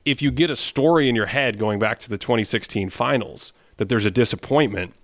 if 0.05 0.21
you 0.21 0.31
get 0.31 0.51
a 0.51 0.57
story 0.57 1.09
in 1.09 1.15
your 1.15 1.27
head 1.27 1.59
going 1.59 1.79
back 1.79 1.99
to 2.01 2.11
the 2.11 2.19
2016 2.19 2.91
finals 2.91 3.53
that 3.77 3.89
there's 3.89 4.07
a 4.07 4.11
disappointment, 4.11 4.95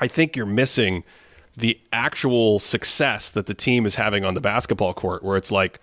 I 0.00 0.06
think 0.06 0.36
you're 0.36 0.46
missing 0.46 1.04
the 1.56 1.80
actual 1.92 2.60
success 2.60 3.30
that 3.30 3.46
the 3.46 3.54
team 3.54 3.84
is 3.84 3.96
having 3.96 4.24
on 4.24 4.34
the 4.34 4.40
basketball 4.40 4.94
court, 4.94 5.24
where 5.24 5.36
it's 5.36 5.50
like, 5.50 5.80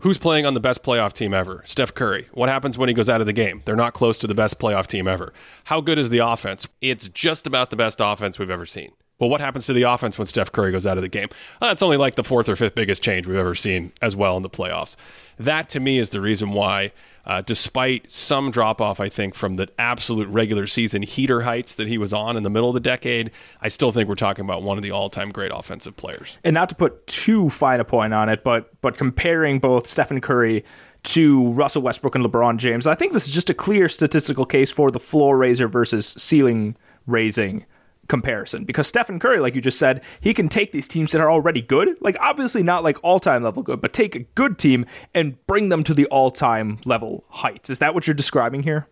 who's 0.00 0.16
playing 0.16 0.46
on 0.46 0.54
the 0.54 0.60
best 0.60 0.82
playoff 0.82 1.12
team 1.12 1.34
ever? 1.34 1.62
Steph 1.66 1.92
Curry. 1.94 2.28
What 2.32 2.48
happens 2.48 2.78
when 2.78 2.88
he 2.88 2.94
goes 2.94 3.08
out 3.08 3.20
of 3.20 3.26
the 3.26 3.32
game? 3.32 3.62
They're 3.66 3.76
not 3.76 3.92
close 3.92 4.16
to 4.18 4.26
the 4.26 4.34
best 4.34 4.58
playoff 4.58 4.86
team 4.86 5.06
ever. 5.06 5.34
How 5.64 5.80
good 5.82 5.98
is 5.98 6.10
the 6.10 6.18
offense? 6.18 6.66
It's 6.80 7.08
just 7.10 7.46
about 7.46 7.70
the 7.70 7.76
best 7.76 7.98
offense 8.00 8.38
we've 8.38 8.50
ever 8.50 8.64
seen. 8.64 8.92
Well, 9.18 9.30
what 9.30 9.40
happens 9.40 9.66
to 9.66 9.72
the 9.72 9.82
offense 9.82 10.18
when 10.18 10.26
Steph 10.26 10.52
Curry 10.52 10.72
goes 10.72 10.86
out 10.86 10.98
of 10.98 11.02
the 11.02 11.08
game? 11.08 11.28
Uh, 11.60 11.68
That's 11.68 11.82
only 11.82 11.96
like 11.96 12.16
the 12.16 12.24
fourth 12.24 12.48
or 12.48 12.56
fifth 12.56 12.74
biggest 12.74 13.02
change 13.02 13.26
we've 13.26 13.36
ever 13.36 13.54
seen 13.54 13.92
as 14.02 14.14
well 14.14 14.36
in 14.36 14.42
the 14.42 14.50
playoffs. 14.50 14.94
That 15.38 15.70
to 15.70 15.80
me 15.80 15.98
is 15.98 16.10
the 16.10 16.20
reason 16.20 16.52
why 16.52 16.92
uh, 17.26 17.42
despite 17.42 18.10
some 18.10 18.50
drop 18.50 18.80
off, 18.80 19.00
I 19.00 19.08
think, 19.08 19.34
from 19.34 19.54
the 19.54 19.68
absolute 19.78 20.28
regular 20.28 20.66
season 20.66 21.02
heater 21.02 21.40
heights 21.40 21.74
that 21.74 21.88
he 21.88 21.98
was 21.98 22.12
on 22.12 22.36
in 22.36 22.44
the 22.44 22.50
middle 22.50 22.68
of 22.68 22.74
the 22.74 22.80
decade, 22.80 23.32
I 23.60 23.68
still 23.68 23.90
think 23.90 24.08
we're 24.08 24.14
talking 24.14 24.44
about 24.44 24.62
one 24.62 24.76
of 24.78 24.82
the 24.82 24.92
all 24.92 25.10
time 25.10 25.30
great 25.30 25.50
offensive 25.52 25.96
players. 25.96 26.38
And 26.44 26.54
not 26.54 26.68
to 26.68 26.74
put 26.74 27.06
too 27.06 27.50
fine 27.50 27.80
a 27.80 27.84
point 27.84 28.14
on 28.14 28.28
it, 28.28 28.44
but 28.44 28.70
but 28.80 28.96
comparing 28.96 29.58
both 29.58 29.86
Stephen 29.86 30.20
Curry 30.20 30.64
to 31.02 31.50
Russell 31.52 31.82
Westbrook 31.82 32.14
and 32.14 32.24
LeBron 32.24 32.58
James, 32.58 32.86
I 32.86 32.94
think 32.94 33.12
this 33.12 33.26
is 33.26 33.34
just 33.34 33.50
a 33.50 33.54
clear 33.54 33.88
statistical 33.88 34.46
case 34.46 34.70
for 34.70 34.90
the 34.90 35.00
floor 35.00 35.36
raiser 35.36 35.68
versus 35.68 36.06
ceiling 36.16 36.76
raising 37.06 37.64
comparison 38.08 38.64
because 38.64 38.86
Stephen 38.86 39.18
Curry, 39.18 39.40
like 39.40 39.54
you 39.54 39.60
just 39.60 39.78
said, 39.78 40.02
he 40.20 40.34
can 40.34 40.48
take 40.48 40.72
these 40.72 40.88
teams 40.88 41.12
that 41.12 41.20
are 41.20 41.30
already 41.30 41.62
good, 41.62 41.96
like 42.00 42.16
obviously 42.20 42.62
not 42.62 42.84
like 42.84 43.02
all 43.02 43.20
time 43.20 43.42
level 43.42 43.62
good, 43.62 43.80
but 43.80 43.92
take 43.92 44.14
a 44.14 44.20
good 44.20 44.58
team 44.58 44.86
and 45.14 45.44
bring 45.46 45.68
them 45.68 45.84
to 45.84 45.94
the 45.94 46.06
all 46.06 46.30
time 46.30 46.78
level 46.84 47.24
heights. 47.28 47.70
Is 47.70 47.78
that 47.80 47.94
what 47.94 48.06
you're 48.06 48.14
describing 48.14 48.62
here? 48.62 48.86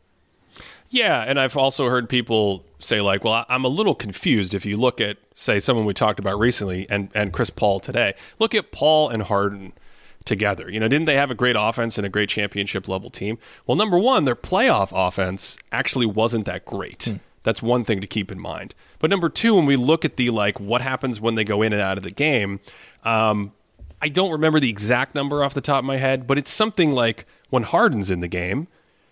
Yeah, 0.90 1.22
and 1.22 1.40
I've 1.40 1.56
also 1.56 1.88
heard 1.88 2.08
people 2.08 2.64
say 2.78 3.00
like, 3.00 3.24
"Well, 3.24 3.44
I'm 3.48 3.64
a 3.64 3.68
little 3.68 3.94
confused." 3.94 4.54
If 4.54 4.64
you 4.64 4.76
look 4.76 5.00
at, 5.00 5.16
say, 5.34 5.58
someone 5.58 5.86
we 5.86 5.94
talked 5.94 6.20
about 6.20 6.38
recently, 6.38 6.86
and 6.88 7.10
and 7.14 7.32
Chris 7.32 7.50
Paul 7.50 7.80
today, 7.80 8.14
look 8.38 8.54
at 8.54 8.70
Paul 8.70 9.08
and 9.08 9.22
Harden 9.22 9.72
together. 10.24 10.70
You 10.70 10.80
know, 10.80 10.88
didn't 10.88 11.06
they 11.06 11.16
have 11.16 11.30
a 11.30 11.34
great 11.34 11.56
offense 11.58 11.98
and 11.98 12.06
a 12.06 12.10
great 12.10 12.28
championship 12.28 12.88
level 12.88 13.10
team? 13.10 13.38
Well, 13.66 13.76
number 13.76 13.98
one, 13.98 14.24
their 14.24 14.36
playoff 14.36 14.90
offense 14.94 15.58
actually 15.72 16.06
wasn't 16.06 16.46
that 16.46 16.64
great. 16.64 17.04
Hmm. 17.04 17.16
That's 17.44 17.62
one 17.62 17.84
thing 17.84 18.00
to 18.00 18.06
keep 18.06 18.32
in 18.32 18.40
mind. 18.40 18.74
But 18.98 19.10
number 19.10 19.28
two, 19.28 19.54
when 19.54 19.66
we 19.66 19.76
look 19.76 20.04
at 20.04 20.16
the 20.16 20.30
like 20.30 20.58
what 20.58 20.80
happens 20.80 21.20
when 21.20 21.36
they 21.36 21.44
go 21.44 21.62
in 21.62 21.72
and 21.72 21.80
out 21.80 21.96
of 21.96 22.02
the 22.02 22.10
game, 22.10 22.58
um, 23.04 23.52
I 24.02 24.08
don't 24.08 24.32
remember 24.32 24.58
the 24.58 24.68
exact 24.68 25.14
number 25.14 25.44
off 25.44 25.54
the 25.54 25.60
top 25.60 25.78
of 25.78 25.84
my 25.84 25.98
head, 25.98 26.26
but 26.26 26.36
it's 26.36 26.50
something 26.50 26.90
like 26.90 27.26
when 27.50 27.62
Harden's 27.62 28.10
in 28.10 28.20
the 28.20 28.28
game, 28.28 28.66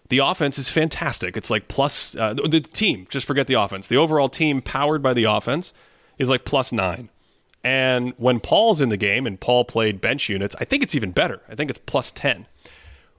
the 0.09 0.19
offense 0.19 0.59
is 0.59 0.69
fantastic. 0.69 1.37
It's 1.37 1.51
like 1.51 1.69
plus 1.69 2.17
uh, 2.17 2.35
the, 2.35 2.49
the 2.49 2.61
team. 2.61 3.07
Just 3.09 3.27
forget 3.27 3.47
the 3.47 3.55
offense. 3.55 3.89
The 3.89 3.97
overall 3.97 4.29
team 4.29 4.61
powered 4.61 5.03
by 5.03 5.15
the 5.15 5.25
offense 5.25 5.73
is 6.19 6.29
like 6.29 6.45
plus 6.45 6.73
nine. 6.73 7.09
And 7.65 8.13
when 8.17 8.41
Paul's 8.41 8.81
in 8.81 8.89
the 8.89 8.97
game 8.97 9.27
and 9.27 9.41
Paul 9.41 9.65
played 9.65 10.01
bench 10.01 10.29
units, 10.29 10.57
I 10.59 10.65
think 10.65 10.83
it's 10.83 10.95
even 10.95 11.13
better. 11.13 11.41
I 11.49 11.55
think 11.55 11.71
it's 11.71 11.79
plus 11.79 12.11
10. 12.13 12.47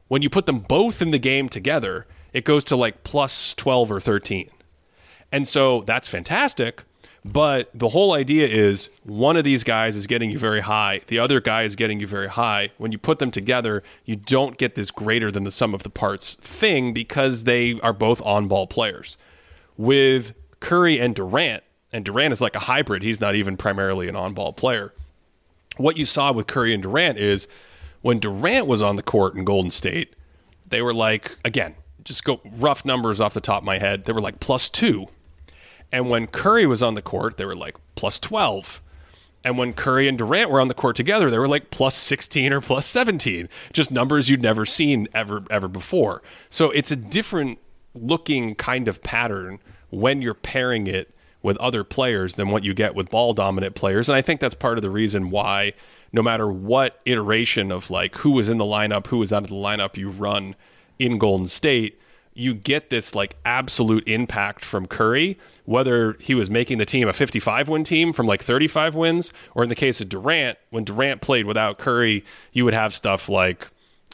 When 0.08 0.22
you 0.22 0.30
put 0.30 0.46
them 0.46 0.60
both 0.60 1.02
in 1.02 1.12
the 1.12 1.20
game 1.20 1.50
together, 1.50 2.06
it 2.34 2.44
goes 2.44 2.66
to 2.66 2.76
like 2.76 3.04
plus 3.04 3.54
12 3.56 3.92
or 3.92 4.00
13. 4.00 4.50
And 5.34 5.48
so 5.48 5.82
that's 5.82 6.08
fantastic. 6.08 6.84
But 7.26 7.70
the 7.74 7.90
whole 7.90 8.14
idea 8.14 8.48
is 8.48 8.88
one 9.04 9.36
of 9.36 9.44
these 9.44 9.64
guys 9.64 9.96
is 9.96 10.08
getting 10.08 10.30
you 10.30 10.38
very 10.38 10.60
high, 10.60 11.02
the 11.08 11.20
other 11.20 11.40
guy 11.40 11.64
is 11.64 11.76
getting 11.76 12.00
you 12.00 12.08
very 12.08 12.28
high. 12.28 12.70
When 12.78 12.92
you 12.92 12.98
put 12.98 13.20
them 13.20 13.32
together, 13.32 13.82
you 14.06 14.16
don't 14.16 14.58
get 14.58 14.76
this 14.76 14.92
greater 14.92 15.32
than 15.32 15.44
the 15.44 15.52
sum 15.52 15.74
of 15.74 15.84
the 15.84 15.90
parts 15.90 16.36
thing 16.36 16.94
because 16.94 17.46
they 17.46 17.80
are 17.80 17.94
both 17.94 18.22
on 18.24 18.48
ball 18.48 18.68
players. 18.68 19.18
With 19.78 20.34
Curry 20.60 21.00
and 21.00 21.16
Durant, 21.16 21.64
and 21.94 22.04
Durant 22.04 22.34
is 22.34 22.42
like 22.42 22.56
a 22.56 22.60
hybrid, 22.60 23.04
he's 23.04 23.22
not 23.22 23.36
even 23.36 23.58
primarily 23.58 24.08
an 24.10 24.16
on 24.18 24.34
ball 24.34 24.52
player. 24.52 24.94
What 25.78 25.98
you 25.98 26.06
saw 26.06 26.32
with 26.34 26.46
Curry 26.46 26.74
and 26.74 26.84
Durant 26.84 27.18
is 27.18 27.48
when 28.02 28.20
Durant 28.20 28.68
was 28.68 28.82
on 28.82 28.98
the 28.98 29.04
court 29.04 29.34
in 29.34 29.46
Golden 29.46 29.72
State, 29.72 30.14
they 30.68 30.82
were 30.82 30.94
like, 30.94 31.38
again, 31.46 31.76
just 32.04 32.26
go 32.26 32.42
rough 32.44 32.84
numbers 32.84 33.22
off 33.22 33.34
the 33.34 33.40
top 33.40 33.62
of 33.62 33.66
my 33.66 33.78
head, 33.78 34.04
they 34.04 34.12
were 34.12 34.22
like 34.22 34.42
plus 34.42 34.70
two 34.70 35.08
and 35.94 36.10
when 36.10 36.26
Curry 36.26 36.66
was 36.66 36.82
on 36.82 36.96
the 36.96 37.04
court, 37.04 37.38
they 37.38 37.46
were 37.46 37.56
like 37.56 37.78
plus 37.94 38.20
12. 38.20 38.82
And 39.46 39.58
when 39.58 39.74
Curry 39.74 40.08
and 40.08 40.18
Durant 40.18 40.50
were 40.50 40.60
on 40.60 40.68
the 40.68 40.74
court 40.74 40.96
together, 40.96 41.30
they 41.30 41.38
were 41.38 41.48
like 41.48 41.70
plus 41.70 41.96
16 41.96 42.52
or 42.52 42.62
plus 42.62 42.88
17, 42.88 43.48
just 43.74 43.92
numbers 43.92 44.30
you'd 44.30 44.42
never 44.42 44.66
seen 44.66 45.08
ever 45.14 45.44
ever 45.52 45.68
before. 45.68 46.24
So 46.50 46.72
it's 46.72 46.92
a 46.92 46.96
different 46.96 47.60
looking 47.94 48.56
kind 48.56 48.88
of 48.88 49.04
pattern 49.04 49.60
when 49.92 50.22
you're 50.22 50.34
pairing 50.34 50.88
it 50.88 51.14
with 51.44 51.58
other 51.58 51.84
players 51.84 52.36
than 52.36 52.50
what 52.50 52.64
you 52.64 52.74
get 52.74 52.96
with 52.96 53.12
ball 53.12 53.34
dominant 53.34 53.76
players. 53.76 54.10
And 54.10 54.16
I 54.16 54.22
think 54.24 54.40
that's 54.40 54.56
part 54.56 54.80
of 54.80 54.82
the 54.82 54.90
reason 54.90 55.30
why 55.30 55.74
no 56.12 56.24
matter 56.24 56.48
what 56.48 57.02
iteration 57.06 57.72
of 57.72 57.92
like 57.92 58.16
who 58.16 58.32
was 58.32 58.50
in 58.50 58.58
the 58.58 58.66
lineup, 58.66 59.08
who 59.08 59.18
was 59.18 59.32
out 59.32 59.44
of 59.44 59.50
the 59.50 59.56
lineup 59.56 59.96
you 59.96 60.10
run 60.10 60.56
in 60.98 61.20
Golden 61.20 61.46
State, 61.46 62.00
you 62.34 62.56
get 62.56 62.90
this 62.90 63.14
like 63.14 63.36
absolute 63.46 64.08
impact 64.08 64.66
from 64.66 64.88
Curry, 64.88 65.38
whether 65.66 66.18
he 66.20 66.36
was 66.36 66.50
making 66.50 66.78
the 66.78 66.86
team 66.86 67.08
a 67.08 67.14
55 67.14 67.70
win 67.70 67.84
team 67.84 68.14
from 68.14 68.26
like 68.26 68.42
35 68.42 68.96
wins, 68.96 69.32
or 69.56 69.64
in 69.64 69.70
the 69.70 69.76
case 69.76 70.02
of 70.02 70.10
Durant, 70.10 70.58
when 70.70 70.84
Durant 70.84 71.22
played 71.22 71.46
without 71.46 71.78
Curry, 71.78 72.24
you 72.52 72.66
would 72.66 72.74
have 72.74 72.94
stuff 72.94 73.30
like, 73.30 73.70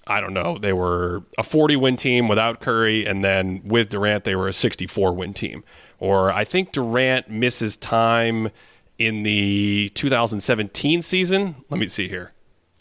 I 0.06 0.22
don't 0.22 0.34
know, 0.34 0.58
they 0.58 0.74
were 0.74 1.24
a 1.38 1.44
40 1.44 1.76
win 1.76 1.96
team 1.96 2.28
without 2.28 2.60
Curry, 2.60 3.06
and 3.06 3.24
then 3.24 3.62
with 3.64 3.90
Durant, 3.90 4.24
they 4.24 4.36
were 4.36 4.48
a 4.48 4.54
64 4.54 5.14
win 5.14 5.34
team. 5.34 5.64
Or 6.00 6.32
I 6.32 6.46
think 6.46 6.72
Durant 6.72 7.30
misses 7.30 7.78
time 7.78 8.50
in 8.98 9.24
the 9.24 9.90
2017 9.96 11.02
season. 11.02 11.56
Let 11.70 11.80
me 11.80 11.88
see 11.88 12.08
here. 12.08 12.34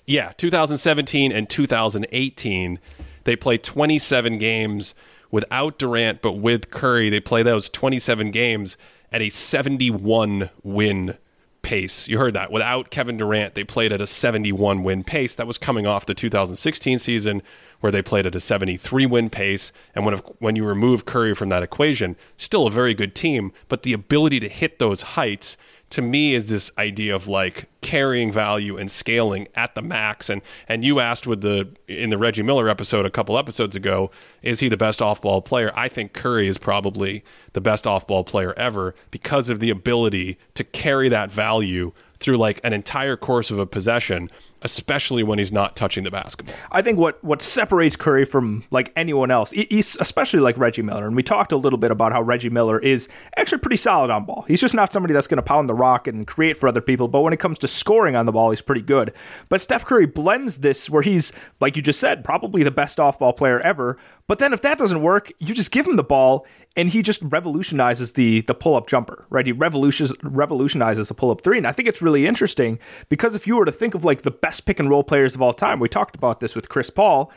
Yeah, 0.07 0.33
2017 0.37 1.33
and 1.33 1.49
2018, 1.49 2.79
they 3.25 3.37
play 3.37 3.59
27 3.59 4.39
games 4.39 4.95
without 5.31 5.79
Durant, 5.79 6.23
but 6.23 6.33
with 6.33 6.71
Curry. 6.71 7.11
They 7.11 7.21
play 7.21 7.43
those 7.43 7.69
27 7.69 8.31
games 8.31 8.77
at 9.13 9.23
a 9.23 9.29
71 9.29 10.51
win 10.63 11.17
pace. 11.63 12.09
You 12.09 12.19
heard 12.19 12.35
that. 12.35 12.51
Without 12.51 12.91
Kevin 12.91 13.17
Durant, 13.17 13.55
they 13.55 13.65
played 13.65 13.93
at 13.93 14.01
a 14.01 14.07
71 14.07 14.83
win 14.83 15.05
pace. 15.05 15.35
That 15.35 15.47
was 15.47 15.59
coming 15.59 15.87
off 15.87 16.07
the 16.07 16.15
2016 16.15 16.99
season 16.99 17.43
where 17.81 17.93
they 17.93 18.03
played 18.03 18.27
at 18.27 18.35
a 18.35 18.41
73 18.41 19.07
win 19.07 19.31
pace. 19.31 19.73
And 19.95 20.05
when 20.05 20.15
when 20.39 20.57
you 20.57 20.65
remove 20.65 21.05
Curry 21.05 21.35
from 21.35 21.49
that 21.51 21.63
equation, 21.63 22.17
still 22.37 22.67
a 22.67 22.71
very 22.71 22.95
good 22.95 23.15
team, 23.15 23.53
but 23.69 23.83
the 23.83 23.93
ability 23.93 24.41
to 24.41 24.49
hit 24.49 24.79
those 24.79 25.03
heights 25.03 25.57
to 25.91 26.03
me 26.03 26.35
is 26.35 26.49
this 26.49 26.71
idea 26.77 27.15
of 27.15 27.29
like 27.29 27.69
carrying 27.81 28.31
value 28.31 28.77
and 28.77 28.91
scaling 28.91 29.49
at 29.55 29.75
the 29.75 29.83
max. 29.83 30.29
And 30.29 30.43
and 30.69 30.85
you 30.85 31.01
asked 31.01 31.27
with 31.27 31.41
the 31.41 31.69
in 31.87 32.11
the 32.11 32.19
Reggie 32.19 32.43
Miller 32.43 32.69
episode 32.69 33.07
a 33.07 33.11
couple 33.11 33.39
episodes 33.39 33.75
ago 33.75 34.11
is 34.43 34.61
he 34.61 34.69
the 34.69 34.77
best 34.77 35.01
off-ball 35.01 35.43
player? 35.43 35.73
I 35.75 35.89
think 35.89 36.13
Curry 36.13 36.47
is 36.47 36.59
probably 36.59 37.25
the 37.55 37.61
best 37.61 37.87
off-ball 37.87 38.25
player 38.25 38.53
ever 38.57 38.95
because 39.11 39.49
of 39.49 39.61
the 39.61 39.71
ability 39.71 40.39
to 40.55 40.65
carry 40.65 41.09
that 41.09 41.33
value 41.33 41.93
through 42.21 42.37
like 42.37 42.61
an 42.65 42.73
entire 42.73 43.17
course 43.17 43.51
of 43.51 43.59
a 43.59 43.67
possession 43.67 44.31
especially 44.63 45.23
when 45.23 45.39
he's 45.39 45.53
not 45.53 45.77
touching 45.77 46.05
the 46.05 46.11
basketball. 46.11 46.55
I 46.71 46.83
think 46.83 46.99
what 46.99 47.23
what 47.23 47.43
separates 47.43 47.97
Curry 47.97 48.25
from 48.25 48.65
like 48.71 48.93
anyone 48.97 49.31
else, 49.31 49.53
especially 49.53 50.41
like 50.41 50.57
Reggie 50.59 50.83
Miller, 50.83 51.07
and 51.07 51.15
we 51.15 51.23
talked 51.23 51.53
a 51.53 51.57
little 51.57 51.79
bit 51.79 51.91
about 51.91 52.13
how 52.13 52.23
Reggie 52.23 52.51
Miller 52.51 52.79
is 52.79 53.09
actually 53.37 53.59
pretty 53.59 53.77
solid 53.77 54.11
on 54.11 54.25
ball. 54.25 54.45
He's 54.49 54.61
just 54.61 54.75
not 54.75 54.93
somebody 54.93 55.15
that's 55.15 55.27
going 55.27 55.37
to 55.37 55.43
pound 55.43 55.69
the 55.69 55.75
rock 55.75 56.07
and 56.07 56.27
create 56.27 56.57
for 56.57 56.69
other 56.69 56.81
people, 56.81 57.09
but 57.09 57.21
when 57.21 57.33
it 57.33 57.39
comes 57.39 57.59
to 57.61 57.69
scoring 57.69 58.17
on 58.17 58.27
the 58.27 58.33
ball, 58.33 58.51
he's 58.51 58.63
pretty 58.63 58.83
good. 58.83 59.13
But 59.49 59.61
Steph 59.61 59.85
Curry 59.85 60.07
blends 60.07 60.59
this 60.59 60.91
where 60.91 61.03
he's 61.03 61.33
like 61.61 61.77
you 61.77 61.83
just 61.83 62.01
said, 62.01 62.25
probably 62.25 62.63
the 62.63 62.71
best 62.71 62.99
off-ball 62.99 63.35
player 63.35 63.61
ever, 63.61 63.99
but 64.27 64.39
then 64.39 64.53
if 64.53 64.63
that 64.63 64.79
doesn't 64.79 65.03
work, 65.03 65.33
you 65.39 65.55
just 65.55 65.71
give 65.71 65.87
him 65.87 65.97
the 65.97 66.05
ball 66.05 66.47
and 66.79 66.89
he 66.89 67.03
just 67.03 67.21
revolutionizes 67.23 68.13
the 68.13 68.43
the 68.43 68.55
pull-up 68.55 68.87
jumper, 68.87 69.27
right? 69.31 69.45
He 69.45 69.53
revolutionizes 69.53 70.17
revolutionizes 70.23 71.09
the 71.09 71.15
pull-up 71.15 71.43
three. 71.43 71.59
And 71.59 71.67
I 71.67 71.73
think 71.73 71.89
it's 71.89 72.01
really 72.01 72.25
interesting 72.25 72.79
because 73.09 73.35
if 73.35 73.47
you 73.47 73.57
were 73.57 73.65
to 73.65 73.73
think 73.73 73.95
of 73.95 74.05
like 74.05 74.23
the 74.23 74.31
best 74.31 74.65
pick 74.65 74.79
and 74.79 74.89
roll 74.89 75.03
players 75.03 75.35
of 75.35 75.43
all 75.43 75.53
time, 75.53 75.81
we 75.81 75.89
talked 75.89 76.15
about 76.15 76.39
this 76.39 76.55
with 76.55 76.69
Chris 76.69 76.89
Paul. 76.89 77.33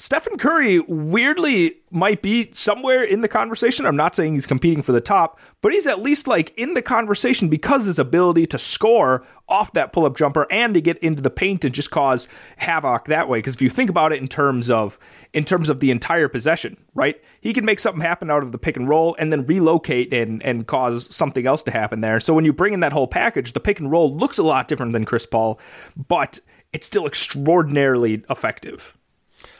Stephen 0.00 0.38
Curry 0.38 0.78
weirdly 0.86 1.76
might 1.90 2.22
be 2.22 2.52
somewhere 2.52 3.02
in 3.02 3.20
the 3.20 3.26
conversation. 3.26 3.84
I'm 3.84 3.96
not 3.96 4.14
saying 4.14 4.34
he's 4.34 4.46
competing 4.46 4.80
for 4.80 4.92
the 4.92 5.00
top, 5.00 5.40
but 5.60 5.72
he's 5.72 5.88
at 5.88 6.00
least 6.00 6.28
like 6.28 6.52
in 6.56 6.74
the 6.74 6.82
conversation 6.82 7.48
because 7.48 7.86
his 7.86 7.98
ability 7.98 8.46
to 8.48 8.58
score 8.58 9.24
off 9.48 9.72
that 9.72 9.92
pull 9.92 10.04
up 10.04 10.16
jumper 10.16 10.46
and 10.52 10.74
to 10.74 10.80
get 10.80 10.98
into 10.98 11.20
the 11.20 11.30
paint 11.30 11.64
and 11.64 11.74
just 11.74 11.90
cause 11.90 12.28
havoc 12.58 13.06
that 13.06 13.28
way. 13.28 13.38
Because 13.38 13.56
if 13.56 13.62
you 13.62 13.70
think 13.70 13.90
about 13.90 14.12
it 14.12 14.20
in 14.20 14.28
terms 14.28 14.70
of 14.70 15.00
in 15.32 15.44
terms 15.44 15.68
of 15.68 15.80
the 15.80 15.90
entire 15.90 16.28
possession, 16.28 16.76
right? 16.94 17.22
He 17.40 17.52
can 17.52 17.64
make 17.64 17.78
something 17.78 18.00
happen 18.00 18.30
out 18.30 18.42
of 18.42 18.52
the 18.52 18.58
pick 18.58 18.76
and 18.76 18.88
roll 18.88 19.14
and 19.18 19.30
then 19.32 19.46
relocate 19.46 20.12
and 20.12 20.42
and 20.42 20.66
cause 20.66 21.14
something 21.14 21.46
else 21.46 21.62
to 21.64 21.70
happen 21.70 22.00
there. 22.00 22.20
So 22.20 22.34
when 22.34 22.44
you 22.44 22.52
bring 22.52 22.72
in 22.72 22.80
that 22.80 22.92
whole 22.92 23.06
package, 23.06 23.52
the 23.52 23.60
pick 23.60 23.78
and 23.78 23.90
roll 23.90 24.14
looks 24.14 24.38
a 24.38 24.42
lot 24.42 24.68
different 24.68 24.92
than 24.92 25.04
Chris 25.04 25.26
Paul, 25.26 25.60
but 25.96 26.40
it's 26.72 26.86
still 26.86 27.06
extraordinarily 27.06 28.24
effective. 28.30 28.96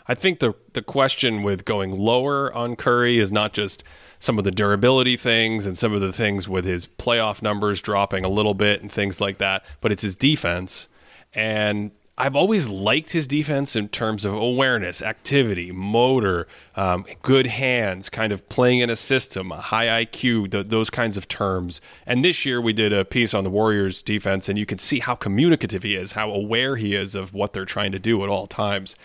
I 0.07 0.15
think 0.15 0.41
the 0.41 0.55
the 0.73 0.83
question 0.83 1.43
with 1.43 1.65
going 1.65 1.93
lower 1.93 2.53
on 2.55 2.77
Curry 2.77 3.19
is 3.19 3.31
not 3.31 3.53
just 3.53 3.85
some 4.19 4.39
of 4.39 4.45
the 4.45 4.51
durability 4.51 5.17
things 5.17 5.67
and 5.67 5.77
some 5.77 5.93
of 5.93 6.01
the 6.01 6.13
things 6.13 6.49
with 6.49 6.65
his 6.65 6.87
playoff 6.87 7.43
numbers 7.43 7.81
dropping 7.81 8.25
a 8.25 8.29
little 8.29 8.55
bit 8.55 8.81
and 8.81 8.91
things 8.91 9.21
like 9.21 9.39
that, 9.39 9.65
but 9.81 9.93
it's 9.93 10.03
his 10.03 10.17
defense. 10.17 10.89
And 11.35 11.93
I've 12.21 12.35
always 12.35 12.69
liked 12.69 13.13
his 13.13 13.29
defense 13.29 13.77
in 13.77 13.89
terms 13.89 14.25
of 14.25 14.35
awareness, 14.35 15.03
activity, 15.03 15.71
motor, 15.71 16.49
um, 16.75 17.07
good 17.23 17.47
hands, 17.47 18.11
kind 18.11 18.33
of 18.33 18.49
playing 18.49 18.81
in 18.81 18.91
a 18.91 18.97
system, 18.97 19.53
a 19.53 19.61
high 19.61 20.05
IQ, 20.05 20.51
th- 20.51 20.67
those 20.67 20.91
kinds 20.91 21.17
of 21.17 21.29
terms. 21.29 21.81
And 22.07 22.25
this 22.25 22.45
year 22.45 22.61
we 22.61 22.73
did 22.73 22.93
a 22.93 23.05
piece 23.05 23.35
on 23.35 23.45
the 23.45 23.51
Warriors 23.51 24.03
defense, 24.03 24.49
and 24.49 24.59
you 24.59 24.67
can 24.67 24.79
see 24.79 24.99
how 24.99 25.15
communicative 25.15 25.85
he 25.85 25.95
is, 25.95 26.13
how 26.13 26.33
aware 26.33 26.75
he 26.75 26.97
is 26.97 27.15
of 27.15 27.35
what 27.35 27.53
they're 27.53 27.65
trying 27.65 27.93
to 27.93 28.01
do 28.01 28.21
at 28.25 28.29
all 28.29 28.49
times. 28.49 28.97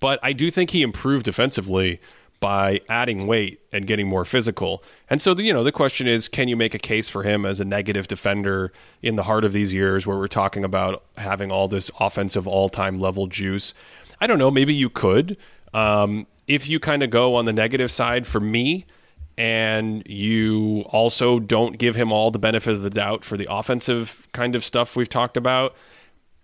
But 0.00 0.18
I 0.22 0.32
do 0.32 0.50
think 0.50 0.70
he 0.70 0.82
improved 0.82 1.24
defensively 1.24 2.00
by 2.46 2.80
adding 2.88 3.26
weight 3.26 3.58
and 3.72 3.88
getting 3.88 4.06
more 4.06 4.24
physical. 4.24 4.80
And 5.10 5.20
so, 5.20 5.34
the, 5.34 5.42
you 5.42 5.52
know, 5.52 5.64
the 5.64 5.72
question 5.72 6.06
is 6.06 6.28
can 6.28 6.46
you 6.46 6.56
make 6.56 6.74
a 6.74 6.78
case 6.78 7.08
for 7.08 7.24
him 7.24 7.44
as 7.44 7.58
a 7.58 7.64
negative 7.64 8.06
defender 8.06 8.72
in 9.02 9.16
the 9.16 9.24
heart 9.24 9.44
of 9.44 9.52
these 9.52 9.72
years 9.72 10.06
where 10.06 10.16
we're 10.16 10.28
talking 10.28 10.62
about 10.62 11.02
having 11.16 11.50
all 11.50 11.66
this 11.66 11.90
offensive 11.98 12.46
all 12.46 12.68
time 12.68 13.00
level 13.00 13.26
juice? 13.26 13.74
I 14.20 14.28
don't 14.28 14.38
know. 14.38 14.52
Maybe 14.52 14.72
you 14.72 14.88
could. 14.88 15.36
Um, 15.74 16.28
if 16.46 16.68
you 16.68 16.78
kind 16.78 17.02
of 17.02 17.10
go 17.10 17.34
on 17.34 17.46
the 17.46 17.52
negative 17.52 17.90
side 17.90 18.28
for 18.28 18.38
me, 18.38 18.86
and 19.36 20.08
you 20.08 20.84
also 20.90 21.40
don't 21.40 21.78
give 21.78 21.96
him 21.96 22.12
all 22.12 22.30
the 22.30 22.38
benefit 22.38 22.74
of 22.74 22.82
the 22.82 22.90
doubt 22.90 23.24
for 23.24 23.36
the 23.36 23.48
offensive 23.50 24.28
kind 24.30 24.54
of 24.54 24.64
stuff 24.64 24.94
we've 24.94 25.08
talked 25.08 25.36
about, 25.36 25.74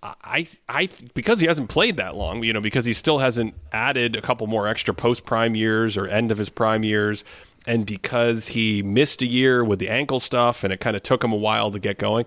I, 0.03 0.49
I, 0.69 0.89
because 1.15 1.39
he 1.39 1.47
hasn't 1.47 1.69
played 1.69 1.97
that 1.99 2.17
long, 2.17 2.43
you 2.43 2.53
know, 2.53 2.61
because 2.61 2.85
he 2.85 2.93
still 2.93 3.19
hasn't 3.19 3.55
added 3.73 4.17
a 4.17 4.21
couple 4.21 4.47
more 4.49 4.67
extra 4.67 4.93
post 4.93 5.25
prime 5.25 5.55
years 5.55 5.97
or 5.97 6.09
end 6.09 6.33
of 6.33 6.39
his 6.39 6.49
prime 6.49 6.83
years, 6.83 7.23
and 7.67 7.87
because 7.87 8.49
he 8.49 8.83
missed 8.83 9.23
a 9.23 9.27
year 9.27 9.65
with 9.65 9.79
the 9.79 9.89
ankle 9.89 10.19
stuff 10.19 10.65
and 10.65 10.73
it 10.73 10.81
kind 10.81 10.97
of 10.97 11.03
took 11.05 11.23
him 11.23 11.33
a 11.33 11.37
while 11.37 11.71
to 11.71 11.79
get 11.79 11.99
going, 11.99 12.27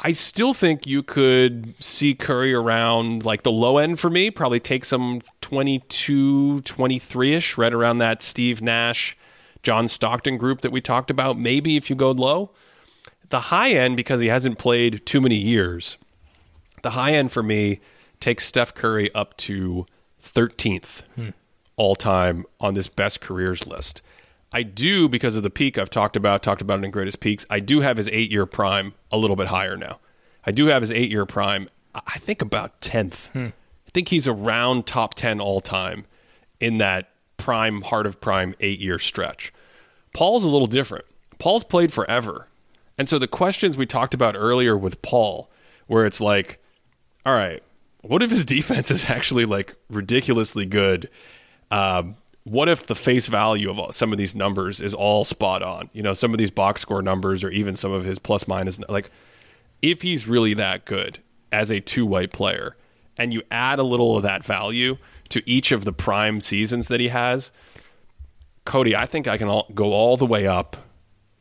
I 0.00 0.10
still 0.10 0.54
think 0.54 0.86
you 0.86 1.04
could 1.04 1.74
see 1.78 2.14
Curry 2.14 2.52
around 2.52 3.24
like 3.24 3.42
the 3.42 3.52
low 3.52 3.78
end 3.78 4.00
for 4.00 4.10
me, 4.10 4.30
probably 4.30 4.58
take 4.58 4.84
some 4.84 5.20
22, 5.40 6.62
23 6.62 7.34
ish, 7.34 7.56
right 7.56 7.72
around 7.72 7.98
that 7.98 8.22
Steve 8.22 8.60
Nash, 8.60 9.16
John 9.62 9.86
Stockton 9.86 10.36
group 10.36 10.62
that 10.62 10.72
we 10.72 10.80
talked 10.80 11.10
about. 11.10 11.38
Maybe 11.38 11.76
if 11.76 11.88
you 11.90 11.96
go 11.96 12.10
low. 12.10 12.50
The 13.30 13.40
high 13.40 13.70
end, 13.70 13.96
because 13.96 14.20
he 14.20 14.26
hasn't 14.26 14.58
played 14.58 15.06
too 15.06 15.20
many 15.20 15.36
years, 15.36 15.96
the 16.84 16.90
high 16.90 17.14
end 17.14 17.32
for 17.32 17.42
me 17.42 17.80
takes 18.20 18.46
Steph 18.46 18.74
Curry 18.74 19.12
up 19.14 19.36
to 19.38 19.86
13th 20.22 21.02
hmm. 21.16 21.30
all 21.76 21.96
time 21.96 22.46
on 22.60 22.74
this 22.74 22.86
best 22.86 23.20
careers 23.20 23.66
list. 23.66 24.00
I 24.52 24.62
do 24.62 25.08
because 25.08 25.34
of 25.34 25.42
the 25.42 25.50
peak 25.50 25.76
I've 25.76 25.90
talked 25.90 26.14
about, 26.14 26.44
talked 26.44 26.62
about 26.62 26.78
it 26.78 26.84
in 26.84 26.92
greatest 26.92 27.18
peaks. 27.18 27.44
I 27.50 27.58
do 27.58 27.80
have 27.80 27.96
his 27.96 28.08
eight 28.08 28.30
year 28.30 28.46
prime 28.46 28.94
a 29.10 29.16
little 29.16 29.34
bit 29.34 29.48
higher 29.48 29.76
now. 29.76 29.98
I 30.46 30.52
do 30.52 30.66
have 30.66 30.82
his 30.82 30.92
eight 30.92 31.10
year 31.10 31.26
prime, 31.26 31.68
I 31.94 32.18
think 32.18 32.40
about 32.40 32.80
10th. 32.80 33.30
Hmm. 33.30 33.46
I 33.46 33.90
think 33.92 34.08
he's 34.08 34.28
around 34.28 34.86
top 34.86 35.14
10 35.14 35.40
all 35.40 35.60
time 35.60 36.06
in 36.60 36.78
that 36.78 37.10
prime, 37.36 37.82
heart 37.82 38.06
of 38.06 38.20
prime 38.20 38.54
eight 38.60 38.78
year 38.78 38.98
stretch. 38.98 39.52
Paul's 40.14 40.44
a 40.44 40.48
little 40.48 40.68
different. 40.68 41.04
Paul's 41.38 41.64
played 41.64 41.92
forever. 41.92 42.48
And 42.96 43.08
so 43.08 43.18
the 43.18 43.26
questions 43.26 43.76
we 43.76 43.86
talked 43.86 44.14
about 44.14 44.36
earlier 44.36 44.78
with 44.78 45.02
Paul, 45.02 45.50
where 45.88 46.06
it's 46.06 46.20
like, 46.20 46.60
all 47.26 47.34
right, 47.34 47.62
what 48.02 48.22
if 48.22 48.30
his 48.30 48.44
defense 48.44 48.90
is 48.90 49.10
actually 49.10 49.44
like 49.44 49.74
ridiculously 49.90 50.66
good? 50.66 51.08
Um, 51.70 52.16
what 52.44 52.68
if 52.68 52.86
the 52.86 52.94
face 52.94 53.26
value 53.26 53.70
of 53.70 53.94
some 53.94 54.12
of 54.12 54.18
these 54.18 54.34
numbers 54.34 54.80
is 54.80 54.92
all 54.92 55.24
spot 55.24 55.62
on? 55.62 55.88
You 55.92 56.02
know, 56.02 56.12
some 56.12 56.32
of 56.32 56.38
these 56.38 56.50
box 56.50 56.82
score 56.82 57.02
numbers 57.02 57.42
or 57.42 57.50
even 57.50 57.74
some 57.74 57.92
of 57.92 58.04
his 58.04 58.18
plus 58.18 58.46
minus, 58.46 58.78
like 58.88 59.10
if 59.80 60.02
he's 60.02 60.28
really 60.28 60.54
that 60.54 60.84
good 60.84 61.18
as 61.50 61.70
a 61.70 61.80
two 61.80 62.04
way 62.04 62.26
player 62.26 62.76
and 63.16 63.32
you 63.32 63.42
add 63.50 63.78
a 63.78 63.82
little 63.82 64.16
of 64.16 64.22
that 64.24 64.44
value 64.44 64.98
to 65.30 65.42
each 65.48 65.72
of 65.72 65.84
the 65.84 65.92
prime 65.92 66.40
seasons 66.40 66.88
that 66.88 67.00
he 67.00 67.08
has, 67.08 67.50
Cody, 68.66 68.94
I 68.94 69.06
think 69.06 69.26
I 69.26 69.38
can 69.38 69.48
all, 69.48 69.70
go 69.74 69.92
all 69.92 70.18
the 70.18 70.26
way 70.26 70.46
up 70.46 70.76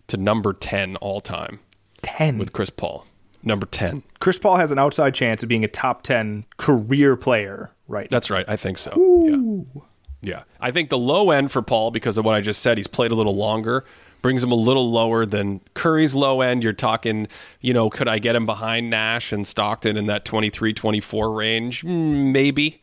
to 0.07 0.17
number 0.17 0.53
10 0.53 0.95
all 0.97 1.19
time. 1.19 1.59
10 2.01 2.37
with 2.37 2.53
Chris 2.53 2.69
Paul 2.69 3.05
number 3.43 3.65
10. 3.65 4.03
Chris 4.19 4.37
Paul 4.37 4.57
has 4.57 4.71
an 4.71 4.79
outside 4.79 5.13
chance 5.13 5.43
of 5.43 5.49
being 5.49 5.63
a 5.63 5.67
top 5.67 6.03
10 6.03 6.45
career 6.57 7.15
player 7.15 7.71
right 7.87 8.09
That's 8.09 8.29
right. 8.29 8.45
I 8.47 8.55
think 8.55 8.77
so. 8.77 8.93
Yeah. 9.25 9.81
Yeah. 10.21 10.43
I 10.59 10.71
think 10.71 10.89
the 10.89 10.97
low 10.97 11.31
end 11.31 11.51
for 11.51 11.61
Paul, 11.61 11.91
because 11.91 12.17
of 12.17 12.25
what 12.25 12.33
I 12.33 12.41
just 12.41 12.61
said, 12.61 12.77
he's 12.77 12.87
played 12.87 13.11
a 13.11 13.15
little 13.15 13.35
longer, 13.35 13.83
brings 14.21 14.43
him 14.43 14.51
a 14.51 14.55
little 14.55 14.89
lower 14.89 15.25
than 15.25 15.59
Curry's 15.73 16.15
low 16.15 16.41
end. 16.41 16.63
You're 16.63 16.71
talking, 16.73 17.27
you 17.59 17.73
know, 17.73 17.89
could 17.89 18.07
I 18.07 18.19
get 18.19 18.35
him 18.35 18.45
behind 18.45 18.89
Nash 18.89 19.33
and 19.33 19.45
Stockton 19.45 19.97
in 19.97 20.05
that 20.05 20.23
23 20.23 20.73
24 20.73 21.31
range? 21.31 21.83
Mm, 21.83 22.31
maybe. 22.31 22.81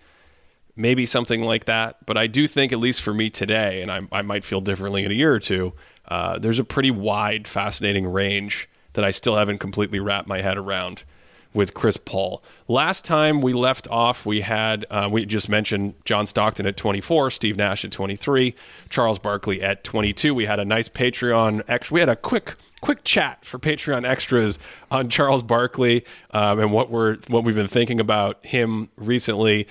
Maybe 0.76 1.04
something 1.06 1.42
like 1.42 1.64
that. 1.64 2.04
But 2.06 2.16
I 2.16 2.26
do 2.26 2.46
think, 2.46 2.72
at 2.72 2.78
least 2.78 3.02
for 3.02 3.12
me 3.12 3.28
today, 3.28 3.82
and 3.82 3.90
I, 3.90 4.00
I 4.12 4.22
might 4.22 4.44
feel 4.44 4.60
differently 4.60 5.04
in 5.04 5.10
a 5.10 5.14
year 5.14 5.32
or 5.32 5.40
two, 5.40 5.72
uh, 6.08 6.38
there's 6.38 6.58
a 6.58 6.64
pretty 6.64 6.90
wide, 6.90 7.48
fascinating 7.48 8.06
range 8.06 8.68
that 8.94 9.04
I 9.04 9.10
still 9.10 9.36
haven't 9.36 9.58
completely 9.58 10.00
wrapped 10.00 10.28
my 10.28 10.40
head 10.40 10.56
around 10.56 11.04
with 11.52 11.74
Chris 11.74 11.96
Paul. 11.96 12.42
Last 12.68 13.04
time 13.04 13.40
we 13.40 13.52
left 13.52 13.88
off, 13.88 14.24
we 14.24 14.42
had 14.42 14.86
uh, 14.90 15.08
we 15.10 15.26
just 15.26 15.48
mentioned 15.48 15.94
John 16.04 16.26
Stockton 16.26 16.66
at 16.66 16.76
24, 16.76 17.30
Steve 17.30 17.56
Nash 17.56 17.84
at 17.84 17.90
23, 17.90 18.54
Charles 18.88 19.18
Barkley 19.18 19.60
at 19.62 19.82
22. 19.82 20.34
We 20.34 20.46
had 20.46 20.60
a 20.60 20.64
nice 20.64 20.88
Patreon 20.88 21.62
extra. 21.66 21.94
We 21.94 22.00
had 22.00 22.08
a 22.08 22.16
quick 22.16 22.54
quick 22.80 23.04
chat 23.04 23.44
for 23.44 23.58
Patreon 23.58 24.04
extras 24.04 24.58
on 24.90 25.08
Charles 25.10 25.42
Barkley 25.42 26.04
um, 26.30 26.60
and 26.60 26.72
what 26.72 26.90
we're 26.90 27.16
what 27.28 27.44
we've 27.44 27.56
been 27.56 27.68
thinking 27.68 28.00
about 28.00 28.44
him 28.46 28.88
recently. 28.96 29.66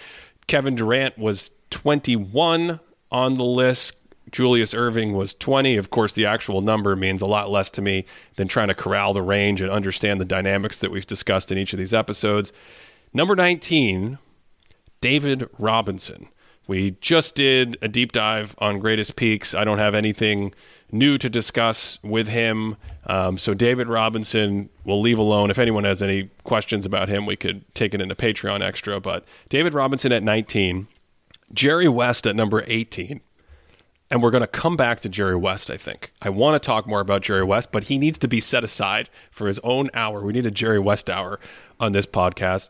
Kevin 0.48 0.76
Durant 0.76 1.18
was 1.18 1.52
21 1.70 2.80
on 3.12 3.38
the 3.38 3.44
list. 3.44 3.94
Julius 4.32 4.74
Erving 4.74 5.14
was 5.14 5.34
20. 5.34 5.78
Of 5.78 5.90
course, 5.90 6.14
the 6.14 6.26
actual 6.26 6.62
number 6.62 6.96
means 6.96 7.22
a 7.22 7.28
lot 7.28 7.50
less 7.50 7.70
to 7.72 7.82
me 7.82 8.06
than 8.36 8.48
trying 8.48 8.68
to 8.68 8.74
corral 8.74 9.14
the 9.14 9.22
range 9.22 9.62
and 9.62 9.72
understand 9.72 10.20
the 10.22 10.26
dynamics 10.26 10.80
that 10.80 10.92
we've 10.92 11.08
discussed 11.08 11.52
in 11.52 11.58
each 11.58 11.74
of 11.74 11.80
these 11.80 11.94
episodes. 11.94 12.52
Number 13.14 13.36
19, 13.36 14.18
David 15.02 15.50
Robinson. 15.58 16.30
We 16.68 16.92
just 17.02 17.34
did 17.34 17.78
a 17.82 17.88
deep 17.88 18.12
dive 18.12 18.56
on 18.60 18.78
greatest 18.78 19.16
peaks. 19.16 19.56
I 19.56 19.64
don't 19.64 19.80
have 19.80 19.96
anything 19.96 20.54
new 20.92 21.18
to 21.18 21.28
discuss 21.28 21.98
with 22.04 22.28
him. 22.28 22.78
Um, 23.08 23.40
so, 23.40 23.56
David 23.56 23.88
Robinson, 23.88 24.70
we'll 24.84 25.02
leave 25.02 25.18
alone. 25.18 25.50
If 25.50 25.58
anyone 25.58 25.84
has 25.86 26.04
any 26.04 26.30
questions 26.44 26.86
about 26.86 27.10
him, 27.10 27.26
we 27.26 27.36
could 27.36 27.64
take 27.74 27.96
it 27.96 28.02
into 28.02 28.14
Patreon 28.14 28.62
extra. 28.62 29.00
But 29.00 29.26
David 29.50 29.74
Robinson 29.74 30.12
at 30.12 30.22
19, 30.22 30.88
Jerry 31.52 31.88
West 31.88 32.28
at 32.28 32.36
number 32.36 32.64
18. 32.68 33.22
And 34.12 34.24
we're 34.24 34.32
going 34.32 34.42
to 34.42 34.48
come 34.48 34.76
back 34.76 35.02
to 35.02 35.10
Jerry 35.10 35.36
West, 35.36 35.70
I 35.70 35.78
think. 35.78 36.12
I 36.22 36.30
want 36.30 36.62
to 36.62 36.66
talk 36.66 36.88
more 36.88 37.00
about 37.00 37.22
Jerry 37.22 37.44
West, 37.44 37.72
but 37.72 37.86
he 37.86 37.98
needs 37.98 38.18
to 38.20 38.28
be 38.28 38.40
set 38.40 38.64
aside 38.64 39.10
for 39.30 39.48
his 39.48 39.60
own 39.60 39.90
hour. 39.94 40.22
We 40.22 40.34
need 40.34 40.48
a 40.48 40.52
Jerry 40.52 40.80
West 40.80 41.10
hour 41.10 41.40
on 41.80 41.92
this 41.92 42.08
podcast. 42.08 42.70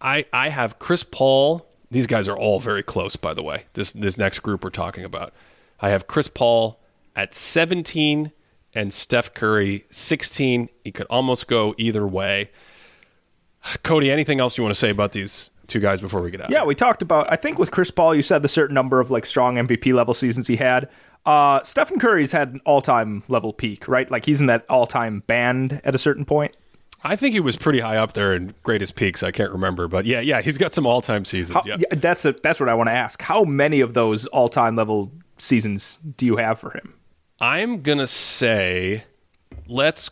I, 0.00 0.26
I 0.32 0.48
have 0.48 0.78
Chris 0.78 1.02
Paul. 1.02 1.66
These 1.90 2.06
guys 2.06 2.28
are 2.28 2.36
all 2.36 2.60
very 2.60 2.84
close, 2.84 3.16
by 3.16 3.34
the 3.34 3.42
way. 3.42 3.64
This 3.72 3.92
this 3.92 4.16
next 4.16 4.38
group 4.40 4.62
we're 4.62 4.70
talking 4.70 5.04
about. 5.04 5.32
I 5.80 5.90
have 5.90 6.06
Chris 6.06 6.28
Paul 6.28 6.78
at 7.16 7.34
17 7.34 8.30
and 8.74 8.92
Steph 8.92 9.34
Curry 9.34 9.84
16. 9.90 10.68
He 10.84 10.92
could 10.92 11.06
almost 11.10 11.48
go 11.48 11.74
either 11.78 12.06
way. 12.06 12.50
Cody, 13.82 14.10
anything 14.10 14.40
else 14.40 14.56
you 14.56 14.62
want 14.62 14.74
to 14.74 14.78
say 14.78 14.90
about 14.90 15.12
these 15.12 15.50
two 15.70 15.80
guys 15.80 16.00
before 16.00 16.22
we 16.22 16.30
get 16.30 16.42
out? 16.42 16.50
Yeah, 16.50 16.64
we 16.64 16.74
talked 16.74 17.00
about. 17.02 17.32
I 17.32 17.36
think 17.36 17.58
with 17.58 17.70
Chris 17.70 17.90
Paul, 17.90 18.14
you 18.14 18.22
said 18.22 18.42
the 18.42 18.48
certain 18.48 18.74
number 18.74 19.00
of 19.00 19.10
like 19.10 19.24
strong 19.24 19.56
MVP 19.56 19.94
level 19.94 20.12
seasons 20.12 20.46
he 20.46 20.56
had. 20.56 20.88
Uh, 21.26 21.62
Stephen 21.62 21.98
Curry's 21.98 22.32
had 22.32 22.54
an 22.54 22.60
all 22.64 22.80
time 22.80 23.22
level 23.28 23.52
peak, 23.52 23.88
right? 23.88 24.10
Like 24.10 24.26
he's 24.26 24.40
in 24.40 24.46
that 24.46 24.68
all 24.68 24.86
time 24.86 25.20
band 25.26 25.80
at 25.84 25.94
a 25.94 25.98
certain 25.98 26.24
point. 26.24 26.54
I 27.02 27.16
think 27.16 27.32
he 27.32 27.40
was 27.40 27.56
pretty 27.56 27.80
high 27.80 27.96
up 27.96 28.12
there 28.12 28.34
in 28.34 28.54
greatest 28.62 28.94
peaks. 28.94 29.22
I 29.22 29.30
can't 29.30 29.52
remember, 29.52 29.88
but 29.88 30.04
yeah, 30.04 30.20
yeah, 30.20 30.42
he's 30.42 30.58
got 30.58 30.74
some 30.74 30.86
all 30.86 31.00
time 31.00 31.24
seasons. 31.24 31.54
How, 31.54 31.62
yeah. 31.64 31.76
yeah, 31.78 31.98
that's 31.98 32.24
a, 32.24 32.32
that's 32.32 32.60
what 32.60 32.68
I 32.68 32.74
want 32.74 32.88
to 32.88 32.94
ask. 32.94 33.22
How 33.22 33.44
many 33.44 33.80
of 33.80 33.94
those 33.94 34.26
all 34.26 34.48
time 34.48 34.76
level 34.76 35.10
seasons 35.38 35.96
do 35.96 36.26
you 36.26 36.36
have 36.36 36.58
for 36.58 36.72
him? 36.72 36.94
I'm 37.40 37.80
gonna 37.82 38.06
say, 38.06 39.04
let's. 39.66 40.10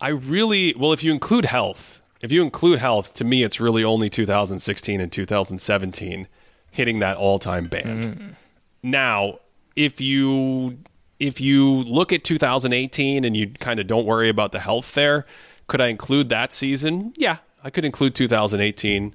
I 0.00 0.08
really 0.08 0.74
well, 0.76 0.92
if 0.92 1.04
you 1.04 1.12
include 1.12 1.44
health, 1.44 1.97
if 2.20 2.32
you 2.32 2.42
include 2.42 2.78
health, 2.78 3.14
to 3.14 3.24
me, 3.24 3.42
it's 3.42 3.60
really 3.60 3.84
only 3.84 4.10
2016 4.10 5.00
and 5.00 5.12
2017 5.12 6.28
hitting 6.70 6.98
that 6.98 7.16
all-time 7.16 7.66
band. 7.66 8.04
Mm. 8.04 8.34
Now, 8.82 9.38
if 9.76 10.00
you 10.00 10.78
if 11.18 11.40
you 11.40 11.82
look 11.82 12.12
at 12.12 12.22
2018 12.24 13.24
and 13.24 13.36
you 13.36 13.50
kind 13.58 13.80
of 13.80 13.86
don't 13.86 14.06
worry 14.06 14.28
about 14.28 14.52
the 14.52 14.60
health 14.60 14.94
there, 14.94 15.26
could 15.66 15.80
I 15.80 15.88
include 15.88 16.28
that 16.28 16.52
season? 16.52 17.12
Yeah, 17.16 17.38
I 17.64 17.70
could 17.70 17.84
include 17.84 18.14
2018 18.14 19.14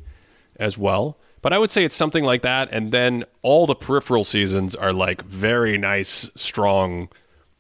as 0.58 0.78
well. 0.78 1.18
But 1.42 1.52
I 1.52 1.58
would 1.58 1.72
say 1.72 1.84
it's 1.84 1.96
something 1.96 2.24
like 2.24 2.42
that, 2.42 2.70
and 2.72 2.94
then 2.94 3.26
all 3.42 3.68
the 3.68 3.76
peripheral 3.76 4.24
seasons 4.24 4.76
are 4.76 4.94
like 4.94 5.24
very 5.24 5.78
nice, 5.78 6.30
strong 6.36 7.10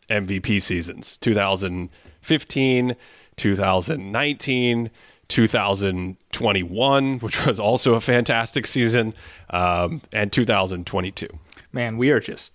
MVP 0.10 0.62
seasons 0.62 1.18
2015, 1.18 2.96
2019, 3.36 4.92
2021, 5.30 7.20
which 7.20 7.46
was 7.46 7.60
also 7.60 7.94
a 7.96 8.02
fantastic 8.02 8.68
season, 8.68 9.14
um, 9.50 10.02
and 10.12 10.32
2022. 10.32 11.28
Man, 11.72 11.98
we 11.98 12.12
are 12.12 12.20
just 12.20 12.54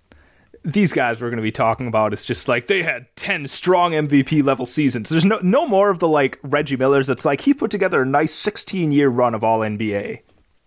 these 0.65 0.93
guys 0.93 1.21
we're 1.21 1.31
going 1.31 1.39
to 1.39 1.43
be 1.43 1.53
talking 1.53 1.87
about 1.87 2.13
is 2.13 2.25
just 2.25 2.49
like 2.49 2.67
they 2.67 2.83
had 2.83 3.07
10 3.17 3.47
strong 3.47 3.93
MVP 3.93 4.43
level 4.43 4.67
seasons. 4.67 5.09
There's 5.09 5.25
no 5.25 5.39
no 5.43 5.67
more 5.67 5.91
of 5.91 5.99
the 5.99 6.09
like 6.09 6.39
Reggie 6.43 6.77
Millers 6.77 7.09
It's 7.09 7.25
like 7.25 7.41
he 7.41 7.55
put 7.55 7.71
together 7.71 8.03
a 8.03 8.07
nice 8.07 8.33
16 8.33 8.93
year 8.93 9.09
run 9.09 9.35
of 9.35 9.45
all 9.45 9.61
NBA. 9.61 10.21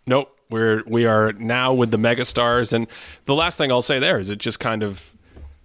Nope. 0.08 0.38
We're 0.50 0.84
we 0.86 1.06
are 1.06 1.32
now 1.34 1.74
with 1.74 1.92
the 1.92 1.98
megastars 1.98 2.74
and 2.74 2.88
the 3.26 3.36
last 3.36 3.58
thing 3.58 3.72
I'll 3.72 3.82
say 3.82 4.00
there 4.00 4.20
is 4.20 4.30
it 4.30 4.40
just 4.40 4.60
kind 4.60 4.84
of 4.84 5.12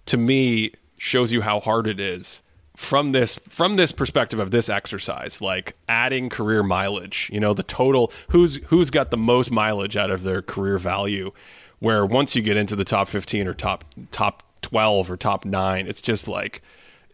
to 0.05 0.17
me 0.17 0.71
shows 0.97 1.31
you 1.31 1.41
how 1.41 1.59
hard 1.59 1.87
it 1.87 1.99
is 1.99 2.41
from 2.77 3.11
this 3.11 3.39
from 3.49 3.75
this 3.75 3.91
perspective 3.91 4.37
of 4.37 4.51
this 4.51 4.69
exercise 4.69 5.41
like 5.41 5.75
adding 5.89 6.29
career 6.29 6.61
mileage 6.61 7.27
you 7.33 7.39
know 7.39 7.51
the 7.51 7.63
total 7.63 8.13
who's 8.29 8.57
who's 8.67 8.91
got 8.91 9.09
the 9.09 9.17
most 9.17 9.49
mileage 9.49 9.97
out 9.97 10.11
of 10.11 10.21
their 10.21 10.43
career 10.43 10.77
value 10.77 11.31
where 11.79 12.05
once 12.05 12.35
you 12.35 12.41
get 12.43 12.55
into 12.55 12.75
the 12.75 12.85
top 12.85 13.07
15 13.07 13.47
or 13.47 13.55
top 13.55 13.83
top 14.11 14.43
12 14.61 15.09
or 15.09 15.17
top 15.17 15.43
9 15.43 15.87
it's 15.87 16.01
just 16.01 16.27
like 16.27 16.61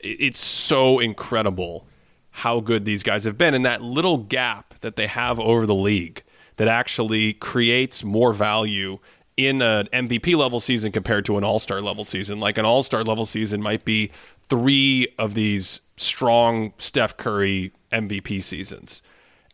it's 0.01 0.43
so 0.43 0.99
incredible 0.99 1.87
how 2.31 2.59
good 2.59 2.83
these 2.83 3.01
guys 3.01 3.23
have 3.23 3.37
been 3.37 3.53
and 3.53 3.65
that 3.65 3.81
little 3.81 4.17
gap 4.17 4.73
that 4.81 4.97
they 4.97 5.07
have 5.07 5.39
over 5.39 5.65
the 5.65 5.73
league 5.73 6.23
that 6.57 6.67
actually 6.67 7.31
creates 7.35 8.03
more 8.03 8.33
value 8.33 8.99
in 9.37 9.61
an 9.61 9.87
MVP 9.91 10.35
level 10.35 10.59
season 10.59 10.91
compared 10.91 11.25
to 11.25 11.37
an 11.37 11.43
All 11.43 11.59
Star 11.59 11.81
level 11.81 12.03
season. 12.03 12.39
Like 12.39 12.57
an 12.57 12.65
All 12.65 12.83
Star 12.83 13.03
level 13.03 13.25
season 13.25 13.61
might 13.61 13.85
be 13.85 14.11
three 14.49 15.07
of 15.17 15.33
these 15.33 15.81
strong 15.97 16.73
Steph 16.77 17.17
Curry 17.17 17.71
MVP 17.91 18.41
seasons. 18.41 19.01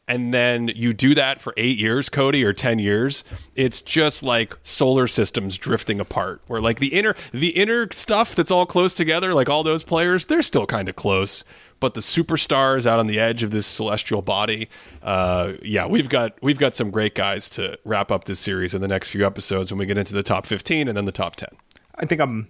And 0.08 0.34
then 0.34 0.70
you 0.70 0.92
do 0.94 1.14
that 1.14 1.40
for 1.40 1.54
eight 1.56 1.78
years, 1.78 2.10
Cody, 2.10 2.44
or 2.44 2.52
ten 2.52 2.80
years. 2.80 3.24
It's 3.56 3.80
just 3.80 4.24
like 4.24 4.58
solar 4.64 5.08
systems 5.08 5.56
drifting 5.56 6.00
apart. 6.00 6.42
Where 6.48 6.60
like 6.60 6.80
the 6.80 6.88
inner 6.88 7.16
the 7.32 7.50
inner 7.50 7.88
stuff 7.92 8.34
that's 8.36 8.50
all 8.50 8.66
close 8.66 8.96
together, 8.96 9.36
like 9.36 9.50
all 9.50 9.62
those 9.64 9.84
players, 9.84 10.26
they're 10.26 10.42
still 10.42 10.66
kind 10.66 10.90
of 10.90 10.96
close 10.96 11.44
but 11.80 11.94
the 11.94 12.02
superstars 12.02 12.86
out 12.86 13.00
on 13.00 13.08
the 13.08 13.20
edge 13.20 13.44
of 13.44 13.52
this 13.52 13.66
celestial 13.66 14.22
body. 14.22 14.70
Uh, 15.02 15.54
yeah, 15.62 15.86
we've 15.86 16.10
got 16.10 16.34
we've 16.42 16.58
got 16.58 16.76
some 16.76 16.92
great 16.92 17.16
guys 17.16 17.50
to 17.52 17.78
wrap 17.86 18.12
up 18.12 18.26
this 18.26 18.40
series 18.40 18.74
in 18.74 18.82
the 18.82 18.88
next 18.88 19.10
few 19.10 19.26
episodes 19.26 19.72
when 19.72 19.80
we 19.80 19.86
get 19.86 19.98
into 19.98 20.14
the 20.14 20.24
top 20.24 20.46
15 20.46 20.88
and 20.88 20.98
then 20.98 21.06
the 21.06 21.12
top 21.12 21.36
10. 21.36 21.50
I 21.96 22.06
think 22.06 22.22
I'm. 22.22 22.50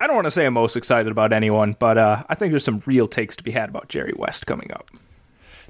I 0.00 0.06
don't 0.06 0.14
want 0.14 0.26
to 0.26 0.30
say 0.30 0.46
I'm 0.46 0.54
most 0.54 0.76
excited 0.76 1.10
about 1.10 1.32
anyone, 1.32 1.74
but 1.78 1.98
uh, 1.98 2.24
I 2.28 2.34
think 2.34 2.52
there's 2.52 2.64
some 2.64 2.82
real 2.86 3.08
takes 3.08 3.36
to 3.36 3.42
be 3.42 3.50
had 3.50 3.68
about 3.68 3.88
Jerry 3.88 4.14
West 4.16 4.46
coming 4.46 4.72
up. 4.72 4.90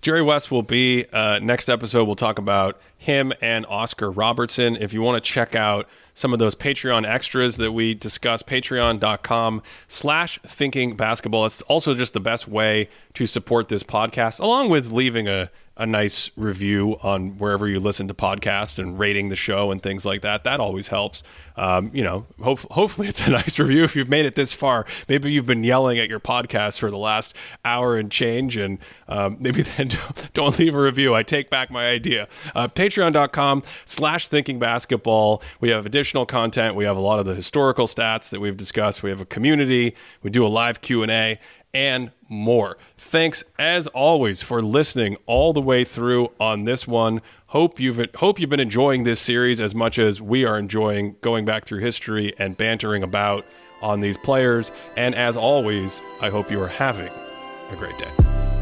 Jerry 0.01 0.23
West 0.23 0.51
will 0.51 0.63
be 0.63 1.07
uh, 1.13 1.41
next 1.41 1.69
episode. 1.69 2.05
We'll 2.05 2.15
talk 2.15 2.39
about 2.39 2.81
him 2.99 3.33
and 3.41 3.67
Oscar 3.67 4.11
Robertson. 4.11 4.77
If 4.77 4.93
you 4.93 5.03
want 5.03 5.23
to 5.23 5.29
check 5.33 5.57
out 5.57 5.89
some 6.15 6.33
of 6.33 6.39
those 6.39 6.55
Patreon 6.55 7.07
extras 7.07 7.57
that 7.57 7.73
we 7.73 7.95
discuss, 7.95 8.43
patreon.com 8.43 9.63
slash 9.89 10.39
thinking 10.47 10.97
basketball. 10.97 11.47
It's 11.47 11.63
also 11.63 11.95
just 11.95 12.13
the 12.13 12.21
best 12.21 12.47
way 12.47 12.89
to 13.15 13.27
support 13.27 13.69
this 13.69 13.83
podcast, 13.83 14.39
along 14.39 14.69
with 14.69 14.93
leaving 14.93 15.27
a 15.27 15.51
a 15.79 15.87
nice 15.87 16.31
review 16.37 16.99
on 17.03 17.39
wherever 17.39 17.69
you 17.69 17.79
listen 17.79 18.09
to 18.09 18.15
podcasts 18.15 18.81
and 18.81 18.99
rating 18.99 19.29
the 19.29 19.37
show 19.37 19.71
and 19.71 19.81
things 19.81 20.05
like 20.05 20.23
that. 20.23 20.43
That 20.43 20.59
always 20.59 20.89
helps. 20.89 21.23
Um, 21.57 21.91
you 21.95 22.03
know, 22.03 22.27
hope, 22.43 22.61
hopefully 22.73 23.07
it's 23.07 23.25
a 23.27 23.31
nice 23.31 23.59
review 23.61 23.85
if 23.85 23.95
you've 23.95 24.09
made 24.09 24.27
it 24.27 24.35
this 24.35 24.53
far. 24.53 24.87
Maybe 25.09 25.31
you've 25.31 25.47
been 25.47 25.63
yelling 25.63 25.99
at 25.99 26.09
your 26.09 26.19
podcast 26.19 26.79
for 26.79 26.91
the 26.91 26.99
last 26.99 27.35
hour 27.65 27.97
and 27.97 28.11
change, 28.11 28.57
and 28.57 28.79
um, 29.09 29.37
maybe 29.39 29.63
then 29.77 29.89
don't, 29.89 30.33
don't, 30.35 30.59
leave 30.59 30.75
a 30.75 30.81
review. 30.81 31.15
I 31.15 31.23
take 31.23 31.49
back 31.49 31.71
my 31.71 31.89
idea. 31.89 32.27
Uh, 32.55 32.67
Patreon.com 32.67 33.63
slash 33.85 34.27
thinking 34.27 34.59
basketball. 34.59 35.43
We 35.61 35.71
have 35.71 35.87
additional 35.87 36.27
content. 36.27 36.75
We 36.75 36.85
have 36.85 36.97
a 36.97 37.01
lot 37.01 37.21
of 37.21 37.27
the 37.27 37.35
historical 37.35 37.87
stats 37.87 38.31
that 38.31 38.41
we've 38.41 38.57
discussed. 38.57 39.05
We 39.05 39.11
have 39.11 39.21
a 39.21 39.27
community. 39.27 39.95
We 40.23 40.31
do 40.31 40.45
a 40.45 40.49
live 40.49 40.81
Q&A 40.81 41.39
and 41.75 42.11
more. 42.29 42.79
Thanks 43.09 43.43
as 43.59 43.87
always 43.87 44.43
for 44.43 44.61
listening 44.61 45.17
all 45.25 45.55
the 45.55 45.63
way 45.63 45.83
through 45.83 46.31
on 46.39 46.65
this 46.65 46.87
one. 46.87 47.23
Hope 47.47 47.81
you've 47.81 47.99
hope 48.17 48.39
you've 48.39 48.51
been 48.51 48.61
enjoying 48.61 49.05
this 49.05 49.19
series 49.19 49.61
as 49.61 49.75
much 49.75 49.99
as 49.99 50.21
we 50.21 50.45
are 50.45 50.59
enjoying 50.59 51.17
going 51.23 51.47
back 51.47 51.65
through 51.65 51.79
history 51.79 52.35
and 52.39 52.55
bantering 52.55 53.03
about 53.03 53.47
on 53.81 54.01
these 54.01 54.19
players. 54.19 54.71
And 54.99 55.15
as 55.15 55.39
always, 55.39 55.99
I 56.21 56.29
hope 56.29 56.51
you 56.51 56.61
are 56.61 56.69
having 56.69 57.11
a 57.71 57.77
great 57.77 57.97
day. 57.97 58.58